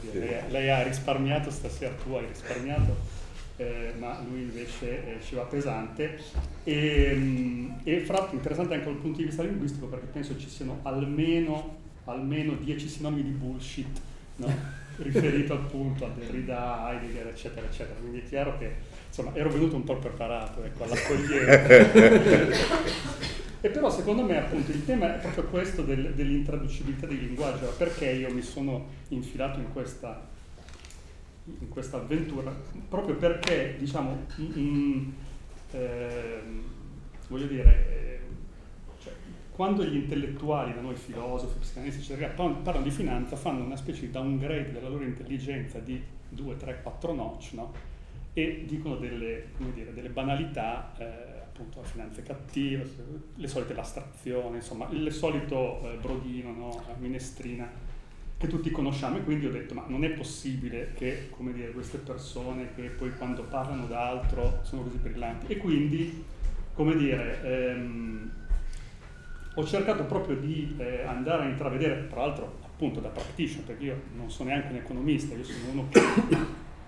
dire, 0.00 0.26
lei, 0.26 0.50
lei 0.50 0.70
ha 0.70 0.82
risparmiato, 0.82 1.50
stasera 1.50 1.94
tu 1.94 2.12
hai 2.14 2.26
risparmiato 2.26 3.20
eh, 3.56 3.92
ma 3.98 4.20
lui 4.28 4.42
invece 4.42 5.16
eh, 5.16 5.22
ci 5.22 5.34
va 5.34 5.42
pesante. 5.42 6.18
E, 6.64 7.12
mm, 7.14 7.70
e 7.84 8.00
fra 8.00 8.18
l'altro 8.18 8.36
interessante 8.36 8.74
anche 8.74 8.86
dal 8.86 8.96
punto 8.96 9.18
di 9.18 9.24
vista 9.24 9.42
linguistico 9.42 9.86
perché 9.86 10.06
penso 10.06 10.38
ci 10.38 10.48
siano 10.48 10.80
almeno, 10.82 11.78
almeno 12.04 12.54
10 12.54 12.88
sinonimi 12.88 13.22
di 13.22 13.30
bullshit, 13.30 14.00
no? 14.36 14.80
riferito 14.96 15.54
appunto 15.54 16.04
a 16.04 16.08
Derrida, 16.08 16.90
Heidegger, 16.90 17.28
eccetera, 17.28 17.66
eccetera. 17.66 17.98
Quindi 17.98 18.20
è 18.20 18.24
chiaro 18.24 18.58
che 18.58 18.74
insomma 19.12 19.34
ero 19.34 19.50
venuto 19.50 19.76
un 19.76 19.84
po' 19.84 19.96
preparato 19.96 20.64
ecco, 20.64 20.84
all'accoglienza. 20.84 21.92
e 23.60 23.68
però 23.68 23.90
secondo 23.90 24.22
me 24.24 24.38
appunto 24.38 24.70
il 24.70 24.86
tema 24.86 25.16
è 25.16 25.18
proprio 25.20 25.44
questo 25.44 25.82
del, 25.82 26.14
dell'intraducibilità 26.14 27.06
dei 27.06 27.20
linguaggi, 27.20 27.64
perché 27.76 28.10
io 28.10 28.32
mi 28.32 28.40
sono 28.40 28.86
infilato 29.08 29.60
in 29.60 29.70
questa, 29.70 30.26
in 31.44 31.68
questa 31.68 31.98
avventura? 31.98 32.56
Proprio 32.88 33.16
perché, 33.16 33.76
diciamo, 33.78 34.26
mm, 34.40 35.08
eh, 35.72 36.40
voglio 37.28 37.46
dire, 37.46 37.86
eh, 37.90 38.20
cioè, 38.98 39.12
quando 39.50 39.84
gli 39.84 39.96
intellettuali, 39.96 40.72
da 40.72 40.80
noi 40.80 40.96
filosofi, 40.96 41.58
psicanalisti, 41.58 42.00
eccetera, 42.00 42.32
parlano 42.32 42.82
di 42.82 42.90
finanza, 42.90 43.36
fanno 43.36 43.62
una 43.62 43.76
specie 43.76 44.00
di 44.06 44.10
downgrade 44.10 44.72
della 44.72 44.88
loro 44.88 45.04
intelligenza 45.04 45.78
di 45.80 46.02
2, 46.30 46.56
3, 46.56 46.80
4 46.82 47.12
notch, 47.12 47.52
no? 47.52 47.91
E 48.34 48.64
dicono 48.66 48.96
delle, 48.96 49.48
dire, 49.74 49.92
delle 49.92 50.08
banalità, 50.08 50.92
eh, 50.98 51.04
appunto 51.40 51.80
la 51.80 51.86
finanza 51.86 52.20
è 52.20 52.24
cattiva, 52.24 52.82
le 53.34 53.48
solite 53.48 53.74
lastrazioni, 53.74 54.56
insomma, 54.56 54.88
il 54.90 55.12
solito 55.12 55.92
eh, 55.92 55.96
brodino, 55.96 56.52
no? 56.52 56.84
minestrina 56.98 57.90
che 58.42 58.48
tutti 58.48 58.72
conosciamo 58.72 59.18
e 59.18 59.22
quindi 59.22 59.46
ho 59.46 59.52
detto 59.52 59.72
ma 59.72 59.84
non 59.86 60.02
è 60.02 60.10
possibile 60.10 60.94
che 60.96 61.28
dire, 61.52 61.70
queste 61.70 61.98
persone 61.98 62.74
che 62.74 62.88
poi 62.88 63.14
quando 63.14 63.44
parlano 63.44 63.86
d'altro 63.86 64.58
sono 64.62 64.82
così 64.82 64.96
brillanti 64.96 65.52
e 65.52 65.58
quindi 65.58 66.24
come 66.74 66.96
dire 66.96 67.40
ehm, 67.44 68.30
ho 69.54 69.64
cercato 69.64 70.04
proprio 70.06 70.34
di 70.38 70.74
eh, 70.76 71.02
andare 71.02 71.44
a 71.44 71.48
intravedere 71.50 72.08
tra 72.08 72.22
l'altro 72.22 72.58
appunto 72.64 72.98
da 72.98 73.10
practitioner 73.10 73.64
perché 73.64 73.84
io 73.84 74.00
non 74.16 74.28
sono 74.28 74.48
neanche 74.48 74.72
un 74.72 74.76
economista 74.78 75.36
io 75.36 75.44
sono 75.44 75.70
uno 75.70 75.88
che 75.88 76.00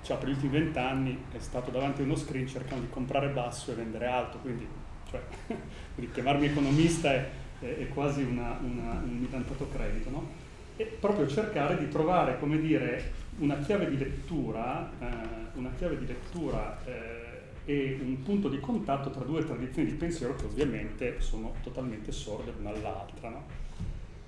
cioè, 0.04 0.18
per 0.18 0.28
gli 0.28 0.32
ultimi 0.32 0.58
vent'anni 0.58 1.24
è 1.32 1.38
stato 1.38 1.70
davanti 1.70 2.02
a 2.02 2.04
uno 2.04 2.14
screen 2.14 2.46
cercando 2.46 2.84
di 2.84 2.90
comprare 2.90 3.28
basso 3.28 3.72
e 3.72 3.74
vendere 3.74 4.06
alto, 4.06 4.38
quindi, 4.38 4.66
cioè, 5.10 5.20
chiamarmi 6.12 6.46
economista 6.46 7.12
è, 7.12 7.28
è, 7.60 7.64
è 7.64 7.88
quasi 7.88 8.22
una, 8.22 8.58
una, 8.62 9.00
un 9.02 9.16
mitantato 9.18 9.66
credito, 9.70 10.10
no? 10.10 10.42
E 10.76 10.84
proprio 11.00 11.26
cercare 11.26 11.78
di 11.78 11.88
trovare, 11.88 12.38
come 12.38 12.60
dire, 12.60 13.12
una 13.38 13.56
chiave 13.58 13.88
di 13.88 13.96
lettura, 13.96 14.90
eh, 14.98 15.06
una 15.54 15.70
chiave 15.76 15.98
di 15.98 16.06
lettura 16.06 16.78
eh, 16.84 17.24
e 17.64 17.98
un 18.02 18.22
punto 18.22 18.48
di 18.48 18.60
contatto 18.60 19.10
tra 19.10 19.24
due 19.24 19.42
tradizioni 19.44 19.88
di 19.88 19.94
pensiero 19.94 20.36
che 20.36 20.44
ovviamente 20.44 21.20
sono 21.20 21.54
totalmente 21.62 22.12
sorde 22.12 22.52
l'una 22.56 22.70
all'altra. 22.70 23.30
No? 23.30 23.44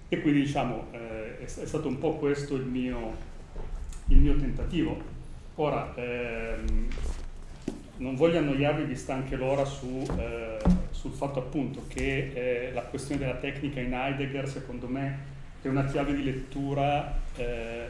E 0.08 0.20
quindi 0.22 0.40
diciamo 0.40 0.86
eh, 0.92 1.38
è, 1.40 1.44
è, 1.44 1.66
stato 1.66 1.88
un 1.88 1.98
po' 1.98 2.14
questo 2.14 2.54
il 2.54 2.64
mio, 2.64 3.14
il 4.06 4.18
mio 4.18 4.36
tentativo. 4.36 5.15
Ora, 5.58 5.94
ehm, 5.96 6.88
non 7.98 8.14
voglio 8.14 8.38
annoiarvi 8.38 8.84
vista 8.84 9.14
anche 9.14 9.36
l'ora 9.36 9.64
su, 9.64 10.06
eh, 10.18 10.58
sul 10.90 11.12
fatto 11.12 11.38
appunto 11.38 11.84
che 11.88 12.66
eh, 12.68 12.72
la 12.72 12.82
questione 12.82 13.22
della 13.22 13.38
tecnica 13.38 13.80
in 13.80 13.94
Heidegger 13.94 14.46
secondo 14.46 14.86
me 14.86 15.18
è 15.62 15.68
una 15.68 15.86
chiave 15.86 16.14
di 16.14 16.24
lettura 16.24 17.20
eh, 17.36 17.88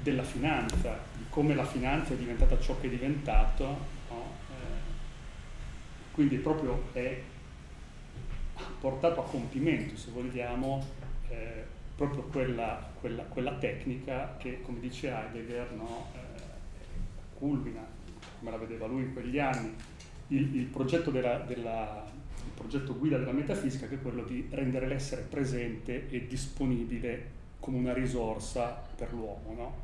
della 0.00 0.22
finanza, 0.22 0.96
di 1.16 1.24
come 1.28 1.56
la 1.56 1.64
finanza 1.64 2.14
è 2.14 2.16
diventata 2.16 2.56
ciò 2.60 2.78
che 2.80 2.86
è 2.86 2.90
diventato, 2.90 3.64
no? 4.08 4.32
Eh, 4.50 6.12
quindi 6.12 6.36
proprio 6.36 6.84
è 6.92 7.20
portato 8.78 9.20
a 9.20 9.24
compimento, 9.24 9.96
se 9.96 10.12
vogliamo, 10.12 10.86
eh, 11.30 11.64
proprio 11.96 12.22
quella, 12.22 12.90
quella, 13.00 13.24
quella, 13.24 13.54
tecnica 13.54 14.36
che, 14.38 14.62
come 14.62 14.78
dice 14.78 15.08
Heidegger, 15.08 15.72
no? 15.72 16.19
Culmina, 17.40 17.84
come 18.38 18.50
la 18.50 18.58
vedeva 18.58 18.86
lui 18.86 19.02
in 19.02 19.12
quegli 19.14 19.38
anni, 19.38 19.74
il, 20.28 20.54
il, 20.54 20.66
progetto, 20.66 21.10
della, 21.10 21.38
della, 21.38 22.04
il 22.36 22.52
progetto 22.54 22.96
guida 22.98 23.16
della 23.16 23.32
metafisica 23.32 23.88
che 23.88 23.94
è 23.94 24.02
quello 24.02 24.22
di 24.24 24.46
rendere 24.50 24.86
l'essere 24.86 25.22
presente 25.22 26.08
e 26.10 26.26
disponibile 26.26 27.38
come 27.58 27.78
una 27.78 27.94
risorsa 27.94 28.82
per 28.94 29.12
l'uomo. 29.12 29.54
No? 29.56 29.74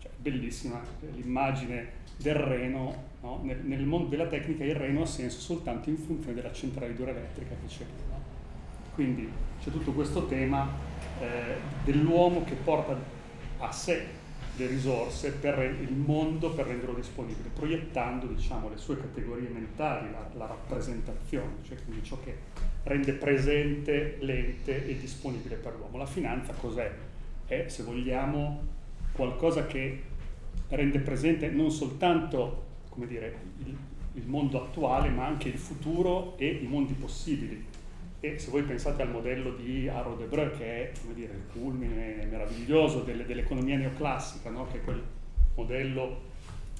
Cioè, 0.00 0.10
bellissima 0.16 0.80
l'immagine 1.14 2.06
del 2.18 2.34
reno, 2.34 3.04
no? 3.22 3.40
nel, 3.42 3.60
nel, 3.64 3.86
mondo 3.86 4.08
della 4.08 4.26
tecnica 4.26 4.64
il 4.64 4.74
reno 4.74 5.02
ha 5.02 5.06
senso 5.06 5.40
soltanto 5.40 5.88
in 5.88 5.96
funzione 5.96 6.34
della 6.34 6.52
centrale 6.52 6.92
idroelettrica 6.92 7.54
che 7.60 7.66
c'è. 7.66 7.84
No? 8.10 8.20
Quindi 8.94 9.26
c'è 9.62 9.70
tutto 9.70 9.92
questo 9.92 10.26
tema 10.26 10.68
eh, 11.20 11.56
dell'uomo 11.84 12.44
che 12.44 12.54
porta 12.54 12.96
a 13.60 13.72
sé 13.72 14.17
le 14.58 14.66
risorse 14.66 15.30
per 15.30 15.58
il 15.80 15.94
mondo 15.94 16.50
per 16.50 16.66
renderlo 16.66 16.94
disponibile, 16.94 17.48
proiettando 17.54 18.26
diciamo, 18.26 18.68
le 18.68 18.76
sue 18.76 18.98
categorie 18.98 19.48
mentali, 19.48 20.10
la, 20.10 20.28
la 20.34 20.46
rappresentazione, 20.46 21.58
cioè 21.62 21.78
quindi 21.84 22.04
ciò 22.04 22.18
che 22.22 22.36
rende 22.82 23.12
presente, 23.12 24.16
lente 24.20 24.88
e 24.88 24.98
disponibile 24.98 25.54
per 25.54 25.76
l'uomo. 25.76 25.96
La 25.96 26.06
finanza 26.06 26.52
cos'è? 26.52 26.92
È, 27.46 27.66
se 27.68 27.84
vogliamo, 27.84 28.66
qualcosa 29.12 29.66
che 29.66 30.02
rende 30.70 30.98
presente 30.98 31.48
non 31.50 31.70
soltanto 31.70 32.66
dire, 33.06 33.36
il, 33.58 33.76
il 34.14 34.26
mondo 34.26 34.64
attuale, 34.64 35.08
ma 35.08 35.24
anche 35.24 35.48
il 35.48 35.58
futuro 35.58 36.36
e 36.36 36.48
i 36.48 36.66
mondi 36.66 36.94
possibili 36.94 37.64
e 38.20 38.38
se 38.38 38.50
voi 38.50 38.62
pensate 38.62 39.02
al 39.02 39.10
modello 39.10 39.52
di 39.52 39.88
Arro 39.88 40.16
de 40.16 40.24
Breu, 40.24 40.50
che 40.56 40.64
è 40.64 40.92
dire, 41.14 41.32
il 41.32 41.60
culmine 41.60 42.26
meraviglioso 42.28 43.00
delle, 43.02 43.24
dell'economia 43.24 43.76
neoclassica, 43.76 44.50
no? 44.50 44.66
che 44.66 44.78
è 44.78 44.84
quel 44.84 45.02
modello 45.54 46.20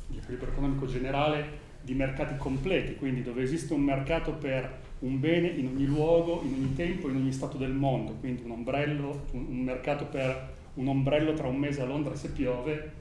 di 0.08 0.18
equilibrio 0.18 0.50
economico 0.50 0.86
generale 0.86 1.66
di 1.80 1.94
mercati 1.94 2.36
completi, 2.36 2.96
quindi 2.96 3.22
dove 3.22 3.42
esiste 3.42 3.72
un 3.72 3.82
mercato 3.82 4.32
per 4.32 4.86
un 5.00 5.20
bene 5.20 5.48
in 5.48 5.68
ogni 5.68 5.86
luogo, 5.86 6.42
in 6.44 6.54
ogni 6.54 6.74
tempo, 6.74 7.08
in 7.08 7.16
ogni 7.16 7.32
stato 7.32 7.56
del 7.56 7.72
mondo, 7.72 8.12
quindi 8.14 8.42
un, 8.42 8.50
ombrello, 8.50 9.26
un, 9.30 9.46
un 9.48 9.60
mercato 9.60 10.06
per 10.06 10.56
un 10.74 10.88
ombrello 10.88 11.34
tra 11.34 11.46
un 11.46 11.56
mese 11.56 11.82
a 11.82 11.84
Londra 11.84 12.16
se 12.16 12.30
piove, 12.30 12.92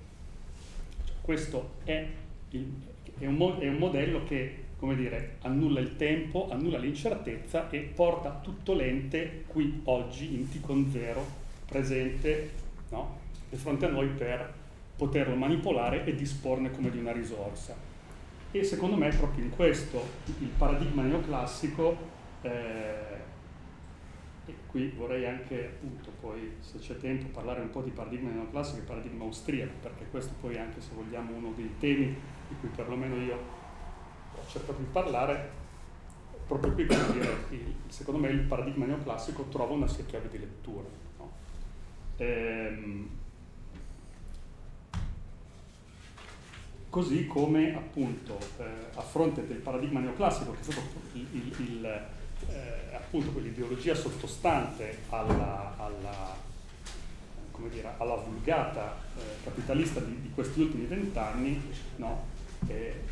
questo 1.22 1.72
è, 1.84 2.06
il, 2.52 2.72
è, 3.18 3.26
un, 3.26 3.58
è 3.60 3.68
un 3.68 3.78
modello 3.78 4.24
che 4.24 4.66
come 4.78 4.96
dire, 4.96 5.38
annulla 5.42 5.80
il 5.80 5.96
tempo, 5.96 6.50
annulla 6.52 6.78
l'incertezza 6.78 7.70
e 7.70 7.80
porta 7.80 8.40
tutto 8.44 8.74
l'ente 8.74 9.44
qui 9.48 9.82
oggi 9.86 10.36
in 10.36 10.50
T 10.50 10.62
con 10.62 10.90
zero 10.92 11.26
presente 11.66 12.52
no? 12.90 13.18
di 13.50 13.58
fronte 13.58 13.86
a 13.86 13.90
noi 13.90 14.08
per 14.08 14.54
poterlo 14.96 15.36
manipolare 15.36 16.06
e 16.06 16.16
disporne 16.16 16.72
come 16.72 16.92
di 16.92 17.00
una 17.00 17.12
risorsa. 17.12 17.76
E 18.52 18.64
secondo 18.64 18.96
me 18.96 19.10
proprio 19.10 19.44
in 19.44 19.50
questo 19.52 20.02
il 20.40 20.50
paradigma 20.58 21.04
neoclassico, 21.04 21.98
eh, 22.42 23.16
e 24.46 24.56
qui 24.68 24.94
vorrei 24.96 25.26
anche 25.26 25.66
appunto 25.66 26.12
poi 26.22 26.54
se 26.60 26.78
c'è 26.80 26.98
tempo 26.98 27.28
parlare 27.28 27.62
un 27.62 27.70
po' 27.70 27.82
di 27.82 27.90
paradigma 27.90 28.30
neoclassico 28.30 28.80
e 28.80 28.86
paradigma 28.86 29.24
austriaco, 29.26 29.74
perché 29.82 30.06
questo 30.10 30.34
poi 30.40 30.56
è 30.56 30.60
anche 30.60 30.82
se 30.82 30.92
vogliamo 30.96 31.36
uno 31.36 31.52
dei 31.56 31.72
temi 31.80 32.06
di 32.48 32.56
cui 32.60 32.70
perlomeno 32.70 33.16
io 33.18 33.57
cercato 34.48 34.80
di 34.80 34.88
parlare 34.92 35.66
proprio 36.48 36.72
qui 36.74 36.86
per 36.86 37.12
dire, 37.12 37.46
il, 37.50 37.74
secondo 37.90 38.22
me 38.22 38.30
il 38.30 38.40
paradigma 38.40 38.86
neoclassico 38.86 39.44
trova 39.50 39.74
una 39.74 39.88
sua 39.88 40.06
chiave 40.06 40.30
di 40.30 40.40
lettura. 40.40 40.88
No? 41.18 41.32
Ehm, 42.18 43.10
così 46.90 47.28
come 47.28 47.76
appunto 47.76 48.40
eh, 48.58 48.64
a 48.96 49.02
fronte 49.02 49.46
del 49.46 49.58
paradigma 49.58 50.00
neoclassico, 50.00 50.54
che 50.54 50.60
è 50.60 50.64
stato 50.64 50.82
il, 51.14 51.28
il, 51.32 51.56
il, 51.60 51.86
eh, 51.86 52.96
appunto 52.96 53.32
quell'ideologia 53.32 53.94
sottostante 53.94 55.00
alla, 55.10 55.76
alla, 55.78 56.36
dire, 57.70 57.94
alla 57.98 58.16
vulgata 58.16 58.96
eh, 59.18 59.44
capitalista 59.44 60.00
di, 60.00 60.22
di, 60.22 60.32
questi 60.34 60.62
ultimi 60.62 60.86
vent'anni, 60.86 61.62
no? 61.98 62.26
eh, 62.68 63.04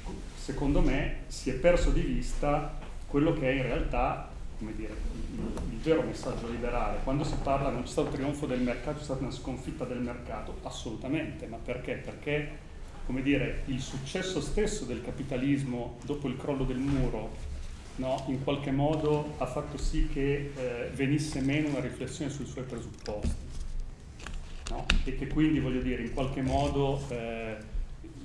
secondo 0.45 0.79
me 0.79 1.21
si 1.25 1.49
è 1.49 1.53
perso 1.53 1.89
di 1.89 2.01
vista 2.01 2.77
quello 3.07 3.33
che 3.33 3.49
è 3.49 3.53
in 3.53 3.63
realtà 3.63 4.29
dire, 4.59 4.93
il, 5.33 5.39
il, 5.71 5.79
vero 5.79 6.03
messaggio 6.03 6.47
liberale. 6.47 6.99
Quando 7.03 7.23
si 7.23 7.33
parla 7.41 7.71
non 7.71 7.81
c'è 7.81 7.87
stato 7.87 8.09
trionfo 8.09 8.45
del 8.45 8.61
mercato, 8.61 8.99
c'è 8.99 9.05
stata 9.05 9.21
una 9.21 9.31
sconfitta 9.31 9.85
del 9.85 10.01
mercato, 10.01 10.59
assolutamente, 10.61 11.47
ma 11.47 11.57
perché? 11.57 11.93
Perché 11.95 12.57
dire, 13.23 13.63
il 13.65 13.81
successo 13.81 14.39
stesso 14.39 14.85
del 14.85 15.01
capitalismo 15.01 15.97
dopo 16.05 16.27
il 16.27 16.37
crollo 16.37 16.63
del 16.63 16.77
muro 16.77 17.35
no, 17.95 18.23
in 18.27 18.43
qualche 18.43 18.69
modo 18.69 19.33
ha 19.39 19.47
fatto 19.47 19.77
sì 19.79 20.07
che 20.13 20.51
eh, 20.55 20.91
venisse 20.93 21.41
meno 21.41 21.69
una 21.69 21.79
riflessione 21.79 22.29
sui 22.29 22.45
suoi 22.45 22.65
presupposti 22.65 23.33
no? 24.69 24.85
e 25.05 25.15
che 25.15 25.25
quindi, 25.25 25.59
voglio 25.59 25.81
dire, 25.81 26.03
in 26.03 26.13
qualche 26.13 26.43
modo 26.43 27.01
eh, 27.09 27.73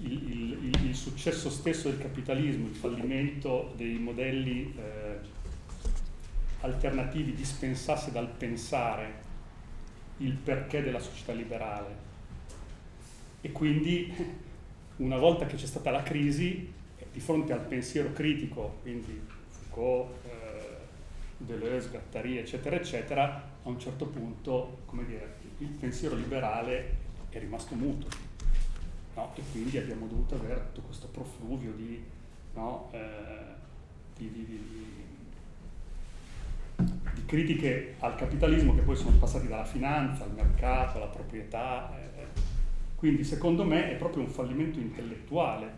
il, 0.03 0.13
il, 0.13 0.85
il, 0.87 0.95
successo 0.95 1.51
stesso 1.51 1.89
del 1.89 1.99
capitalismo, 1.99 2.67
il 2.67 2.75
fallimento 2.75 3.73
dei 3.77 3.99
modelli 3.99 4.75
eh, 4.77 5.19
alternativi 6.61 7.35
dispensasse 7.35 8.11
dal 8.11 8.29
pensare 8.29 9.29
il 10.19 10.33
perché 10.33 10.83
della 10.83 11.01
società 11.01 11.33
liberale. 11.33 12.09
E 13.41 13.53
quindi 13.53 14.13
una 14.97 15.17
volta 15.17 15.47
che 15.47 15.57
c'è 15.57 15.67
stata 15.67 15.91
la 15.91 16.03
crisi, 16.03 16.73
di 17.13 17.21
fronte 17.21 17.53
al 17.53 17.61
pensiero 17.61 18.13
critico, 18.13 18.79
quindi 18.83 19.21
Foucault, 19.49 20.11
eh, 20.27 20.79
Deleuze, 21.39 21.91
Gattari, 21.91 22.39
eccetera, 22.39 22.77
eccetera, 22.77 23.49
a 23.63 23.69
un 23.69 23.79
certo 23.81 24.07
punto, 24.07 24.81
come 24.85 25.05
dire, 25.07 25.37
il 25.59 25.69
pensiero 25.69 26.15
liberale 26.15 26.97
è 27.31 27.39
rimasto 27.39 27.75
muto. 27.75 28.30
No? 29.21 29.33
E 29.35 29.43
quindi 29.53 29.77
abbiamo 29.77 30.07
dovuto 30.07 30.35
avere 30.37 30.69
tutto 30.73 30.87
questo 30.87 31.09
profluvio 31.09 31.73
di, 31.73 32.03
no? 32.55 32.89
eh, 32.93 32.99
di, 34.17 34.33
di, 34.33 34.47
di, 34.47 34.99
critiche 37.27 37.97
al 37.99 38.17
capitalismo 38.17 38.75
che 38.75 38.81
poi 38.81 38.97
sono 38.97 39.17
passati 39.19 39.47
dalla 39.47 39.65
finanza, 39.67 40.25
al 40.25 40.33
mercato, 40.33 40.97
alla 40.97 41.07
proprietà. 41.07 41.93
Eh. 41.97 42.49
Quindi 42.97 43.23
secondo 43.25 43.65
me 43.65 43.91
è 43.91 43.97
proprio 43.97 44.23
un 44.23 44.31
fallimento 44.31 44.79
intellettuale 44.79 45.77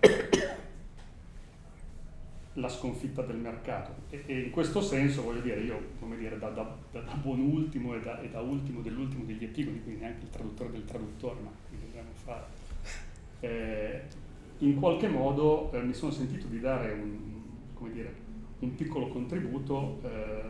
la 2.56 2.68
sconfitta 2.68 3.22
del 3.22 3.38
mercato 3.38 3.94
e, 4.10 4.24
e, 4.26 4.40
in 4.40 4.50
questo 4.50 4.82
senso 4.82 5.22
voglio 5.22 5.40
dire 5.40 5.60
io 5.60 5.92
come 5.98 6.18
dire 6.18 6.38
da, 6.38 6.50
da, 6.50 6.76
da 6.90 7.00
buon 7.14 7.40
ultimo 7.40 7.94
e 7.94 8.00
da, 8.00 8.20
e 8.20 8.28
da, 8.28 8.40
ultimo 8.40 8.82
dell'ultimo 8.82 9.24
degli 9.24 9.44
epigoni 9.44 9.82
quindi 9.82 10.02
neanche 10.02 10.24
il 10.24 10.30
traduttore 10.30 10.70
del 10.72 10.84
traduttore 10.84 11.40
ma 11.40 11.50
qui 11.70 11.78
dobbiamo 11.80 12.10
fare 12.12 12.44
eh, 13.42 14.02
in 14.58 14.76
qualche 14.76 15.08
modo 15.08 15.70
eh, 15.72 15.82
mi 15.82 15.92
sono 15.92 16.12
sentito 16.12 16.46
di 16.46 16.60
dare 16.60 16.92
un, 16.92 17.92
dire, 17.92 18.14
un 18.60 18.74
piccolo 18.74 19.08
contributo 19.08 20.00
eh, 20.04 20.42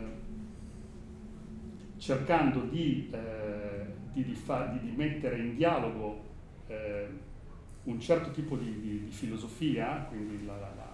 cercando 1.97 2.61
di, 2.61 3.09
eh, 3.11 3.85
di, 4.13 4.23
di, 4.23 4.33
fa, 4.35 4.65
di, 4.65 4.93
mettere 4.95 5.39
in 5.39 5.55
dialogo 5.55 6.21
eh, 6.67 7.07
un 7.83 7.99
certo 7.99 8.31
tipo 8.31 8.55
di, 8.55 9.07
filosofia 9.09 10.05
quindi 10.09 10.45
la, 10.45 10.57
la 10.57 10.93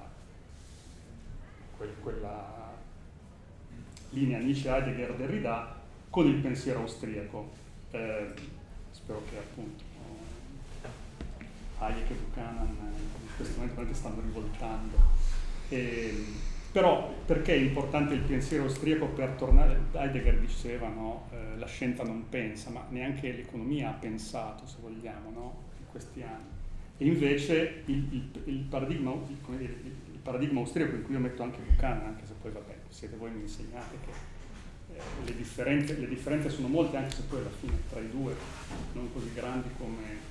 quella 2.01 2.73
linea 4.09 4.39
Nietzsche, 4.39 4.69
Heidegger, 4.69 5.15
Derrida, 5.15 5.75
con 6.09 6.27
il 6.27 6.35
pensiero 6.35 6.79
austriaco. 6.81 7.49
Eh, 7.91 8.27
spero 8.91 9.21
che 9.29 9.37
appunto 9.37 9.88
Hayek 11.79 12.09
e 12.09 12.13
Buchanan 12.13 12.67
in 12.67 13.35
questo 13.35 13.59
momento 13.59 13.93
stanno 13.93 14.21
rivoltando. 14.21 14.97
E, 15.69 16.25
però 16.71 17.11
perché 17.25 17.53
è 17.53 17.57
importante 17.57 18.13
il 18.13 18.21
pensiero 18.21 18.63
austriaco 18.63 19.07
per 19.07 19.31
tornare? 19.31 19.79
Heidegger 19.91 20.39
diceva 20.39 20.87
no? 20.87 21.27
eh, 21.31 21.57
la 21.57 21.65
scienza 21.65 22.03
non 22.03 22.29
pensa, 22.29 22.69
ma 22.69 22.85
neanche 22.89 23.31
l'economia 23.31 23.89
ha 23.89 23.93
pensato, 23.93 24.67
se 24.67 24.77
vogliamo, 24.79 25.31
no? 25.31 25.63
in 25.79 25.85
questi 25.89 26.21
anni. 26.21 26.57
E 26.97 27.05
invece 27.05 27.83
il, 27.85 28.07
il, 28.11 28.41
il 28.45 28.63
paradigma, 28.69 29.13
il 29.13 30.19
paradigma 30.21 30.59
austriaco 30.59 30.95
in 30.95 31.03
cui 31.03 31.13
io 31.13 31.19
metto 31.19 31.41
anche 31.41 31.59
Buchanan, 31.59 32.05
anche 32.05 32.25
se 32.25 32.33
poi 32.39 32.51
vabbè, 32.51 32.75
siete 32.89 33.15
voi 33.15 33.31
mi 33.31 33.41
insegnate 33.41 33.95
che 34.05 34.11
eh, 34.93 35.01
le, 35.25 35.35
differenze, 35.35 35.97
le, 35.97 36.07
differenze, 36.07 36.49
sono 36.49 36.67
molte, 36.67 36.97
anche 36.97 37.15
se 37.15 37.23
poi 37.23 37.39
alla 37.39 37.49
fine 37.49 37.73
tra 37.89 37.99
i 37.99 38.09
due 38.09 38.35
non 38.93 39.11
così 39.13 39.31
grandi 39.33 39.69
come 39.77 40.28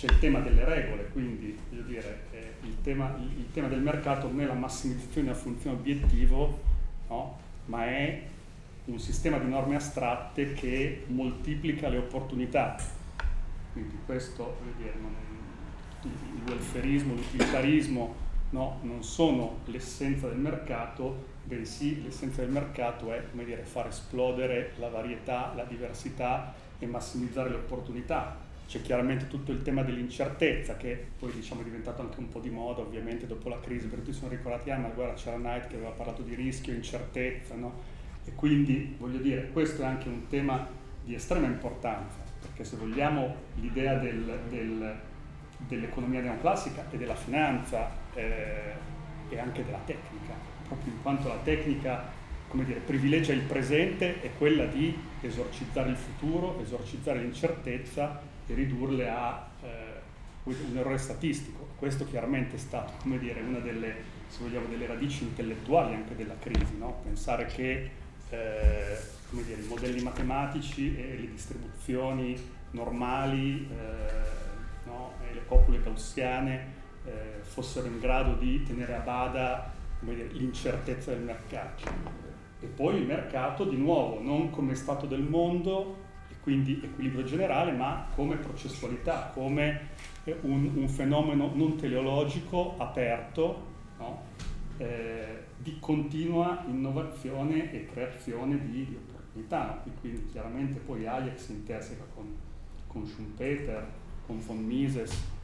c'è 0.00 0.06
il 0.06 0.18
tema 0.18 0.38
delle 0.38 0.64
regole, 0.64 1.08
quindi 1.12 1.58
dire, 1.68 2.22
eh, 2.30 2.54
il, 2.62 2.80
tema, 2.80 3.14
il, 3.18 3.40
il, 3.40 3.52
tema, 3.52 3.68
del 3.68 3.82
mercato 3.82 4.28
non 4.28 4.40
è 4.40 4.46
la 4.46 4.54
massimizzazione 4.54 5.26
della 5.26 5.38
funzione 5.38 5.76
obiettivo, 5.76 6.58
no? 7.08 7.38
ma 7.66 7.84
è 7.84 8.22
un 8.86 8.98
sistema 8.98 9.36
di 9.36 9.46
norme 9.46 9.76
astratte 9.76 10.54
che 10.54 11.04
moltiplica 11.08 11.90
le 11.90 11.98
opportunità. 11.98 12.76
Quindi 13.74 13.98
questo, 14.06 14.56
dire, 14.78 14.94
non 15.02 15.14
il 16.04 16.48
welfarismo, 16.48 17.12
l'utilitarismo 17.12 18.14
no, 18.50 18.78
non 18.80 19.04
sono 19.04 19.58
l'essenza 19.66 20.28
del 20.28 20.38
mercato, 20.38 21.26
bensì 21.44 22.02
l'essenza 22.02 22.40
del 22.40 22.50
mercato 22.50 23.12
è 23.12 23.22
dire, 23.32 23.64
far 23.64 23.88
esplodere 23.88 24.72
la 24.78 24.88
varietà, 24.88 25.52
la 25.54 25.64
diversità 25.64 26.54
e 26.78 26.86
massimizzare 26.86 27.50
le 27.50 27.56
opportunità. 27.56 28.48
C'è 28.70 28.82
chiaramente 28.82 29.26
tutto 29.26 29.50
il 29.50 29.62
tema 29.62 29.82
dell'incertezza 29.82 30.76
che 30.76 31.06
poi 31.18 31.32
diciamo, 31.32 31.62
è 31.62 31.64
diventato 31.64 32.02
anche 32.02 32.20
un 32.20 32.28
po' 32.28 32.38
di 32.38 32.50
moda 32.50 32.82
ovviamente 32.82 33.26
dopo 33.26 33.48
la 33.48 33.58
crisi, 33.58 33.88
per 33.88 34.00
cui 34.04 34.12
sono 34.12 34.30
ricordati, 34.30 34.70
ah 34.70 34.78
ma 34.78 34.86
guarda 34.90 35.14
c'era 35.14 35.34
Knight 35.38 35.66
che 35.66 35.74
aveva 35.74 35.90
parlato 35.90 36.22
di 36.22 36.36
rischio, 36.36 36.72
incertezza, 36.72 37.56
no? 37.56 37.80
e 38.24 38.32
quindi 38.36 38.94
voglio 38.96 39.18
dire, 39.18 39.50
questo 39.52 39.82
è 39.82 39.86
anche 39.86 40.06
un 40.06 40.28
tema 40.28 40.68
di 41.04 41.14
estrema 41.14 41.48
importanza, 41.48 42.18
perché 42.38 42.62
se 42.62 42.76
vogliamo 42.76 43.34
l'idea 43.56 43.96
del, 43.96 44.38
del 44.48 45.00
dell'economia 45.66 46.20
neoclassica 46.20 46.86
e 46.90 46.96
della 46.96 47.16
finanza 47.16 47.90
eh, 48.14 48.72
e 49.30 49.38
anche 49.38 49.64
della 49.64 49.80
tecnica, 49.84 50.32
proprio 50.68 50.92
in 50.92 51.02
quanto 51.02 51.26
la 51.26 51.40
tecnica 51.42 52.18
come 52.48 52.64
dire, 52.64 52.80
privilegia 52.80 53.32
il 53.32 53.42
presente 53.42 54.20
è 54.22 54.30
quella 54.36 54.66
di 54.66 54.96
esorcizzare 55.20 55.90
il 55.90 55.96
futuro, 55.96 56.60
esorcizzare 56.60 57.20
l'incertezza 57.20 58.20
e 58.50 58.54
ridurle 58.54 59.08
a 59.08 59.48
eh, 59.62 59.68
un 60.44 60.76
errore 60.76 60.98
statistico. 60.98 61.68
Questo 61.76 62.04
chiaramente 62.06 62.56
è 62.56 62.58
stato 62.58 62.92
dire, 63.18 63.40
una 63.40 63.60
delle, 63.60 63.94
vogliamo, 64.40 64.66
delle 64.66 64.86
radici 64.86 65.22
intellettuali 65.24 65.94
anche 65.94 66.16
della 66.16 66.36
crisi, 66.38 66.76
no? 66.76 67.00
pensare 67.04 67.46
che 67.46 67.90
eh, 68.30 68.98
dire, 69.30 69.60
i 69.60 69.66
modelli 69.66 70.02
matematici 70.02 70.96
e 70.96 71.16
le 71.18 71.30
distribuzioni 71.30 72.36
normali 72.72 73.68
eh, 73.70 74.86
no? 74.86 75.12
e 75.28 75.34
le 75.34 75.40
popole 75.40 75.80
gaussiane 75.82 76.78
eh, 77.04 77.40
fossero 77.42 77.86
in 77.86 78.00
grado 78.00 78.34
di 78.34 78.62
tenere 78.64 78.94
a 78.96 79.00
bada 79.00 79.72
dire, 80.00 80.26
l'incertezza 80.32 81.12
del 81.12 81.22
mercato. 81.22 82.18
E 82.62 82.66
poi 82.66 82.96
il 82.96 83.06
mercato, 83.06 83.64
di 83.64 83.76
nuovo, 83.76 84.20
non 84.20 84.50
come 84.50 84.74
stato 84.74 85.06
del 85.06 85.22
mondo 85.22 85.99
quindi 86.42 86.80
equilibrio 86.82 87.24
generale, 87.24 87.72
ma 87.72 88.06
come 88.14 88.36
processualità, 88.36 89.30
come 89.34 89.88
eh, 90.24 90.36
un, 90.42 90.70
un 90.74 90.88
fenomeno 90.88 91.50
non 91.54 91.76
teleologico 91.76 92.76
aperto 92.78 93.66
no? 93.98 94.22
eh, 94.78 95.44
di 95.58 95.76
continua 95.78 96.64
innovazione 96.66 97.72
e 97.72 97.86
creazione 97.86 98.58
di, 98.60 98.86
di 98.86 98.96
opportunità. 98.96 99.82
No? 99.84 99.92
Quindi 100.00 100.26
chiaramente 100.26 100.78
poi 100.78 101.06
Hayek 101.06 101.38
si 101.38 101.52
interseca 101.52 102.04
con, 102.14 102.34
con 102.86 103.06
Schumpeter, 103.06 103.86
con 104.26 104.40
von 104.40 104.64
Mises. 104.64 105.38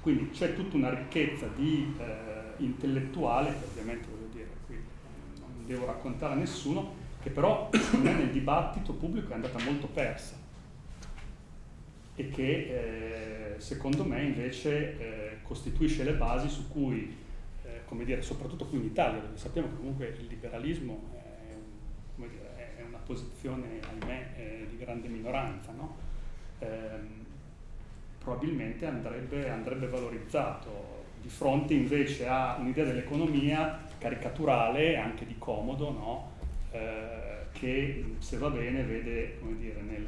Quindi 0.00 0.30
c'è 0.30 0.54
tutta 0.54 0.76
una 0.76 0.90
ricchezza 0.90 1.48
di, 1.56 1.94
eh, 1.98 2.38
intellettuale, 2.58 3.50
che 3.50 3.64
ovviamente 3.64 4.06
voglio 4.08 4.28
dire, 4.32 4.48
qui 4.66 4.76
non 5.40 5.66
devo 5.66 5.86
raccontare 5.86 6.34
a 6.34 6.36
nessuno, 6.36 6.97
che 7.28 7.30
però 7.30 7.70
nel 8.02 8.30
dibattito 8.30 8.94
pubblico 8.94 9.30
è 9.30 9.34
andata 9.34 9.62
molto 9.62 9.86
persa 9.86 10.36
e 12.14 12.28
che 12.30 13.54
eh, 13.54 13.60
secondo 13.60 14.04
me 14.04 14.22
invece 14.22 14.98
eh, 14.98 15.36
costituisce 15.42 16.02
le 16.02 16.14
basi 16.14 16.48
su 16.48 16.68
cui, 16.68 17.16
eh, 17.64 17.84
come 17.84 18.04
dire, 18.04 18.22
soprattutto 18.22 18.66
qui 18.66 18.78
in 18.78 18.86
Italia, 18.86 19.20
dove 19.20 19.36
sappiamo 19.36 19.68
che 19.68 19.76
comunque 19.76 20.16
il 20.18 20.26
liberalismo 20.26 21.10
è, 21.12 22.26
dire, 22.26 22.76
è 22.76 22.82
una 22.82 22.98
posizione, 22.98 23.78
ahimè, 23.88 24.26
eh, 24.36 24.66
di 24.68 24.78
grande 24.78 25.06
minoranza, 25.06 25.70
no? 25.72 25.96
Ehm, 26.58 27.24
probabilmente 28.18 28.84
andrebbe, 28.84 29.48
andrebbe 29.48 29.86
valorizzato 29.86 31.04
di 31.22 31.28
fronte 31.28 31.74
invece 31.74 32.26
a 32.26 32.56
un'idea 32.58 32.84
dell'economia 32.84 33.86
caricaturale, 33.96 34.96
anche 34.96 35.24
di 35.24 35.36
comodo, 35.38 35.90
no? 35.92 36.37
Eh, 36.70 37.46
che 37.52 38.16
se 38.18 38.38
va 38.38 38.50
bene 38.50 38.82
vede 38.82 39.38
dire, 39.58 39.80
nel, 39.80 40.06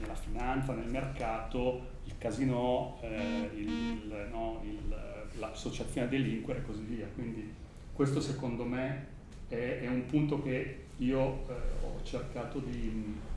nella 0.00 0.14
finanza, 0.14 0.72
nel 0.74 0.90
mercato, 0.90 1.92
il 2.04 2.14
casino, 2.18 2.98
eh, 3.02 3.50
il, 3.54 4.28
no, 4.30 4.62
il, 4.64 4.96
l'associazione 5.38 6.06
a 6.06 6.10
delinquere 6.10 6.60
e 6.60 6.64
così 6.64 6.82
via. 6.82 7.06
Quindi 7.14 7.52
questo 7.92 8.20
secondo 8.20 8.64
me 8.64 9.06
è, 9.48 9.80
è 9.82 9.88
un 9.88 10.06
punto 10.06 10.42
che 10.42 10.82
io 10.98 11.46
eh, 11.48 11.52
ho 11.82 12.02
cercato 12.02 12.58
di 12.58 13.32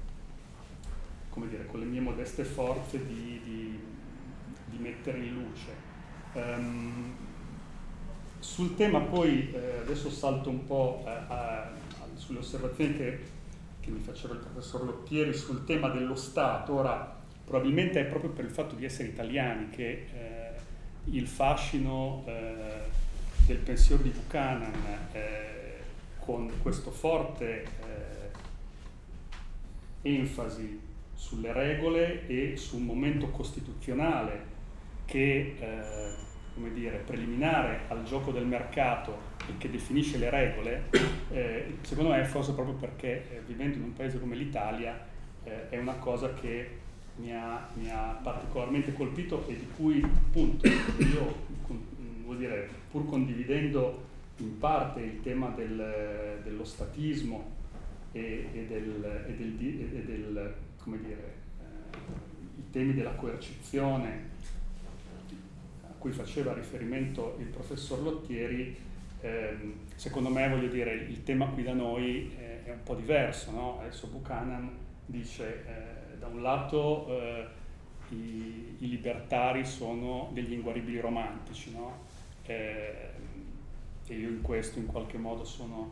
come 1.37 1.49
dire, 1.49 1.67
con 1.67 1.79
le 1.79 1.85
mie 1.85 2.01
modeste 2.01 2.43
forze 2.43 3.05
di, 3.05 3.39
di, 3.43 3.79
di 4.65 4.77
mettere 4.79 5.19
in 5.19 5.33
luce. 5.35 5.85
Um, 6.33 7.15
sul 8.39 8.75
tema 8.75 9.01
poi, 9.01 9.51
eh, 9.53 9.77
adesso 9.81 10.09
salto 10.09 10.49
un 10.49 10.65
po' 10.65 11.03
eh, 11.05 11.09
a, 11.09 11.71
sulle 12.27 12.39
osservazioni 12.39 12.97
che, 12.97 13.19
che, 13.79 13.89
mi 13.89 13.99
faceva 13.99 14.33
il 14.33 14.41
professor 14.41 14.83
Lottieri 14.83 15.33
sul 15.33 15.63
tema 15.63 15.87
dello 15.87 16.15
Stato. 16.15 16.73
Ora, 16.73 17.15
probabilmente 17.45 18.01
è 18.01 18.05
proprio 18.05 18.31
per 18.31 18.43
il 18.43 18.51
fatto 18.51 18.75
di 18.75 18.83
essere 18.83 19.07
italiani 19.07 19.69
che 19.69 19.89
eh, 20.13 20.51
il 21.05 21.25
fascino 21.25 22.23
eh, 22.25 22.81
del 23.45 23.57
pensiero 23.57 24.03
di 24.03 24.09
Buchanan 24.09 24.73
eh, 25.13 25.75
con 26.19 26.51
questo 26.61 26.91
forte 26.91 27.63
eh, 27.63 27.69
enfasi 30.01 30.81
sulle 31.15 31.53
regole 31.53 32.27
e 32.27 32.57
su 32.57 32.75
un 32.75 32.83
momento 32.83 33.29
costituzionale 33.29 34.55
che 35.05 35.55
eh, 35.59 36.13
come 36.57 36.73
dire, 36.73 36.97
preliminare 36.97 37.81
al 37.87 38.03
gioco 38.03 38.31
del 38.31 38.47
mercato 38.47 39.35
e 39.47 39.57
che 39.59 39.69
definisce 39.69 40.17
le 40.17 40.31
regole, 40.31 40.89
eh, 41.29 41.77
secondo 41.81 42.09
me 42.09 42.25
forse 42.25 42.53
proprio 42.53 42.73
perché 42.75 43.29
eh, 43.29 43.41
vivendo 43.45 43.77
in 43.77 43.83
un 43.83 43.93
paese 43.93 44.19
come 44.19 44.35
l'Italia 44.35 44.99
eh, 45.43 45.69
è 45.69 45.77
una 45.77 45.93
cosa 45.93 46.33
che 46.33 46.85
mi 47.17 47.31
ha, 47.31 47.67
mi 47.75 47.91
ha, 47.91 48.19
particolarmente 48.21 48.91
colpito 48.93 49.47
e 49.47 49.55
di 49.55 49.67
cui 49.75 50.01
appunto 50.01 50.67
io, 50.67 51.35
vuol 52.23 52.37
dire, 52.37 52.67
pur 52.89 53.05
condividendo 53.05 54.05
in 54.37 54.57
parte 54.57 55.01
il 55.01 55.21
tema 55.21 55.49
del, 55.49 56.39
dello 56.43 56.63
statismo 56.63 57.53
e, 58.13 58.49
e, 58.51 58.65
del, 58.65 59.25
e, 59.27 59.35
del, 59.35 59.57
e 59.61 60.03
del, 60.05 60.53
come 60.81 60.97
dire, 61.01 61.33
eh, 61.59 61.97
i 62.57 62.69
temi 62.71 62.95
della 62.95 63.13
coercizione 63.13 64.35
cui 66.07 66.15
faceva 66.15 66.53
riferimento 66.53 67.35
il 67.39 67.47
professor 67.47 68.01
Lottieri, 68.01 68.75
eh, 69.19 69.57
secondo 69.95 70.29
me 70.29 70.47
voglio 70.47 70.69
dire 70.69 70.93
il 70.93 71.23
tema 71.23 71.47
qui 71.47 71.63
da 71.63 71.73
noi 71.73 72.33
è, 72.37 72.63
è 72.63 72.71
un 72.71 72.83
po' 72.83 72.95
diverso, 72.95 73.51
no? 73.51 73.79
adesso 73.81 74.07
Buchanan 74.07 74.69
dice 75.05 75.63
eh, 75.65 76.17
da 76.17 76.27
un 76.27 76.41
lato 76.41 77.07
eh, 77.09 77.47
i, 78.09 78.75
i, 78.79 78.87
libertari 78.87 79.65
sono 79.65 80.29
degli 80.31 80.53
inguaribili 80.53 80.99
romantici, 81.01 81.73
no? 81.73 82.05
Eh, 82.45 83.09
e 84.07 84.13
io 84.13 84.29
in 84.29 84.41
questo 84.41 84.79
in 84.79 84.85
qualche 84.85 85.17
modo 85.17 85.43
sono, 85.43 85.91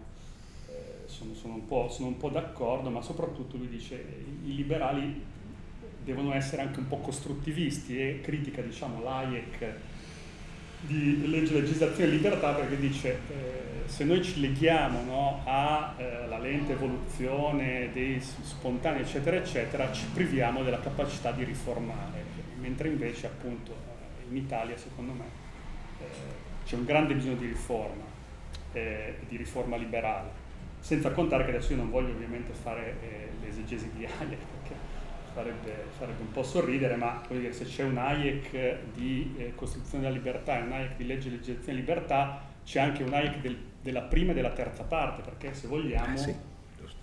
eh, 0.69 1.07
sono, 1.07 1.33
sono, 1.33 1.55
un 1.55 1.89
sono, 1.89 2.07
un 2.07 2.17
po', 2.17 2.29
d'accordo, 2.29 2.89
ma 2.89 3.01
soprattutto 3.01 3.57
lui 3.57 3.67
dice 3.67 3.95
i 4.45 4.55
liberali 4.55 5.21
devono 6.05 6.33
essere 6.33 6.61
anche 6.61 6.79
un 6.79 6.87
po' 6.87 6.99
costruttivisti 6.99 7.99
e 7.99 8.21
critica 8.21 8.61
diciamo 8.61 9.03
l'AIEC 9.03 9.75
di 10.85 11.27
legge, 11.27 11.53
legislazione 11.53 12.11
e 12.11 12.13
libertà 12.13 12.53
perché 12.53 12.77
dice 12.77 13.19
eh, 13.29 13.87
se 13.87 14.03
noi 14.03 14.23
ci 14.23 14.39
leghiamo 14.39 15.03
no, 15.03 15.41
alla 15.45 15.95
eh, 15.97 16.41
lente 16.41 16.73
evoluzione 16.73 17.89
dei 17.91 18.19
spontanei 18.19 19.01
eccetera 19.01 19.37
eccetera 19.37 19.91
ci 19.91 20.05
priviamo 20.13 20.63
della 20.63 20.79
capacità 20.79 21.31
di 21.31 21.43
riformare. 21.43 22.23
Mentre 22.59 22.87
invece 22.87 23.27
appunto 23.27 23.71
eh, 23.71 24.29
in 24.29 24.37
Italia 24.37 24.77
secondo 24.77 25.13
me 25.13 25.25
eh, 25.99 26.05
c'è 26.65 26.75
un 26.75 26.85
grande 26.85 27.13
bisogno 27.13 27.35
di 27.35 27.47
riforma, 27.47 28.03
eh, 28.73 29.17
di 29.27 29.37
riforma 29.37 29.75
liberale, 29.75 30.29
senza 30.79 31.11
contare 31.11 31.45
che 31.45 31.51
adesso 31.51 31.71
io 31.71 31.77
non 31.77 31.89
voglio 31.89 32.11
ovviamente 32.11 32.53
fare 32.53 32.95
eh, 33.01 33.29
l'esegesi 33.41 33.89
di 33.95 34.05
Hayek 34.05 34.54
farebbe, 35.35 35.85
farebbe, 35.97 36.21
un 36.21 36.31
po' 36.31 36.43
sorridere, 36.43 36.95
ma 36.95 37.21
dire, 37.27 37.51
se 37.53 37.65
c'è 37.65 37.83
un 37.83 37.97
Hayek 37.97 38.77
di 38.95 39.35
eh, 39.37 39.53
Costruzione 39.53 40.05
della 40.05 40.15
Libertà 40.15 40.57
e 40.57 40.61
un 40.63 40.71
Hayek 40.71 40.95
di 40.95 41.05
Legge 41.05 41.27
e 41.27 41.31
Legislazione 41.31 41.65
della 41.65 41.79
Libertà, 41.79 42.41
c'è 42.63 42.79
anche 42.79 43.03
un 43.03 43.13
Hayek 43.13 43.41
del, 43.41 43.57
della 43.81 44.01
prima 44.01 44.31
e 44.31 44.33
della 44.33 44.51
terza 44.51 44.83
parte, 44.83 45.21
perché 45.21 45.53
se 45.53 45.67
vogliamo... 45.67 46.17
Sì 46.17 46.53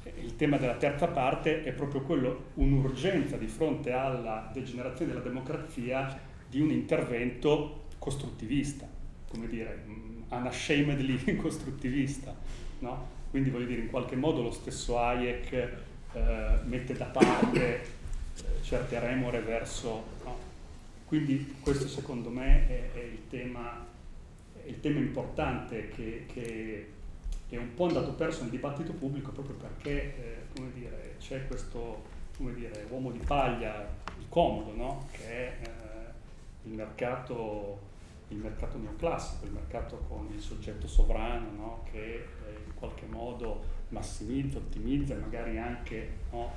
eh, 0.05 0.13
il 0.21 0.35
tema 0.35 0.57
della 0.57 0.75
terza 0.75 1.07
parte 1.07 1.63
è 1.63 1.73
proprio 1.73 2.01
quello, 2.03 2.47
un'urgenza 2.55 3.37
di 3.37 3.47
fronte 3.47 3.93
alla 3.93 4.51
degenerazione 4.53 5.13
della 5.13 5.25
democrazia 5.25 6.19
di 6.49 6.61
un 6.61 6.71
intervento 6.71 7.85
costruttivista 7.99 8.89
come 9.33 9.47
dire, 9.49 9.85
unashamedly 10.29 11.37
costruttivista, 11.41 12.35
no? 12.81 13.21
Quindi 13.31 13.49
voglio 13.49 13.67
dire, 13.67 13.81
in 13.81 13.89
qualche 13.89 14.15
modo 14.15 14.43
lo 14.43 14.51
stesso 14.51 14.99
Hayek 14.99 15.53
eh, 15.53 16.59
mette 16.65 16.93
da 16.93 17.07
parte 17.07 17.83
eh, 17.83 17.87
certe 18.73 18.99
remore 18.99 19.41
verso... 19.41 20.03
No? 20.25 20.51
Quindi 21.05 21.57
questo 21.61 21.87
secondo 21.89 22.31
me 22.31 22.67
è, 22.69 22.93
è, 22.95 23.03
il, 23.03 23.29
tema, 23.29 23.85
è 24.55 24.67
il, 24.67 24.81
tema, 24.81 24.99
importante 24.99 25.91
che, 25.91 26.25
che, 26.27 26.91
è 27.51 27.57
un 27.59 27.75
po' 27.75 27.85
andato 27.85 28.15
perso 28.15 28.41
nel 28.41 28.51
dibattito 28.51 28.95
pubblico 28.95 29.31
proprio 29.31 29.57
perché 29.57 30.47
eh, 30.55 30.71
dire, 30.73 31.17
c'è 31.19 31.47
questo 31.47 32.03
dire, 32.39 32.87
uomo 32.89 33.11
di 33.11 33.19
paglia, 33.19 33.87
il 34.19 34.25
comodo, 34.31 34.75
no? 34.75 35.07
che 35.11 35.27
è 35.27 35.59
eh, 35.61 36.69
il 36.69 36.73
mercato 36.73 37.91
il 38.29 38.39
mercato 38.39 38.79
neoclassico, 38.79 39.45
il 39.45 39.53
mercato 39.53 39.99
con 40.09 40.27
il 40.33 40.41
soggetto 40.41 40.89
sovrano 40.89 41.51
no? 41.55 41.85
che 41.93 42.15
eh, 42.15 42.65
in 42.65 42.75
qualche 42.75 43.05
modo 43.05 43.63
massimizza, 43.91 44.57
ottimizza, 44.57 45.15
magari 45.17 45.59
anche 45.59 46.11
no? 46.31 46.55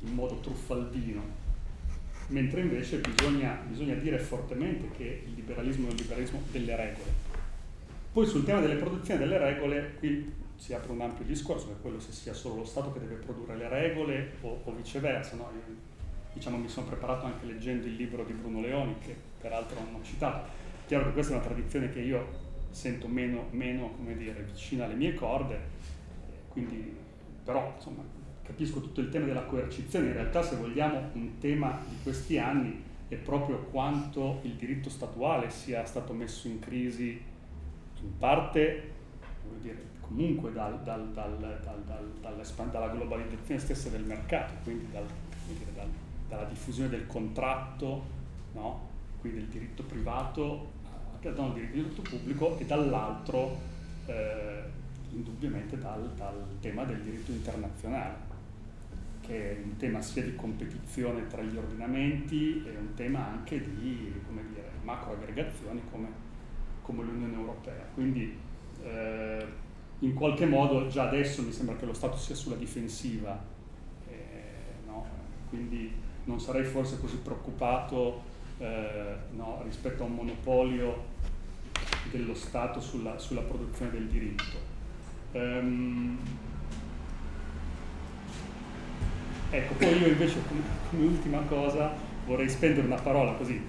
In 0.00 0.14
modo 0.14 0.38
truffaldino. 0.40 1.46
Mentre 2.28 2.60
invece 2.60 2.98
bisogna, 2.98 3.58
bisogna, 3.66 3.94
dire 3.94 4.18
fortemente 4.18 4.90
che 4.96 5.22
il 5.26 5.32
liberalismo 5.34 5.88
è 5.88 5.90
un 5.90 5.96
liberalismo 5.96 6.42
delle 6.50 6.76
regole. 6.76 7.10
Poi 8.12 8.26
sul 8.26 8.44
tema 8.44 8.60
delle 8.60 8.76
produzioni 8.76 9.18
delle 9.18 9.38
regole, 9.38 9.94
qui 9.98 10.30
si 10.54 10.74
apre 10.74 10.92
un 10.92 11.00
ampio 11.00 11.24
discorso, 11.24 11.68
che 11.68 11.72
è 11.72 11.80
quello 11.80 12.00
se 12.00 12.12
sia 12.12 12.34
solo 12.34 12.56
lo 12.56 12.64
Stato 12.64 12.92
che 12.92 12.98
deve 12.98 13.14
produrre 13.14 13.56
le 13.56 13.68
regole 13.68 14.32
o, 14.42 14.60
o 14.64 14.72
viceversa. 14.72 15.36
No? 15.36 15.50
Io, 15.54 15.74
diciamo, 16.34 16.58
mi 16.58 16.68
sono 16.68 16.86
preparato 16.86 17.26
anche 17.26 17.46
leggendo 17.46 17.86
il 17.86 17.94
libro 17.94 18.24
di 18.24 18.32
Bruno 18.32 18.60
Leoni, 18.60 18.96
che 19.00 19.14
peraltro 19.40 19.80
non 19.80 20.00
ho 20.00 20.04
citato. 20.04 20.50
Chiaro 20.86 21.06
che 21.06 21.12
questa 21.12 21.32
è 21.32 21.36
una 21.36 21.44
tradizione 21.44 21.90
che 21.90 22.00
io 22.00 22.46
sento 22.70 23.08
meno, 23.08 23.46
meno 23.50 23.94
dire, 24.04 24.42
vicina 24.42 24.84
alle 24.84 24.94
mie 24.94 25.14
corde, 25.14 25.58
quindi, 26.50 26.94
però 27.44 27.72
insomma, 27.76 28.02
capisco 28.48 28.80
tutto 28.80 29.00
il 29.00 29.10
tema 29.10 29.26
della 29.26 29.44
coercizione. 29.44 30.06
In 30.06 30.14
realtà, 30.14 30.42
se 30.42 30.56
vogliamo, 30.56 31.10
un 31.12 31.38
tema 31.38 31.78
di 31.86 31.96
questi 32.02 32.38
anni 32.38 32.82
è 33.08 33.16
proprio 33.16 33.58
quanto 33.70 34.40
il 34.42 34.52
diritto 34.52 34.88
statuale 34.88 35.50
sia 35.50 35.84
stato 35.84 36.14
messo 36.14 36.48
in 36.48 36.58
crisi 36.58 37.20
in 38.00 38.18
parte 38.18 38.92
dire, 39.60 39.76
comunque 40.00 40.52
dal, 40.52 40.80
dal, 40.82 41.10
dal, 41.12 42.70
dalla 42.70 42.88
globalizzazione 42.88 43.60
stessa 43.60 43.90
del 43.90 44.04
mercato, 44.04 44.54
quindi 44.62 44.86
dire, 44.86 45.06
dalla 46.28 46.44
diffusione 46.44 46.88
del 46.88 47.06
contratto, 47.06 48.02
no? 48.54 48.88
quindi 49.20 49.40
del 49.40 49.48
diritto 49.48 49.82
privato 49.82 50.70
eh, 51.20 51.32
da 51.32 51.42
un 51.42 51.54
diritto 51.54 52.02
pubblico 52.02 52.56
e 52.58 52.64
dall'altro 52.64 53.58
eh, 54.06 54.62
indubbiamente 55.10 55.78
dal, 55.78 56.10
tema 56.60 56.84
del 56.84 57.00
diritto 57.02 57.32
internazionale, 57.32 58.14
che 59.28 59.58
è 59.58 59.62
un 59.62 59.76
tema 59.76 60.00
sia 60.00 60.22
di 60.22 60.34
competizione 60.34 61.26
tra 61.26 61.42
gli 61.42 61.54
ordinamenti 61.54 62.64
e 62.64 62.70
un 62.78 62.94
tema 62.94 63.26
anche 63.26 63.60
di 63.60 64.10
come 64.26 64.42
dire, 64.48 64.70
macro 64.82 65.12
aggregazioni 65.12 65.82
come, 65.90 66.08
come 66.80 67.04
l'Unione 67.04 67.34
Europea. 67.34 67.84
Quindi 67.92 68.34
eh, 68.82 69.46
in 69.98 70.14
qualche 70.14 70.46
modo 70.46 70.86
già 70.86 71.08
adesso 71.08 71.42
mi 71.42 71.52
sembra 71.52 71.76
che 71.76 71.84
lo 71.84 71.92
Stato 71.92 72.16
sia 72.16 72.34
sulla 72.34 72.56
difensiva, 72.56 73.38
eh, 74.08 74.86
no? 74.86 75.06
quindi 75.50 75.92
non 76.24 76.40
sarei 76.40 76.64
forse 76.64 76.98
così 76.98 77.18
preoccupato 77.18 78.22
eh, 78.56 79.14
no, 79.32 79.60
rispetto 79.62 80.04
a 80.04 80.06
un 80.06 80.14
monopolio 80.14 81.04
dello 82.10 82.34
Stato 82.34 82.80
sulla, 82.80 83.18
sulla 83.18 83.42
produzione 83.42 83.90
del 83.90 84.06
diritto. 84.06 84.76
Um, 85.32 86.18
ecco, 89.50 89.74
poi 89.74 89.98
io 89.98 90.06
invece 90.08 90.38
come, 90.46 90.60
come, 90.90 91.04
ultima 91.04 91.38
cosa 91.40 91.92
vorrei 92.26 92.48
spendere 92.48 92.86
una 92.86 93.00
parola 93.00 93.32
così, 93.32 93.60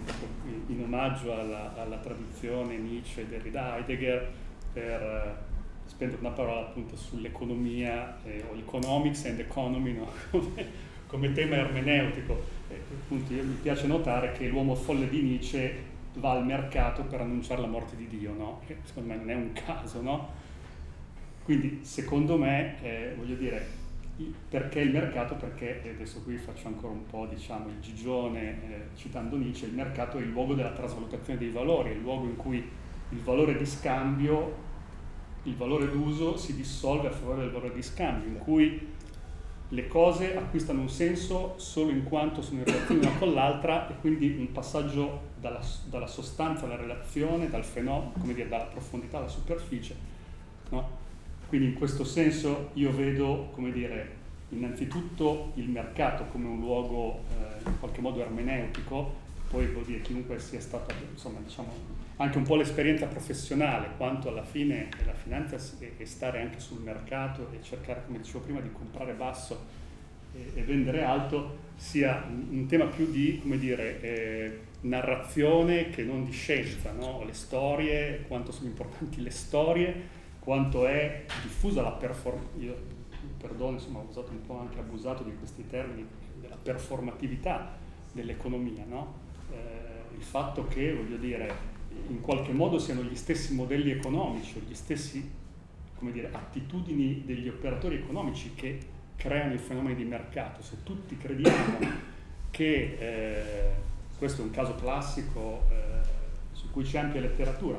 in 0.67 0.81
omaggio 0.83 1.33
alla, 1.33 1.73
alla 1.75 1.97
tradizione 1.97 2.77
Nietzsche, 2.77 3.27
Derrida, 3.27 3.77
Heidegger, 3.77 4.31
per 4.73 5.01
eh, 5.01 5.47
spendere 5.85 6.19
una 6.21 6.31
parola 6.31 6.61
appunto 6.61 6.95
sull'economia 6.95 8.17
eh, 8.23 8.43
o 8.49 8.55
economics 8.55 9.25
and 9.25 9.39
economy, 9.39 9.93
no? 9.93 10.11
come 11.07 11.31
tema 11.31 11.55
ermeneutico. 11.55 12.57
Eh, 12.69 12.79
appunto, 12.93 13.33
mi 13.33 13.57
piace 13.61 13.87
notare 13.87 14.31
che 14.33 14.47
l'uomo 14.47 14.75
folle 14.75 15.09
di 15.09 15.21
Nietzsche 15.21 15.87
va 16.15 16.31
al 16.31 16.45
mercato 16.45 17.03
per 17.03 17.21
annunciare 17.21 17.61
la 17.61 17.67
morte 17.67 17.95
di 17.95 18.07
Dio, 18.07 18.33
no? 18.33 18.61
Che 18.65 18.77
secondo 18.83 19.09
me 19.09 19.15
non 19.15 19.29
è 19.29 19.35
un 19.35 19.51
caso, 19.53 20.01
no? 20.01 20.29
Quindi 21.43 21.79
secondo 21.81 22.37
me, 22.37 22.75
eh, 22.83 23.13
voglio 23.17 23.35
dire, 23.35 23.65
perché 24.49 24.81
il 24.81 24.91
mercato? 24.91 25.35
Perché, 25.35 25.81
adesso 25.93 26.21
qui 26.23 26.37
faccio 26.37 26.67
ancora 26.67 26.91
un 26.91 27.05
po' 27.05 27.25
diciamo 27.25 27.69
il 27.69 27.79
gigione, 27.79 28.61
eh, 28.63 28.95
citando 28.95 29.37
Nietzsche, 29.37 29.67
il 29.67 29.73
mercato 29.73 30.17
è 30.17 30.21
il 30.21 30.29
luogo 30.29 30.55
della 30.55 30.71
trasvalutazione 30.71 31.39
dei 31.39 31.51
valori, 31.51 31.91
è 31.91 31.93
il 31.93 32.01
luogo 32.01 32.25
in 32.25 32.35
cui 32.35 32.57
il 32.57 33.19
valore 33.21 33.55
di 33.55 33.65
scambio, 33.65 34.67
il 35.43 35.55
valore 35.55 35.89
d'uso 35.89 36.35
si 36.35 36.55
dissolve 36.55 37.07
a 37.07 37.11
favore 37.11 37.41
del 37.41 37.51
valore 37.51 37.73
di 37.73 37.81
scambio, 37.81 38.27
in 38.27 38.37
cui 38.39 38.87
le 39.69 39.87
cose 39.87 40.35
acquistano 40.35 40.81
un 40.81 40.89
senso 40.89 41.53
solo 41.57 41.91
in 41.91 42.03
quanto 42.03 42.41
sono 42.41 42.59
in 42.59 42.65
relazione 42.65 43.05
una 43.05 43.17
con 43.17 43.33
l'altra 43.33 43.87
e 43.87 43.99
quindi 44.01 44.35
un 44.37 44.51
passaggio 44.51 45.27
dalla, 45.39 45.61
dalla 45.85 46.07
sostanza 46.07 46.65
alla 46.65 46.75
relazione, 46.75 47.49
dal 47.49 47.63
fenomeno, 47.63 48.11
come 48.19 48.33
dire, 48.33 48.49
dalla 48.49 48.65
profondità 48.65 49.19
alla 49.19 49.27
superficie. 49.27 49.95
No? 50.71 50.98
Quindi 51.49 51.67
in 51.67 51.73
questo 51.73 52.03
senso 52.03 52.69
io 52.75 52.95
vedo, 52.95 53.49
come 53.53 53.71
dire, 53.71 54.17
innanzitutto 54.49 55.51
il 55.55 55.67
mercato 55.69 56.25
come 56.25 56.47
un 56.47 56.59
luogo 56.59 57.23
eh, 57.29 57.67
in 57.67 57.79
qualche 57.79 58.01
modo 58.01 58.21
ermeneutico 58.21 59.27
poi 59.49 59.65
vuol 59.67 59.83
dire 59.83 60.01
chiunque 60.01 60.39
sia 60.39 60.59
stato, 60.59 60.93
insomma, 61.11 61.39
diciamo, 61.43 61.71
anche 62.17 62.37
un 62.37 62.43
po' 62.43 62.55
l'esperienza 62.55 63.07
professionale, 63.07 63.89
quanto 63.97 64.29
alla 64.29 64.43
fine 64.43 64.89
la 65.05 65.13
finanza 65.13 65.55
è 65.55 66.05
stare 66.05 66.41
anche 66.41 66.59
sul 66.59 66.81
mercato 66.81 67.49
e 67.51 67.63
cercare, 67.63 68.03
come 68.05 68.19
dicevo 68.19 68.39
prima, 68.41 68.59
di 68.59 68.71
comprare 68.71 69.13
basso 69.13 69.65
e, 70.33 70.51
e 70.53 70.63
vendere 70.63 71.03
alto, 71.03 71.67
sia 71.75 72.25
un, 72.29 72.45
un, 72.51 72.65
tema 72.67 72.85
più 72.85 73.09
di, 73.09 73.39
come 73.41 73.57
dire, 73.57 74.01
eh, 74.01 74.59
narrazione 74.81 75.89
che 75.89 76.03
non 76.03 76.25
di 76.25 76.31
scienza, 76.31 76.91
no? 76.91 77.23
le 77.25 77.33
storie, 77.33 78.25
quanto 78.27 78.51
sono 78.51 78.67
importanti 78.67 79.21
le 79.21 79.31
storie, 79.31 80.17
quanto 80.39 80.87
è 80.87 81.25
diffusa 81.43 81.81
la 81.81 81.91
performance, 81.91 82.57
io 82.59 82.75
perdono, 83.37 83.73
insomma 83.73 83.99
ho 83.99 84.07
usato 84.09 84.31
un 84.31 84.41
po' 84.41 84.59
anche 84.59 84.79
abusato 84.79 85.23
di 85.23 85.35
questi 85.37 85.65
termini, 85.67 86.07
della 86.39 86.57
performatività 86.61 87.77
dell'economia, 88.11 88.85
no? 88.85 89.13
eh, 89.51 90.15
il 90.15 90.23
fatto 90.23 90.67
che, 90.67 90.93
voglio 90.93 91.17
dire, 91.17 91.77
in 92.07 92.21
qualche 92.21 92.51
modo 92.51 92.79
siano 92.79 93.01
gli 93.01 93.15
stessi 93.15 93.53
modelli 93.53 93.91
economici 93.91 94.57
o 94.57 94.61
gli 94.67 94.75
stessi 94.75 95.37
dire, 95.99 96.29
attitudini 96.31 97.23
degli 97.25 97.47
operatori 97.47 97.95
economici 97.95 98.53
che 98.55 98.79
creano 99.15 99.53
i 99.53 99.57
fenomeni 99.57 99.95
di 99.95 100.05
mercato. 100.05 100.61
Se 100.61 100.77
tutti 100.83 101.17
crediamo 101.17 101.77
che 102.49 102.97
eh, 102.99 103.71
questo 104.17 104.41
è 104.41 104.45
un 104.45 104.51
caso 104.51 104.75
classico 104.75 105.65
eh, 105.69 105.75
su 106.53 106.71
cui 106.71 106.83
c'è 106.83 106.99
ampia 106.99 107.21
letteratura. 107.21 107.77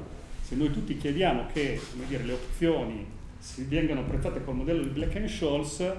Se 0.50 0.56
noi 0.56 0.72
tutti 0.72 0.96
chiediamo 0.96 1.46
che 1.52 1.80
dire, 2.08 2.24
le 2.24 2.32
opzioni 2.32 3.06
si 3.38 3.62
vengano 3.68 4.02
prezzate 4.02 4.42
col 4.42 4.56
modello 4.56 4.82
di 4.82 4.88
Black 4.88 5.28
Scholes, 5.28 5.94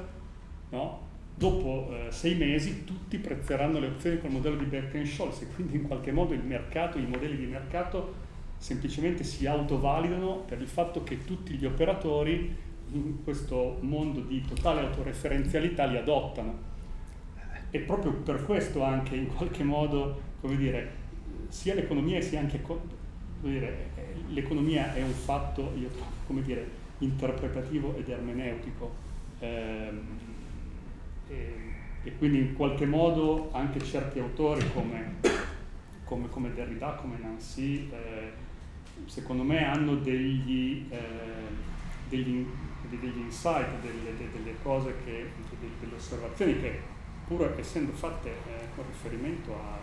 no? 0.72 1.07
dopo 1.36 1.88
eh, 1.90 2.11
sei 2.11 2.36
mesi 2.36 2.84
tutti 2.84 3.18
prezzeranno 3.19 3.80
le 3.80 3.88
opzioni 3.88 4.19
col 4.19 4.32
modello 4.32 4.57
di 4.57 4.65
Black 4.65 5.07
Scholes 5.07 5.40
e 5.40 5.48
quindi 5.56 5.78
in 5.78 5.84
qualche 5.84 6.11
modo 6.11 6.34
il 6.34 6.44
mercato, 6.44 6.98
i 6.98 7.06
modelli 7.06 7.38
di 7.38 7.45
mercato 7.45 8.14
semplicemente 8.57 9.23
si 9.23 9.48
autovalidano 9.48 10.40
per 10.40 10.60
il 10.60 10.68
fatto 10.68 11.02
che 11.03 11.23
tutti 11.23 11.53
gli 11.53 11.65
operatori 11.65 12.53
in 12.91 13.23
questo 13.23 13.78
mondo 13.80 14.19
di 14.19 14.44
totale 14.45 14.82
autoreferenzialità 14.82 15.86
li 15.86 15.95
adottano. 15.95 16.57
E 17.69 17.80
proprio 17.80 18.11
per 18.11 18.44
questo 18.44 18.84
anche 18.84 19.15
in 19.15 19.28
qualche 19.28 19.64
modo 19.64 20.19
come 20.41 20.57
dire, 20.57 20.91
sia 21.48 21.73
l'economia 21.73 22.19
sia 22.19 22.41
anche, 22.41 22.61
dire, 23.40 23.90
l'economia 24.29 24.93
è 24.93 25.01
un 25.01 25.11
fatto, 25.11 25.73
io 25.77 25.89
trovo, 25.89 26.11
come 26.27 26.41
dire, 26.41 26.67
interpretativo 26.99 27.95
ed 27.97 28.09
ermeneutico. 28.09 28.93
Ehm, 29.39 29.99
e, 31.27 31.55
e, 32.03 32.17
quindi 32.17 32.39
in 32.39 32.55
qualche 32.55 32.85
modo 32.85 33.49
anche 33.53 33.81
certi 33.81 34.19
autori 34.19 34.63
come, 34.73 35.15
come, 36.03 36.29
come 36.29 36.53
Derrida, 36.53 36.93
come 36.93 37.17
Nancy, 37.19 37.89
eh, 37.91 38.31
secondo 39.05 39.43
me 39.43 39.65
hanno 39.65 39.95
degli, 39.95 40.85
eh, 40.89 40.99
degli, 42.09 42.45
degli 42.89 43.17
insight, 43.17 43.79
delle, 43.81 44.15
delle, 44.15 44.55
cose 44.61 44.95
che, 45.03 45.29
delle 45.79 45.95
osservazioni 45.95 46.59
che 46.59 46.79
pur 47.27 47.55
essendo 47.57 47.91
fatte 47.93 48.29
eh, 48.29 48.67
con 48.75 48.83
riferimento 48.88 49.53
a 49.53 49.79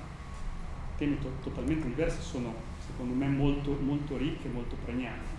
temi 0.97 1.19
to- 1.19 1.33
totalmente 1.43 1.87
diversi 1.87 2.21
sono 2.21 2.68
secondo 2.89 3.15
me 3.15 3.29
molto, 3.29 3.77
molto 3.81 4.17
ricchi 4.17 4.47
e 4.47 4.51
molto 4.51 4.77
pregnanti. 4.85 5.37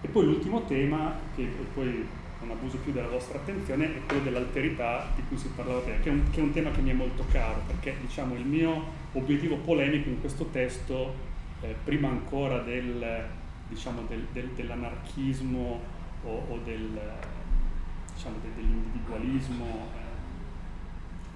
E 0.00 0.08
poi 0.08 0.24
l'ultimo 0.24 0.64
tema, 0.64 1.14
che 1.34 1.44
poi 1.74 2.06
non 2.40 2.50
abuso 2.50 2.78
più 2.78 2.92
della 2.92 3.08
vostra 3.08 3.38
attenzione, 3.38 3.96
è 3.96 4.06
quello 4.06 4.22
dell'alterità 4.22 5.10
di 5.14 5.22
cui 5.26 5.36
si 5.36 5.48
parlava 5.48 5.80
prima, 5.80 5.98
che 5.98 6.08
è 6.08 6.12
un, 6.12 6.30
che 6.30 6.40
è 6.40 6.42
un 6.42 6.52
tema 6.52 6.70
che 6.70 6.80
mi 6.80 6.90
è 6.90 6.94
molto 6.94 7.24
caro, 7.30 7.62
perché 7.66 7.96
diciamo, 8.00 8.34
il 8.34 8.44
mio 8.44 8.84
obiettivo 9.12 9.56
polemico 9.56 10.08
in 10.08 10.20
questo 10.20 10.46
testo, 10.46 11.14
eh, 11.62 11.74
prima 11.82 12.08
ancora 12.08 12.58
del, 12.58 13.24
diciamo, 13.68 14.02
del, 14.08 14.26
del, 14.32 14.50
dell'anarchismo 14.50 15.80
o, 16.24 16.44
o 16.48 16.58
diciamo, 16.64 18.36
dell'individualismo, 18.54 19.88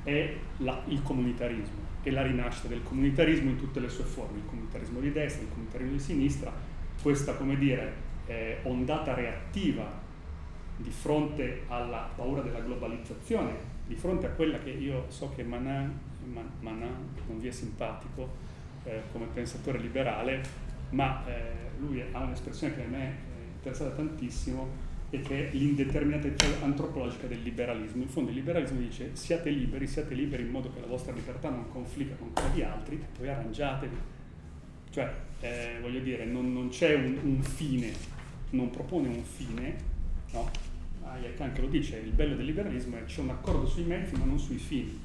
eh, 0.05 0.11
è 0.11 0.37
la, 0.59 0.81
il 0.87 1.03
comunitarismo 1.03 1.90
e 2.03 2.11
la 2.11 2.23
rinascita 2.23 2.69
del 2.69 2.83
comunitarismo 2.83 3.51
in 3.51 3.57
tutte 3.57 3.81
le 3.81 3.89
sue 3.89 4.05
forme, 4.05 4.39
il 4.39 4.47
comunitarismo 4.47 5.01
di 5.01 5.13
destra, 5.13 5.43
il 5.43 5.49
comunitarismo 5.51 5.93
di 5.93 5.99
sinistra, 5.99 6.53
questa, 7.03 7.35
come 7.35 7.57
dire, 7.57 7.93
eh, 8.27 8.59
ondata 8.63 9.15
reattiva 9.15 10.01
di 10.77 10.91
fronte 10.91 11.65
alla 11.69 12.11
paura 12.15 12.41
della 12.41 12.61
globalizzazione, 12.61 13.53
di 13.87 13.95
fronte 13.95 14.27
a 14.27 14.31
quella 14.31 14.59
che 14.59 14.71
io 14.71 15.05
so 15.09 15.31
che 15.35 15.43
Manan, 15.43 15.99
Manan 16.61 17.09
non 17.27 17.39
vi 17.39 17.49
è 17.49 17.51
simpatico 17.51 18.29
eh, 18.85 19.03
come 19.13 19.27
pensatore 19.27 19.79
liberale, 19.79 20.41
ma 20.91 21.27
eh, 21.27 21.71
lui 21.79 22.03
ha 22.13 22.19
un'espressione 22.21 22.75
che 22.75 22.85
a 22.85 22.89
me 22.89 23.05
è 23.05 23.15
interessata 23.57 23.91
tantissimo, 23.91 24.89
e 25.11 25.21
che 25.21 25.51
è 25.51 25.53
l'indeterminatezza 25.53 26.47
antropologica 26.63 27.27
del 27.27 27.43
liberalismo. 27.43 28.03
In 28.03 28.09
fondo 28.09 28.31
il 28.31 28.37
liberalismo 28.37 28.79
dice 28.79 29.11
siate 29.15 29.51
liberi, 29.51 29.87
siate 29.87 30.15
liberi 30.15 30.45
in 30.45 30.51
modo 30.51 30.73
che 30.73 30.81
la 30.81 30.87
vostra 30.87 31.13
libertà 31.13 31.51
non 31.51 31.69
confligga 31.69 32.15
con 32.15 32.33
quella 32.33 32.49
di 32.51 32.63
altri 32.63 32.97
e 32.97 33.19
poi 33.19 33.29
arrangiatevi. 33.29 33.97
Cioè, 34.91 35.13
eh, 35.41 35.79
voglio 35.81 36.01
dire, 36.01 36.25
non, 36.25 36.53
non 36.53 36.69
c'è 36.69 36.95
un, 36.95 37.19
un, 37.23 37.43
fine, 37.43 37.93
non 38.51 38.71
propone 38.71 39.09
un 39.09 39.23
fine, 39.23 39.75
no? 40.33 40.49
Hayek 41.03 41.41
anche 41.41 41.61
lo 41.61 41.69
dice, 41.69 41.97
il 41.99 42.13
bello 42.13 42.37
del 42.37 42.47
liberalismo 42.47 42.97
è 42.97 43.01
che 43.01 43.07
c'è 43.07 43.21
un 43.21 43.31
accordo 43.31 43.67
sui 43.67 43.85
mezzi 43.85 44.15
ma 44.17 44.25
non 44.25 44.39
sui 44.39 44.59
fini. 44.59 44.99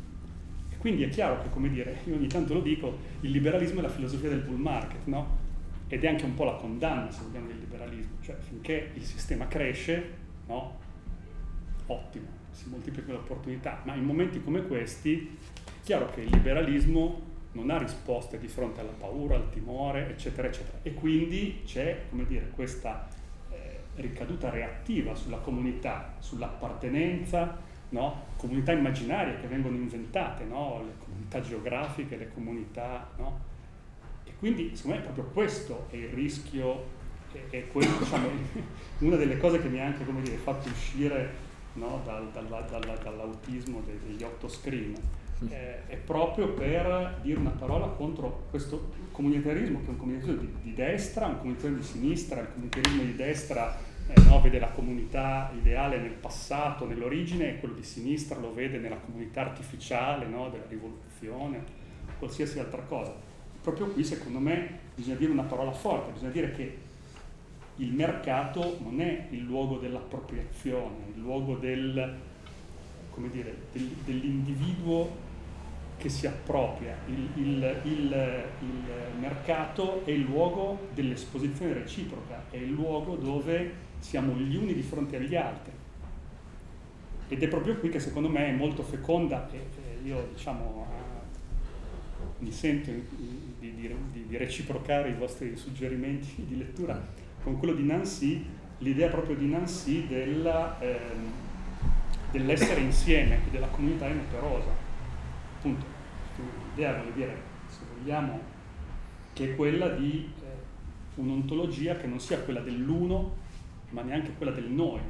E 0.71 0.77
quindi 0.77 1.03
è 1.03 1.09
chiaro 1.09 1.41
che, 1.41 1.49
come 1.49 1.69
dire, 1.69 1.99
io 2.05 2.15
ogni 2.15 2.27
tanto 2.27 2.53
lo 2.53 2.61
dico, 2.61 2.97
il 3.21 3.31
liberalismo 3.31 3.79
è 3.79 3.83
la 3.83 3.89
filosofia 3.89 4.29
del 4.29 4.41
bull 4.41 4.59
market, 4.59 5.05
no? 5.05 5.43
Ed 5.87 6.03
è 6.03 6.07
anche 6.07 6.25
un 6.25 6.33
po' 6.33 6.43
la 6.43 6.55
condanna, 6.55 7.11
se 7.11 7.21
vogliamo, 7.23 7.47
del 7.47 7.59
liberalismo, 7.59 8.17
cioè 8.21 8.35
finché 8.37 8.91
il 8.93 9.03
sistema 9.03 9.47
cresce, 9.47 10.13
no? 10.47 10.83
ottimo, 11.87 12.25
si 12.51 12.69
moltiplicano 12.69 13.13
le 13.13 13.19
opportunità, 13.19 13.81
ma 13.83 13.93
in 13.93 14.03
momenti 14.03 14.41
come 14.41 14.65
questi 14.65 15.37
è 15.63 15.69
chiaro 15.83 16.09
che 16.09 16.21
il 16.21 16.31
liberalismo 16.31 17.33
non 17.51 17.69
ha 17.69 17.77
risposte 17.77 18.39
di 18.39 18.47
fronte 18.47 18.81
alla 18.81 18.91
paura, 18.91 19.35
al 19.35 19.49
timore, 19.49 20.09
eccetera, 20.09 20.47
eccetera. 20.47 20.79
E 20.81 20.93
quindi 20.93 21.61
c'è, 21.65 22.05
come 22.09 22.25
dire, 22.25 22.49
questa 22.49 23.07
eh, 23.49 23.79
ricaduta 23.95 24.49
reattiva 24.49 25.15
sulla 25.15 25.37
comunità, 25.37 26.15
sull'appartenenza, 26.19 27.57
no? 27.89 28.23
comunità 28.37 28.73
immaginarie 28.73 29.39
che 29.39 29.47
vengono 29.47 29.75
inventate, 29.77 30.43
no? 30.43 30.83
le 30.85 30.93
comunità 31.03 31.39
geografiche, 31.39 32.17
le 32.17 32.31
comunità, 32.33 33.09
no? 33.17 33.53
Quindi 34.39 34.75
secondo 34.75 34.97
me 34.97 35.03
proprio 35.03 35.25
questo 35.25 35.87
è 35.89 35.95
il 35.95 36.09
rischio, 36.09 36.85
è, 37.49 37.67
quello, 37.67 37.97
diciamo, 37.97 38.27
una 38.99 39.15
delle 39.15 39.37
cose 39.37 39.61
che 39.61 39.67
mi 39.69 39.79
ha 39.79 39.85
anche 39.85 40.05
dire, 40.05 40.37
fatto 40.37 40.69
uscire 40.69 41.33
no, 41.73 42.01
dal, 42.03 42.29
dal, 42.31 42.47
dal, 42.47 42.99
dall'autismo 43.01 43.81
degli 44.05 44.23
otto 44.23 44.47
screen. 44.47 44.95
Eh, 45.49 45.87
è 45.87 45.97
proprio 45.97 46.49
per 46.49 47.19
dire 47.21 47.37
una 47.37 47.49
parola 47.49 47.87
contro 47.87 48.45
questo 48.49 48.91
comunitarismo, 49.11 49.79
che 49.81 49.87
è 49.87 49.89
un 49.89 49.97
comunitarismo 49.97 50.41
di, 50.41 50.53
di 50.61 50.73
destra, 50.73 51.27
un 51.27 51.37
comunitarismo 51.37 51.77
di 51.77 51.85
sinistra, 51.85 52.41
il 52.41 52.47
comunitarismo 52.53 53.03
di 53.03 53.15
destra 53.15 53.77
eh, 54.07 54.21
no, 54.21 54.41
vede 54.41 54.59
la 54.59 54.69
comunità 54.69 55.51
ideale 55.57 55.97
nel 55.97 56.11
passato, 56.11 56.85
nell'origine, 56.85 57.49
e 57.55 57.59
quello 57.59 57.73
di 57.73 57.83
sinistra 57.83 58.37
lo 58.37 58.53
vede 58.53 58.77
nella 58.77 58.97
comunità 58.97 59.41
artificiale 59.41 60.25
no, 60.25 60.49
della 60.49 60.65
rivoluzione, 60.67 61.63
qualsiasi 62.17 62.59
altra 62.59 62.81
cosa 62.83 63.33
proprio 63.65 63.87
qui 63.87 64.03
secondo 64.03 64.37
me 64.37 64.77
bisogna 64.93 65.15
dire 65.15 65.31
una 65.31 65.43
parola 65.43 65.71
forte, 65.71 66.11
bisogna 66.11 66.31
dire 66.31 66.51
che 66.51 66.77
il 67.77 67.91
mercato 67.91 68.77
non 68.83 69.01
è 69.01 69.25
il 69.31 69.41
luogo 69.41 69.77
dell'appropriazione, 69.77 71.07
il 71.15 71.19
luogo 71.19 71.55
del, 71.55 72.15
dire, 73.31 73.57
del, 73.71 73.87
dell'individuo 74.05 75.23
che 75.97 76.09
si 76.09 76.27
appropria, 76.27 76.95
il, 77.07 77.27
il, 77.35 77.79
il, 77.85 78.43
il, 78.61 79.19
mercato 79.19 80.05
è 80.05 80.11
il 80.11 80.21
luogo 80.21 80.89
dell'esposizione 80.93 81.73
reciproca, 81.73 82.43
è 82.51 82.57
il 82.57 82.69
luogo 82.69 83.15
dove 83.15 83.83
siamo 83.97 84.35
gli 84.35 84.55
uni 84.55 84.75
di 84.75 84.83
fronte 84.83 85.15
agli 85.15 85.35
altri. 85.35 85.71
Ed 87.27 87.41
è 87.41 87.47
proprio 87.47 87.77
qui 87.77 87.89
che 87.89 87.99
secondo 87.99 88.29
me 88.29 88.47
è 88.47 88.51
molto 88.51 88.83
feconda, 88.83 89.49
e 89.51 90.07
io 90.07 90.29
diciamo 90.33 90.85
mi 92.39 92.51
sento 92.51 92.91
di, 94.11 94.27
di, 94.27 94.37
reciprocare 94.37 95.09
i 95.09 95.13
vostri 95.13 95.55
suggerimenti 95.55 96.45
di 96.45 96.57
lettura 96.57 97.01
con 97.43 97.57
quello 97.57 97.73
di 97.73 97.83
Nancy, 97.83 98.45
l'idea 98.79 99.09
proprio 99.09 99.35
di 99.35 99.47
Nancy 99.47 100.07
della, 100.07 100.79
ehm, 100.79 101.31
dell'essere 102.31 102.81
insieme 102.81 103.39
e 103.47 103.51
della 103.51 103.67
comunità 103.67 104.07
inoperosa. 104.07 104.71
Appunto, 105.57 105.85
l'idea, 106.73 106.97
voglio 106.97 107.11
dire, 107.11 107.37
se 107.67 107.79
vogliamo, 107.97 108.39
che 109.33 109.51
è 109.51 109.55
quella 109.55 109.89
di 109.89 110.31
eh, 110.41 110.45
un'ontologia 111.15 111.97
che 111.97 112.07
non 112.07 112.19
sia 112.19 112.39
quella 112.39 112.61
dell'uno, 112.61 113.35
ma 113.89 114.01
neanche 114.01 114.33
quella 114.37 114.51
del 114.51 114.69
noi, 114.69 115.01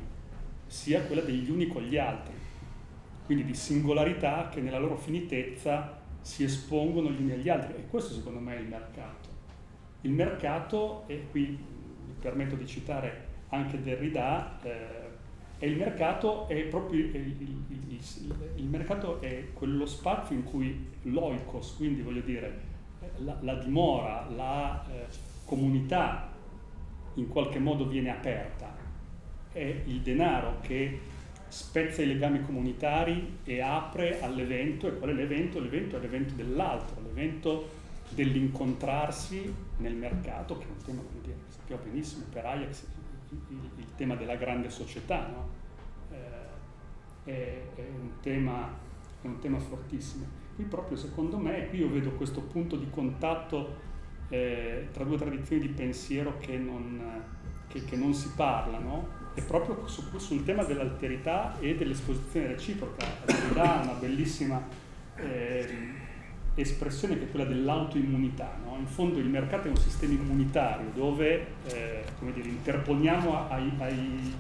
sia 0.68 1.02
quella 1.04 1.22
degli 1.22 1.50
uni 1.50 1.68
con 1.68 1.84
gli 1.84 1.98
altri. 1.98 2.34
Quindi 3.26 3.46
di 3.46 3.56
singolarità 3.56 4.50
che 4.50 4.62
nella 4.62 4.78
loro 4.78 4.98
finitezza 4.98 5.95
si 6.26 6.44
espongono 6.44 7.12
gli 7.12 7.22
uni 7.22 7.34
agli 7.34 7.50
altri 7.50 7.76
e 7.76 7.88
questo 7.88 8.16
secondo 8.16 8.40
me 8.40 8.58
è 8.58 8.60
il 8.60 8.68
mercato. 8.68 9.30
Il 10.02 10.12
mercato, 10.12 11.04
e 11.06 11.28
qui 11.30 11.42
mi 11.50 12.14
permetto 12.20 12.56
di 12.56 12.66
citare 12.66 13.28
anche 13.50 13.80
Derrida, 13.80 14.60
eh, 14.64 15.04
e 15.60 15.68
il 15.68 15.78
mercato 15.78 16.48
è 16.48 16.64
proprio 16.64 17.06
il, 17.06 17.16
il, 17.16 17.64
il, 17.70 18.52
il, 18.56 18.66
mercato 18.66 19.22
è 19.22 19.54
quello 19.54 19.86
spazio 19.86 20.36
in 20.36 20.44
cui 20.44 20.88
l'oikos, 21.04 21.76
quindi 21.76 22.02
voglio 22.02 22.22
dire 22.22 22.60
la, 23.18 23.38
la 23.42 23.54
dimora, 23.56 24.28
la 24.36 24.84
eh, 24.90 25.06
comunità 25.46 26.32
in 27.14 27.28
qualche 27.28 27.60
modo 27.60 27.86
viene 27.86 28.10
aperta, 28.10 28.76
è 29.52 29.82
il 29.86 30.02
denaro 30.02 30.58
che 30.62 31.00
spezza 31.56 32.02
i 32.02 32.08
legami 32.08 32.42
comunitari 32.42 33.38
e 33.46 33.62
apre 33.62 34.20
all'evento. 34.20 34.88
E 34.88 34.98
qual 34.98 35.12
è 35.12 35.14
l'evento? 35.14 35.62
L'evento 35.62 35.96
è 35.96 36.00
l'evento 36.02 36.34
dell'altro, 36.34 37.02
l'evento 37.02 37.70
dell'incontrarsi 38.10 39.54
nel 39.78 39.96
mercato, 39.96 40.58
che 40.58 40.66
è 40.66 40.68
un 40.68 40.84
tema, 40.84 41.02
come 41.02 41.22
dire, 41.22 41.38
sappiamo 41.48 41.82
benissimo, 41.84 42.26
per 42.30 42.46
Ajax 42.46 42.84
il, 43.32 43.40
il, 43.48 43.70
il 43.78 43.88
tema 43.96 44.16
della 44.16 44.36
grande 44.36 44.70
società, 44.70 45.28
no? 45.28 45.50
eh, 47.24 47.32
è, 47.32 47.62
è, 47.76 47.88
un 48.02 48.20
tema, 48.20 48.70
è 49.22 49.26
un 49.26 49.40
tema 49.40 49.58
fortissimo. 49.58 50.26
Qui 50.56 50.66
proprio 50.66 50.98
secondo 50.98 51.38
me, 51.38 51.70
qui 51.70 51.80
io 51.80 51.90
vedo 51.90 52.12
questo 52.12 52.42
punto 52.42 52.76
di 52.76 52.90
contatto 52.90 53.78
eh, 54.28 54.90
tra 54.92 55.06
due 55.06 55.18
tradizioni 55.18 55.62
di 55.62 55.70
pensiero 55.70 56.38
che 56.38 56.58
non, 56.58 57.02
che, 57.68 57.86
che 57.86 57.96
non 57.96 58.14
si 58.14 58.30
parlano, 58.36 59.24
è 59.36 59.42
proprio 59.44 59.88
su, 59.88 60.04
sul 60.18 60.44
tema 60.44 60.64
dell'alterità 60.64 61.56
e 61.60 61.76
dell'esposizione 61.76 62.48
reciproca. 62.48 63.06
Derrida 63.26 63.80
ha 63.80 63.84
una 63.84 63.94
bellissima 63.94 64.60
eh, 65.18 65.94
espressione 66.56 67.20
che 67.20 67.26
è 67.26 67.30
quella 67.30 67.46
dell'autoimmunità. 67.46 68.58
No? 68.64 68.78
In 68.80 68.88
fondo 68.88 69.20
il 69.20 69.28
mercato 69.28 69.68
è 69.68 69.70
un 69.70 69.78
sistema 69.78 70.14
immunitario 70.14 70.90
dove 70.94 71.46
eh, 71.68 72.04
dire, 72.34 72.48
interponiamo 72.48 73.50
ai, 73.50 73.72
ai, 73.78 74.34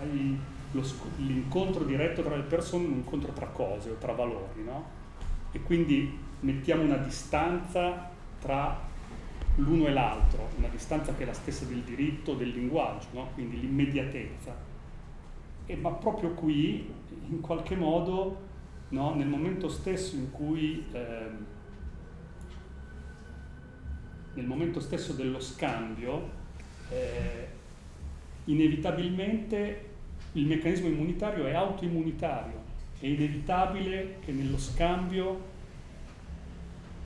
ai, 0.00 0.38
lo, 0.72 0.82
l'incontro 1.18 1.84
diretto 1.84 2.22
tra 2.22 2.34
le 2.34 2.42
persone 2.42 2.86
un 2.86 2.94
incontro 2.94 3.32
tra 3.32 3.46
cose 3.46 3.90
o 3.90 3.94
tra 3.94 4.12
valori. 4.12 4.64
No? 4.64 5.00
e 5.52 5.62
quindi 5.62 6.18
mettiamo 6.40 6.82
una 6.82 6.96
distanza 6.96 8.10
tra 8.40 8.90
l'uno 9.56 9.86
e 9.86 9.92
l'altro, 9.92 10.48
una 10.56 10.68
distanza 10.68 11.14
che 11.14 11.24
è 11.24 11.26
la 11.26 11.34
stessa 11.34 11.64
del 11.64 11.80
diritto, 11.80 12.34
del 12.34 12.48
linguaggio, 12.48 13.08
no? 13.12 13.28
quindi 13.34 13.60
l'immediatezza. 13.60 14.54
E, 15.66 15.76
ma 15.76 15.90
proprio 15.90 16.30
qui, 16.30 16.90
in 17.28 17.40
qualche 17.40 17.76
modo, 17.76 18.40
no? 18.88 19.14
nel 19.14 19.28
momento 19.28 19.68
stesso 19.68 20.16
in 20.16 20.30
cui, 20.30 20.84
eh, 20.92 21.30
nel 24.34 24.46
momento 24.46 24.80
stesso 24.80 25.12
dello 25.12 25.40
scambio, 25.40 26.40
eh, 26.88 27.48
inevitabilmente 28.44 29.90
il 30.32 30.46
meccanismo 30.46 30.88
immunitario 30.88 31.46
è 31.46 31.52
autoimmunitario, 31.52 32.60
è 32.98 33.06
inevitabile 33.06 34.16
che 34.24 34.32
nello 34.32 34.58
scambio 34.58 35.50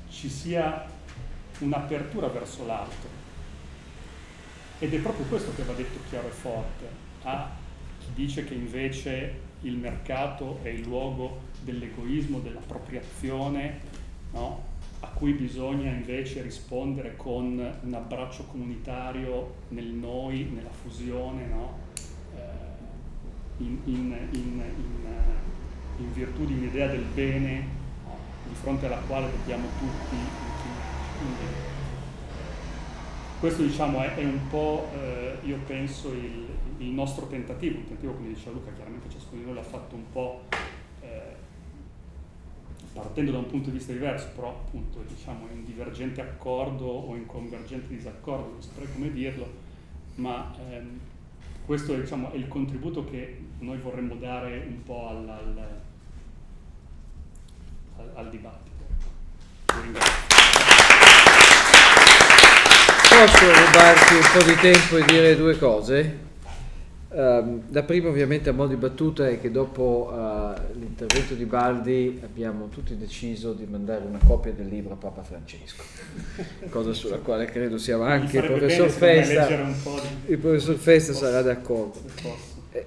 ci 0.09 0.29
sia 0.29 0.95
un'apertura 1.61 2.29
verso 2.29 2.67
l'altro. 2.67 3.09
Ed 4.79 4.93
è 4.93 4.99
proprio 4.99 5.25
questo 5.27 5.55
che 5.55 5.63
va 5.63 5.73
detto 5.73 5.99
chiaro 6.09 6.29
e 6.29 6.31
forte 6.31 7.05
a 7.23 7.51
chi 7.99 8.09
dice 8.15 8.45
che 8.45 8.55
invece 8.55 9.45
il 9.63 9.77
mercato 9.77 10.61
è 10.63 10.69
il 10.69 10.83
luogo 10.83 11.41
dell'egoismo, 11.63 12.41
dell'appropriazione, 12.41 13.81
no? 14.33 14.75
a 15.01 15.09
cui 15.09 15.33
bisogna 15.33 15.91
invece 15.91 16.43
rispondere 16.43 17.17
con 17.17 17.79
un 17.83 17.95
abbraccio 17.95 18.45
comunitario 18.45 19.55
nel 19.69 19.87
noi, 19.87 20.51
nella 20.55 20.71
fusione, 20.71 21.47
no? 21.47 21.79
eh, 22.37 22.41
in, 23.59 23.79
in, 23.85 24.17
in, 24.33 24.63
in 25.99 26.13
virtù 26.13 26.45
di 26.45 26.53
un'idea 26.53 26.89
del 26.89 27.05
bene 27.15 27.85
di 28.49 28.55
fronte 28.55 28.87
alla 28.87 29.01
quale 29.07 29.31
dobbiamo 29.31 29.67
tutti. 29.79 30.46
Questo 33.39 33.63
diciamo, 33.63 34.03
è, 34.03 34.15
è, 34.15 34.25
un 34.25 34.49
po', 34.49 34.89
eh, 34.95 35.37
io 35.45 35.59
penso, 35.67 36.13
il, 36.13 36.47
il, 36.79 36.89
nostro 36.89 37.27
tentativo, 37.27 37.79
un 37.79 37.85
tentativo 37.85 38.15
come 38.15 38.29
diceva 38.29 38.53
Luca, 38.53 38.73
chiaramente 38.73 39.09
ciascuno 39.11 39.41
di 39.41 39.47
noi 39.47 39.55
l'ha 39.55 39.63
fatto 39.63 39.95
un 39.95 40.11
po' 40.11 40.43
eh, 41.01 41.35
partendo 42.93 43.33
da 43.33 43.39
un 43.39 43.47
punto 43.47 43.71
di 43.71 43.77
vista 43.77 43.93
diverso, 43.93 44.29
però 44.35 44.49
appunto 44.49 45.05
diciamo 45.07 45.49
in 45.53 45.65
divergente 45.65 46.21
accordo 46.21 46.87
o 46.87 47.15
in 47.15 47.27
convergente 47.27 47.89
disaccordo, 47.89 48.53
non 48.53 48.63
saprei 48.63 48.89
come 48.93 49.13
dirlo, 49.13 49.47
ma 50.17 50.55
ehm, 50.71 50.99
questo 51.67 51.95
diciamo, 51.95 52.33
è 52.33 52.37
il 52.37 52.49
contributo 52.49 53.05
che 53.05 53.43
noi 53.59 53.79
vorremmo 53.79 54.15
dare 54.15 54.65
un 54.67 54.83
po' 54.83 55.09
al, 55.09 55.29
al 55.29 55.85
al, 57.99 58.11
al 58.15 58.31
dibattito. 58.31 58.85
Vi 59.75 59.81
ringrazio. 59.83 60.76
Posso 63.17 63.47
rubarti 63.47 64.13
un 64.13 64.21
po' 64.31 64.43
di 64.47 64.55
tempo 64.57 64.97
e 64.99 65.05
dire 65.07 65.37
due 65.37 65.57
cose? 65.57 66.19
Uh, 67.09 67.63
la 67.71 67.83
prima 67.83 68.11
ovviamente 68.11 68.51
a 68.51 68.53
modo 68.53 68.75
di 68.75 68.77
battuta 68.77 69.27
è 69.27 69.41
che 69.41 69.51
dopo 69.51 70.13
uh, 70.13 70.79
l'intervento 70.79 71.33
di 71.33 71.47
Baldi 71.47 72.21
abbiamo 72.23 72.69
tutti 72.69 72.95
deciso 72.95 73.55
di 73.55 73.65
mandare 73.65 74.05
una 74.05 74.19
copia 74.23 74.53
del 74.53 74.67
libro 74.67 74.93
a 74.93 74.97
Papa 74.99 75.23
Francesco, 75.23 75.83
cosa 76.69 76.93
sulla 76.93 77.17
quale 77.17 77.47
credo 77.47 77.79
siamo 77.79 78.03
anche 78.03 78.37
il 78.37 78.45
professor 78.45 78.91
Festa, 78.91 79.49
il 80.27 80.37
professor 80.37 80.77
Festa 80.77 81.15
sarà 81.15 81.41
d'accordo. 81.41 81.99
Eh, 82.73 82.85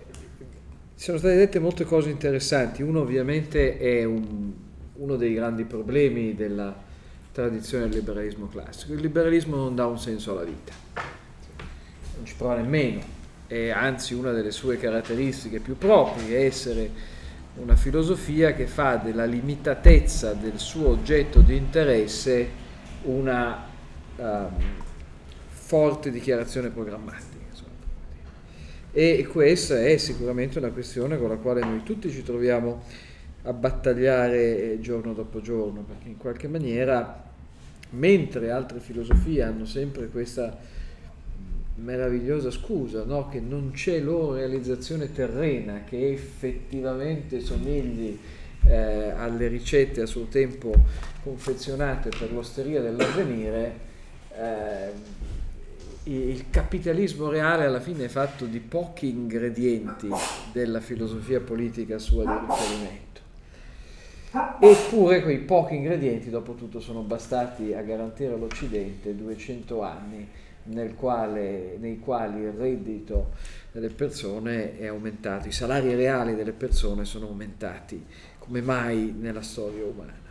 sono 0.94 1.18
state 1.18 1.38
dette 1.38 1.58
molte 1.58 1.86
cose 1.86 2.12
interessanti, 2.12 2.84
uno 2.84 3.00
ovviamente 3.00 3.80
è 3.80 4.04
un, 4.04 4.52
uno 4.94 5.16
dei 5.16 5.34
grandi 5.34 5.64
problemi 5.64 6.36
della 6.36 6.88
tradizione 7.32 7.88
del 7.88 8.00
liberalismo 8.00 8.48
classico. 8.48 8.94
Il 8.94 9.02
liberalismo 9.02 9.56
non 9.56 9.76
dà 9.76 9.86
un 9.86 10.00
senso 10.00 10.32
alla 10.32 10.44
vita, 10.44 10.74
non 10.94 12.26
ci 12.26 12.36
prova 12.36 12.56
nemmeno, 12.56 13.02
e 13.48 13.70
anzi 13.70 14.14
una 14.14 14.32
delle 14.32 14.52
sue 14.52 14.78
caratteristiche 14.78 15.60
più 15.60 15.78
proprie 15.78 16.38
è 16.38 16.46
essere 16.46 17.18
una 17.56 17.76
filosofia 17.76 18.54
che 18.54 18.68
fa 18.68 18.96
della 18.96 19.26
limitatezza 19.26 20.34
del 20.34 20.60
suo 20.60 20.90
oggetto 20.90 21.40
di 21.40 21.56
interesse 21.56 22.48
una 23.04 23.66
um, 24.16 24.50
forte 25.50 26.12
dichiarazione 26.12 26.70
programmatica. 26.70 27.38
E 28.92 29.28
questa 29.32 29.80
è 29.80 29.98
sicuramente 29.98 30.58
una 30.58 30.72
questione 30.72 31.20
con 31.20 31.30
la 31.30 31.36
quale 31.36 31.62
noi 31.62 31.84
tutti 31.84 32.10
ci 32.10 32.24
troviamo 32.24 32.84
a 33.50 33.54
battagliare 33.54 34.80
giorno 34.80 35.14
dopo 35.14 35.42
giorno, 35.42 35.82
perché 35.82 36.08
in 36.08 36.18
qualche 36.18 36.48
maniera, 36.48 37.28
mentre 37.92 38.52
altre 38.52 38.80
filosofie 38.80 39.42
hanno 39.42 39.66
sempre 39.66 40.08
questa 40.08 40.56
meravigliosa 41.76 42.52
scusa, 42.52 43.04
no? 43.06 43.28
che 43.28 43.40
non 43.40 43.72
c'è 43.74 44.00
loro 44.00 44.36
realizzazione 44.36 45.12
terrena 45.12 45.84
che 45.84 46.12
effettivamente 46.12 47.40
somigli 47.40 48.20
eh, 48.66 49.10
alle 49.12 49.48
ricette 49.48 50.02
a 50.02 50.06
suo 50.06 50.26
tempo 50.26 50.72
confezionate 51.24 52.10
per 52.10 52.32
l'osteria 52.32 52.82
dell'avvenire, 52.82 53.88
eh, 54.38 55.18
il 56.04 56.46
capitalismo 56.52 57.30
reale 57.30 57.66
alla 57.66 57.80
fine 57.80 58.06
è 58.06 58.10
fatto 58.10 58.46
di 58.46 58.60
pochi 58.60 59.10
ingredienti 59.10 60.08
della 60.52 60.82
filosofia 60.82 61.40
politica 61.40 61.98
sua 61.98 62.26
di 62.26 62.48
riferimento 62.48 63.09
Eppure 64.32 65.22
quei 65.22 65.40
pochi 65.40 65.76
ingredienti, 65.76 66.30
dopo 66.30 66.54
tutto, 66.54 66.80
sono 66.80 67.02
bastati 67.02 67.74
a 67.74 67.82
garantire 67.82 68.34
all'Occidente 68.34 69.16
200 69.16 69.82
anni 69.82 70.28
quale, 70.96 71.78
nei 71.80 72.00
quali 72.00 72.42
il 72.42 72.52
reddito 72.52 73.32
delle 73.72 73.90
persone 73.90 74.78
è 74.78 74.88
aumentato, 74.88 75.48
i 75.48 75.52
salari 75.52 75.96
reali 75.96 76.36
delle 76.36 76.52
persone 76.52 77.06
sono 77.06 77.28
aumentati 77.28 78.06
come 78.38 78.62
mai 78.62 79.16
nella 79.18 79.42
storia 79.42 79.84
umana. 79.86 80.28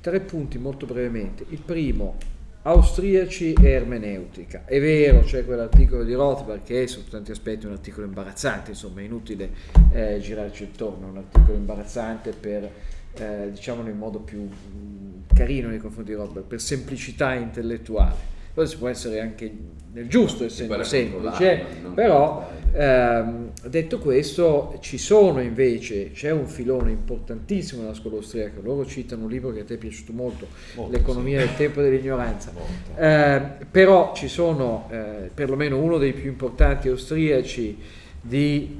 Tre 0.00 0.20
punti 0.20 0.58
molto 0.58 0.86
brevemente. 0.86 1.44
Il 1.50 1.60
primo, 1.60 2.16
austriaci 2.62 3.54
e 3.54 3.68
ermeneutica. 3.68 4.64
È 4.66 4.78
vero, 4.80 5.20
c'è 5.20 5.44
quell'articolo 5.44 6.04
di 6.04 6.12
Rothbard 6.12 6.62
che 6.62 6.82
è 6.82 6.86
su 6.86 7.08
tanti 7.08 7.30
aspetti 7.30 7.66
un 7.66 7.72
articolo 7.72 8.06
imbarazzante, 8.06 8.70
insomma 8.70 9.00
è 9.00 9.04
inutile 9.04 9.50
eh, 9.92 10.18
girarci 10.20 10.64
intorno, 10.64 11.06
è 11.06 11.10
un 11.10 11.16
articolo 11.18 11.56
imbarazzante 11.56 12.32
per, 12.32 12.70
eh, 13.14 13.50
diciamolo 13.50 13.88
in 13.88 13.96
modo 13.96 14.18
più 14.18 14.40
mm, 14.40 15.20
carino 15.32 15.68
nei 15.68 15.78
confronti 15.78 16.10
di 16.10 16.16
Rothbard, 16.16 16.46
per 16.46 16.60
semplicità 16.60 17.32
intellettuale. 17.34 18.38
Forse 18.60 18.76
può 18.76 18.88
essere 18.88 19.20
anche 19.20 19.52
nel 19.92 20.06
giusto 20.06 20.44
essendo 20.44 20.82
semplice, 20.84 21.64
però 21.94 22.48
ehm, 22.72 23.50
detto 23.66 23.98
questo 23.98 24.78
ci 24.80 24.98
sono 24.98 25.40
invece, 25.40 26.12
c'è 26.12 26.30
un 26.30 26.46
filone 26.46 26.90
importantissimo 26.90 27.82
nella 27.82 27.94
scuola 27.94 28.16
austriaca, 28.16 28.60
loro 28.62 28.86
citano 28.86 29.24
un 29.24 29.30
libro 29.30 29.50
che 29.52 29.60
a 29.60 29.64
te 29.64 29.74
è 29.74 29.78
piaciuto 29.78 30.12
molto, 30.12 30.46
Molto, 30.76 30.96
L'economia 30.96 31.40
sì. 31.40 31.46
del 31.46 31.56
tempo 31.56 31.80
dell'ignoranza, 31.80 32.52
Molto. 32.52 33.00
eh, 33.00 33.64
però 33.68 34.12
ci 34.14 34.28
sono 34.28 34.88
eh, 34.90 35.30
perlomeno 35.32 35.78
uno 35.78 35.98
dei 35.98 36.12
più 36.12 36.28
importanti 36.30 36.88
austriaci 36.88 37.78
di 38.22 38.76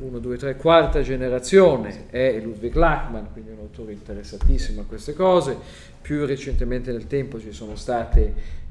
1, 0.00 0.18
2, 0.18 0.36
3, 0.36 0.56
quarta 0.56 1.02
generazione 1.02 2.06
è 2.08 2.40
Ludwig 2.42 2.74
Lachmann, 2.74 3.26
quindi 3.32 3.50
un 3.50 3.58
autore 3.60 3.92
interessatissimo 3.92 4.80
a 4.80 4.84
queste 4.84 5.12
cose. 5.12 5.54
Più 6.00 6.24
recentemente 6.24 6.90
nel 6.90 7.06
tempo 7.06 7.38
ci 7.38 7.52
sono 7.52 7.76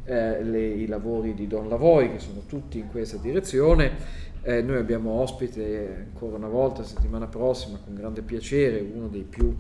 stati 0.10 0.58
i 0.82 0.88
lavori 0.88 1.36
di 1.36 1.46
Don 1.46 1.70
Lavoie 1.70 2.12
che 2.12 2.20
sono 2.20 2.42
tutti 2.48 2.80
in 2.80 2.88
questa 2.88 3.18
direzione. 3.18 4.28
Eh, 4.42 4.62
noi 4.62 4.78
abbiamo 4.78 5.12
ospite 5.22 6.08
ancora 6.12 6.38
una 6.38 6.48
volta 6.48 6.84
settimana 6.84 7.28
prossima 7.28 7.78
con 7.84 7.94
grande 7.94 8.22
piacere 8.22 8.80
uno 8.80 9.08
dei 9.08 9.24
più 9.24 9.56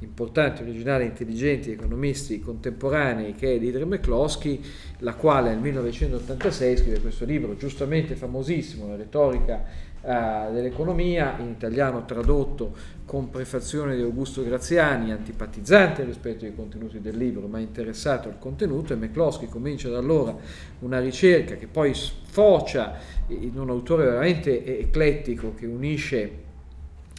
importanti, 0.00 0.62
originali, 0.62 1.04
intelligenti 1.04 1.70
economisti 1.70 2.40
contemporanei 2.40 3.34
che 3.34 3.54
è 3.54 3.58
Dieter 3.58 3.86
McCloskey, 3.86 4.60
la 4.98 5.14
quale 5.14 5.50
nel 5.50 5.60
1986 5.60 6.76
scrive 6.76 7.00
questo 7.00 7.24
libro 7.24 7.56
giustamente 7.56 8.16
famosissimo, 8.16 8.88
La 8.88 8.96
retorica 8.96 9.64
eh, 10.06 10.52
dell'economia, 10.52 11.36
in 11.38 11.48
italiano 11.48 12.04
tradotto 12.04 12.72
con 13.06 13.30
prefazione 13.30 13.96
di 13.96 14.02
Augusto 14.02 14.42
Graziani, 14.44 15.12
antipatizzante 15.12 16.04
rispetto 16.04 16.44
ai 16.44 16.54
contenuti 16.54 17.00
del 17.00 17.16
libro, 17.16 17.46
ma 17.46 17.58
interessato 17.58 18.28
al 18.28 18.38
contenuto, 18.38 18.92
e 18.92 18.96
McCloskey 18.96 19.48
comincia 19.48 19.88
da 19.88 19.98
allora 19.98 20.36
una 20.80 21.00
ricerca 21.00 21.56
che 21.56 21.66
poi 21.66 21.94
sfocia 21.94 22.94
in 23.28 23.58
un 23.58 23.70
autore 23.70 24.04
veramente 24.04 24.78
eclettico 24.80 25.54
che 25.54 25.66
unisce 25.66 26.42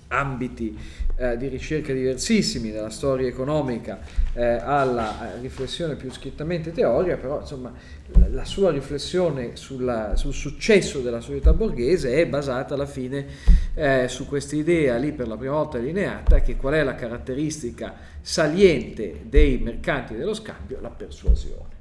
ambiti 0.07 0.77
eh, 1.17 1.37
di 1.37 1.47
ricerca 1.47 1.93
diversissimi, 1.93 2.71
dalla 2.71 2.89
storia 2.89 3.27
economica 3.27 3.99
eh, 4.33 4.43
alla 4.43 5.33
riflessione 5.39 5.95
più 5.95 6.11
scrittamente 6.11 6.71
teorica, 6.71 7.15
però 7.17 7.39
insomma 7.39 7.73
la, 8.07 8.27
la 8.29 8.45
sua 8.45 8.71
riflessione 8.71 9.55
sulla, 9.55 10.15
sul 10.15 10.33
successo 10.33 10.99
della 10.99 11.21
società 11.21 11.53
borghese 11.53 12.13
è 12.15 12.27
basata 12.27 12.73
alla 12.73 12.85
fine 12.85 13.25
eh, 13.73 14.07
su 14.07 14.27
questa 14.27 14.55
idea 14.55 14.97
lì 14.97 15.11
per 15.11 15.27
la 15.27 15.37
prima 15.37 15.53
volta 15.53 15.77
delineata 15.77 16.41
che 16.41 16.55
qual 16.55 16.73
è 16.73 16.83
la 16.83 16.95
caratteristica 16.95 17.95
saliente 18.21 19.21
dei 19.23 19.57
mercanti 19.57 20.15
dello 20.15 20.33
scambio? 20.33 20.79
La 20.81 20.89
persuasione. 20.89 21.73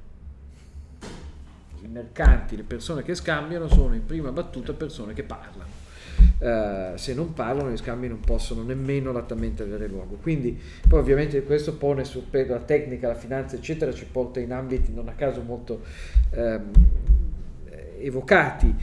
I 1.81 1.87
mercanti, 1.87 2.55
le 2.55 2.63
persone 2.63 3.03
che 3.03 3.13
scambiano 3.15 3.67
sono 3.67 3.93
in 3.93 4.05
prima 4.05 4.31
battuta 4.31 4.73
persone 4.73 5.13
che 5.13 5.23
parlano. 5.23 5.74
Uh, 6.37 6.95
se 6.95 7.13
non 7.13 7.33
parlano 7.33 7.71
gli 7.71 7.77
scambi 7.77 8.07
non 8.07 8.19
possono 8.19 8.61
nemmeno 8.63 9.11
lattamente 9.11 9.63
avere 9.63 9.87
luogo. 9.87 10.17
Quindi 10.21 10.59
poi 10.87 10.99
ovviamente 10.99 11.43
questo 11.43 11.75
pone 11.75 12.03
sul 12.03 12.23
peso 12.29 12.53
la 12.53 12.59
tecnica, 12.59 13.07
la 13.07 13.15
finanza 13.15 13.55
eccetera 13.55 13.93
ci 13.93 14.05
porta 14.05 14.39
in 14.39 14.51
ambiti 14.51 14.93
non 14.93 15.07
a 15.07 15.13
caso 15.13 15.41
molto 15.41 15.81
um, 16.35 16.71
evocati 17.99 18.73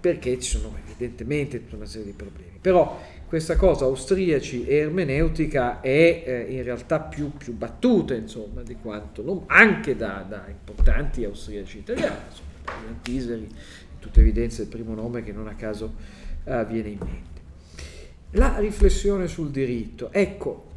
perché 0.00 0.38
ci 0.40 0.58
sono 0.58 0.76
evidentemente 0.84 1.62
tutta 1.62 1.76
una 1.76 1.86
serie 1.86 2.06
di 2.06 2.12
problemi. 2.12 2.58
Però 2.60 3.00
questa 3.26 3.56
cosa 3.56 3.84
austriaci 3.84 4.66
e 4.66 4.76
ermeneutica 4.76 5.80
è 5.80 6.22
eh, 6.26 6.46
in 6.50 6.62
realtà 6.64 7.00
più, 7.00 7.32
più, 7.32 7.54
battuta 7.54 8.14
insomma 8.14 8.62
di 8.62 8.76
quanto 8.76 9.22
non, 9.22 9.44
anche 9.46 9.96
da, 9.96 10.24
da, 10.28 10.44
importanti 10.48 11.24
austriaci 11.24 11.78
italiani 11.78 12.16
insomma 12.28 12.98
Tiseri 13.00 13.42
in 13.42 13.98
tutta 14.00 14.20
evidenza 14.20 14.62
il 14.62 14.68
primo 14.68 14.94
nome 14.94 15.22
che 15.22 15.32
non 15.32 15.46
a 15.46 15.54
caso 15.54 15.94
Uh, 16.44 16.66
viene 16.66 16.88
in 16.88 16.98
mente. 16.98 17.40
La 18.32 18.58
riflessione 18.58 19.28
sul 19.28 19.50
diritto, 19.50 20.10
ecco, 20.10 20.70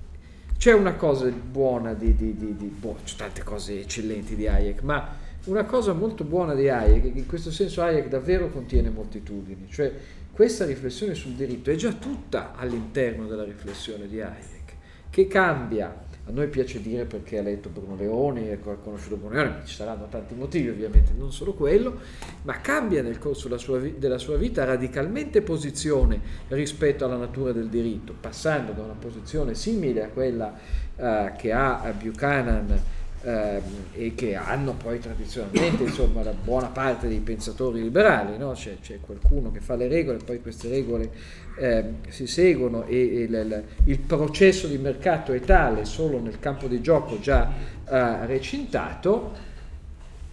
c'è 0.58 0.74
una 0.74 0.96
cosa 0.96 1.28
buona 1.30 1.94
di, 1.94 2.16
di, 2.16 2.36
di, 2.36 2.56
di 2.56 2.66
boh, 2.66 2.98
tante 3.18 3.44
cose 3.44 3.80
eccellenti 3.80 4.36
di 4.36 4.48
Hayek, 4.48 4.82
ma 4.82 5.18
una 5.46 5.64
cosa 5.64 5.94
molto 5.94 6.24
buona 6.24 6.54
di 6.54 6.70
Hayek, 6.70 7.16
in 7.16 7.26
questo 7.26 7.52
senso 7.52 7.82
Hayek 7.82 8.08
davvero 8.08 8.50
contiene 8.50 8.90
moltitudini, 8.90 9.68
cioè 9.70 9.92
questa 10.32 10.66
riflessione 10.66 11.14
sul 11.14 11.32
diritto 11.32 11.72
è 11.72 11.76
già 11.76 11.94
tutta 11.94 12.56
all'interno 12.56 13.26
della 13.26 13.44
riflessione 13.44 14.08
di 14.08 14.22
Hayek, 14.22 14.74
che 15.10 15.28
cambia 15.28 16.05
a 16.27 16.31
noi 16.31 16.47
piace 16.47 16.81
dire 16.81 17.06
perché 17.06 17.38
ha 17.38 17.43
letto 17.43 17.69
Bruno 17.69 17.95
Leoni 17.95 18.52
ha 18.52 18.57
conosciuto 18.57 19.15
Bruno 19.18 19.35
Leoni, 19.35 19.56
ci 19.65 19.76
saranno 19.76 20.07
tanti 20.10 20.34
motivi 20.34 20.69
ovviamente, 20.69 21.11
non 21.15 21.31
solo 21.31 21.53
quello, 21.53 21.99
ma 22.41 22.61
cambia 22.61 23.03
nel 23.03 23.19
corso 23.19 23.47
della 23.47 23.60
sua, 23.60 23.80
della 23.80 24.18
sua 24.18 24.35
vita 24.35 24.64
radicalmente 24.64 25.41
posizione 25.41 26.19
rispetto 26.47 27.06
alla 27.06 27.18
natura 27.18 27.52
del 27.52 27.69
diritto, 27.69 28.15
passando 28.19 28.72
da 28.72 28.81
una 28.81 28.95
posizione 28.97 29.53
simile 29.53 30.03
a 30.03 30.07
quella 30.07 30.53
uh, 30.95 31.35
che 31.38 31.52
ha 31.52 31.93
Buchanan 31.95 32.81
Uh, 33.26 33.60
e 33.93 34.14
che 34.14 34.35
hanno 34.35 34.73
poi 34.73 34.99
tradizionalmente 34.99 35.81
insomma 35.81 36.22
la 36.22 36.31
buona 36.31 36.68
parte 36.68 37.07
dei 37.07 37.22
pensatori 37.22 37.81
liberali, 37.81 38.38
no? 38.38 38.52
c'è, 38.52 38.77
c'è, 38.80 38.99
qualcuno 39.02 39.52
che 39.52 39.61
fa 39.61 39.76
le 39.76 39.88
regole, 39.88 40.19
poi 40.23 40.39
queste 40.39 40.69
regole 40.69 41.10
eh, 41.57 41.85
si 42.10 42.27
seguono 42.27 42.84
e, 42.85 42.97
e 42.97 43.22
il, 43.23 43.64
il, 43.85 43.97
processo 43.97 44.68
di 44.68 44.77
mercato 44.77 45.34
è 45.34 45.39
tale 45.39 45.85
solo 45.85 46.19
nel 46.19 46.38
campo 46.38 46.68
di 46.68 46.80
gioco 46.81 47.19
già 47.19 47.49
uh, 47.84 48.26
recintato, 48.27 49.31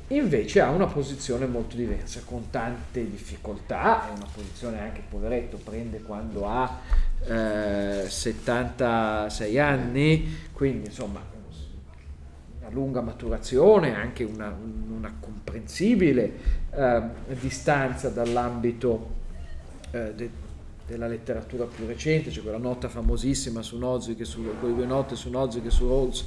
invece 0.08 0.60
ha 0.60 0.68
una 0.68 0.86
posizione 0.86 1.46
molto 1.46 1.76
diversa, 1.76 2.20
con 2.26 2.50
tante 2.50 3.08
difficoltà, 3.08 4.08
è 4.08 4.12
una 4.14 4.28
posizione 4.30 4.80
anche 4.80 5.02
poveretto, 5.08 5.56
prende 5.56 6.02
quando 6.02 6.46
ha 6.46 6.80
eh, 7.26 8.04
76 8.06 9.58
anni, 9.58 10.36
quindi 10.52 10.88
insomma 10.88 11.31
lunga 12.72 13.00
maturazione, 13.00 13.94
anche 13.94 14.24
una, 14.24 14.54
una 14.90 15.14
comprensibile 15.18 16.32
eh, 16.74 17.02
distanza 17.40 18.08
dall'ambito 18.08 19.10
eh, 19.90 20.12
de, 20.14 20.30
della 20.86 21.06
letteratura 21.06 21.64
più 21.64 21.86
recente, 21.86 22.30
c'è 22.30 22.42
quella 22.42 22.58
nota 22.58 22.88
famosissima 22.88 23.62
su 23.62 23.78
Nozick 23.78 24.26
su 24.26 24.44
quelle 24.58 24.74
due 24.74 24.86
note 24.86 25.14
su 25.14 25.30
Nozick 25.30 25.66
e 25.66 25.70
su 25.70 25.88
Rawls 25.88 26.24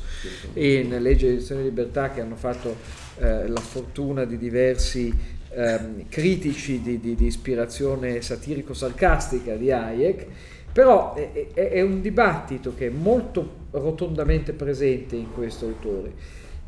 e 0.54 0.84
nelle 0.84 1.00
leggi 1.00 1.26
di 1.26 1.34
edizione 1.34 1.62
di 1.62 1.70
libertà 1.70 2.10
che 2.12 2.22
hanno 2.22 2.36
fatto 2.36 2.76
eh, 3.18 3.48
la 3.48 3.60
fortuna 3.60 4.24
di 4.24 4.38
diversi 4.38 5.14
ehm, 5.50 6.08
critici 6.10 6.82
di, 6.82 7.00
di, 7.00 7.16
di 7.16 7.26
ispirazione 7.26 8.22
satirico-sarcastica 8.22 9.56
di 9.56 9.72
Hayek, 9.72 10.28
però 10.76 11.14
è, 11.14 11.54
è, 11.54 11.70
è, 11.70 11.82
un 11.82 12.02
dibattito 12.02 12.76
che 12.76 12.88
è 12.88 12.90
molto 12.90 13.68
rotondamente 13.72 14.52
presente 14.52 15.16
in 15.16 15.32
questo 15.32 15.68
autore 15.68 16.12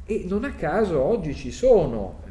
e 0.05 0.23
non 0.25 0.45
a 0.45 0.53
caso 0.53 1.01
oggi 1.01 1.35
ci 1.35 1.51
sono, 1.51 2.21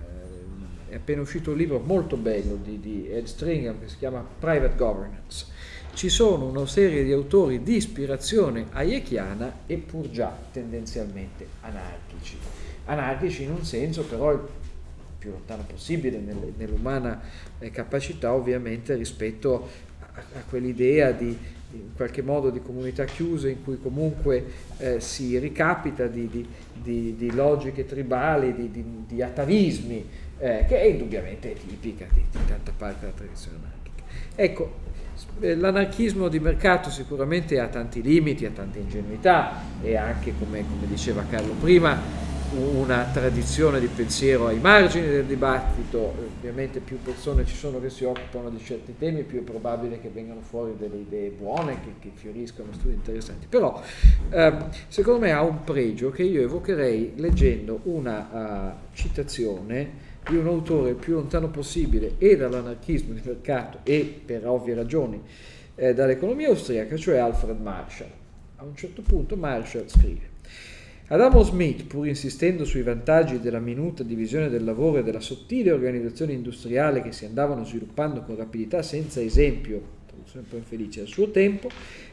eh, 0.89 0.93
è 0.93 0.95
appena 0.95 1.21
uscito 1.21 1.51
un 1.51 1.59
libro 1.59 1.79
molto 1.79 2.17
bello 2.17 2.57
di, 2.63 2.81
di 2.81 3.07
Ed 3.11 3.27
Stringham 3.27 3.79
che 3.79 3.89
si 3.89 3.99
chiama 3.99 4.27
Private 4.39 4.75
Governance, 4.75 5.49
ci 5.93 6.09
sono 6.09 6.47
una 6.47 6.65
serie 6.65 7.05
di 7.05 7.13
autori 7.13 7.63
di 7.63 7.77
ispirazione 7.77 8.69
hayekiana 8.71 9.59
e 9.67 9.77
pur 9.77 10.09
già 10.09 10.35
tendenzialmente 10.51 11.47
anarchici. 11.61 12.39
Anarchici 12.87 13.43
in 13.43 13.51
un 13.51 13.65
senso 13.67 14.05
però 14.05 14.33
il 14.33 14.41
più 15.19 15.31
lontano 15.31 15.65
possibile 15.71 16.19
nell'umana 16.57 17.21
eh, 17.59 17.71
capacità 17.71 18.33
ovviamente 18.33 18.95
rispetto 18.95 19.69
a, 20.01 20.23
a 20.39 20.43
quell'idea 20.49 21.11
di 21.11 21.55
in 21.73 21.95
qualche 21.95 22.23
modo 22.23 22.51
di 22.51 22.61
comunità 22.63 23.05
chiuse 23.05 23.51
in 23.51 23.65
cui 23.65 23.79
comunque 23.81 24.45
eh, 24.79 25.01
si 25.01 25.39
ricapita 25.39 26.07
di, 26.07 26.29
di, 26.29 26.47
di, 26.73 27.17
di, 27.17 27.33
logiche 27.33 27.85
tribali, 27.85 28.71
di, 29.07 29.23
atavismi, 29.23 30.09
eh, 30.39 30.65
che 30.69 30.81
è 30.81 30.85
indubbiamente 30.85 31.55
tipica 31.55 32.07
di, 32.13 32.23
tanta 32.47 32.73
parte 32.77 33.01
della 33.01 33.13
tradizione 33.13 33.57
anarchica. 33.59 34.03
Ecco, 34.35 34.85
l'anarchismo 35.39 36.29
di 36.29 36.39
mercato 36.39 36.91
sicuramente 36.91 37.59
ha 37.59 37.67
tanti 37.69 38.03
limiti, 38.03 38.45
ha 38.45 38.51
tante 38.51 38.79
ingenuità 38.79 39.63
e 39.83 39.97
anche, 39.97 40.33
come, 40.39 40.65
come 40.69 40.87
diceva 40.87 41.25
Carlo 41.29 41.55
prima, 41.55 41.99
una 42.55 43.09
tradizione 43.13 43.81
di 43.81 43.89
pensiero 43.89 44.47
ai 44.47 44.59
margini 44.59 45.07
del 45.07 45.25
dibattito, 45.25 46.15
ovviamente 46.39 46.81
più 46.81 46.99
persone 47.03 47.45
ci 47.45 47.55
sono 47.55 47.81
che 47.81 47.91
si 47.91 48.05
occupano 48.05 48.51
di 48.51 48.63
certi 48.63 48.95
temi, 48.99 49.23
più 49.23 49.41
è 49.41 49.43
probabile 49.43 50.01
che 50.01 50.09
vengano 50.09 50.41
fuori 50.41 50.75
delle 50.79 50.97
idee 50.97 51.31
buone, 51.31 51.81
che, 51.81 51.93
che 51.99 52.11
fioriscano 52.15 52.73
studi 52.73 52.95
interessanti. 52.95 53.47
Però 53.49 53.83
ehm, 54.31 54.69
secondo 54.89 55.21
me 55.21 55.33
ha 55.33 55.43
un 55.43 55.65
pregio 55.65 56.11
che 56.11 56.23
io 56.23 56.43
evocherei 56.43 57.15
leggendo 57.17 57.81
una 57.85 58.29
uh, 58.31 58.95
citazione 58.95 60.05
di 60.29 60.37
un 60.37 60.47
autore 60.47 60.91
il 60.91 60.97
più 60.97 61.15
lontano 61.15 61.49
possibile 61.49 62.15
e 62.19 62.37
dall'anarchismo 62.37 63.13
di 63.13 63.23
mercato 63.25 63.79
e 63.83 64.21
per 64.25 64.47
ovvie 64.47 64.75
ragioni 64.75 65.23
eh, 65.75 65.95
dall'economia 65.95 66.49
austriaca, 66.49 66.97
cioè 66.97 67.19
Alfred 67.19 67.61
Marshall. 67.61 68.11
A 68.57 68.65
un 68.65 68.75
certo 68.75 69.03
punto 69.03 69.37
Marshall 69.37 69.87
scrive 69.87 70.35
Adamo 71.09 71.45
Smith, 71.45 71.85
pur 71.85 72.09
insistendo 72.09 72.65
sui 72.65 72.83
vantaggi 72.83 73.39
della 73.39 73.61
minuta 73.61 74.03
divisione 74.03 74.49
del 74.49 74.65
lavoro 74.65 74.99
e 74.99 75.03
della 75.05 75.21
sottile 75.21 75.71
organizzazione 75.71 76.33
industriale 76.33 77.01
che 77.01 77.13
si 77.13 77.25
andavano 77.25 77.65
sviluppando 77.65 78.23
con 78.23 78.35
rapidità 78.35 78.83
senza 78.83 79.21
esempio, 79.21 79.81
traduzione 80.05 80.47
un 80.47 80.51
po' 80.51 80.57
infelice, 80.57 81.03
al 81.03 81.07
suo 81.07 81.31
tempo, 81.31 81.69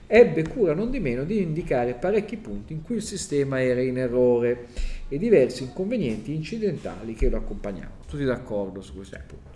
ebbe 0.06 0.48
cura 0.48 0.76
non 0.76 0.92
di 0.92 1.00
meno 1.00 1.24
di 1.24 1.42
indicare 1.42 1.96
parecchi 1.96 2.38
punti 2.38 2.74
in 2.74 2.84
cui 2.84 2.98
il 2.98 3.02
sistema 3.02 3.60
era 3.60 3.82
in 3.82 3.98
errore 3.98 4.68
e 5.10 5.18
diversi 5.18 5.64
inconvenienti 5.64 6.32
incidentali 6.32 7.16
che 7.16 7.30
lo 7.30 7.38
accompagnavano. 7.38 8.02
Tutti 8.08 8.26
d'accordo 8.26 8.82
su 8.82 8.94
questo 8.94 9.18
punto. 9.26 9.53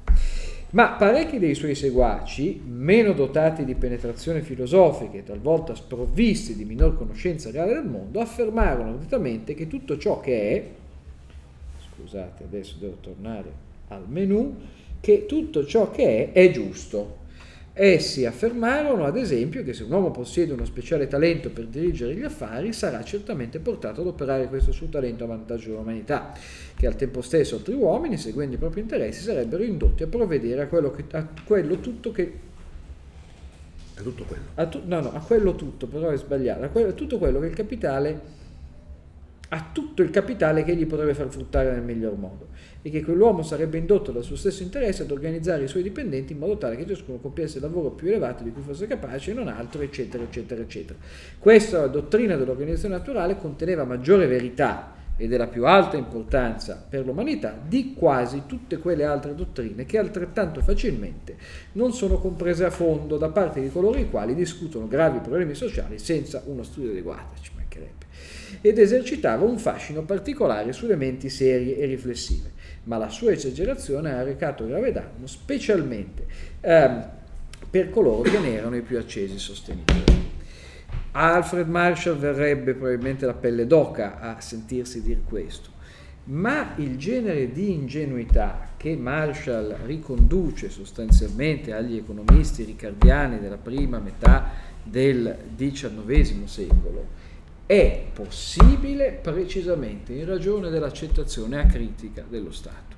Ma 0.69 0.89
parecchi 0.91 1.39
dei 1.39 1.56
suoi 1.56 1.76
seguaci, 1.76 2.61
meno 2.65 3.14
dotati 3.14 3.64
di 3.64 3.73
penetrazione 3.76 4.41
filosofica 4.41 5.18
e 5.18 5.23
talvolta 5.23 5.73
sprovvisti 5.73 6.56
di 6.56 6.65
minor 6.65 6.98
conoscenza 6.98 7.49
reale 7.52 7.73
del 7.73 7.85
mondo, 7.85 8.19
affermarono 8.19 8.89
arditamente 8.89 9.53
che 9.53 9.68
tutto 9.68 9.98
ciò 9.98 10.19
che 10.19 10.52
è, 10.52 10.69
scusate 11.89 12.44
adesso 12.44 12.76
devo 12.80 12.98
tornare 12.99 13.65
al 13.88 14.03
menu, 14.10 14.56
che 14.99 15.26
tutto 15.26 15.65
ciò 15.65 15.89
che 15.89 16.31
è 16.34 16.38
è 16.38 16.52
giusto. 16.52 17.26
Essi 17.79 18.25
affermarono, 18.25 19.03
ad 19.05 19.17
esempio, 19.17 19.63
che 19.63 19.71
se 19.71 19.83
un 19.83 19.91
uomo 19.91 20.09
possiede 20.09 20.51
uno 20.51 20.65
speciale 20.65 21.07
talento 21.07 21.51
per 21.51 21.67
dirigere 21.67 22.15
gli 22.15 22.23
affari, 22.23 22.73
sarà 22.73 23.03
certamente 23.03 23.59
portato 23.59 24.01
ad 24.01 24.07
operare 24.07 24.47
questo 24.47 24.71
suo 24.71 24.87
talento 24.87 25.25
a 25.25 25.27
vantaggio 25.27 25.69
dell'umanità 25.69 26.33
che 26.75 26.87
al 26.87 26.95
tempo 26.95 27.21
stesso 27.21 27.57
altri 27.57 27.75
uomini, 27.75 28.17
seguendo 28.17 28.55
i 28.55 28.57
propri 28.57 28.79
interessi, 28.81 29.21
sarebbero 29.21 29.61
indotti 29.61 30.01
a 30.01 30.07
provvedere 30.07 30.63
a 30.63 30.67
quello, 30.67 30.89
che, 30.89 31.05
a 31.11 31.27
quello 31.45 31.79
tutto 31.79 32.11
che... 32.11 32.39
A 33.93 34.01
tutto 34.01 34.23
quello. 34.23 34.43
A 34.55 34.65
tu, 34.65 34.81
no, 34.83 34.99
no, 34.99 35.13
a 35.13 35.19
quello 35.19 35.53
tutto, 35.53 35.85
però 35.85 36.09
è 36.09 36.17
sbagliato, 36.17 36.63
a, 36.63 36.69
quello, 36.69 36.89
a 36.89 36.93
tutto 36.93 37.19
quello 37.19 37.39
che 37.39 37.45
il 37.45 37.53
capitale 37.53 38.35
a 39.49 39.69
tutto 39.71 40.01
il 40.01 40.09
capitale 40.09 40.63
che 40.63 40.75
gli 40.75 40.85
potrebbe 40.85 41.13
far 41.13 41.29
fruttare 41.29 41.71
nel 41.71 41.81
miglior 41.81 42.17
modo 42.17 42.47
e 42.88 42.89
che 42.89 43.03
quell'uomo 43.03 43.43
sarebbe 43.43 43.77
indotto 43.77 44.14
dal 44.14 44.23
suo 44.23 44.38
stesso 44.38 44.64
interesse 44.64 45.01
ad 45.01 45.11
organizzare 45.11 45.65
i 45.65 45.68
suoi 45.68 45.84
dipendenti 45.84 46.31
in 46.31 46.39
modo 46.39 46.57
tale 46.57 46.77
che 46.77 46.88
ciascuno 46.88 47.18
compiesse 47.18 47.57
il 47.57 47.64
lavoro 47.64 47.89
più 47.89 48.07
elevato 48.07 48.43
di 48.43 48.51
cui 48.51 48.61
fosse 48.61 48.88
capace 48.88 49.31
e 49.31 49.34
non 49.34 49.49
altro, 49.49 49.81
eccetera, 49.81 50.23
eccetera, 50.23 50.61
eccetera. 50.61 50.97
Questa 51.38 51.85
dottrina 51.88 52.38
dell'organizzazione 52.38 52.95
naturale 52.95 53.35
conteneva 53.35 53.84
maggiore 53.84 54.26
verità 54.26 54.95
e 55.18 55.27
della 55.27 55.47
più 55.47 55.65
alta 55.65 55.97
importanza 55.97 56.85
per 56.88 57.05
l'umanità 57.05 57.59
di 57.61 57.93
quasi 57.93 58.43
tutte 58.45 58.77
quelle 58.77 59.03
altre 59.03 59.35
dottrine 59.35 59.85
che 59.85 59.97
altrettanto 59.97 60.61
facilmente 60.61 61.35
non 61.73 61.91
sono 61.91 62.19
comprese 62.19 62.64
a 62.64 62.69
fondo 62.69 63.18
da 63.18 63.30
parte 63.30 63.59
di 63.59 63.69
coloro 63.69 63.97
i 63.97 64.09
quali 64.09 64.34
discutono 64.34 64.88
gravi 64.88 65.19
problemi 65.19 65.55
sociali 65.55 65.97
senza 65.99 66.43
uno 66.45 66.64
studio 66.64 66.91
adeguato, 66.91 67.41
ci 67.41 67.51
mancherebbe, 67.55 68.05
ed 68.61 68.77
esercitava 68.77 69.43
un 69.43 69.57
fascino 69.57 70.03
particolare 70.03 70.72
sulle 70.72 70.95
menti 70.95 71.30
serie 71.30 71.77
e 71.77 71.85
riflessive, 71.85 72.51
ma 72.88 72.97
la 72.97 73.09
sua 73.09 73.31
esagerazione 73.31 74.14
ha 74.14 74.23
recato 74.23 74.65
grave 74.65 74.91
danno 74.91 75.27
specialmente 75.27 76.26
ehm, 76.61 77.09
per 77.69 77.89
coloro 77.89 78.22
che 78.22 78.39
ne 78.39 78.53
erano 78.53 78.77
i 78.77 78.81
più 78.81 78.97
accesi 78.97 79.38
sostenitori. 79.38 80.05
Alfred 81.11 81.68
Marshall 81.68 82.18
verrebbe 82.18 82.73
probabilmente 82.73 83.26
la 83.26 83.34
pelle 83.34 83.68
d'oca 83.68 84.19
a 84.19 84.39
sentirsi 84.39 85.01
dire 85.01 85.22
questo, 85.27 85.69
ma 86.26 86.73
il 86.77 86.97
genere 86.97 87.51
di 87.51 87.73
ingenuità 87.73 88.69
che 88.77 88.95
Marshall 88.95 89.76
riconduce 89.85 90.69
sostanzialmente 90.69 91.73
agli 91.73 91.97
economisti 91.97 92.64
ricardiani 92.64 93.39
della 93.39 93.57
prima 93.57 93.99
metà 93.99 94.49
del 94.84 95.35
XIX 95.55 96.45
secolo 96.45 97.26
è 97.68 98.06
possibile 98.14 99.11
precisamente 99.11 100.14
in 100.14 100.26
ragione 100.26 100.69
dell'accettazione 100.69 101.60
acritica 101.60 102.23
dello 102.27 102.52
Stato, 102.52 102.95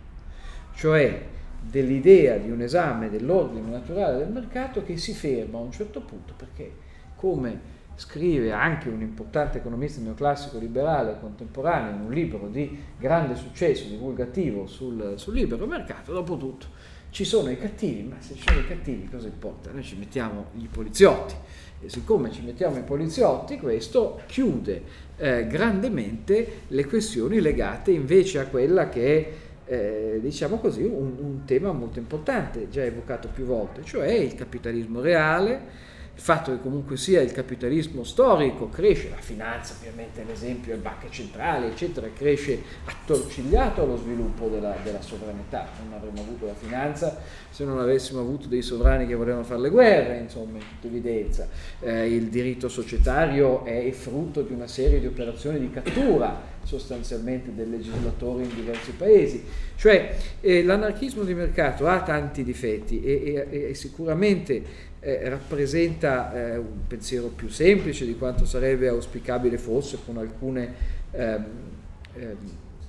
cioè 0.76 1.22
dell'idea 1.60 2.38
di 2.38 2.52
un 2.52 2.62
esame 2.62 3.10
dell'ordine 3.10 3.68
naturale 3.68 4.20
del 4.20 4.30
mercato 4.30 4.84
che 4.84 4.96
si 4.96 5.14
ferma 5.14 5.58
a 5.58 5.62
un 5.62 5.72
certo 5.72 6.02
punto 6.02 6.34
perché 6.38 6.72
come 7.16 7.78
scrive 7.96 8.52
anche 8.52 8.88
un 8.90 9.02
importante 9.02 9.58
economista 9.58 10.00
neoclassico 10.02 10.60
liberale 10.60 11.18
contemporaneo 11.20 11.96
in 11.96 12.02
un 12.02 12.12
libro 12.12 12.48
di 12.48 12.80
grande 12.98 13.36
successo 13.36 13.90
divulgativo 13.90 14.68
sul, 14.68 15.16
sul 15.18 15.34
libero 15.34 15.66
mercato, 15.66 16.14
dopo 16.14 16.38
tutto 16.38 16.68
ci 17.10 17.26
sono 17.26 17.50
i 17.50 17.58
cattivi, 17.58 18.04
ma 18.04 18.16
se 18.20 18.36
ci 18.36 18.44
sono 18.46 18.60
i 18.60 18.68
cattivi 18.68 19.08
cosa 19.10 19.28
importa? 19.28 19.72
Noi 19.72 19.84
ci 19.84 19.96
mettiamo 19.96 20.48
i 20.58 20.68
poliziotti 20.72 21.36
e 21.82 21.90
siccome 21.90 22.32
ci 22.32 22.42
mettiamo 22.42 22.78
i 22.78 22.84
poliziotti 22.84 23.58
questo 23.58 24.22
chiude 24.28 24.84
eh, 25.18 25.48
grandemente 25.48 26.62
le 26.68 26.86
questioni 26.86 27.40
legate 27.40 27.92
invece 27.92 28.40
a 28.40 28.46
quella 28.46 28.90
che 28.90 29.18
è 29.18 29.32
eh, 29.72 30.20
diciamo 30.20 30.58
così 30.58 30.84
un, 30.84 31.16
un 31.20 31.46
tema 31.46 31.72
molto 31.72 32.00
importante, 32.00 32.70
già 32.70 32.84
evocato 32.84 33.30
più 33.32 33.46
volte, 33.46 33.84
cioè 33.84 34.12
il 34.12 34.34
capitalismo 34.34 35.00
reale, 35.00 35.62
il 36.20 36.26
fatto 36.26 36.52
che 36.52 36.60
comunque 36.60 36.98
sia 36.98 37.22
il 37.22 37.32
capitalismo 37.32 38.04
storico 38.04 38.68
cresce, 38.68 39.10
la 39.10 39.22
finanza 39.22 39.74
ovviamente 39.80 40.22
è 40.22 40.26
l'esempio, 40.26 40.74
le 40.74 40.80
banche 40.80 41.08
centrali 41.10 41.68
eccetera, 41.68 42.10
cresce 42.14 42.62
attorcigliato 42.84 43.84
allo 43.84 43.96
sviluppo 43.96 44.50
della, 44.50 44.76
della, 44.84 45.02
sovranità, 45.02 45.70
non 45.82 45.94
avremmo 45.94 46.20
avuto 46.20 46.46
la 46.46 46.54
finanza 46.56 47.18
se 47.50 47.64
non 47.64 47.80
avessimo 47.80 48.20
avuto 48.20 48.50
dei 48.50 48.62
sovrani 48.62 49.08
che 49.08 49.16
volevano 49.16 49.46
fare 49.46 49.62
le 49.62 49.70
guerre, 49.70 50.18
insomma 50.18 50.58
in 50.58 50.64
tutta 50.68 50.88
evidenza, 50.88 51.48
eh, 51.80 52.14
il 52.14 52.28
diritto 52.28 52.68
societario 52.68 53.64
è 53.64 53.90
frutto 53.92 54.42
di 54.42 54.52
una 54.52 54.68
serie 54.68 55.00
di 55.00 55.08
operazioni 55.08 55.58
di 55.58 55.72
cattura 55.72 56.58
sostanzialmente 56.64 57.56
del 57.56 57.70
legislatore 57.70 58.44
in 58.44 58.54
diversi 58.54 58.92
paesi, 58.92 59.44
cioè 59.76 60.16
eh, 60.42 60.64
l'anarchismo 60.64 61.24
di 61.24 61.34
mercato 61.34 61.88
ha 61.88 62.02
tanti 62.04 62.44
difetti 62.44 63.02
e, 63.02 63.48
e, 63.50 63.70
e 63.70 63.74
sicuramente 63.74 64.89
eh, 65.00 65.30
rappresenta 65.30 66.34
eh, 66.34 66.58
un 66.58 66.88
pensiero 66.88 67.28
più 67.28 67.50
semplice 67.50 68.06
di 68.06 68.18
quanto 68.18 68.46
sarebbe 68.46 68.88
auspicabile 68.88 69.58
fosse 69.58 69.98
con 70.06 70.18
alcune 70.18 70.74
ehm, 71.12 71.46
ehm, 72.16 72.38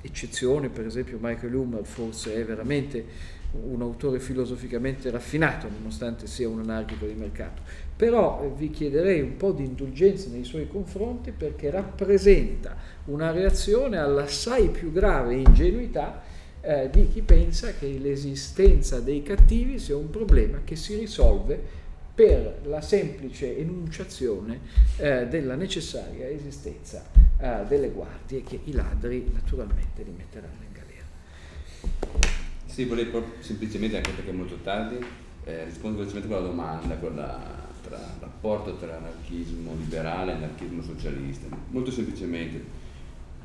eccezioni, 0.03 0.69
per 0.69 0.87
esempio 0.87 1.19
Michael 1.21 1.55
Hummer 1.55 1.85
forse 1.85 2.35
è 2.35 2.45
veramente 2.45 3.39
un 3.53 3.83
autore 3.83 4.21
filosoficamente 4.21 5.11
raffinato 5.11 5.69
nonostante 5.69 6.29
sia 6.29 6.49
un 6.49 6.61
anarchico 6.61 7.07
di 7.07 7.15
mercato, 7.15 7.63
però 7.97 8.43
eh, 8.43 8.51
vi 8.57 8.71
chiederei 8.71 9.21
un 9.21 9.37
po' 9.37 9.53
di 9.53 9.65
indulgenza 9.65 10.31
nei 10.31 10.45
suoi 10.45 10.69
confronti 10.69 11.33
perché 11.33 11.71
rappresenta 11.71 12.77
una 13.07 13.31
reazione 13.31 13.99
all'assai 13.99 14.69
più 14.69 14.93
grave 14.93 15.35
ingenuità 15.35 16.23
eh, 16.61 16.91
di 16.91 17.09
chi 17.09 17.23
pensa 17.23 17.73
che 17.73 17.87
l'esistenza 17.99 19.01
dei 19.01 19.23
cattivi 19.23 19.79
sia 19.79 19.97
un 19.97 20.11
problema 20.11 20.61
che 20.63 20.77
si 20.77 20.97
risolve 20.97 21.79
per 22.21 22.61
la 22.65 22.83
semplice 22.83 23.57
enunciazione 23.57 24.61
eh, 24.99 25.27
della 25.29 25.55
necessaria 25.55 26.29
esistenza 26.29 27.03
eh, 27.39 27.65
delle 27.67 27.89
guardie 27.89 28.43
che 28.43 28.61
i 28.65 28.73
ladri 28.73 29.31
naturalmente 29.33 30.03
li 30.03 30.13
metteranno 30.15 30.63
in 30.63 30.71
galera. 30.71 31.07
Sì, 32.67 32.85
volevo 32.85 33.25
semplicemente, 33.39 33.97
anche 33.97 34.11
perché 34.11 34.33
è 34.33 34.35
molto 34.35 34.57
tardi, 34.63 35.03
eh, 35.45 35.65
rispondere 35.65 36.05
velocemente 36.05 36.29
con 36.29 36.43
la 36.43 36.47
domanda, 36.47 36.95
con 36.97 37.17
la, 37.17 37.69
tra, 37.83 37.99
rapporto 38.21 38.77
tra 38.77 38.99
anarchismo 38.99 39.75
liberale 39.79 40.33
e 40.33 40.35
anarchismo 40.35 40.83
socialista. 40.83 41.47
Molto 41.71 41.91
semplicemente, 41.91 42.63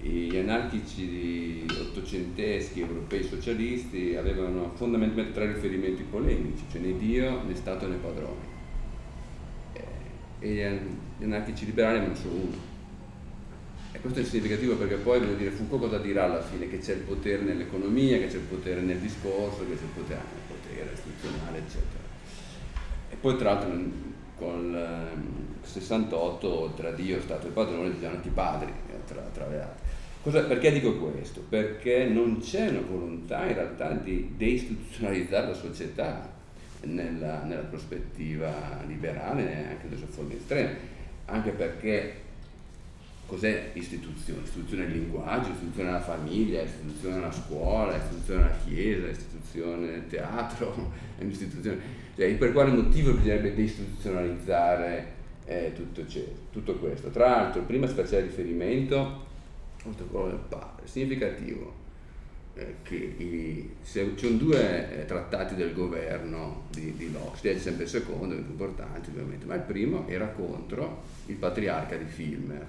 gli 0.01 0.35
anarchici 0.35 1.65
ottocenteschi 1.65 2.81
europei 2.81 3.23
socialisti 3.23 4.17
avevano 4.17 4.73
fondamentalmente 4.75 5.31
tre 5.31 5.53
riferimenti 5.53 6.03
polemici, 6.03 6.65
cioè 6.69 6.81
né 6.81 6.97
Dio, 6.97 7.41
né 7.41 7.55
Stato 7.55 7.87
né 7.87 7.95
padroni 7.95 8.54
e 10.39 10.79
gli 11.17 11.23
anarchici 11.23 11.65
liberali 11.65 11.99
hanno 11.99 12.15
solo 12.15 12.33
uno. 12.33 12.73
E 13.91 13.99
questo 13.99 14.19
è 14.19 14.23
significativo 14.23 14.75
perché 14.75 14.95
poi 14.95 15.19
voglio 15.19 15.35
dire, 15.35 15.51
Foucault 15.51 15.83
cosa 15.83 15.97
dirà 15.99 16.25
alla 16.25 16.41
fine? 16.41 16.67
Che 16.67 16.79
c'è 16.79 16.93
il 16.93 17.01
potere 17.01 17.43
nell'economia, 17.43 18.17
che 18.17 18.27
c'è 18.27 18.35
il 18.35 18.41
potere 18.41 18.81
nel 18.81 18.97
discorso, 18.97 19.59
che 19.59 19.75
c'è 19.75 19.83
il 19.83 19.89
potere, 19.95 20.19
il 20.19 20.59
potere 20.59 20.91
istituzionale, 20.93 21.57
eccetera. 21.59 22.03
E 23.09 23.15
poi 23.15 23.37
tra 23.37 23.53
l'altro 23.53 24.13
con 24.37 24.75
il 25.61 25.67
68 25.67 26.73
tra 26.75 26.91
Dio, 26.91 27.21
Stato 27.21 27.47
e 27.47 27.51
padrone 27.51 27.93
ci 27.93 27.99
sono 28.01 28.15
anche 28.15 28.27
i 28.27 28.31
padri, 28.31 28.73
tra, 29.05 29.21
tra 29.33 29.47
le 29.47 29.61
altre. 29.61 29.83
Cosa, 30.21 30.41
perché 30.43 30.71
dico 30.71 30.95
questo? 30.95 31.41
Perché 31.47 32.05
non 32.05 32.39
c'è 32.39 32.67
una 32.69 32.81
volontà 32.81 33.45
in 33.45 33.53
realtà 33.53 33.91
di 33.91 34.33
deistituzionalizzare 34.35 35.47
la 35.47 35.53
società, 35.53 36.33
nella, 36.85 37.43
nella 37.43 37.63
prospettiva 37.63 38.81
liberale 38.87 39.67
anche 39.69 39.89
delle 39.89 39.97
sue 39.97 40.07
forme 40.07 40.37
estreme, 40.37 40.77
anche 41.25 41.51
perché 41.51 42.23
cos'è 43.25 43.71
istituzione? 43.73 44.43
Istituzione 44.43 44.85
del 44.87 44.97
linguaggio, 44.99 45.51
istituzione 45.51 45.89
della 45.89 46.01
famiglia, 46.01 46.61
istituzione 46.61 47.15
della 47.15 47.31
scuola, 47.31 47.97
istituzione 47.97 48.43
della 48.43 48.57
chiesa, 48.65 49.07
istituzione 49.07 49.87
del 49.87 50.07
teatro, 50.07 50.91
cioè, 52.15 52.33
per 52.35 52.51
quale 52.51 52.71
motivo 52.71 53.13
bisognerebbe 53.13 53.55
deistituzionalizzare 53.55 55.13
eh, 55.45 55.73
tutto, 55.75 56.03
tutto, 56.51 56.75
questo? 56.75 57.09
Tra 57.09 57.29
l'altro, 57.29 57.61
prima 57.61 57.87
si 57.87 57.93
faceva 57.93 58.21
riferimento 58.21 59.23
questo 59.83 60.07
ruolo 60.09 60.29
del 60.29 60.39
padre, 60.47 60.87
significativo. 60.87 61.83
Eh, 62.55 62.75
che 62.83 63.15
ci 63.83 64.15
sono 64.15 64.37
due 64.37 65.01
eh, 65.01 65.05
trattati 65.05 65.55
del 65.55 65.73
governo 65.73 66.63
di, 66.71 66.95
di 66.95 67.11
Locke, 67.11 67.59
sempre 67.59 67.83
il 67.83 67.89
secondo, 67.89 68.33
il 68.33 68.41
più 68.41 68.51
importante 68.51 69.09
ovviamente, 69.09 69.45
ma 69.45 69.55
il 69.55 69.61
primo 69.61 70.07
era 70.07 70.27
contro 70.27 71.03
il 71.25 71.35
patriarca 71.35 71.95
di 71.97 72.05
Filmer. 72.05 72.65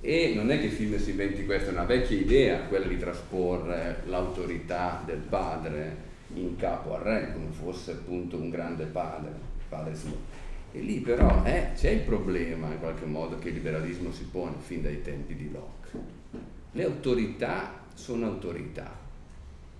E 0.00 0.32
non 0.34 0.50
è 0.50 0.60
che 0.60 0.68
Filmer 0.68 1.00
si 1.00 1.10
inventi 1.10 1.44
questo, 1.44 1.70
è 1.70 1.72
una 1.72 1.84
vecchia 1.84 2.16
idea 2.16 2.60
quella 2.60 2.86
di 2.86 2.98
trasporre 2.98 4.02
l'autorità 4.06 5.02
del 5.04 5.18
padre 5.18 6.12
in 6.34 6.56
capo 6.56 6.94
al 6.94 7.02
re, 7.02 7.32
come 7.32 7.50
fosse 7.50 7.92
appunto 7.92 8.36
un 8.36 8.50
grande 8.50 8.84
padre, 8.84 9.32
padre 9.68 9.94
suo. 9.94 10.42
E 10.72 10.80
lì 10.80 10.98
però 10.98 11.44
eh, 11.44 11.70
c'è 11.74 11.90
il 11.90 12.00
problema 12.00 12.68
in 12.68 12.80
qualche 12.80 13.06
modo 13.06 13.38
che 13.38 13.48
il 13.48 13.54
liberalismo 13.54 14.12
si 14.12 14.24
pone 14.24 14.56
fin 14.58 14.82
dai 14.82 15.02
tempi 15.02 15.34
di 15.34 15.50
Locke. 15.50 15.98
Le 16.72 16.84
autorità 16.84 17.83
sono 17.94 18.26
autorità, 18.26 18.90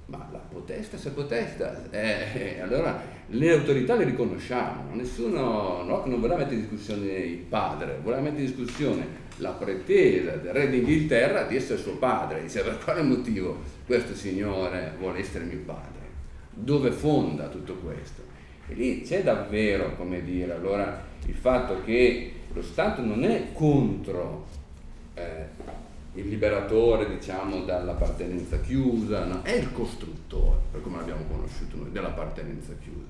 ma 0.07 0.28
la 0.31 0.39
potestà 0.39 0.97
se 0.97 1.11
potestà, 1.11 1.91
eh, 1.91 2.27
eh, 2.35 2.61
allora 2.61 3.01
le 3.28 3.53
autorità 3.53 3.95
le 3.97 4.05
riconosciamo, 4.05 4.95
nessuno 4.95 5.85
Locke 5.85 6.09
non 6.09 6.20
voleva 6.20 6.41
mettere 6.41 6.57
in 6.57 6.69
discussione 6.69 7.07
il 7.07 7.39
padre, 7.39 7.99
voleva 8.03 8.23
mettere 8.23 8.43
in 8.43 8.55
discussione 8.55 9.23
la 9.39 9.51
pretesa 9.51 10.32
del 10.36 10.53
re 10.53 10.69
d'Inghilterra 10.69 11.43
di 11.45 11.57
essere 11.57 11.78
suo 11.78 11.97
padre, 11.97 12.43
dice 12.43 12.62
per 12.62 12.78
quale 12.82 13.03
motivo 13.03 13.59
questo 13.86 14.15
signore 14.15 14.93
vuole 14.99 15.20
essere 15.20 15.45
mio 15.45 15.61
padre? 15.65 16.03
Dove 16.51 16.91
fonda 16.93 17.49
tutto 17.49 17.74
questo? 17.77 18.23
E 18.69 18.74
lì 18.74 19.03
c'è 19.03 19.23
davvero, 19.23 19.97
come 19.97 20.23
dire, 20.23 20.53
allora 20.53 21.03
il 21.27 21.35
fatto 21.35 21.82
che 21.85 22.32
lo 22.53 22.62
Stato 22.62 23.03
non 23.03 23.24
è 23.24 23.53
contro 23.53 24.47
eh, 25.15 25.47
il 26.15 26.28
liberatore, 26.28 27.09
diciamo, 27.09 27.65
dall'appartenenza 27.65 28.61
chiusa, 28.61 29.24
no? 29.24 29.43
è 29.43 29.53
il 29.53 29.73
costruttore, 29.73 30.59
per 30.70 30.81
come 30.81 30.99
l'abbiamo 30.99 31.24
conosciuto 31.24 31.77
noi, 31.77 31.91
dell'appartenenza 31.91 32.73
chiusa. 32.81 33.09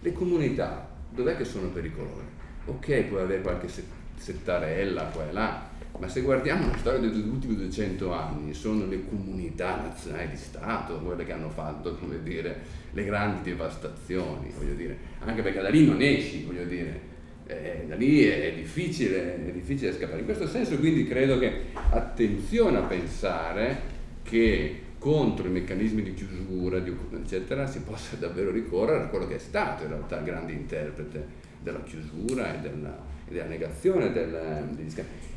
Le 0.00 0.12
comunità, 0.12 0.88
dov'è 1.10 1.36
che 1.36 1.44
sono 1.44 1.68
pericolose? 1.68 2.38
Ok, 2.66 3.02
puoi 3.04 3.22
avere 3.22 3.42
qualche 3.42 3.68
se- 3.68 3.84
settarella 4.16 5.04
qua 5.04 5.28
e 5.28 5.32
là, 5.32 5.68
ma 5.98 6.08
se 6.08 6.22
guardiamo 6.22 6.66
la 6.66 6.76
storia 6.78 6.98
degli 6.98 7.28
ultimi 7.28 7.56
200 7.56 8.12
anni, 8.12 8.54
sono 8.54 8.86
le 8.86 9.06
comunità 9.06 9.76
nazionali 9.76 10.30
di 10.30 10.36
Stato 10.36 10.98
quelle 10.98 11.24
che 11.24 11.32
hanno 11.32 11.50
fatto, 11.50 11.94
come 11.96 12.22
dire, 12.22 12.62
le 12.92 13.04
grandi 13.04 13.50
devastazioni, 13.50 14.52
voglio 14.56 14.74
dire, 14.74 14.98
anche 15.20 15.42
perché 15.42 15.60
da 15.60 15.68
lì 15.68 15.86
non 15.86 16.00
esci, 16.00 16.44
voglio 16.44 16.64
dire, 16.64 17.09
eh, 17.50 17.84
da 17.86 17.96
lì 17.96 18.24
è 18.24 18.52
difficile, 18.54 19.46
è 19.46 19.50
difficile 19.50 19.92
scappare. 19.92 20.20
In 20.20 20.24
questo 20.24 20.46
senso 20.46 20.78
quindi 20.78 21.06
credo 21.06 21.38
che 21.38 21.52
attenzione 21.90 22.78
a 22.78 22.82
pensare 22.82 23.98
che 24.22 24.82
contro 24.98 25.48
i 25.48 25.50
meccanismi 25.50 26.02
di 26.02 26.14
chiusura, 26.14 26.78
di, 26.78 26.94
eccetera, 27.14 27.66
si 27.66 27.80
possa 27.80 28.16
davvero 28.16 28.50
ricorrere 28.50 29.04
a 29.04 29.06
quello 29.06 29.26
che 29.26 29.36
è 29.36 29.38
stato 29.38 29.82
in 29.82 29.88
realtà 29.88 30.18
il 30.18 30.24
grande 30.24 30.52
interprete 30.52 31.26
della 31.62 31.82
chiusura 31.82 32.54
e 32.54 32.60
della, 32.60 32.96
e 33.26 33.32
della 33.32 33.46
negazione 33.46 34.12
del, 34.12 34.68
degli 34.76 34.90
scambi. 34.90 35.28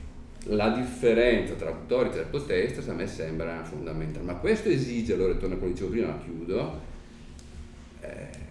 La 0.47 0.69
differenza 0.69 1.53
tra 1.53 1.69
autority 1.69 2.19
e 2.19 2.23
potestas 2.23 2.89
a 2.89 2.93
me 2.93 3.07
sembra 3.07 3.63
fondamentale, 3.63 4.25
ma 4.25 4.35
questo 4.35 4.67
esige, 4.67 5.13
allora 5.13 5.33
torno 5.35 5.55
a 5.55 5.57
quello 5.57 5.73
che 5.73 5.79
dicevo 5.79 5.89
prima, 5.89 6.07
ma 6.07 6.21
chiudo, 6.21 6.81
eh, 8.01 8.42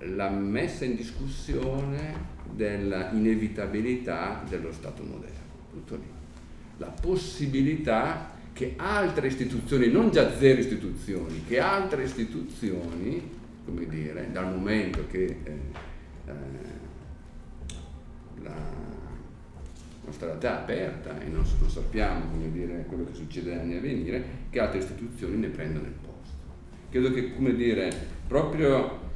la 0.00 0.30
messa 0.30 0.84
in 0.84 0.94
discussione 0.94 2.36
della 2.52 3.10
inevitabilità 3.10 4.42
dello 4.48 4.72
Stato 4.72 5.02
moderno, 5.02 5.36
tutto 5.70 5.96
lì. 5.96 6.06
La 6.76 6.86
possibilità 6.86 8.36
che 8.52 8.74
altre 8.76 9.28
istituzioni, 9.28 9.88
non 9.88 10.10
già 10.10 10.36
zero 10.36 10.60
istituzioni, 10.60 11.44
che 11.44 11.60
altre 11.60 12.04
istituzioni, 12.04 13.36
come 13.64 13.86
dire, 13.86 14.28
dal 14.32 14.46
momento 14.46 15.06
che 15.08 15.24
eh, 15.42 15.52
eh, 16.26 16.32
la 18.42 18.56
nostra 20.04 20.26
realtà 20.26 20.48
è 20.48 20.56
aperta 20.56 21.20
e 21.20 21.28
non, 21.28 21.44
non 21.60 21.70
sappiamo 21.70 22.26
come 22.30 22.50
dire, 22.50 22.84
quello 22.88 23.04
che 23.04 23.14
succede 23.14 23.54
negli 23.54 23.60
anni 23.60 23.76
a 23.76 23.80
venire, 23.80 24.24
che 24.50 24.60
altre 24.60 24.78
istituzioni 24.78 25.36
ne 25.36 25.48
prendano 25.48 25.86
il 25.86 25.92
posto. 25.92 26.36
Credo 26.90 27.12
che, 27.12 27.34
come 27.34 27.54
dire, 27.54 27.92
proprio 28.26 29.06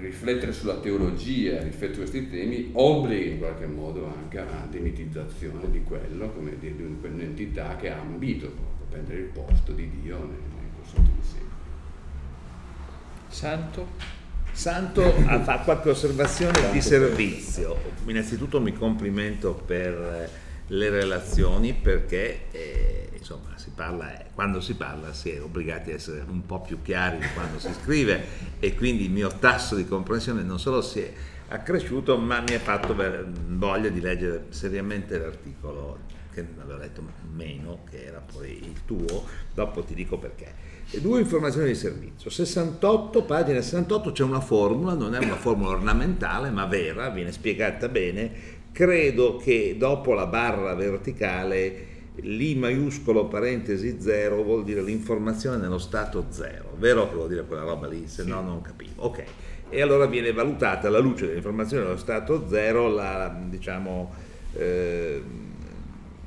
riflettere 0.00 0.52
sulla 0.52 0.78
teologia, 0.78 1.62
riflettere 1.62 2.06
su 2.06 2.10
questi 2.10 2.30
temi, 2.30 2.70
obbliga 2.72 3.30
in 3.30 3.38
qualche 3.38 3.66
modo 3.66 4.06
anche 4.06 4.38
alla 4.38 4.66
demitizzazione 4.70 5.70
di 5.70 5.82
quello, 5.82 6.30
come 6.30 6.58
dire, 6.58 6.76
di 6.76 6.82
un'entità 6.82 7.76
che 7.76 7.90
ha 7.90 8.00
ambito 8.00 8.46
proprio 8.46 8.86
prendere 8.88 9.20
il 9.20 9.26
posto 9.26 9.72
di 9.72 9.90
Dio 10.02 10.18
nel, 10.18 10.26
nel 10.28 10.70
corso 10.76 10.96
dei 10.96 11.12
secoli. 11.20 11.50
Santo? 13.28 14.20
Santo 14.52 15.14
ha 15.26 15.42
fatto 15.42 15.64
qualche 15.64 15.90
osservazione 15.90 16.70
di 16.70 16.80
servizio. 16.80 17.76
Innanzitutto 18.06 18.60
mi 18.60 18.72
complimento 18.72 19.54
per 19.54 20.30
le 20.66 20.90
relazioni 20.90 21.72
perché 21.72 22.42
eh, 22.50 23.08
insomma 23.22 23.56
si 23.56 23.70
parla, 23.74 24.18
eh, 24.18 24.26
quando 24.34 24.60
si 24.60 24.74
parla 24.74 25.12
si 25.12 25.30
è 25.30 25.40
obbligati 25.40 25.92
a 25.92 25.94
essere 25.94 26.24
un 26.28 26.44
po' 26.44 26.60
più 26.60 26.82
chiari 26.82 27.18
di 27.18 27.26
quando 27.32 27.58
si 27.58 27.72
scrive 27.72 28.24
e 28.58 28.74
quindi 28.74 29.04
il 29.04 29.10
mio 29.10 29.28
tasso 29.38 29.76
di 29.76 29.86
comprensione 29.86 30.42
non 30.42 30.58
solo 30.58 30.82
si 30.82 31.00
è 31.00 31.12
accresciuto 31.48 32.18
ma 32.18 32.40
mi 32.40 32.54
ha 32.54 32.58
fatto 32.58 32.94
voglia 32.94 33.88
di 33.88 34.00
leggere 34.00 34.46
seriamente 34.50 35.18
l'articolo 35.18 36.10
che 36.32 36.44
avevo 36.60 36.78
letto 36.78 37.02
meno, 37.34 37.80
che 37.88 38.04
era 38.04 38.20
poi 38.20 38.58
il 38.58 38.84
tuo, 38.86 39.24
dopo 39.52 39.82
ti 39.82 39.92
dico 39.92 40.18
perché. 40.18 40.70
E 40.90 40.98
due 41.00 41.20
informazioni 41.20 41.68
di 41.68 41.74
servizio. 41.74 42.30
68, 42.30 43.24
pagina 43.24 43.60
68, 43.60 44.12
c'è 44.12 44.22
una 44.22 44.40
formula, 44.40 44.94
non 44.94 45.14
è 45.14 45.18
una 45.18 45.36
formula 45.36 45.72
ornamentale, 45.72 46.48
ma 46.48 46.64
vera, 46.64 47.10
viene 47.10 47.32
spiegata 47.32 47.88
bene. 47.88 48.60
Credo 48.72 49.36
che 49.36 49.76
dopo 49.78 50.14
la 50.14 50.26
barra 50.26 50.72
verticale 50.74 51.91
l'I 52.16 52.54
maiuscolo 52.54 53.26
parentesi 53.26 53.96
0 54.00 54.42
vuol 54.42 54.64
dire 54.64 54.82
l'informazione 54.82 55.56
nello 55.56 55.78
stato 55.78 56.26
0. 56.28 56.76
Vero 56.78 57.08
che 57.08 57.14
vuol 57.14 57.28
dire 57.28 57.44
quella 57.44 57.62
roba 57.62 57.88
lì? 57.88 58.06
Se 58.06 58.24
no 58.24 58.40
non 58.42 58.60
capivo. 58.60 59.02
Ok. 59.02 59.24
E 59.70 59.80
allora 59.80 60.06
viene 60.06 60.32
valutata 60.32 60.88
alla 60.88 60.98
luce 60.98 61.26
dell'informazione 61.26 61.84
nello 61.84 61.96
stato 61.96 62.46
0 62.46 62.88
la, 62.88 63.34
diciamo, 63.48 64.12
eh, 64.54 65.22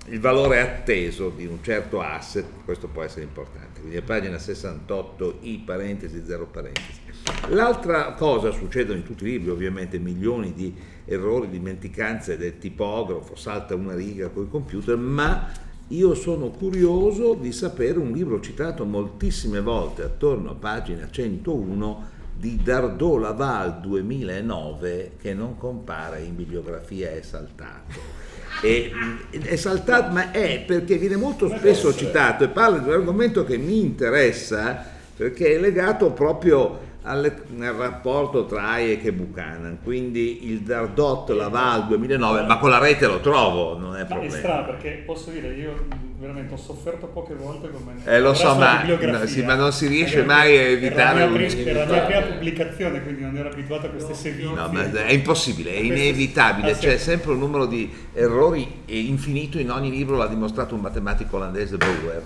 il 0.07 0.19
valore 0.19 0.61
atteso 0.61 1.29
di 1.29 1.45
un 1.45 1.63
certo 1.63 2.01
asset, 2.01 2.45
questo 2.63 2.87
può 2.87 3.03
essere 3.03 3.23
importante, 3.23 3.79
quindi 3.79 3.97
a 3.97 4.01
pagina 4.01 4.37
68 4.37 5.39
i 5.41 5.61
parentesi 5.63 6.23
0 6.25 6.45
parentesi. 6.47 7.01
L'altra 7.49 8.13
cosa 8.13 8.51
succede 8.51 8.93
in 8.93 9.03
tutti 9.03 9.23
i 9.23 9.31
libri, 9.31 9.49
ovviamente 9.49 9.97
milioni 9.99 10.53
di 10.53 10.75
errori, 11.05 11.49
dimenticanze 11.49 12.37
del 12.37 12.57
tipografo, 12.57 13.35
salta 13.35 13.75
una 13.75 13.95
riga 13.95 14.29
con 14.29 14.43
il 14.43 14.49
computer, 14.49 14.95
ma 14.95 15.51
io 15.89 16.15
sono 16.15 16.49
curioso 16.49 17.35
di 17.35 17.51
sapere 17.51 17.99
un 17.99 18.11
libro 18.11 18.39
citato 18.39 18.85
moltissime 18.85 19.61
volte, 19.61 20.01
attorno 20.03 20.51
a 20.51 20.55
pagina 20.55 21.07
101, 21.09 22.13
di 22.37 22.59
Dardot 22.61 23.21
Laval 23.21 23.79
2009, 23.81 25.11
che 25.21 25.33
non 25.33 25.57
compare 25.57 26.21
in 26.21 26.35
bibliografia, 26.35 27.11
è 27.11 27.21
saltato. 27.21 28.23
E, 28.61 28.91
è 29.29 29.55
saltato, 29.55 30.11
ma 30.11 30.31
è 30.31 30.63
perché 30.65 30.97
viene 30.97 31.17
molto 31.17 31.49
spesso 31.49 31.93
citato 31.93 32.43
e 32.43 32.47
parla 32.47 32.79
di 32.79 32.87
un 32.87 32.93
argomento 32.93 33.43
che 33.43 33.57
mi 33.57 33.79
interessa 33.79 34.93
perché 35.15 35.55
è 35.55 35.59
legato 35.59 36.11
proprio 36.11 36.93
alle- 37.05 37.43
al 37.59 37.73
rapporto 37.75 38.45
tra 38.45 38.69
Hayek 38.71 39.05
e 39.05 39.13
Buchanan, 39.13 39.77
quindi 39.83 40.49
il 40.51 40.61
Dardot 40.61 41.29
Laval 41.29 41.87
2009, 41.87 42.43
ma 42.45 42.57
con 42.57 42.69
la 42.71 42.79
rete 42.79 43.05
lo 43.07 43.19
trovo, 43.19 43.77
non 43.77 43.95
è 43.95 43.99
Ma 43.99 44.03
è 44.03 44.07
problema. 44.07 44.35
strano 44.35 44.65
perché 44.65 45.03
posso 45.05 45.29
dire, 45.29 45.53
io 45.53 45.85
veramente 46.19 46.53
ho 46.55 46.57
sofferto 46.57 47.05
poche 47.07 47.35
volte 47.35 47.69
come 47.69 47.93
Eh, 48.05 48.19
lo 48.19 48.33
so, 48.33 48.47
la 48.47 48.53
ma- 48.55 48.83
no, 48.83 49.25
sì, 49.27 49.43
ma 49.43 49.53
non 49.55 49.71
si 49.71 49.85
riesce 49.87 50.23
Perché 50.23 50.27
mai 50.31 50.57
a 50.57 50.61
era 50.61 50.63
la 50.63 50.77
evitare 50.77 51.15
mia 51.17 51.25
un- 51.25 51.33
pri- 51.33 51.67
Era 51.67 51.85
la 51.85 51.91
mia 51.91 52.01
prima 52.05 52.21
pubblicazione, 52.21 53.03
quindi 53.03 53.21
non 53.21 53.37
ero 53.37 53.49
abituato 53.49 53.85
a 53.85 53.89
queste 53.89 54.13
sevizie. 54.15 54.55
No, 54.55 54.69
ma 54.71 54.91
è 55.05 55.11
impossibile, 55.11 55.71
è 55.73 55.77
inevitabile, 55.79 56.71
Ah, 56.71 56.73
sì. 56.75 56.87
c'è 56.87 56.97
sempre 56.97 57.31
un 57.33 57.39
numero 57.39 57.65
di 57.67 57.91
errori 58.13 58.67
infinito 58.87 59.59
in 59.59 59.69
ogni 59.69 59.91
libro, 59.91 60.17
l'ha 60.17 60.27
dimostrato 60.27 60.73
un 60.73 60.81
matematico 60.81 61.35
olandese 61.35 61.77
Bauer. 61.77 62.23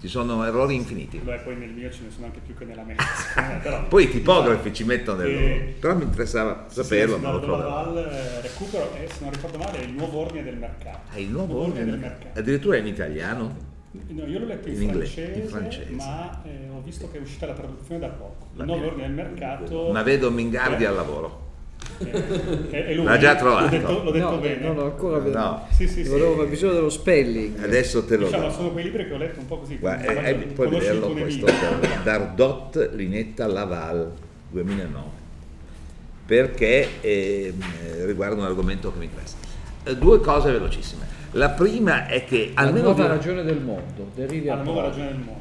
Ci 0.00 0.06
sono 0.08 0.44
errori 0.44 0.74
infiniti. 0.76 1.18
Beh, 1.18 1.38
poi 1.38 1.56
nel 1.56 1.70
mio 1.70 1.90
ce 1.90 2.02
ne 2.04 2.10
sono 2.10 2.26
anche 2.26 2.40
più 2.44 2.54
che 2.56 2.64
nella 2.64 2.82
mezza. 2.84 3.04
però- 3.62 3.84
Poi 3.88 4.04
i 4.04 4.10
tipografi 4.10 4.72
ci 4.72 4.84
mettono 4.84 5.22
Eh, 5.22 5.32
loro. 5.32 5.72
Però 5.80 5.94
mi 5.96 6.02
interessava 6.04 6.66
saperlo, 6.68 7.16
sì, 7.16 7.20
ma 7.22 7.32
lo. 7.32 7.56
Laval, 7.56 7.96
eh, 7.98 8.40
recupero 8.42 8.94
e 8.94 9.08
se 9.08 9.16
non 9.20 9.32
ricordo 9.32 9.58
male 9.58 9.78
è 9.78 9.82
il 9.82 9.92
nuovo 9.92 10.18
ordine 10.18 10.44
del 10.44 10.56
mercato. 10.56 11.12
È 11.14 11.18
il 11.18 11.30
nuovo 11.30 11.62
ordine 11.62 11.84
del 11.84 11.98
mercato. 11.98 12.38
Addirittura 12.38 12.76
in 12.76 12.86
italiano? 12.86 13.70
No, 13.90 14.24
io 14.24 14.38
l'ho 14.38 14.46
letto 14.46 14.68
in, 14.68 14.74
In 14.76 14.82
inglese, 14.82 15.12
francese, 15.22 15.40
in 15.40 15.48
francese. 15.48 15.90
ma 15.92 16.42
eh, 16.44 16.68
ho 16.70 16.80
visto 16.82 17.10
che 17.10 17.18
è 17.18 17.20
uscita 17.20 17.46
la 17.46 17.52
traduzione 17.52 18.00
da 18.00 18.08
poco. 18.08 18.46
Il 18.56 18.64
nuovo 18.64 18.86
ordine 18.86 19.02
del 19.06 19.12
mercato. 19.16 19.90
Ma 19.92 20.02
vedo 20.02 20.30
Mingardi 20.30 20.84
al 20.84 20.94
lavoro. 20.94 21.50
Eh, 22.70 22.94
lui. 22.94 23.04
L'ha 23.04 23.18
già 23.18 23.36
trovato. 23.36 23.64
L'ho 23.64 23.70
detto, 23.70 24.02
l'ho 24.02 24.10
detto 24.10 24.30
no, 24.30 24.38
bene. 24.38 24.66
no, 24.66 24.72
no, 24.72 24.84
ancora 24.84 25.18
bene. 25.18 25.36
No. 25.36 25.66
Sì, 25.70 25.86
sì, 25.86 26.02
sì. 26.04 26.08
Volevo 26.10 26.44
bisogno 26.46 26.72
dello 26.72 26.90
spelling. 26.90 27.62
Adesso 27.62 28.04
te 28.04 28.16
lo 28.16 28.26
Diciamo, 28.26 28.46
do. 28.48 28.52
sono 28.52 28.70
quei 28.72 28.84
libri 28.84 29.06
che 29.06 29.12
ho 29.14 29.18
letto 29.18 29.38
un 29.40 29.46
po' 29.46 29.58
così. 29.58 29.76
Guarda, 29.78 30.06
come 30.12 30.26
eh, 30.26 30.30
eh, 30.30 30.34
puoi 30.46 30.68
vederlo 30.68 31.10
questo. 31.10 31.46
Dardot 32.02 32.90
Linetta 32.94 33.46
Laval 33.46 34.12
2009 34.50 35.20
perché 36.24 37.00
eh, 37.00 37.52
riguarda 38.04 38.36
un 38.36 38.44
argomento 38.46 38.92
che 38.92 38.98
mi 38.98 39.04
interessa. 39.06 39.36
Eh, 39.84 39.96
Due 39.96 40.20
cose 40.20 40.50
velocissime. 40.52 41.04
La 41.32 41.50
prima 41.50 42.06
è 42.06 42.24
che 42.24 42.52
La 42.54 42.62
almeno 42.62 42.86
nuova 42.92 43.06
ragione 43.06 43.42
del 43.42 43.60
mondo, 43.60 44.10
derivi 44.14 44.48
a 44.48 44.54
Ha 44.54 44.56
la 44.56 44.62
nuova 44.62 44.82
ragione 44.82 45.06
del 45.08 45.16
mondo. 45.18 45.40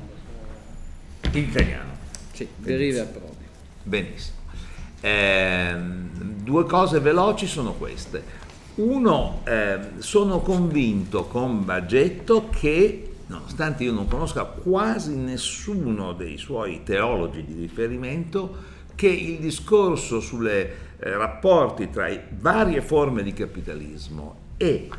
in 1.37 1.43
italiano. 1.43 1.89
Sì, 2.33 2.47
derivi 2.57 2.97
a 2.97 3.05
Prodi. 3.05 3.45
Benissimo. 3.83 4.37
Ehm, 5.01 6.30
due 6.43 6.65
cose 6.65 6.99
veloci 6.99 7.47
sono 7.47 7.73
queste. 7.73 8.39
Uno, 8.75 9.41
ehm, 9.43 9.99
sono 9.99 10.39
convinto 10.39 11.25
con 11.25 11.65
Baggetto 11.65 12.49
che, 12.49 13.13
nonostante 13.27 13.83
io 13.83 13.91
non 13.91 14.07
conosca 14.07 14.43
quasi 14.45 15.15
nessuno 15.15 16.13
dei 16.13 16.37
suoi 16.37 16.81
teologi 16.83 17.43
di 17.43 17.53
riferimento, 17.59 18.79
che 18.95 19.07
il 19.07 19.39
discorso 19.39 20.19
sui 20.19 20.67
rapporti 20.97 21.89
tra 21.89 22.07
varie 22.39 22.81
forme 22.81 23.23
di 23.23 23.33
capitalismo 23.33 24.35
e 24.57 24.67
eh, 24.67 24.89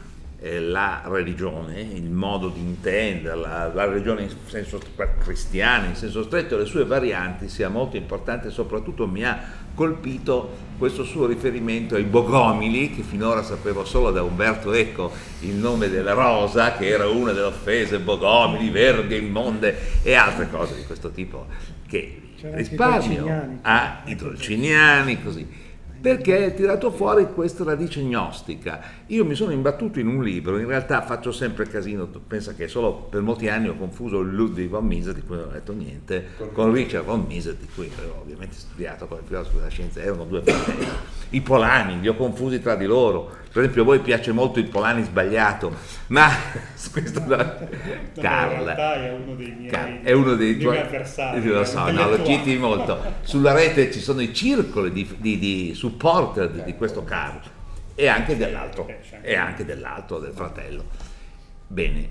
la 0.43 1.02
religione, 1.05 1.81
il 1.81 2.10
modo 2.10 2.48
di 2.48 2.59
intenderla, 2.59 3.73
la 3.73 3.85
religione 3.85 4.23
in 4.23 4.31
senso 4.47 4.81
cristiano, 5.20 5.86
in 5.86 5.94
senso 5.94 6.24
stretto, 6.24 6.56
le 6.56 6.64
sue 6.64 6.85
varianti 6.85 7.48
sia 7.48 7.69
molto 7.69 7.97
importante 7.97 8.51
soprattutto 8.51 9.06
mi 9.06 9.24
ha 9.24 9.40
colpito 9.73 10.70
questo 10.78 11.05
suo 11.05 11.27
riferimento 11.27 11.94
ai 11.94 12.02
Bogomili, 12.02 12.93
che 12.93 13.02
finora 13.02 13.44
sapevo 13.44 13.85
solo 13.85 14.10
da 14.10 14.24
Umberto 14.24 14.73
Eco 14.73 15.12
il 15.40 15.55
nome 15.55 15.89
della 15.89 16.12
rosa, 16.12 16.77
che 16.77 16.89
era 16.89 17.09
una 17.09 17.31
delle 17.31 17.47
offese, 17.47 18.01
Bogomili, 18.01 18.69
verghe 18.69 19.16
immonde 19.16 20.02
e 20.02 20.14
altre 20.14 20.51
cose 20.51 20.74
di 20.74 20.85
questo 20.85 21.10
tipo 21.10 21.47
che 21.86 22.20
risparmio 22.40 23.60
a 23.62 24.02
i 24.06 24.16
dolciniani, 24.16 25.23
così 25.23 25.70
perché 26.02 26.46
è 26.46 26.54
tirato 26.54 26.90
fuori 26.90 27.32
questa 27.32 27.62
radice 27.62 28.02
gnostica. 28.02 28.82
Io 29.06 29.24
mi 29.24 29.36
sono 29.36 29.52
imbattuto 29.52 30.00
in 30.00 30.08
un 30.08 30.24
libro, 30.24 30.58
in 30.58 30.66
realtà 30.66 31.00
faccio 31.02 31.30
sempre 31.30 31.68
casino, 31.68 32.08
pensa 32.26 32.54
che 32.54 32.66
solo 32.66 32.92
per 32.92 33.22
molti 33.22 33.48
anni 33.48 33.68
ho 33.68 33.76
confuso 33.76 34.20
Ludwig 34.20 34.68
von 34.68 34.84
Mises, 34.84 35.14
di 35.14 35.22
cui 35.22 35.36
non 35.36 35.48
ho 35.48 35.52
letto 35.52 35.72
niente, 35.72 36.30
con 36.52 36.72
Richard 36.72 37.04
von 37.04 37.24
Mises, 37.28 37.56
di 37.56 37.68
cui 37.72 37.88
avevo 37.96 38.18
ovviamente 38.20 38.56
studiato 38.56 39.06
come 39.06 39.20
filosofo 39.24 39.58
della 39.58 39.68
scienza, 39.68 40.00
erano 40.00 40.24
due 40.24 40.42
fratelli. 40.42 40.86
I 41.30 41.40
Polani, 41.40 42.00
li 42.00 42.08
ho 42.08 42.16
confusi 42.16 42.60
tra 42.60 42.74
di 42.74 42.86
loro. 42.86 43.41
Per 43.52 43.60
esempio 43.60 43.82
a 43.82 43.84
voi 43.84 43.98
piace 44.00 44.32
molto 44.32 44.58
il 44.60 44.68
Polani 44.68 45.02
sbagliato, 45.02 45.74
ma 46.08 46.30
questo 46.90 47.20
da 47.20 47.36
No, 47.60 47.68
in 48.14 48.22
Carla. 48.22 48.74
realtà 48.74 48.94
è 48.94 49.10
uno 49.12 49.34
dei 49.34 49.54
miei, 49.58 49.70
Car- 49.70 50.00
è 50.00 50.12
uno 50.12 50.34
dei 50.34 50.56
tuoi 50.56 50.78
avversari. 50.78 51.46
Lo 51.46 51.64
so, 51.64 51.90
no, 51.90 52.08
lo 52.08 52.24
citi 52.24 52.56
molto. 52.56 52.98
Sulla 53.22 53.52
rete 53.52 53.92
ci 53.92 54.00
sono 54.00 54.22
i 54.22 54.32
circoli 54.32 54.90
di, 54.90 55.06
di, 55.18 55.38
di 55.38 55.72
supporter 55.74 56.48
di, 56.50 56.62
di 56.64 56.74
questo 56.76 57.04
Carl 57.04 57.40
e 57.94 58.06
anche 58.08 58.36
dell'altro, 58.38 58.86
Eh, 58.88 59.32
e 59.32 59.34
anche 59.36 59.66
dell'altro, 59.66 60.18
del 60.18 60.32
fratello. 60.32 60.84
Bene, 61.66 62.08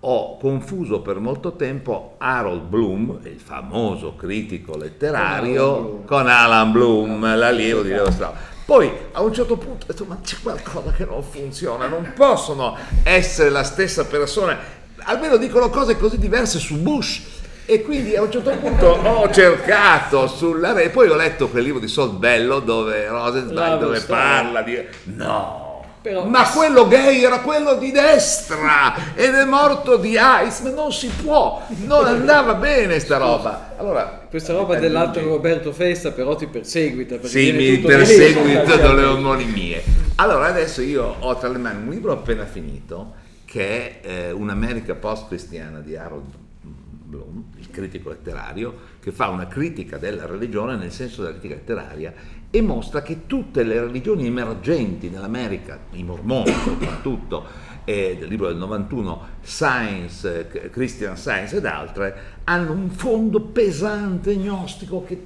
ho 0.00 0.36
confuso 0.36 1.00
per 1.00 1.18
molto 1.20 1.56
tempo 1.56 2.16
Harold 2.18 2.62
Bloom, 2.64 3.20
il 3.22 3.40
famoso 3.40 4.14
critico 4.14 4.76
letterario, 4.76 6.02
con 6.04 6.26
Alan 6.28 6.70
Bloom, 6.72 7.20
l'allievo 7.36 7.80
di 7.82 7.88
Leo 7.90 8.10
Strauss. 8.10 8.36
Poi 8.72 8.90
a 9.12 9.20
un 9.20 9.34
certo 9.34 9.58
punto 9.58 9.84
ho 9.84 9.86
detto 9.86 10.06
ma 10.06 10.18
c'è 10.24 10.36
qualcosa 10.42 10.92
che 10.92 11.04
non 11.04 11.22
funziona, 11.22 11.88
non 11.88 12.14
possono 12.16 12.74
essere 13.02 13.50
la 13.50 13.64
stessa 13.64 14.06
persona, 14.06 14.58
almeno 15.00 15.36
dicono 15.36 15.68
cose 15.68 15.98
così 15.98 16.16
diverse 16.16 16.58
su 16.58 16.80
Bush. 16.80 17.20
E 17.66 17.82
quindi 17.82 18.16
a 18.16 18.22
un 18.22 18.30
certo 18.30 18.48
punto 18.52 18.86
ho 18.86 19.30
cercato 19.30 20.26
sulla 20.26 20.72
rete, 20.72 20.88
poi 20.88 21.10
ho 21.10 21.16
letto 21.16 21.50
quel 21.50 21.64
libro 21.64 21.80
di 21.80 21.86
Sol 21.86 22.12
Bello 22.12 22.60
dove 22.60 23.06
Rosenstein 23.08 23.78
dove 23.78 24.00
parla 24.00 24.62
di... 24.62 24.82
No! 25.16 25.61
Però- 26.02 26.24
ma 26.24 26.48
quello 26.50 26.88
gay 26.88 27.22
era 27.22 27.38
quello 27.40 27.74
di 27.76 27.92
destra 27.92 29.14
ed 29.14 29.34
è 29.34 29.44
morto 29.44 29.96
di 29.96 30.18
AIDS, 30.18 30.60
ma 30.60 30.70
non 30.70 30.92
si 30.92 31.06
può, 31.08 31.62
non 31.84 32.04
andava 32.06 32.54
bene 32.54 32.98
sta 32.98 33.18
roba. 33.18 33.74
Allora, 33.78 34.26
Questa 34.28 34.52
roba 34.52 34.76
eh, 34.76 34.80
dell'altro 34.80 35.22
Roberto 35.22 35.72
Festa 35.72 36.10
però 36.10 36.34
ti 36.34 36.46
perseguita. 36.48 37.14
perché 37.14 37.28
sì, 37.28 37.52
mi 37.52 37.76
tutto 37.76 37.86
perseguitano 37.88 38.64
benissimo. 38.64 38.92
le 38.94 39.04
ormoni 39.04 39.44
mie. 39.44 39.82
Allora, 40.16 40.46
adesso 40.46 40.82
io 40.82 41.14
ho 41.20 41.36
tra 41.36 41.48
le 41.48 41.58
mani 41.58 41.84
un 41.84 41.90
libro 41.90 42.12
appena 42.12 42.44
finito 42.46 43.14
che 43.44 44.00
è 44.00 44.08
eh, 44.08 44.30
Un'America 44.32 44.94
post-cristiana 44.94 45.78
di 45.80 45.94
Harold 45.96 46.24
Bloom, 46.62 47.44
il 47.58 47.70
critico 47.70 48.08
letterario, 48.08 48.74
che 49.00 49.12
fa 49.12 49.28
una 49.28 49.46
critica 49.46 49.98
della 49.98 50.26
religione 50.26 50.76
nel 50.76 50.90
senso 50.90 51.22
della 51.22 51.34
critica 51.34 51.54
letteraria 51.54 52.12
e 52.54 52.60
mostra 52.60 53.00
che 53.00 53.26
tutte 53.26 53.62
le 53.62 53.80
religioni 53.80 54.26
emergenti 54.26 55.08
nell'America, 55.08 55.78
i 55.92 56.02
mormoni 56.02 56.52
soprattutto, 56.52 57.46
e 57.84 58.16
del 58.18 58.28
libro 58.28 58.48
del 58.48 58.58
91, 58.58 59.26
Science, 59.40 60.50
eh, 60.52 60.68
Christian 60.68 61.16
Science 61.16 61.56
ed 61.56 61.64
altre, 61.64 62.14
hanno 62.44 62.72
un 62.72 62.90
fondo 62.90 63.40
pesante 63.40 64.36
gnostico 64.36 65.02
che 65.02 65.18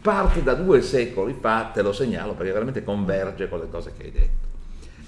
parte 0.00 0.44
da 0.44 0.54
due 0.54 0.82
secoli 0.82 1.36
fa, 1.38 1.70
te 1.74 1.82
lo 1.82 1.92
segnalo 1.92 2.34
perché 2.34 2.52
veramente 2.52 2.84
converge 2.84 3.48
con 3.48 3.58
le 3.58 3.68
cose 3.68 3.92
che 3.96 4.04
hai 4.04 4.12
detto. 4.12 4.50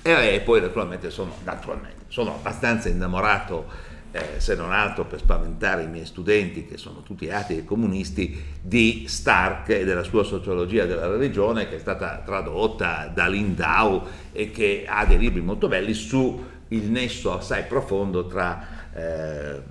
E 0.03 0.35
eh, 0.35 0.41
poi 0.41 0.61
naturalmente 0.61 1.09
sono, 1.09 1.35
naturalmente, 1.45 2.07
sono 2.09 2.35
abbastanza 2.35 2.89
innamorato, 2.89 3.93
eh, 4.15 4.39
se 4.39 4.55
non 4.55 4.71
altro 4.71 5.07
per 5.07 5.19
spaventare 5.19 5.83
i 5.83 5.89
miei 5.89 6.07
studenti, 6.07 6.65
che 6.65 6.77
sono 6.77 7.03
tutti 7.03 7.29
atei 7.31 7.59
e 7.59 7.65
comunisti, 7.65 8.41
di 8.63 9.07
Stark 9.09 9.71
e 9.71 9.85
della 9.85 10.05
sua 10.05 10.23
sociologia 10.23 10.87
della 10.87 11.09
religione, 11.09 11.69
che 11.69 11.77
è 11.77 11.79
stata 11.81 12.23
tradotta 12.25 13.11
da 13.13 13.27
Lindau 13.27 14.07
e 14.31 14.53
che 14.53 14.85
ha 14.87 15.05
dei 15.05 15.19
libri 15.19 15.41
molto 15.41 15.67
belli 15.67 15.95
su 15.95 16.45
il 16.69 16.91
nesso 16.91 17.37
assai 17.37 17.65
profondo 17.65 18.29
tra 18.29 18.65
eh, 18.95 19.63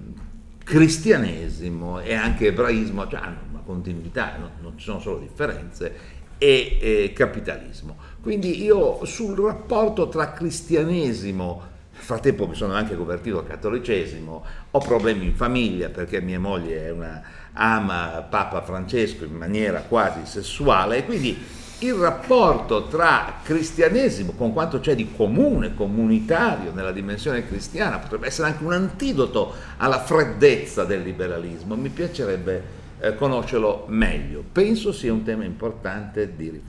cristianesimo 0.62 2.02
e 2.02 2.14
anche 2.14 2.48
ebraismo, 2.48 3.08
cioè 3.08 3.22
hanno 3.22 3.40
una 3.50 3.62
continuità, 3.66 4.36
no? 4.38 4.52
non 4.60 4.78
ci 4.78 4.84
sono 4.84 5.00
solo 5.00 5.20
differenze, 5.20 5.96
e 6.38 6.78
eh, 6.82 7.14
capitalismo. 7.14 7.96
Quindi 8.22 8.62
io 8.62 9.06
sul 9.06 9.38
rapporto 9.38 10.10
tra 10.10 10.34
cristianesimo, 10.34 11.72
nel 11.94 12.02
frattempo 12.02 12.48
mi 12.48 12.56
sono 12.56 12.74
anche 12.74 12.96
convertito 12.96 13.40
al 13.40 13.48
cattolicesimo, 13.48 14.46
ho 14.72 14.80
problemi 14.80 15.26
in 15.26 15.36
famiglia 15.36 15.90
perché 15.90 16.22
mia 16.22 16.40
moglie 16.40 16.90
una, 16.90 17.22
ama 17.54 18.26
Papa 18.28 18.62
Francesco 18.62 19.26
in 19.26 19.36
maniera 19.36 19.82
quasi 19.82 20.22
sessuale 20.26 20.98
e 20.98 21.06
quindi 21.06 21.62
il 21.80 21.94
rapporto 21.94 22.88
tra 22.88 23.40
cristianesimo, 23.44 24.32
con 24.38 24.54
quanto 24.54 24.80
c'è 24.80 24.96
di 24.96 25.12
comune, 25.16 25.76
comunitario 25.76 26.72
nella 26.74 26.94
dimensione 26.94 27.46
cristiana, 27.46 28.00
potrebbe 28.00 28.28
essere 28.28 28.48
anche 28.48 28.64
un 28.64 28.72
antidoto 28.72 29.54
alla 29.78 30.00
freddezza 30.00 30.86
del 30.86 31.02
liberalismo. 31.02 31.76
Mi 31.76 31.90
piacerebbe 31.90 32.64
eh, 33.00 33.16
conoscerlo 33.16 33.84
meglio. 33.90 34.44
Penso 34.50 34.94
sia 34.94 35.12
un 35.12 35.24
tema 35.24 35.44
importante 35.44 36.36
di 36.38 36.50
riflessione. 36.50 36.62